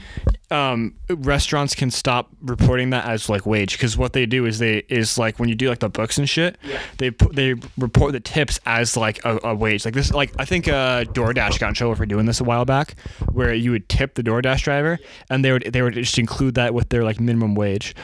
Um, 0.50 0.94
restaurants 1.08 1.74
can 1.74 1.90
stop 1.90 2.28
reporting 2.42 2.90
that 2.90 3.06
as 3.06 3.28
like 3.28 3.46
wage 3.46 3.72
because 3.72 3.96
what 3.96 4.12
they 4.12 4.26
do 4.26 4.44
is 4.46 4.58
they 4.58 4.84
is 4.88 5.16
like 5.18 5.38
when 5.38 5.48
you 5.48 5.54
do 5.54 5.68
like 5.68 5.80
the 5.80 5.88
books 5.88 6.18
and 6.18 6.28
shit, 6.28 6.58
they 6.98 7.10
put 7.10 7.34
they 7.34 7.54
report 7.78 8.12
the 8.12 8.20
tips 8.20 8.60
as 8.66 8.96
like 8.96 9.24
a, 9.24 9.40
a 9.42 9.54
wage. 9.54 9.84
Like 9.84 9.94
this, 9.94 10.12
like 10.12 10.32
I 10.38 10.44
think 10.44 10.68
uh, 10.68 11.04
DoorDash 11.04 11.58
got 11.58 11.68
in 11.68 11.74
trouble 11.74 11.94
for 11.94 12.06
doing 12.06 12.26
this 12.26 12.40
a 12.40 12.44
while 12.44 12.64
back, 12.66 12.94
where 13.32 13.54
you 13.54 13.70
would 13.70 13.88
tip 13.88 14.14
the 14.14 14.22
DoorDash 14.22 14.62
driver 14.62 14.98
and 15.30 15.44
they 15.44 15.50
would 15.50 15.64
they 15.72 15.80
would 15.82 15.94
just 15.94 16.18
include 16.18 16.54
that 16.56 16.74
with 16.74 16.90
their 16.90 17.02
like 17.04 17.18
minimum 17.18 17.54
wage. 17.54 17.94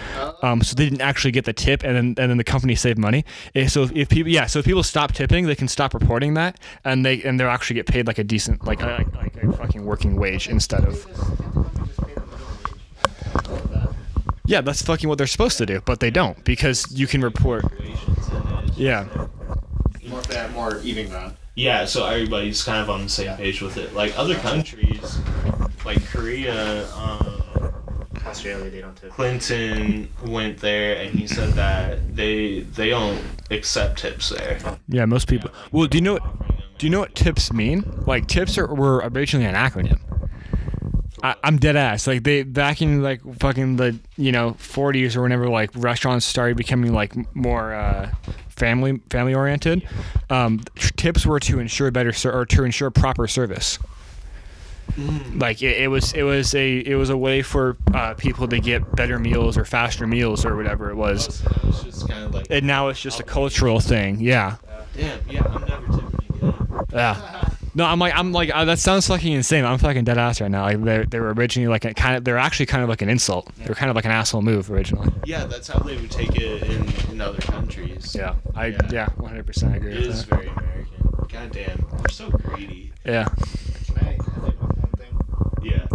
Um, 0.42 0.62
so 0.62 0.74
they 0.74 0.84
didn't 0.84 1.02
actually 1.02 1.32
get 1.32 1.44
the 1.44 1.52
tip, 1.52 1.84
and 1.84 1.94
then 1.94 2.04
and 2.18 2.30
then 2.30 2.36
the 2.38 2.44
company 2.44 2.74
saved 2.74 2.98
money. 2.98 3.24
Eh, 3.54 3.66
So 3.68 3.88
if 3.94 4.08
people 4.08 4.32
yeah, 4.32 4.46
so 4.46 4.60
if 4.60 4.64
people 4.64 4.82
stop 4.82 5.12
tipping, 5.12 5.46
they 5.46 5.54
can 5.54 5.68
stop 5.68 5.92
reporting 5.94 6.34
that, 6.34 6.58
and 6.84 7.04
they 7.04 7.22
and 7.22 7.38
they'll 7.38 7.48
actually 7.48 7.74
get 7.76 7.86
paid 7.86 8.06
like 8.06 8.18
a 8.18 8.24
decent 8.24 8.64
like 8.64 8.82
a, 8.82 9.04
like 9.14 9.36
a 9.36 9.52
fucking 9.52 9.84
working 9.84 10.16
wage 10.16 10.48
instead 10.48 10.84
of. 10.84 11.06
Yeah, 14.50 14.62
that's 14.62 14.82
fucking 14.82 15.08
what 15.08 15.16
they're 15.16 15.28
supposed 15.28 15.58
to 15.58 15.66
do, 15.66 15.80
but 15.84 16.00
they 16.00 16.10
don't 16.10 16.42
because 16.44 16.90
you 16.90 17.06
can 17.06 17.20
report. 17.20 17.64
Yeah. 18.74 19.06
More 20.08 20.22
fair, 20.22 20.48
more 20.48 20.80
eating 20.82 21.08
ground. 21.08 21.36
Yeah, 21.54 21.84
so 21.84 22.04
everybody's 22.04 22.60
kind 22.64 22.82
of 22.82 22.90
on 22.90 23.04
the 23.04 23.08
same 23.08 23.36
page 23.36 23.62
with 23.62 23.76
it. 23.76 23.94
Like 23.94 24.18
other 24.18 24.34
countries, 24.34 25.20
like 25.84 26.04
Korea, 26.06 26.92
um, 26.94 27.40
Australia, 28.26 28.68
they 28.70 28.80
don't 28.80 28.96
tip. 28.96 29.12
Clinton 29.12 30.08
went 30.26 30.58
there 30.58 31.00
and 31.00 31.16
he 31.16 31.28
said 31.28 31.52
that 31.52 32.16
they 32.16 32.62
they 32.74 32.88
don't 32.90 33.22
accept 33.52 34.00
tips 34.00 34.30
there. 34.30 34.58
Yeah, 34.88 35.04
most 35.04 35.28
people. 35.28 35.52
Well, 35.70 35.86
do 35.86 35.96
you 35.96 36.02
know 36.02 36.14
what? 36.14 36.76
Do 36.78 36.86
you 36.86 36.90
know 36.90 36.98
what 36.98 37.14
tips 37.14 37.52
mean? 37.52 37.84
Like 38.04 38.26
tips 38.26 38.58
are, 38.58 38.66
were 38.66 38.96
originally 39.14 39.46
an 39.46 39.54
acronym. 39.54 40.00
I, 41.22 41.34
I'm 41.44 41.58
dead 41.58 41.76
ass. 41.76 42.06
Like 42.06 42.22
they 42.22 42.42
back 42.42 42.80
in 42.82 43.02
like 43.02 43.20
fucking 43.38 43.76
the 43.76 43.98
you 44.16 44.32
know 44.32 44.52
40s 44.52 45.16
or 45.16 45.22
whenever 45.22 45.48
like 45.48 45.70
restaurants 45.74 46.24
started 46.26 46.56
becoming 46.56 46.92
like 46.92 47.14
more 47.34 47.74
uh, 47.74 48.12
family 48.48 49.00
family 49.10 49.34
oriented. 49.34 49.86
Um, 50.30 50.60
tips 50.96 51.26
were 51.26 51.40
to 51.40 51.58
ensure 51.58 51.90
better 51.90 52.12
ser- 52.12 52.32
or 52.32 52.46
to 52.46 52.64
ensure 52.64 52.90
proper 52.90 53.26
service. 53.26 53.78
Like 55.36 55.62
it, 55.62 55.80
it 55.82 55.88
was 55.88 56.12
it 56.14 56.24
was 56.24 56.54
a 56.54 56.78
it 56.78 56.96
was 56.96 57.10
a 57.10 57.16
way 57.16 57.42
for 57.42 57.76
uh, 57.94 58.14
people 58.14 58.48
to 58.48 58.58
get 58.58 58.96
better 58.96 59.18
meals 59.18 59.56
or 59.56 59.64
faster 59.64 60.06
meals 60.06 60.44
or 60.44 60.56
whatever 60.56 60.90
it 60.90 60.96
was. 60.96 61.36
So 61.36 61.48
that 61.48 61.64
was 61.64 61.82
just 61.84 62.08
kind 62.08 62.24
of 62.24 62.34
like, 62.34 62.46
And 62.50 62.66
now 62.66 62.88
it's 62.88 63.00
just 63.00 63.20
a 63.20 63.22
cultural 63.22 63.78
thing. 63.80 64.20
Yeah. 64.20 64.56
damn, 64.96 65.20
yeah, 65.28 65.42
I'm 65.46 65.64
never 65.64 65.86
tipping 65.86 66.36
again. 66.36 66.84
Yeah. 66.92 67.46
No, 67.72 67.84
I'm 67.84 67.98
like 68.00 68.12
I'm 68.16 68.32
like 68.32 68.50
uh, 68.52 68.64
that 68.64 68.78
sounds 68.80 69.06
fucking 69.06 69.32
insane. 69.32 69.64
I'm 69.64 69.78
fucking 69.78 70.02
dead 70.04 70.18
ass 70.18 70.40
right 70.40 70.50
now. 70.50 70.62
Like 70.64 70.82
they 70.82 71.04
they 71.04 71.20
were 71.20 71.32
originally 71.34 71.68
like 71.68 71.84
a 71.84 71.94
kind 71.94 72.16
of 72.16 72.24
they're 72.24 72.36
actually 72.38 72.66
kind 72.66 72.82
of 72.82 72.88
like 72.88 73.00
an 73.00 73.08
insult. 73.08 73.54
They 73.56 73.66
were 73.68 73.76
kind 73.76 73.90
of 73.90 73.96
like 73.96 74.04
an 74.04 74.10
asshole 74.10 74.42
move 74.42 74.70
originally. 74.70 75.12
Yeah, 75.24 75.44
that's 75.44 75.68
how 75.68 75.78
they 75.78 75.96
would 75.96 76.10
take 76.10 76.34
it 76.34 76.62
in, 76.64 77.12
in 77.12 77.20
other 77.20 77.38
countries. 77.40 78.14
Yeah. 78.18 78.34
I 78.56 78.66
Yeah. 78.66 78.78
yeah, 78.90 79.06
100% 79.18 79.76
agree 79.76 79.92
It 79.92 79.98
with 80.00 80.06
is 80.08 80.26
that. 80.26 80.34
very 80.34 80.48
American. 80.48 81.26
God 81.28 81.52
damn, 81.52 81.86
we're 81.92 82.08
so 82.10 82.28
greedy. 82.30 82.92
Yeah. 83.06 83.28
Can 83.86 83.98
I 83.98 84.12
edit 84.14 84.60
one 84.60 84.90
thing? 84.98 85.16
Yeah. 85.62 85.86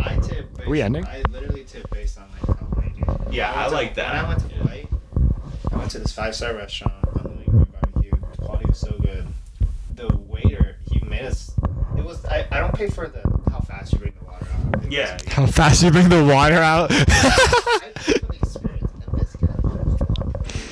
I 0.00 0.16
tip. 0.20 0.56
Based, 0.56 0.68
we 0.68 0.80
ending? 0.80 1.04
I 1.06 1.22
literally 1.30 1.64
tip 1.64 1.90
based 1.90 2.18
on 2.18 2.24
like 2.48 2.58
how 2.58 2.66
many. 2.80 3.36
Yeah, 3.36 3.50
When 3.50 3.58
I 3.58 3.60
went 3.60 3.68
to- 3.68 3.74
like 3.74 3.94
that. 3.96 4.14
When 4.14 4.24
I 4.24 4.28
went 4.28 4.40
to 4.40 4.46
Yeah. 4.48 4.62
Hawaii, 4.62 4.86
I 5.70 5.76
went 5.76 5.90
to 5.90 5.98
this 5.98 6.12
five 6.12 6.34
star 6.34 6.54
restaurant 6.54 6.94
on 7.14 7.22
the 7.24 7.28
Lakewood 7.40 7.72
Barbecue. 7.72 8.10
The 8.10 8.36
quality 8.38 8.64
was 8.68 8.78
so 8.78 8.92
good. 8.98 9.26
The 11.12 11.18
waiter, 11.18 11.22
he 11.22 11.22
made 11.22 11.24
us. 11.26 11.52
It 11.96 12.04
was. 12.04 12.24
I, 12.26 12.46
I 12.50 12.60
don't 12.60 12.74
pay 12.74 12.88
for 12.88 13.08
the 13.08 13.20
how 13.50 13.60
fast 13.60 13.92
you 13.92 13.98
bring 13.98 14.14
the 14.18 14.24
water 14.24 14.46
out. 14.46 14.92
Yeah. 14.92 15.18
How 15.28 15.46
fast 15.46 15.82
you 15.82 15.90
bring 15.90 16.08
the 16.08 16.24
water 16.24 16.56
out? 16.56 16.90
I 16.92 16.94
pay 17.94 18.12
for 18.14 18.26
the 18.26 18.38
experience. 18.42 18.92
And 19.06 19.20
this 19.20 19.36
guy, 19.36 19.54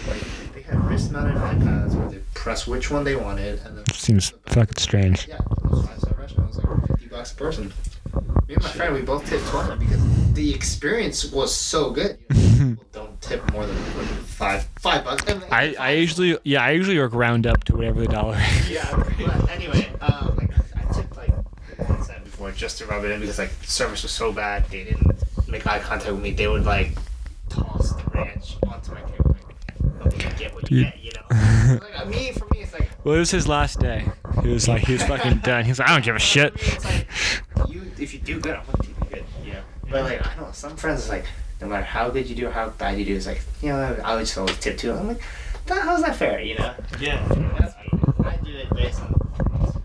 like, 0.08 0.54
they 0.54 0.62
had 0.62 0.84
wrist 0.84 1.10
mounted 1.12 1.36
iPads 1.36 1.94
where 1.94 2.08
they 2.10 2.18
press 2.34 2.66
which 2.66 2.90
one 2.90 3.04
they 3.04 3.16
wanted, 3.16 3.60
and 3.64 3.76
then 3.78 3.84
Seems 3.92 4.32
fucking 4.46 4.76
strange. 4.78 5.28
Yeah, 5.28 5.36
it 5.36 5.70
was 5.70 5.86
five 5.86 5.98
star 5.98 6.14
restaurant. 6.18 6.50
It 6.50 6.56
was 6.56 6.64
like 6.64 6.86
fifty 6.88 7.06
bucks 7.06 7.32
a 7.32 7.36
person. 7.36 7.72
Me 8.48 8.54
and 8.54 8.62
my 8.62 8.68
friend, 8.70 8.94
we 8.94 9.02
both 9.02 9.26
tipped 9.28 9.46
twenty 9.48 9.76
because 9.84 10.32
the 10.34 10.52
experience 10.54 11.30
was 11.32 11.54
so 11.54 11.90
good. 11.90 12.18
You 12.34 12.36
know, 12.40 12.76
people 12.76 12.84
don't 12.92 13.20
tip 13.20 13.52
more 13.52 13.66
than 13.66 13.76
five 13.76 14.68
five 14.78 15.04
bucks. 15.04 15.24
And- 15.26 15.44
I, 15.50 15.74
I 15.78 15.90
usually 15.92 16.38
yeah 16.44 16.62
I 16.64 16.70
usually 16.72 16.98
work 16.98 17.14
round 17.14 17.46
up 17.46 17.64
to 17.64 17.76
whatever 17.76 18.00
the 18.00 18.08
dollar. 18.08 18.36
is. 18.38 18.70
yeah. 18.70 19.04
But 19.18 19.50
anyway, 19.50 19.88
um, 20.00 20.36
like 20.36 20.50
I 20.76 20.92
tipped 20.92 21.16
like 21.16 21.30
one 21.88 22.02
cent 22.02 22.24
before 22.24 22.50
just 22.52 22.78
to 22.78 22.86
rub 22.86 23.04
it 23.04 23.10
in 23.12 23.20
because 23.20 23.38
like 23.38 23.50
the 23.60 23.66
service 23.66 24.02
was 24.02 24.12
so 24.12 24.32
bad. 24.32 24.66
They 24.70 24.84
didn't 24.84 25.22
make 25.48 25.66
eye 25.66 25.78
contact 25.78 26.12
with 26.12 26.22
me. 26.22 26.32
They 26.32 26.48
would 26.48 26.64
like 26.64 26.92
toss 27.48 27.92
the 27.94 28.02
ranch 28.14 28.56
onto 28.66 28.92
my 28.92 29.00
table. 29.02 29.09
Like, 29.09 29.09
okay, 29.09 29.09
you 30.04 30.10
get 30.10 30.40
you 30.70 30.78
You- 30.78 30.84
get, 30.84 30.98
you 31.02 31.12
know. 31.12 31.78
like 31.94 32.08
me, 32.08 32.32
for 32.32 32.46
me, 32.54 32.60
it's 32.62 32.72
like 32.72 32.88
Well, 33.04 33.14
it 33.14 33.18
was 33.18 33.30
his 33.30 33.46
last 33.48 33.78
day. 33.80 34.06
He 34.42 34.48
was 34.48 34.68
like 34.68 34.82
he 34.82 34.92
was 34.94 35.02
fucking 35.04 35.38
done. 35.44 35.64
He 35.64 35.70
was 35.70 35.78
like 35.78 35.88
I 35.88 35.92
don't 35.94 36.04
give 36.04 36.16
a 36.16 36.18
shit. 36.18 36.54
Me, 36.54 36.60
it's 36.64 36.84
like, 36.84 37.06
you, 37.68 37.82
if 37.98 38.12
you 38.14 38.20
do 38.20 38.40
good, 38.40 38.56
I'm 38.56 38.64
gonna 38.66 38.78
keep 38.82 38.96
you 38.98 39.06
good. 39.16 39.24
Yeah. 39.44 39.60
But 39.90 40.04
like, 40.04 40.26
I 40.26 40.34
don't 40.36 40.46
know, 40.46 40.52
some 40.52 40.76
friends 40.76 41.04
is 41.04 41.08
like, 41.08 41.24
no 41.60 41.66
matter 41.66 41.84
how 41.84 42.08
good 42.10 42.28
you 42.28 42.34
do 42.36 42.46
or 42.48 42.50
how 42.50 42.68
bad 42.70 42.98
you 42.98 43.04
do, 43.04 43.14
it's 43.16 43.26
like, 43.26 43.42
you 43.62 43.68
know, 43.70 44.00
I 44.04 44.14
would 44.14 44.20
just 44.26 44.38
always 44.38 44.58
tip 44.58 44.78
too. 44.78 44.92
I'm 44.92 45.08
like, 45.08 45.20
that, 45.66 45.82
how's 45.82 46.02
that 46.02 46.16
fair, 46.16 46.40
you 46.40 46.56
know? 46.56 46.74
Yeah. 47.00 47.22
That's 47.58 47.74
me. 47.76 47.98
I 48.24 48.36
do 48.36 48.56
it 48.56 48.70
based 48.74 49.00
on. 49.00 49.14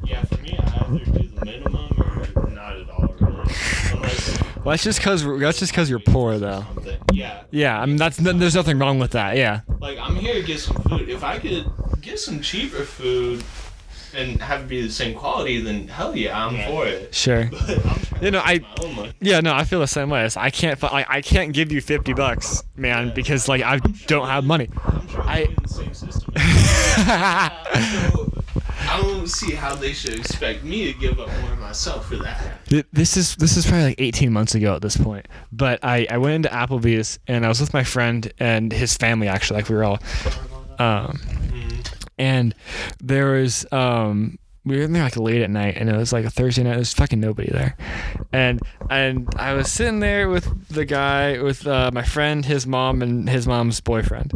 Yeah, 0.06 0.24
for 0.24 0.38
me, 0.42 0.58
I 0.58 0.86
either 0.86 1.06
do 1.20 1.28
the 1.28 1.46
minimum 1.46 1.92
or 2.36 2.50
not 2.52 2.76
at 2.78 2.90
all, 2.90 3.14
really. 3.20 3.52
Unless. 3.94 4.42
Well, 4.66 4.72
that's 4.74 4.84
just 4.84 5.00
cause 5.02 5.24
that's 5.40 5.60
just 5.60 5.74
cause 5.76 5.90
you're 5.92 6.00
poor 6.00 6.40
though. 6.40 6.66
Yeah. 7.14 7.44
Yeah, 7.52 7.80
I 7.80 7.86
mean 7.86 7.98
that's 7.98 8.18
there's 8.18 8.56
nothing 8.56 8.80
wrong 8.80 8.98
with 9.00 9.12
that. 9.12 9.38
Yeah. 9.38 9.62
Like, 9.80 10.00
I'm 10.00 10.16
here 10.16 10.34
to 10.34 10.42
get 10.44 10.60
some 10.60 10.76
food. 10.84 11.08
If 11.08 11.24
I 11.24 11.38
could 11.38 11.66
get 12.02 12.20
some 12.20 12.42
cheaper 12.42 12.84
food 12.84 13.44
and 14.16 14.42
have 14.42 14.62
it 14.62 14.68
be 14.68 14.82
the 14.82 14.92
same 14.92 15.14
quality, 15.16 15.62
then 15.62 15.88
hell 15.88 16.16
yeah, 16.16 16.46
I'm 16.48 16.56
Yeah. 16.56 16.68
for 16.70 16.88
it. 16.88 17.14
Sure. 17.14 17.46
But 17.52 17.70
I'm 17.86 18.00
trying 18.00 18.24
You 18.24 18.32
know, 18.32 18.42
I- 18.44 18.54
make 18.54 18.62
my 18.64 18.86
own 18.86 18.96
money. 18.96 19.12
Yeah, 19.22 19.40
no, 19.42 19.54
I 19.54 19.66
feel 19.66 19.82
the 19.82 19.88
same 19.88 20.10
way. 20.10 20.20
It's- 20.22 20.38
I 20.38 20.50
can't, 20.50 20.82
like, 20.82 21.06
I 21.10 21.22
can't 21.22 21.54
give 21.54 21.72
you 21.72 21.82
fifty 21.82 22.14
bucks, 22.14 22.64
man, 22.76 23.12
because 23.14 23.48
like 23.48 23.62
I 23.62 23.78
don't 24.08 24.28
have 24.28 24.44
money. 24.46 24.70
I'm 24.86 25.08
trying 25.08 25.28
I- 25.30 25.44
to 25.44 25.48
be 25.50 25.54
in 25.54 25.62
the 25.62 25.70
same 25.70 25.94
system. 25.94 26.34
So, 27.76 28.25
I 28.96 29.02
don't 29.02 29.28
see 29.28 29.54
how 29.54 29.76
they 29.76 29.92
should 29.92 30.18
expect 30.18 30.64
me 30.64 30.92
to 30.92 30.98
give 30.98 31.20
up 31.20 31.28
more 31.42 31.52
of 31.52 31.60
myself 31.60 32.08
for 32.08 32.16
that. 32.18 32.60
This 32.94 33.18
is 33.18 33.36
this 33.36 33.58
is 33.58 33.66
probably 33.66 33.88
like 33.88 34.00
18 34.00 34.32
months 34.32 34.56
ago 34.56 34.74
at 34.76 34.82
this 34.82 34.96
point. 34.96 35.28
But 35.52 35.84
I, 35.84 36.08
I 36.10 36.18
went 36.18 36.36
into 36.36 36.50
Applebee's 36.50 37.20
and 37.28 37.46
I 37.46 37.50
was 37.50 37.60
with 37.60 37.74
my 37.74 37.84
friend 37.84 38.32
and 38.40 38.72
his 38.72 38.96
family 38.96 39.28
actually, 39.28 39.58
like 39.60 39.70
we 39.70 39.76
were 39.76 39.84
all, 39.84 40.00
um, 40.80 41.20
and 42.18 42.56
there 43.04 43.34
was 43.34 43.66
um 43.74 44.40
we 44.66 44.78
were 44.78 44.84
in 44.84 44.94
there 44.94 45.04
like 45.04 45.16
late 45.16 45.42
at 45.42 45.50
night 45.50 45.78
and 45.78 45.90
it 45.90 45.96
was 45.96 46.12
like 46.12 46.26
a 46.26 46.30
Thursday 46.30 46.64
night. 46.64 46.76
There's 46.76 46.94
fucking 46.94 47.20
nobody 47.20 47.52
there, 47.52 47.78
and 48.34 48.62
and 48.90 49.28
I 49.38 49.54
was 49.54 49.72
sitting 49.72 50.00
there 50.00 50.30
with 50.30 50.68
the 50.70 50.86
guy 50.86 51.42
with 51.42 51.66
uh, 51.68 51.92
my 51.94 52.04
friend, 52.04 52.44
his 52.44 52.66
mom, 52.66 53.02
and 53.02 53.30
his 53.30 53.48
mom's 53.48 53.80
boyfriend, 53.80 54.32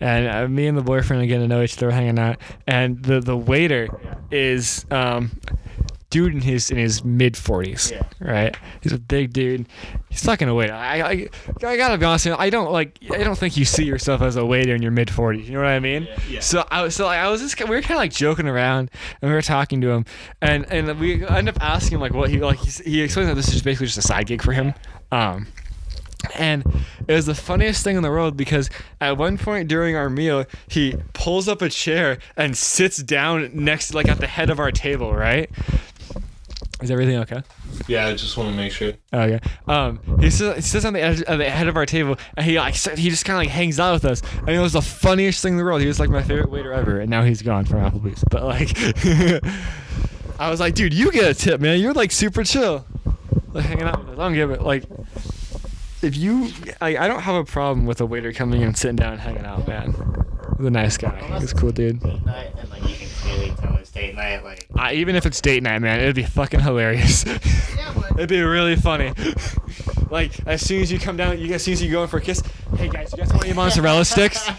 and 0.00 0.28
uh, 0.28 0.48
me 0.48 0.66
and 0.66 0.76
the 0.76 0.82
boyfriend 0.82 1.22
are 1.22 1.26
getting 1.26 1.48
to 1.48 1.48
know 1.48 1.62
each 1.62 1.76
other, 1.78 1.90
hanging 1.90 2.18
out, 2.18 2.36
and 2.66 3.02
the 3.02 3.20
the 3.20 3.36
waiter 3.36 3.88
is 4.30 4.84
um 4.90 5.30
dude 6.12 6.32
in 6.34 6.40
his 6.40 6.70
in 6.70 6.76
his 6.78 7.02
mid 7.04 7.34
40s 7.34 7.90
Yeah. 7.90 8.02
right 8.20 8.56
he's 8.82 8.92
a 8.92 8.98
big 8.98 9.32
dude 9.32 9.66
he's 10.10 10.22
fucking 10.24 10.48
a 10.48 10.54
waiter 10.54 10.72
I, 10.74 11.00
I 11.02 11.28
i 11.64 11.76
gotta 11.76 11.98
be 11.98 12.04
honest 12.04 12.26
you, 12.26 12.36
i 12.38 12.50
don't 12.50 12.70
like 12.70 12.98
i 13.12 13.24
don't 13.24 13.36
think 13.36 13.56
you 13.56 13.64
see 13.64 13.84
yourself 13.84 14.22
as 14.22 14.36
a 14.36 14.44
waiter 14.46 14.74
in 14.74 14.82
your 14.82 14.90
mid 14.92 15.08
40s 15.08 15.46
you 15.46 15.52
know 15.54 15.60
what 15.60 15.68
i 15.68 15.80
mean 15.80 16.06
Yeah. 16.28 16.40
so 16.40 16.64
i 16.70 16.82
was 16.82 16.94
so 16.94 17.06
like, 17.06 17.18
i 17.18 17.28
was 17.28 17.40
just 17.40 17.58
we 17.58 17.74
were 17.74 17.80
kind 17.82 17.92
of 17.92 17.96
like 17.98 18.12
joking 18.12 18.46
around 18.46 18.90
and 19.20 19.30
we 19.30 19.34
were 19.34 19.42
talking 19.42 19.80
to 19.80 19.90
him 19.90 20.04
and 20.40 20.64
and 20.70 21.00
we 21.00 21.26
end 21.26 21.48
up 21.48 21.56
asking 21.60 21.96
him 21.96 22.00
like 22.00 22.12
what 22.14 22.30
he 22.30 22.38
like 22.38 22.58
he, 22.58 22.70
he 22.90 23.00
explained 23.02 23.28
that 23.30 23.34
this 23.36 23.52
is 23.52 23.62
basically 23.62 23.86
just 23.86 23.98
a 23.98 24.02
side 24.02 24.26
gig 24.26 24.42
for 24.42 24.52
him 24.52 24.74
um 25.10 25.46
and 26.36 26.62
it 27.08 27.12
was 27.14 27.26
the 27.26 27.34
funniest 27.34 27.82
thing 27.82 27.96
in 27.96 28.02
the 28.04 28.08
world 28.10 28.36
because 28.36 28.70
at 29.00 29.16
one 29.18 29.36
point 29.36 29.66
during 29.66 29.96
our 29.96 30.08
meal, 30.08 30.44
he 30.68 30.94
pulls 31.14 31.48
up 31.48 31.60
a 31.62 31.68
chair 31.68 32.18
and 32.36 32.56
sits 32.56 32.98
down 32.98 33.50
next, 33.52 33.92
like 33.92 34.06
at 34.08 34.18
the 34.20 34.28
head 34.28 34.48
of 34.48 34.60
our 34.60 34.70
table, 34.70 35.12
right? 35.12 35.50
Is 36.82 36.90
everything 36.90 37.16
okay? 37.18 37.42
Yeah, 37.86 38.06
I 38.06 38.14
just 38.14 38.36
want 38.36 38.50
to 38.50 38.56
make 38.56 38.72
sure. 38.72 38.92
Okay. 39.12 39.38
Um, 39.68 40.00
he 40.20 40.30
sits, 40.30 40.56
he 40.56 40.62
sits 40.62 40.84
on 40.84 40.92
the 40.92 41.00
edge, 41.00 41.24
the 41.24 41.48
head 41.48 41.68
of 41.68 41.76
our 41.76 41.86
table, 41.86 42.16
and 42.36 42.44
he 42.44 42.58
like 42.58 42.74
he 42.74 43.08
just 43.08 43.24
kind 43.24 43.36
of 43.36 43.42
like 43.42 43.50
hangs 43.50 43.78
out 43.78 43.92
with 43.94 44.04
us, 44.04 44.22
and 44.40 44.50
it 44.50 44.58
was 44.58 44.72
the 44.72 44.82
funniest 44.82 45.42
thing 45.42 45.54
in 45.54 45.58
the 45.58 45.64
world. 45.64 45.80
He 45.80 45.86
was 45.86 46.00
like 46.00 46.10
my 46.10 46.22
favorite 46.22 46.50
waiter 46.50 46.72
ever, 46.72 47.00
and 47.00 47.10
now 47.10 47.22
he's 47.22 47.42
gone 47.42 47.64
from 47.64 47.78
Applebee's. 47.78 48.24
But 48.30 48.44
like, 48.44 48.70
I 50.40 50.50
was 50.50 50.60
like, 50.60 50.74
dude, 50.74 50.92
you 50.92 51.12
get 51.12 51.30
a 51.30 51.34
tip, 51.34 51.60
man. 51.60 51.78
You're 51.80 51.94
like 51.94 52.10
super 52.10 52.42
chill, 52.44 52.84
like 53.52 53.64
hanging 53.64 53.84
out 53.84 53.98
with 54.00 54.08
us. 54.10 54.18
I 54.18 54.22
don't 54.24 54.34
give 54.34 54.50
it 54.50 54.62
like. 54.62 54.84
If 56.02 56.16
you, 56.16 56.50
I, 56.80 56.96
I 56.96 57.08
don't 57.08 57.20
have 57.22 57.36
a 57.36 57.44
problem 57.44 57.86
with 57.86 58.00
a 58.00 58.06
waiter 58.06 58.32
coming 58.32 58.60
in 58.60 58.68
and 58.68 58.76
sitting 58.76 58.96
down 58.96 59.12
and 59.12 59.20
hanging 59.20 59.44
out, 59.44 59.66
man. 59.68 59.94
He's 60.56 60.66
a 60.66 60.70
nice 60.70 60.96
guy. 60.96 61.38
He's 61.38 61.52
a 61.52 61.54
cool 61.54 61.70
dude. 61.70 62.00
Date 62.00 62.24
night, 62.24 62.52
and 62.58 62.70
like 62.70 62.82
you 62.88 62.96
can 62.96 63.08
clearly 63.08 63.54
tell 63.56 63.76
it's 63.76 63.90
date 63.90 64.14
night. 64.14 64.42
Like, 64.42 64.66
I, 64.76 64.94
even 64.94 65.14
if 65.14 65.26
it's 65.26 65.40
date 65.40 65.62
night, 65.62 65.78
man, 65.78 66.00
it'd 66.00 66.16
be 66.16 66.24
fucking 66.24 66.60
hilarious. 66.60 67.24
yeah, 67.76 67.92
but 67.94 68.12
It'd 68.12 68.28
be 68.28 68.40
really 68.40 68.76
funny. 68.76 69.12
like 70.10 70.46
as 70.46 70.60
soon 70.64 70.82
as 70.82 70.90
you 70.90 70.98
come 70.98 71.16
down, 71.16 71.38
you 71.38 71.46
guys, 71.46 71.56
as 71.56 71.62
soon 71.62 71.72
as 71.74 71.82
you 71.82 71.90
go 71.90 72.02
in 72.02 72.08
for 72.08 72.18
a 72.18 72.20
kiss, 72.20 72.42
hey 72.76 72.88
guys, 72.88 73.12
you 73.12 73.18
guys 73.18 73.32
want 73.32 73.44
any 73.44 73.54
mozzarella 73.54 74.04
sticks? 74.04 74.48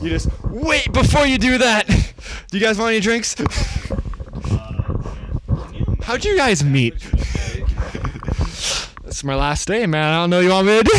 You 0.00 0.08
just 0.08 0.28
wait 0.44 0.90
before 0.92 1.26
you 1.26 1.36
do 1.36 1.58
that. 1.58 1.86
Do 1.86 2.56
you 2.58 2.64
guys 2.64 2.78
want 2.78 2.92
any 2.92 3.00
drinks? 3.00 3.38
Uh, 3.38 3.44
How'd 6.02 6.24
you 6.24 6.36
guys 6.38 6.64
meet? 6.64 6.94
It's 9.10 9.24
my 9.24 9.34
last 9.34 9.66
day, 9.66 9.86
man. 9.86 10.14
I 10.14 10.18
don't 10.18 10.30
know 10.30 10.36
what 10.36 10.44
you 10.44 10.50
want 10.50 10.66
me 10.68 10.78
to 10.78 10.84
do. 10.84 10.92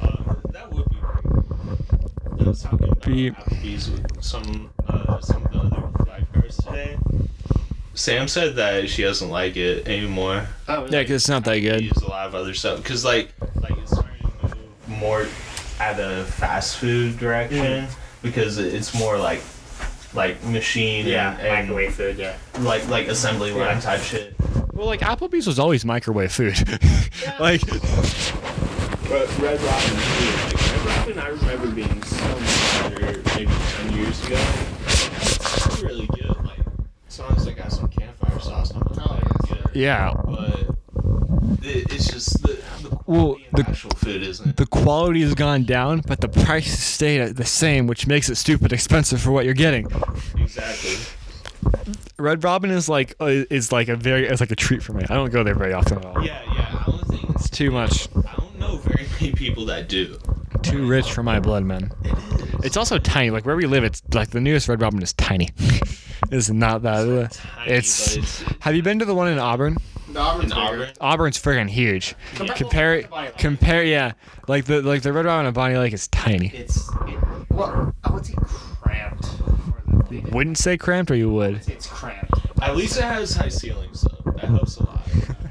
Uh, 0.00 0.32
that 0.52 0.72
would 0.72 0.88
be 0.88 0.96
great. 0.96 2.40
I 2.40 2.48
was 2.48 2.62
talking 2.62 2.84
about 2.88 3.02
Be- 3.04 3.30
Applebee's 3.30 3.90
with 3.90 4.24
some 4.24 4.70
uh, 4.88 5.20
some 5.20 5.44
of 5.44 5.52
the 5.52 5.58
other 5.58 6.04
lifeguards 6.06 6.56
today. 6.56 6.96
Sam 7.92 8.26
said 8.26 8.56
that 8.56 8.88
she 8.88 9.02
doesn't 9.02 9.28
like 9.28 9.58
it 9.58 9.86
anymore. 9.86 10.46
oh, 10.68 10.86
yeah, 10.86 11.02
cause 11.02 11.10
it's 11.10 11.28
not 11.28 11.44
that 11.44 11.58
good. 11.58 11.82
used 11.82 12.00
a 12.02 12.08
lot 12.08 12.26
of 12.26 12.34
other 12.34 12.54
stuff 12.54 12.78
because 12.82 13.04
like 13.04 13.34
like 13.60 13.76
it's 13.76 13.90
starting 13.92 14.16
to 14.40 14.56
move 14.56 14.98
more 14.98 15.26
at 15.78 16.00
a 16.00 16.24
fast 16.24 16.78
food 16.78 17.18
direction 17.18 17.86
because 18.22 18.56
it's 18.56 18.98
more 18.98 19.18
like 19.18 19.42
like 20.14 20.42
machine 20.44 21.06
yeah, 21.06 21.32
and, 21.38 21.40
and 21.46 21.68
microwave 21.68 21.94
food. 21.94 22.16
Yeah. 22.18 22.36
like 22.60 22.86
like 22.88 23.06
assembly 23.08 23.52
line 23.52 23.76
Yeah. 23.76 23.80
type 23.80 24.00
shit. 24.00 24.34
Well, 24.72 24.86
like 24.86 25.00
Applebee's 25.00 25.46
was 25.46 25.58
always 25.58 25.84
microwave 25.84 26.32
food. 26.32 26.56
like, 27.40 27.60
But 29.08 29.38
Red 29.38 29.60
Robin 29.60 29.90
too. 29.90 30.32
Like 30.46 30.54
Red 30.54 30.86
Robin, 30.86 31.18
I 31.18 31.28
remember 31.28 31.70
being 31.70 32.02
so 32.02 32.24
much 32.28 32.82
better 32.82 33.22
maybe 33.36 33.52
ten 33.52 33.92
years 33.96 34.24
ago. 34.26 34.40
It's 34.86 35.82
really 35.82 36.06
good. 36.06 36.36
Like 36.44 36.60
as 37.08 37.18
long 37.18 37.36
as 37.36 37.46
I 37.48 37.52
got 37.52 37.72
some 37.72 37.88
campfire 37.88 38.38
sauce 38.40 38.70
on 38.72 38.82
it, 38.82 38.98
Oh, 38.98 39.12
like, 39.14 39.22
yes, 39.50 39.62
good. 39.64 39.76
yeah, 39.76 40.12
But 40.24 40.60
it, 41.64 41.92
it's 41.92 42.06
just 42.10 42.40
the 42.42 42.60
the 42.79 42.79
Well, 43.10 43.36
the- 43.52 43.64
actual 43.68 43.90
food 43.90 44.22
isn't. 44.22 44.56
the 44.56 44.66
quality 44.66 45.22
has 45.22 45.34
gone 45.34 45.64
down, 45.64 46.02
but 46.06 46.20
the 46.20 46.28
price 46.28 46.78
stayed 46.78 47.34
the 47.36 47.44
same, 47.44 47.88
which 47.88 48.06
makes 48.06 48.28
it 48.28 48.36
stupid 48.36 48.72
expensive 48.72 49.20
for 49.20 49.32
what 49.32 49.44
you're 49.44 49.54
getting. 49.54 49.86
exactly. 50.38 50.96
Red 52.18 52.44
Robin 52.44 52.70
is 52.70 52.88
like 52.88 53.16
uh, 53.20 53.26
is 53.50 53.72
like 53.72 53.88
a 53.88 53.96
very 53.96 54.26
it's 54.28 54.40
like 54.40 54.52
a 54.52 54.56
treat 54.56 54.82
for 54.82 54.92
me. 54.92 55.04
I 55.10 55.14
don't 55.14 55.30
go 55.30 55.42
there 55.42 55.54
very 55.56 55.72
often 55.72 55.98
at 55.98 56.04
all. 56.04 56.24
Yeah, 56.24 56.40
yeah. 56.54 56.84
I 56.86 56.90
don't 56.90 57.04
think 57.08 57.30
It's 57.30 57.50
too 57.50 57.70
much. 57.72 58.08
I 58.14 58.36
don't 58.36 58.58
know 58.60 58.76
very 58.76 59.06
many 59.20 59.32
people 59.32 59.64
that 59.66 59.88
do. 59.88 60.18
Too 60.62 60.86
rich 60.86 61.10
for 61.12 61.22
my 61.24 61.40
blood, 61.40 61.64
man. 61.64 61.90
It 62.04 62.12
is. 62.16 62.64
It's 62.64 62.76
also 62.76 62.98
tiny. 62.98 63.30
Like 63.30 63.44
where 63.44 63.56
we 63.56 63.66
live, 63.66 63.82
it's 63.84 64.02
like 64.14 64.30
the 64.30 64.40
newest 64.40 64.68
Red 64.68 64.80
Robin 64.80 65.02
is 65.02 65.12
tiny. 65.14 65.48
it's 66.30 66.48
not 66.50 66.82
that. 66.82 67.08
uh, 67.08 67.28
tiny, 67.28 67.72
it's. 67.72 68.16
it's 68.16 68.44
Have 68.60 68.76
you 68.76 68.82
been 68.82 68.98
to 69.00 69.04
the 69.04 69.14
one 69.14 69.28
in 69.28 69.38
Auburn? 69.38 69.76
The 70.12 70.20
Auburn's. 70.20 70.52
Auburn. 70.52 70.88
Auburn's 71.00 71.38
friggin' 71.38 71.68
huge. 71.70 72.14
Compare- 72.34 72.56
Compare 72.56 73.02
Bonney 73.02 73.26
Lake. 73.26 73.38
compare 73.38 73.84
yeah, 73.84 74.12
like 74.48 74.64
the 74.64 74.82
like 74.82 75.02
the 75.02 75.12
Red 75.12 75.24
Robin 75.24 75.46
at 75.46 75.54
Bonney 75.54 75.76
Lake 75.76 75.92
is 75.92 76.08
tiny. 76.08 76.48
It's 76.54 76.88
it, 77.06 77.18
well, 77.50 77.94
I 78.04 78.12
would 78.12 78.26
say 78.26 78.34
cramped. 78.36 79.40
more 79.40 79.82
than 79.86 80.02
big. 80.08 80.34
Wouldn't 80.34 80.58
say 80.58 80.76
cramped, 80.76 81.10
or 81.10 81.14
you 81.16 81.30
would. 81.30 81.56
I'd 81.56 81.68
it's 81.68 81.86
cramped. 81.86 82.30
At 82.62 82.76
least 82.76 82.96
it 82.98 83.04
has 83.04 83.34
high 83.36 83.48
ceilings, 83.48 84.02
though. 84.02 84.32
That 84.32 84.44
helps 84.44 84.76
a 84.76 84.84
lot. 84.84 85.00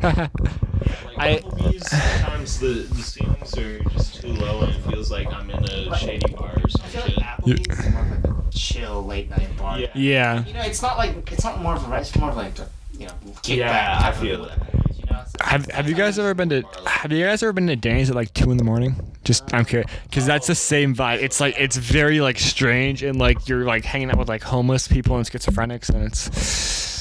Yeah, 0.02 0.28
like 1.06 1.18
I- 1.18 1.38
Applebee's, 1.40 1.90
sometimes 1.90 2.60
the, 2.60 2.68
the 2.68 3.02
ceilings 3.02 3.58
are 3.58 3.80
just 3.90 4.22
too 4.22 4.28
low 4.30 4.62
and 4.62 4.74
it 4.76 4.82
feels 4.90 5.12
like 5.12 5.28
I'm 5.34 5.50
in 5.50 5.64
a 5.64 5.98
shady 5.98 6.32
bar 6.34 6.52
or 6.56 6.62
I 6.66 6.70
some 6.70 6.86
feel 6.88 7.02
shit. 7.04 7.18
like 7.18 7.26
Applebee's 7.26 7.80
is 7.80 7.92
more 7.94 8.02
of 8.02 8.12
like 8.26 8.48
a 8.48 8.52
chill 8.52 9.06
late 9.06 9.30
night 9.30 9.58
bar. 9.58 9.80
Yeah. 9.80 9.88
yeah. 9.96 10.46
You 10.46 10.54
know, 10.54 10.62
it's 10.62 10.82
not 10.82 10.98
like 10.98 11.32
it's 11.32 11.44
not 11.44 11.62
more 11.62 11.74
of 11.76 11.86
a 11.86 11.90
rest, 11.90 12.12
it's 12.12 12.20
more 12.20 12.30
of 12.30 12.38
like 12.38 12.58
a 12.60 12.70
you 13.00 13.08
know 13.08 13.14
kickback. 13.42 13.58
Yeah, 13.58 13.98
I 14.00 14.12
type 14.12 14.16
feel 14.16 14.42
whatever 14.42 14.60
that. 14.60 14.98
You 14.98 15.06
know, 15.10 15.22
So 15.26 15.38
Have 15.46 15.66
Have 15.72 15.90
you 15.90 15.96
guys 15.96 16.20
ever 16.20 16.34
been 16.34 16.50
to 16.50 16.64
Have 16.86 17.12
you 17.12 17.26
guys 17.26 17.42
ever 17.42 17.54
been 17.54 17.68
to 17.68 17.76
Denny's 17.76 18.10
at 18.10 18.16
like 18.16 18.34
two 18.34 18.52
in 18.52 18.58
the 18.58 18.64
morning? 18.64 18.96
Just 19.24 19.54
I'm 19.54 19.66
curious 19.66 19.90
because 20.04 20.26
that's 20.26 20.48
the 20.48 20.56
same 20.56 20.96
vibe. 20.96 21.22
It's 21.22 21.40
like 21.40 21.56
it's 21.58 21.78
very 21.78 22.20
like 22.22 22.38
strange 22.38 23.04
and 23.04 23.18
like 23.18 23.48
you're 23.48 23.64
like 23.64 23.86
hanging 23.86 24.12
out 24.12 24.18
with 24.18 24.30
like 24.30 24.44
homeless 24.44 24.88
people 24.88 25.18
and 25.18 25.26
schizophrenics 25.26 25.90
and 25.90 26.04
it's. 26.04 27.00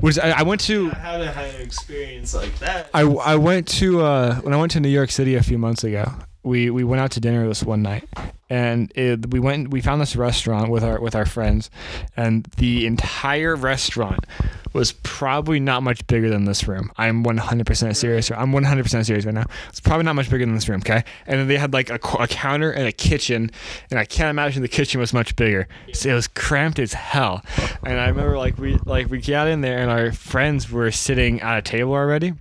Which 0.00 0.18
I, 0.18 0.30
I 0.30 0.42
went 0.42 0.60
to. 0.62 0.90
I 0.90 0.94
haven't 0.94 1.34
had 1.34 1.54
an 1.54 1.60
experience 1.60 2.34
like 2.34 2.56
that. 2.58 2.88
I, 2.94 3.02
I 3.02 3.36
went 3.36 3.68
to 3.78 4.00
uh, 4.02 4.36
when 4.36 4.52
I 4.54 4.56
went 4.56 4.72
to 4.72 4.80
New 4.80 4.88
York 4.88 5.10
City 5.10 5.34
a 5.34 5.42
few 5.42 5.58
months 5.58 5.84
ago. 5.84 6.10
We 6.42 6.70
we 6.70 6.84
went 6.84 7.00
out 7.00 7.10
to 7.12 7.20
dinner 7.20 7.46
this 7.48 7.62
one 7.62 7.82
night, 7.82 8.08
and 8.48 8.92
it, 8.96 9.30
we 9.30 9.40
went 9.40 9.70
we 9.70 9.80
found 9.80 10.00
this 10.00 10.16
restaurant 10.16 10.70
with 10.70 10.84
our 10.84 11.00
with 11.00 11.14
our 11.14 11.26
friends, 11.26 11.70
and 12.16 12.44
the 12.56 12.86
entire 12.86 13.56
restaurant 13.56 14.24
was 14.72 14.92
probably 14.92 15.58
not 15.60 15.82
much 15.82 16.06
bigger 16.06 16.28
than 16.28 16.44
this 16.44 16.68
room. 16.68 16.92
I'm 16.98 17.24
100% 17.24 17.96
serious. 17.96 18.30
I'm 18.30 18.52
100% 18.52 19.06
serious 19.06 19.24
right 19.24 19.34
now. 19.34 19.46
It's 19.70 19.80
probably 19.80 20.04
not 20.04 20.14
much 20.14 20.30
bigger 20.30 20.44
than 20.44 20.54
this 20.54 20.68
room. 20.68 20.80
Okay, 20.80 21.04
and 21.26 21.40
then 21.40 21.48
they 21.48 21.56
had 21.56 21.72
like 21.72 21.90
a, 21.90 21.98
a 22.18 22.26
counter 22.28 22.70
and 22.70 22.86
a 22.86 22.92
kitchen, 22.92 23.50
and 23.90 23.98
I 23.98 24.04
can't 24.04 24.30
imagine 24.30 24.62
the 24.62 24.68
kitchen 24.68 25.00
was 25.00 25.12
much 25.12 25.36
bigger. 25.36 25.68
So 25.92 26.10
it 26.10 26.14
was 26.14 26.28
cramped 26.28 26.78
as 26.78 26.92
hell. 26.92 27.42
And 27.84 27.98
I 27.98 28.08
remember 28.08 28.38
like 28.38 28.58
we 28.58 28.78
like 28.84 29.10
we 29.10 29.20
got 29.20 29.48
in 29.48 29.60
there, 29.60 29.78
and 29.78 29.90
our 29.90 30.12
friends 30.12 30.70
were 30.70 30.90
sitting 30.90 31.40
at 31.40 31.58
a 31.58 31.62
table 31.62 31.92
already 31.92 32.34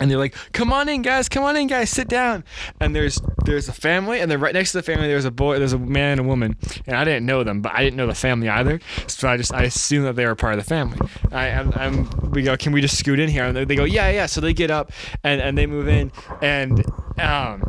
and 0.00 0.10
they're 0.10 0.18
like, 0.18 0.34
"Come 0.52 0.72
on 0.72 0.88
in, 0.88 1.02
guys! 1.02 1.28
Come 1.28 1.44
on 1.44 1.56
in, 1.56 1.66
guys! 1.66 1.90
Sit 1.90 2.08
down." 2.08 2.44
And 2.80 2.94
there's 2.94 3.20
there's 3.44 3.68
a 3.68 3.72
family, 3.72 4.20
and 4.20 4.30
then 4.30 4.40
right 4.40 4.54
next 4.54 4.72
to 4.72 4.78
the 4.78 4.82
family, 4.82 5.08
there's 5.08 5.24
a 5.24 5.30
boy, 5.30 5.58
there's 5.58 5.72
a 5.72 5.78
man 5.78 6.12
and 6.12 6.20
a 6.20 6.24
woman, 6.24 6.56
and 6.86 6.96
I 6.96 7.04
didn't 7.04 7.26
know 7.26 7.44
them, 7.44 7.60
but 7.60 7.72
I 7.72 7.82
didn't 7.82 7.96
know 7.96 8.06
the 8.06 8.14
family 8.14 8.48
either, 8.48 8.80
so 9.06 9.28
I 9.28 9.36
just 9.36 9.54
I 9.54 9.62
assumed 9.64 10.06
that 10.06 10.16
they 10.16 10.26
were 10.26 10.34
part 10.34 10.54
of 10.54 10.60
the 10.60 10.68
family. 10.68 10.98
I 11.32 11.48
I'm, 11.50 11.72
I'm 11.74 12.30
we 12.30 12.42
go, 12.42 12.56
"Can 12.56 12.72
we 12.72 12.80
just 12.80 12.98
scoot 12.98 13.18
in 13.20 13.28
here?" 13.28 13.44
And 13.44 13.56
they 13.56 13.76
go, 13.76 13.84
"Yeah, 13.84 14.10
yeah." 14.10 14.26
So 14.26 14.40
they 14.40 14.52
get 14.52 14.70
up 14.70 14.92
and 15.22 15.40
and 15.40 15.56
they 15.56 15.66
move 15.66 15.88
in, 15.88 16.12
and 16.42 16.84
um. 17.18 17.62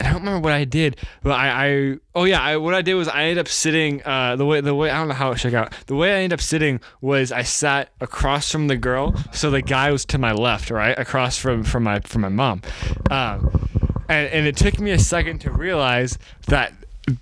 And 0.00 0.08
I 0.08 0.12
don't 0.12 0.22
remember 0.22 0.40
what 0.40 0.52
I 0.52 0.64
did, 0.64 0.96
but 1.22 1.32
I, 1.32 1.68
I 1.68 1.96
oh 2.14 2.24
yeah, 2.24 2.40
I, 2.40 2.56
what 2.56 2.72
I 2.72 2.80
did 2.80 2.94
was 2.94 3.06
I 3.06 3.24
ended 3.24 3.38
up 3.38 3.48
sitting 3.48 4.02
uh, 4.04 4.34
the 4.36 4.46
way 4.46 4.62
the 4.62 4.74
way 4.74 4.90
I 4.90 4.96
don't 4.96 5.08
know 5.08 5.14
how 5.14 5.30
it 5.32 5.38
shook 5.38 5.52
out. 5.52 5.72
The 5.86 5.94
way 5.94 6.12
I 6.12 6.16
ended 6.16 6.32
up 6.32 6.40
sitting 6.40 6.80
was 7.02 7.30
I 7.30 7.42
sat 7.42 7.90
across 8.00 8.50
from 8.50 8.68
the 8.68 8.76
girl, 8.76 9.14
so 9.32 9.50
the 9.50 9.60
guy 9.60 9.92
was 9.92 10.06
to 10.06 10.18
my 10.18 10.32
left, 10.32 10.70
right 10.70 10.98
across 10.98 11.36
from 11.36 11.62
from 11.64 11.82
my 11.82 12.00
from 12.00 12.22
my 12.22 12.30
mom, 12.30 12.62
um, 13.10 13.68
and 14.08 14.28
and 14.28 14.46
it 14.46 14.56
took 14.56 14.80
me 14.80 14.90
a 14.90 14.98
second 14.98 15.40
to 15.40 15.50
realize 15.50 16.18
that 16.46 16.72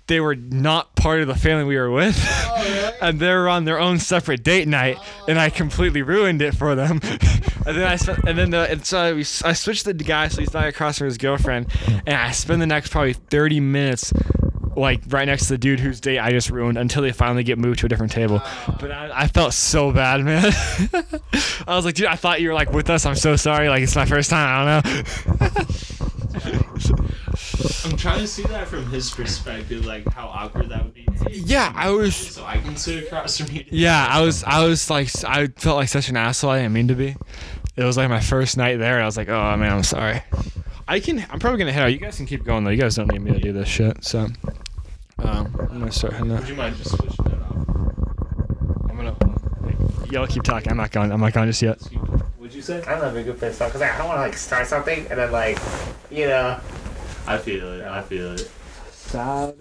they 0.07 0.19
were 0.19 0.35
not 0.35 0.95
part 0.95 1.21
of 1.21 1.27
the 1.27 1.35
family 1.35 1.63
we 1.63 1.77
were 1.77 1.89
with, 1.89 2.17
oh, 2.21 2.91
and 3.01 3.19
they 3.19 3.33
were 3.33 3.49
on 3.49 3.65
their 3.65 3.79
own 3.79 3.99
separate 3.99 4.43
date 4.43 4.67
night, 4.67 4.97
and 5.27 5.39
I 5.39 5.47
oh. 5.47 5.51
completely 5.51 6.01
ruined 6.01 6.41
it 6.41 6.55
for 6.55 6.75
them. 6.75 6.99
and 7.03 7.77
then 7.77 7.83
I 7.83 7.95
spent, 7.95 8.19
and 8.27 8.37
then 8.37 8.49
the 8.51 8.69
and 8.69 8.85
so 8.85 8.99
I, 8.99 9.19
I 9.19 9.53
switched 9.53 9.85
the 9.85 9.93
guy 9.93 10.27
so 10.27 10.41
he's 10.41 10.53
not 10.53 10.67
across 10.67 10.97
from 10.97 11.05
his 11.05 11.17
girlfriend, 11.17 11.67
and 11.87 12.15
I 12.15 12.31
spend 12.31 12.61
the 12.61 12.67
next 12.67 12.89
probably 12.91 13.13
thirty 13.13 13.59
minutes. 13.59 14.13
Like 14.75 15.01
right 15.09 15.25
next 15.25 15.47
to 15.47 15.53
the 15.53 15.57
dude 15.57 15.79
whose 15.81 15.99
date 15.99 16.19
I 16.19 16.29
just 16.29 16.51
ruined 16.51 16.77
until 16.77 17.01
they 17.01 17.11
finally 17.11 17.43
get 17.43 17.57
moved 17.57 17.79
to 17.79 17.87
a 17.87 17.89
different 17.89 18.13
table. 18.13 18.39
Oh. 18.41 18.77
But 18.79 18.91
I, 18.91 19.23
I 19.23 19.27
felt 19.27 19.53
so 19.53 19.91
bad, 19.91 20.23
man. 20.23 20.53
I 21.67 21.75
was 21.75 21.83
like, 21.83 21.95
dude, 21.95 22.05
I 22.05 22.15
thought 22.15 22.39
you 22.39 22.49
were 22.49 22.53
like 22.53 22.71
with 22.71 22.89
us. 22.89 23.05
I'm 23.05 23.15
so 23.15 23.35
sorry. 23.35 23.67
Like 23.67 23.81
it's 23.81 23.95
my 23.95 24.05
first 24.05 24.29
time. 24.29 24.47
I 24.47 24.81
don't 24.81 24.85
know. 24.85 25.65
I'm 27.85 27.97
trying 27.97 28.19
to 28.19 28.27
see 28.27 28.43
that 28.43 28.67
from 28.67 28.85
his 28.89 29.09
perspective, 29.11 29.85
like 29.85 30.07
how 30.13 30.27
awkward 30.27 30.69
that 30.69 30.83
would 30.83 30.93
be. 30.93 31.07
yeah, 31.31 31.71
I 31.75 31.89
was. 31.89 32.15
So 32.15 32.45
I 32.45 32.57
can 32.57 32.75
sit 32.75 33.03
across 33.03 33.37
from 33.37 33.55
you. 33.55 33.65
Yeah, 33.69 34.07
I 34.09 34.21
was 34.21 34.43
I 34.43 34.65
was 34.65 34.89
like 34.89 35.09
I 35.25 35.47
felt 35.47 35.77
like 35.77 35.89
such 35.89 36.09
an 36.09 36.17
asshole. 36.17 36.51
I 36.51 36.59
didn't 36.59 36.73
mean 36.73 36.87
to 36.89 36.95
be. 36.95 37.15
It 37.75 37.83
was 37.83 37.97
like 37.97 38.09
my 38.09 38.19
first 38.19 38.57
night 38.57 38.77
there, 38.77 38.95
and 38.95 39.03
I 39.03 39.05
was 39.05 39.17
like, 39.17 39.29
oh 39.29 39.57
man, 39.57 39.71
I'm 39.71 39.83
sorry. 39.83 40.21
I 40.87 40.99
can. 40.99 41.25
I'm 41.29 41.39
probably 41.39 41.59
gonna 41.59 41.71
head 41.71 41.83
out. 41.83 41.93
You 41.93 41.99
guys 41.99 42.17
can 42.17 42.25
keep 42.25 42.43
going 42.43 42.63
though. 42.63 42.71
You 42.71 42.81
guys 42.81 42.95
don't 42.95 43.11
need 43.11 43.21
me 43.21 43.31
to 43.31 43.39
do 43.39 43.53
this 43.53 43.67
shit. 43.67 44.03
So, 44.03 44.27
um, 45.19 45.55
I'm 45.59 45.79
gonna 45.79 45.91
start 45.91 46.13
heading 46.13 46.31
out. 46.31 46.39
Would 46.41 46.49
you 46.49 46.55
mind 46.55 46.75
just 46.77 46.97
switching 46.97 47.25
that 47.25 47.41
off? 47.41 48.89
I'm 48.89 48.95
gonna. 48.97 49.15
Y'all 50.11 50.27
keep 50.27 50.43
talking. 50.43 50.71
I'm 50.71 50.77
not 50.77 50.91
going. 50.91 51.11
I'm 51.11 51.21
not 51.21 51.33
going 51.33 51.47
just 51.47 51.61
yet. 51.61 51.79
Would 52.39 52.53
you 52.53 52.61
say? 52.61 52.83
I'm 52.87 52.99
not 52.99 53.15
a 53.15 53.23
good 53.23 53.37
place 53.37 53.57
to 53.59 53.65
because 53.65 53.81
I 53.81 53.95
don't 53.97 54.07
want 54.07 54.17
to 54.17 54.21
like 54.21 54.33
start 54.33 54.67
something 54.67 55.07
and 55.07 55.19
then 55.19 55.31
like, 55.31 55.59
you 56.09 56.25
know. 56.25 56.59
I 57.29 57.37
feel 57.37 57.73
it. 57.73 57.85
I 57.85 58.01
feel 58.01 58.31
it. 58.33 58.49
Sad. 58.89 59.55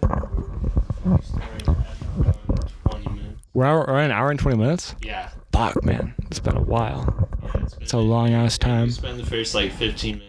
We're, 3.52 3.64
hour, 3.66 3.84
we're 3.86 3.98
an 3.98 4.10
hour 4.10 4.30
and 4.30 4.40
twenty 4.40 4.56
minutes. 4.56 4.94
Yeah. 5.02 5.28
Fuck, 5.52 5.84
man. 5.84 6.14
It's 6.30 6.38
been 6.38 6.56
a 6.56 6.62
while. 6.62 7.28
yeah 7.42 7.60
it's, 7.62 7.74
been 7.74 7.82
It's 7.82 7.92
a 7.92 7.98
long 7.98 8.32
ass 8.32 8.56
time. 8.56 8.86
We 8.86 8.92
spend 8.92 9.20
the 9.20 9.26
first 9.26 9.54
like 9.54 9.70
15 9.72 10.22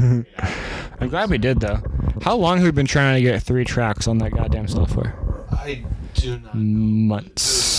minutes. 0.00 0.28
I'm 1.00 1.08
glad 1.08 1.30
we 1.30 1.38
did 1.38 1.60
though. 1.60 1.80
How 2.22 2.34
long 2.34 2.56
have 2.56 2.64
we 2.64 2.72
been 2.72 2.86
trying 2.86 3.16
to 3.16 3.22
get 3.22 3.40
three 3.40 3.64
tracks 3.64 4.08
on 4.08 4.18
that 4.18 4.32
goddamn 4.32 4.66
software? 4.66 5.14
I 5.52 5.84
do 6.14 6.40
not 6.40 6.54
know. 6.56 6.60
Months. 6.60 7.69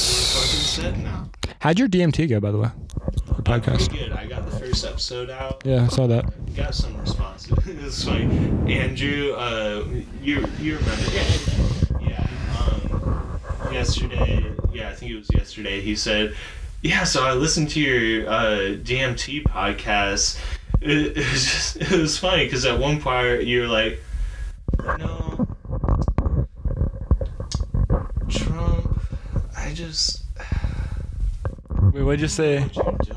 Set 0.71 0.97
now. 0.99 1.29
How'd 1.59 1.79
your 1.79 1.89
DMT 1.89 2.29
go, 2.29 2.39
by 2.39 2.51
the 2.51 2.57
way? 2.57 2.69
The 3.27 3.33
Uh, 3.33 3.41
podcast. 3.41 3.91
good. 3.91 4.13
I 4.13 4.25
got 4.25 4.49
the 4.49 4.57
first 4.57 4.85
episode 4.85 5.29
out. 5.29 5.61
Yeah, 5.65 5.83
I 5.83 5.87
saw 5.87 6.07
that. 6.07 6.25
Got 6.55 6.73
some 6.75 6.97
responses. 7.01 7.51
it's 7.67 8.05
funny. 8.05 8.23
Andrew, 8.73 9.33
uh, 9.33 9.83
you 10.21 10.47
you 10.61 10.77
remember? 10.77 11.11
Yeah. 11.11 12.07
Yeah. 12.07 12.27
Um, 12.57 13.39
yesterday. 13.73 14.45
Yeah, 14.71 14.89
I 14.89 14.93
think 14.95 15.11
it 15.11 15.17
was 15.17 15.27
yesterday. 15.33 15.81
He 15.81 15.93
said, 15.93 16.35
"Yeah, 16.81 17.03
so 17.03 17.25
I 17.25 17.33
listened 17.33 17.69
to 17.71 17.81
your 17.81 18.29
uh, 18.29 18.77
DMT 18.81 19.43
podcast. 19.43 20.39
It, 20.79 21.17
it 21.17 21.31
was 21.31 21.43
just 21.43 21.75
it 21.81 21.91
was 21.91 22.17
funny 22.17 22.45
because 22.45 22.65
at 22.65 22.79
one 22.79 23.01
part 23.01 23.43
you 23.43 23.61
were 23.61 23.67
like, 23.67 23.99
no, 24.99 25.47
Trump. 28.29 29.01
I 29.57 29.73
just." 29.73 30.20
Wait, 31.93 32.03
what'd 32.03 32.21
you 32.21 32.27
say? 32.27 32.61
what 32.61 33.07
you 33.07 33.13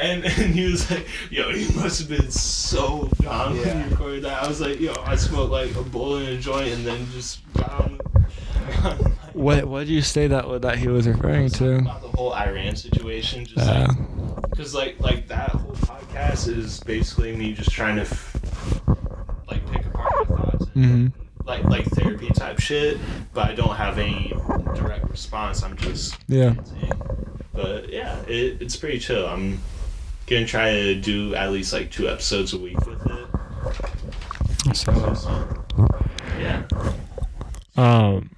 and 0.00 0.24
and 0.24 0.54
he 0.54 0.64
was 0.70 0.90
like, 0.90 1.06
yo, 1.30 1.50
you 1.50 1.68
must 1.76 2.00
have 2.00 2.08
been 2.08 2.30
so 2.30 3.08
down 3.20 3.56
when 3.56 3.66
Yeah. 3.66 3.84
you 3.84 3.90
recorded 3.90 4.24
that. 4.24 4.42
I 4.42 4.48
was 4.48 4.60
like, 4.60 4.80
yo, 4.80 4.94
I 5.04 5.16
smoked 5.16 5.50
like 5.52 5.74
a 5.76 5.82
bowl 5.82 6.16
and 6.16 6.28
a 6.28 6.38
joint 6.38 6.68
and 6.72 6.84
then 6.86 7.06
just 7.12 7.40
down. 7.54 7.98
What 9.32 9.64
What 9.64 9.80
did 9.80 9.88
you 9.88 10.02
say 10.02 10.26
that 10.26 10.60
that 10.62 10.78
he 10.78 10.88
was 10.88 11.08
referring 11.08 11.48
to? 11.50 11.76
About 11.78 12.02
the 12.02 12.08
whole 12.08 12.34
Iran 12.34 12.76
situation, 12.76 13.46
just 13.46 13.66
Uh, 13.66 13.88
because 14.50 14.74
like 14.74 15.00
like 15.00 15.26
that 15.28 15.50
whole 15.50 15.72
podcast 15.72 16.48
is 16.48 16.78
basically 16.80 17.34
me 17.34 17.54
just 17.54 17.70
trying 17.70 17.96
to 17.96 18.02
f- 18.02 18.36
like 19.50 19.64
pick 19.72 19.86
apart 19.86 20.28
my 20.28 20.36
thoughts. 20.36 20.66
and 20.74 20.84
hmm 20.84 21.21
Like 21.44 21.64
like 21.64 21.84
therapy 21.86 22.28
type 22.30 22.60
shit, 22.60 22.98
but 23.34 23.48
I 23.48 23.54
don't 23.54 23.74
have 23.74 23.98
any 23.98 24.32
direct 24.74 25.08
response. 25.10 25.62
I'm 25.62 25.76
just 25.76 26.16
Yeah. 26.28 26.54
But 27.52 27.90
yeah, 27.90 28.20
it, 28.22 28.62
it's 28.62 28.76
pretty 28.76 28.98
chill. 28.98 29.26
I'm 29.26 29.60
gonna 30.26 30.46
try 30.46 30.70
to 30.72 30.94
do 31.00 31.34
at 31.34 31.50
least 31.50 31.72
like 31.72 31.90
two 31.90 32.08
episodes 32.08 32.52
a 32.52 32.58
week 32.58 32.78
with 32.86 33.04
it. 33.06 34.76
So, 34.76 34.92
Yeah. 36.38 36.62
um, 37.76 38.30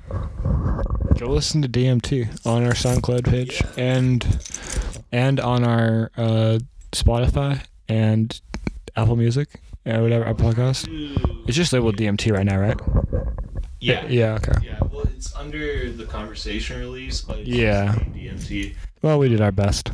go 1.18 1.26
listen 1.28 1.60
to 1.62 1.68
DMT 1.68 2.46
on 2.46 2.64
our 2.64 2.72
SoundCloud 2.72 3.28
page 3.28 3.62
and 3.76 4.24
and 5.12 5.38
on 5.38 5.62
our 5.64 6.10
uh, 6.16 6.58
Spotify 6.92 7.60
and 7.88 8.40
Apple 8.96 9.16
Music 9.16 9.60
and 9.84 10.02
whatever 10.02 10.24
Podcast. 10.34 10.86
It's 11.46 11.56
just 11.56 11.72
labeled 11.72 11.96
DMT 11.96 12.32
right 12.32 12.44
now, 12.46 12.58
right? 12.58 12.80
Yeah. 13.80 14.06
Yeah. 14.06 14.34
Okay. 14.34 14.52
Yeah, 14.64 14.78
well, 14.90 15.02
it's 15.14 15.34
under 15.36 15.90
the 15.92 16.04
conversation 16.06 16.80
release, 16.80 17.20
but 17.20 17.38
it's 17.40 17.48
Yeah. 17.48 17.94
DMT. 18.14 18.74
Well, 19.02 19.18
we 19.18 19.28
did 19.28 19.40
our 19.42 19.52
best. 19.52 19.90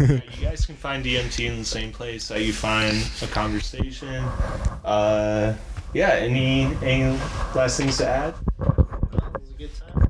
You 0.00 0.22
guys 0.40 0.64
can 0.64 0.74
find 0.76 1.04
DMT 1.04 1.46
in 1.46 1.58
the 1.58 1.64
same 1.64 1.92
place 1.92 2.28
that 2.28 2.42
you 2.42 2.52
find 2.54 2.96
a 3.22 3.26
conversation. 3.26 4.14
Uh, 4.84 5.54
yeah. 5.92 6.10
Any 6.14 6.64
any 6.82 7.18
last 7.54 7.76
things 7.78 7.98
to 7.98 8.08
add? 8.08 8.34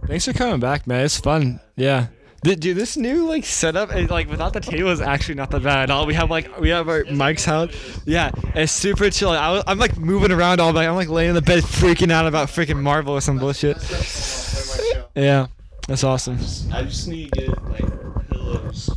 Thanks 0.07 0.24
for 0.27 0.32
coming 0.32 0.61
back, 0.61 0.86
man. 0.86 1.05
It's 1.05 1.19
fun. 1.19 1.59
Yeah. 1.74 2.07
Dude, 2.47 2.60
dude, 2.60 2.77
this 2.77 2.97
new 2.97 3.27
like 3.27 3.44
setup, 3.44 3.93
it, 3.93 4.09
like 4.09 4.31
without 4.31 4.52
the 4.52 4.60
table, 4.60 4.90
is 4.90 5.01
actually 5.01 5.35
not 5.35 5.51
that 5.51 5.64
bad 5.64 5.81
at 5.81 5.90
all. 5.90 6.06
We 6.06 6.14
have 6.14 6.31
like 6.31 6.60
we 6.60 6.68
have 6.68 6.89
our 6.89 7.02
mics 7.02 7.48
out. 7.48 7.74
Yeah, 8.05 8.31
it's 8.55 8.70
super 8.70 9.10
chill. 9.10 9.31
I, 9.31 9.64
I'm 9.66 9.81
like 9.81 9.98
moving 9.98 10.31
around 10.31 10.60
all 10.60 10.73
night. 10.73 10.86
I'm 10.86 10.94
like 10.94 11.09
laying 11.09 11.31
in 11.31 11.35
the 11.35 11.43
bed 11.43 11.64
freaking 11.64 12.12
out 12.12 12.24
about 12.24 12.47
freaking 12.47 12.81
Marvel 12.81 13.14
or 13.14 13.20
some 13.20 13.40
bullshit. 13.40 13.78
Yeah, 15.16 15.48
that's 15.89 16.05
awesome. 16.05 16.39
I 16.73 16.85
just 16.85 17.09
need 17.09 17.32
to 17.32 17.40
get 17.40 17.64
like 17.64 18.28
pillows 18.31 18.97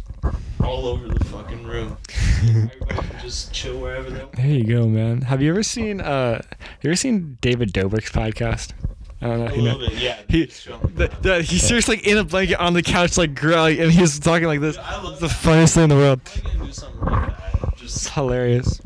all 0.63 0.85
over 0.85 1.07
the 1.07 1.25
fucking 1.25 1.63
room. 1.63 1.97
Everybody 2.43 2.95
can 3.07 3.19
just 3.19 3.51
chill 3.51 3.79
wherever 3.79 4.11
they 4.11 4.19
want. 4.19 4.33
There 4.33 4.45
you 4.45 4.63
go, 4.63 4.85
man. 4.85 5.23
Have 5.23 5.41
you 5.41 5.49
ever 5.49 5.63
seen 5.63 6.01
uh, 6.01 6.43
you 6.83 6.91
ever 6.91 6.95
seen 6.95 7.39
David 7.41 7.73
Dobrik's 7.73 8.11
podcast? 8.11 8.73
I 9.21 9.27
don't 9.27 9.39
know 9.39 9.45
A 9.47 9.57
know. 9.57 9.63
little 9.63 9.79
bit, 9.79 9.93
yeah. 9.93 10.21
He, 10.29 10.45
the, 10.45 11.11
the, 11.21 11.41
he's 11.41 11.63
seriously 11.67 11.97
like 11.97 12.07
in 12.07 12.17
a 12.17 12.23
blanket 12.23 12.57
on 12.59 12.73
the 12.73 12.81
couch, 12.81 13.17
like 13.17 13.35
growling, 13.35 13.79
and 13.79 13.91
he's 13.91 14.17
talking 14.19 14.47
like 14.47 14.61
this. 14.61 14.77
I 14.77 15.01
love 15.01 15.11
It's 15.13 15.21
the 15.21 15.29
funniest 15.29 15.73
thing 15.73 15.83
in 15.83 15.89
the 15.89 15.95
world. 15.95 16.21
Gonna 16.43 16.65
do 16.65 16.71
something 16.71 17.01
like 17.01 17.37
that. 17.37 17.69
It's 17.73 17.81
Just 17.81 18.09
hilarious. 18.11 18.79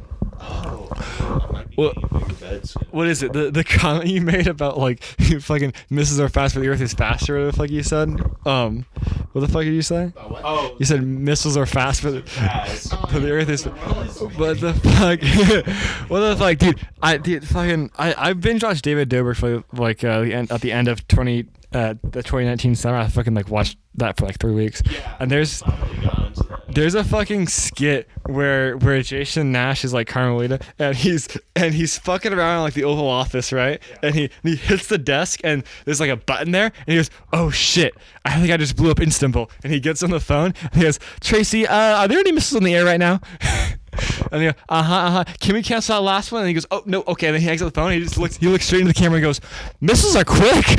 Oh, 0.44 0.88
I 0.92 1.52
might 1.52 1.70
be 1.70 1.76
Well- 1.78 1.94
getting 1.94 2.10
bigger 2.20 2.34
beds. 2.36 2.74
What 2.92 3.08
is 3.08 3.24
it? 3.24 3.34
The 3.34 3.50
the 3.52 3.64
comment 3.64 4.10
you 4.10 4.22
made 4.22 4.48
about 4.48 4.78
like 4.78 5.02
fucking 5.40 5.74
missiles 5.90 6.20
are 6.20 6.30
fast, 6.30 6.54
but 6.56 6.62
the 6.62 6.68
Earth 6.68 6.82
is 6.82 6.94
faster. 6.94 7.38
What 7.40 7.52
the 7.52 7.58
fuck 7.58 7.70
you 7.70 7.84
said? 7.84 8.10
Um, 8.46 8.86
what 9.32 9.42
the 9.42 9.48
fuck 9.48 9.64
did 9.64 9.74
you 9.74 9.82
say? 9.82 10.14
Oh, 10.18 10.76
You 10.80 10.86
said 10.86 11.02
missiles 11.04 11.58
are 11.58 11.66
fast, 11.66 12.04
but 12.04 12.28
fast. 12.30 12.92
but 13.02 13.20
the 13.20 13.32
Earth 13.32 13.50
is. 13.50 13.64
What 13.64 14.60
the 14.60 14.74
fuck? 14.74 15.20
what 16.10 16.20
the 16.20 16.36
fuck, 16.38 16.58
dude? 16.58 16.80
I 17.02 17.18
dude, 17.18 17.48
fucking 17.48 17.92
I 17.98 18.14
I 18.30 18.34
binge 18.34 18.64
watched 18.64 18.84
David 18.84 19.10
Dobrik 19.10 19.38
for 19.38 19.64
like 19.80 20.04
uh, 20.04 20.22
the 20.22 20.34
end, 20.34 20.52
at 20.52 20.62
the 20.62 20.72
end 20.72 20.88
of 20.88 21.08
twenty 21.08 21.46
uh 21.74 21.96
the 22.04 22.22
2019 22.24 22.76
summer. 22.76 22.98
I 22.98 23.08
fucking 23.08 23.34
like 23.34 23.50
watched 23.50 23.78
that 23.96 24.18
for 24.18 24.26
like 24.26 24.40
three 24.40 24.54
weeks. 24.54 24.82
Yeah. 24.92 25.16
And 25.20 25.30
there's 25.32 25.60
Finally 25.62 26.06
got 26.06 26.26
into 26.28 26.44
that. 26.44 26.74
there's 26.74 26.96
a 26.96 27.04
fucking 27.04 27.48
skit 27.48 28.10
where 28.26 28.78
where 28.78 29.02
Jason 29.02 29.52
Nash 29.52 29.84
is 29.86 29.94
like 29.94 30.08
Carmelita 30.08 30.60
and 30.80 30.96
he's 30.96 31.28
and 31.56 31.74
he's 31.74 31.98
fucking 31.98 32.34
around 32.34 32.58
in 32.58 32.64
like 32.64 32.74
the 32.74 32.84
Oval 32.84 33.08
Office, 33.08 33.52
right? 33.54 33.82
And 34.02 34.16
he 34.16 34.24
and 34.24 34.32
he 34.50 34.56
hits 34.56 34.88
the 34.88 34.98
desk 34.98 35.42
and 35.44 35.64
there's 35.86 36.00
like 36.00 36.10
a 36.10 36.18
button 36.18 36.52
there 36.52 36.66
and 36.66 36.86
he 36.88 36.96
goes, 36.96 37.10
"Oh 37.32 37.50
shit, 37.52 37.94
I 38.26 38.40
think 38.40 38.52
I 38.52 38.58
just 38.58 38.76
blew 38.76 38.90
up 38.92 39.00
Istanbul." 39.00 39.50
And 39.64 39.72
he 39.72 39.80
gets 39.80 40.02
on 40.04 40.10
the 40.10 40.20
phone 40.20 40.54
and 40.62 40.74
he 40.74 40.82
goes, 40.84 41.00
"Tracy, 41.22 41.68
uh, 41.68 41.98
are 41.98 42.08
there 42.08 42.20
any 42.20 42.32
missiles 42.32 42.58
in 42.58 42.64
the 42.64 42.76
air 42.76 42.86
right 42.86 43.00
now?" 43.00 43.20
and 44.32 44.42
he 44.42 44.48
goes, 44.48 44.56
"Uh 44.70 44.84
huh, 44.84 44.96
uh 44.96 45.12
huh. 45.12 45.24
Can 45.40 45.54
we 45.56 45.64
cancel 45.64 45.96
that 45.96 46.02
last 46.02 46.32
one?" 46.32 46.42
And 46.42 46.48
he 46.50 46.54
goes, 46.54 46.66
"Oh 46.72 46.84
no, 46.86 47.04
okay." 47.08 47.28
And 47.28 47.36
then 47.36 47.42
he 47.42 47.48
hangs 47.48 47.62
up 47.62 47.74
the 47.74 47.80
phone. 47.80 47.92
And 47.92 48.00
he 48.00 48.04
just 48.06 48.18
looks 48.18 48.38
he 48.38 48.48
looks 48.48 48.66
straight 48.66 48.82
into 48.82 48.94
the 48.94 49.00
camera 49.00 49.18
and 49.18 49.24
goes, 49.24 49.40
"Missiles 49.82 50.16
are 50.16 50.24
quick." 50.26 50.66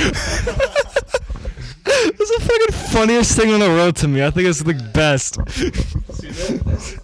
That's 1.85 2.31
the 2.31 2.41
fucking 2.41 2.91
funniest 2.93 3.37
thing 3.37 3.51
in 3.51 3.61
the 3.61 3.69
world 3.69 3.97
to 3.97 4.09
me. 4.09 4.25
I 4.25 4.31
think 4.31 4.49
it's 4.49 4.63
the 4.63 4.75
best. 4.95 5.39
See 5.51 5.71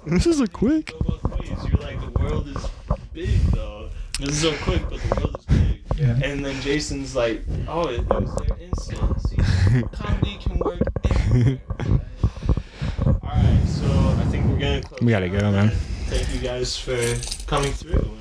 This 0.07 0.27
is 0.27 0.41
a 0.41 0.47
quick. 0.49 0.93
go. 1.05 1.19
You're 1.45 1.79
like 1.81 2.01
the 2.01 2.11
world 2.21 2.49
is 2.49 2.67
big 3.13 3.39
though. 3.53 3.91
This 4.19 4.31
is 4.31 4.41
so 4.41 4.53
quick, 4.65 4.83
but 4.89 5.01
the 5.01 5.15
world 5.21 5.37
is 5.39 5.45
big. 5.47 5.81
Yeah. 5.97 6.19
And 6.25 6.45
then 6.45 6.61
Jason's 6.63 7.15
like, 7.15 7.43
"Oh, 7.69 7.89
it, 7.89 8.01
it 8.01 8.09
was 8.09 8.35
there 8.37 8.57
instant. 8.59 9.21
See, 9.29 9.37
comedy 9.93 10.39
can 10.39 10.59
work 10.59 10.81
anywhere." 11.05 11.59
All 13.07 13.21
right, 13.23 13.63
so 13.67 13.87
I 14.19 14.25
think 14.31 14.47
we're 14.47 14.59
gonna. 14.59 14.83
Close 14.83 15.01
We 15.03 15.11
gotta 15.13 15.29
go, 15.29 15.39
out 15.39 15.53
man. 15.53 15.73
There. 16.11 16.19
Thank 16.19 16.35
you 16.35 16.41
guys 16.41 16.77
for 16.77 16.97
coming 17.47 17.73
through. 17.73 18.17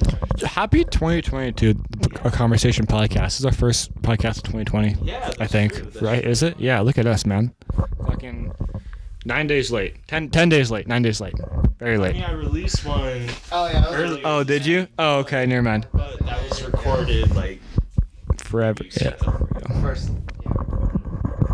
Happy 0.45 0.83
2022, 0.85 1.75
a 2.23 2.31
conversation 2.31 2.85
podcast. 2.85 3.23
This 3.25 3.39
is 3.39 3.45
our 3.45 3.51
first 3.51 3.93
podcast 4.01 4.37
of 4.37 4.43
2020. 4.43 4.95
Yeah, 5.03 5.31
I 5.39 5.47
think. 5.47 5.73
true. 5.73 5.83
That's 5.85 6.01
right? 6.01 6.21
true. 6.21 6.31
Is 6.31 6.43
it? 6.43 6.59
Yeah, 6.59 6.79
look 6.81 6.97
at 6.97 7.05
us, 7.05 7.25
man. 7.25 7.53
Fucking 8.07 8.51
nine 9.25 9.47
days 9.47 9.71
late. 9.71 9.95
Ten, 10.07 10.29
ten 10.29 10.49
days 10.49 10.71
late. 10.71 10.87
Nine 10.87 11.01
days 11.01 11.19
late. 11.19 11.33
Very 11.77 11.95
I 11.95 11.97
late. 11.97 12.15
mean, 12.15 12.23
I 12.23 12.31
released 12.33 12.85
one 12.85 13.27
Oh 13.51 13.65
yeah. 13.67 13.81
that 13.81 13.91
earlier. 13.93 14.21
Oh, 14.25 14.43
did 14.43 14.65
you? 14.65 14.87
Oh, 14.97 15.19
okay. 15.19 15.45
Never 15.45 15.61
mind. 15.63 15.87
But 15.93 16.19
that 16.25 16.49
was 16.49 16.63
recorded 16.63 17.33
like 17.35 17.59
Forever. 18.37 18.83
Yeah. 19.01 19.11
First. 19.81 20.11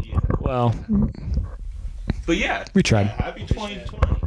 Yeah. 0.04 0.20
Well, 0.40 0.76
But 2.26 2.38
yeah, 2.38 2.66
we 2.74 2.82
tried. 2.84 3.08
happy 3.08 3.46
2020. 3.46 4.25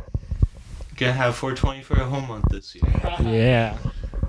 Gonna 0.98 1.12
have 1.12 1.36
420 1.36 1.82
for 1.82 1.94
a 1.94 2.04
whole 2.04 2.22
month 2.22 2.46
this 2.50 2.74
year. 2.74 2.82
Yeah. 3.20 3.78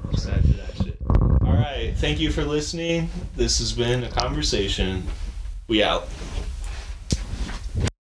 I'm 0.04 0.12
excited 0.12 0.44
for 0.46 0.54
that 0.54 0.76
shit. 0.78 0.98
All 1.42 1.56
right, 1.56 1.94
thank 1.98 2.20
you 2.20 2.32
for 2.32 2.46
listening. 2.46 3.10
This 3.36 3.58
has 3.58 3.74
been 3.74 4.04
a 4.04 4.10
conversation. 4.12 5.04
We 5.68 5.82
out. 5.82 6.08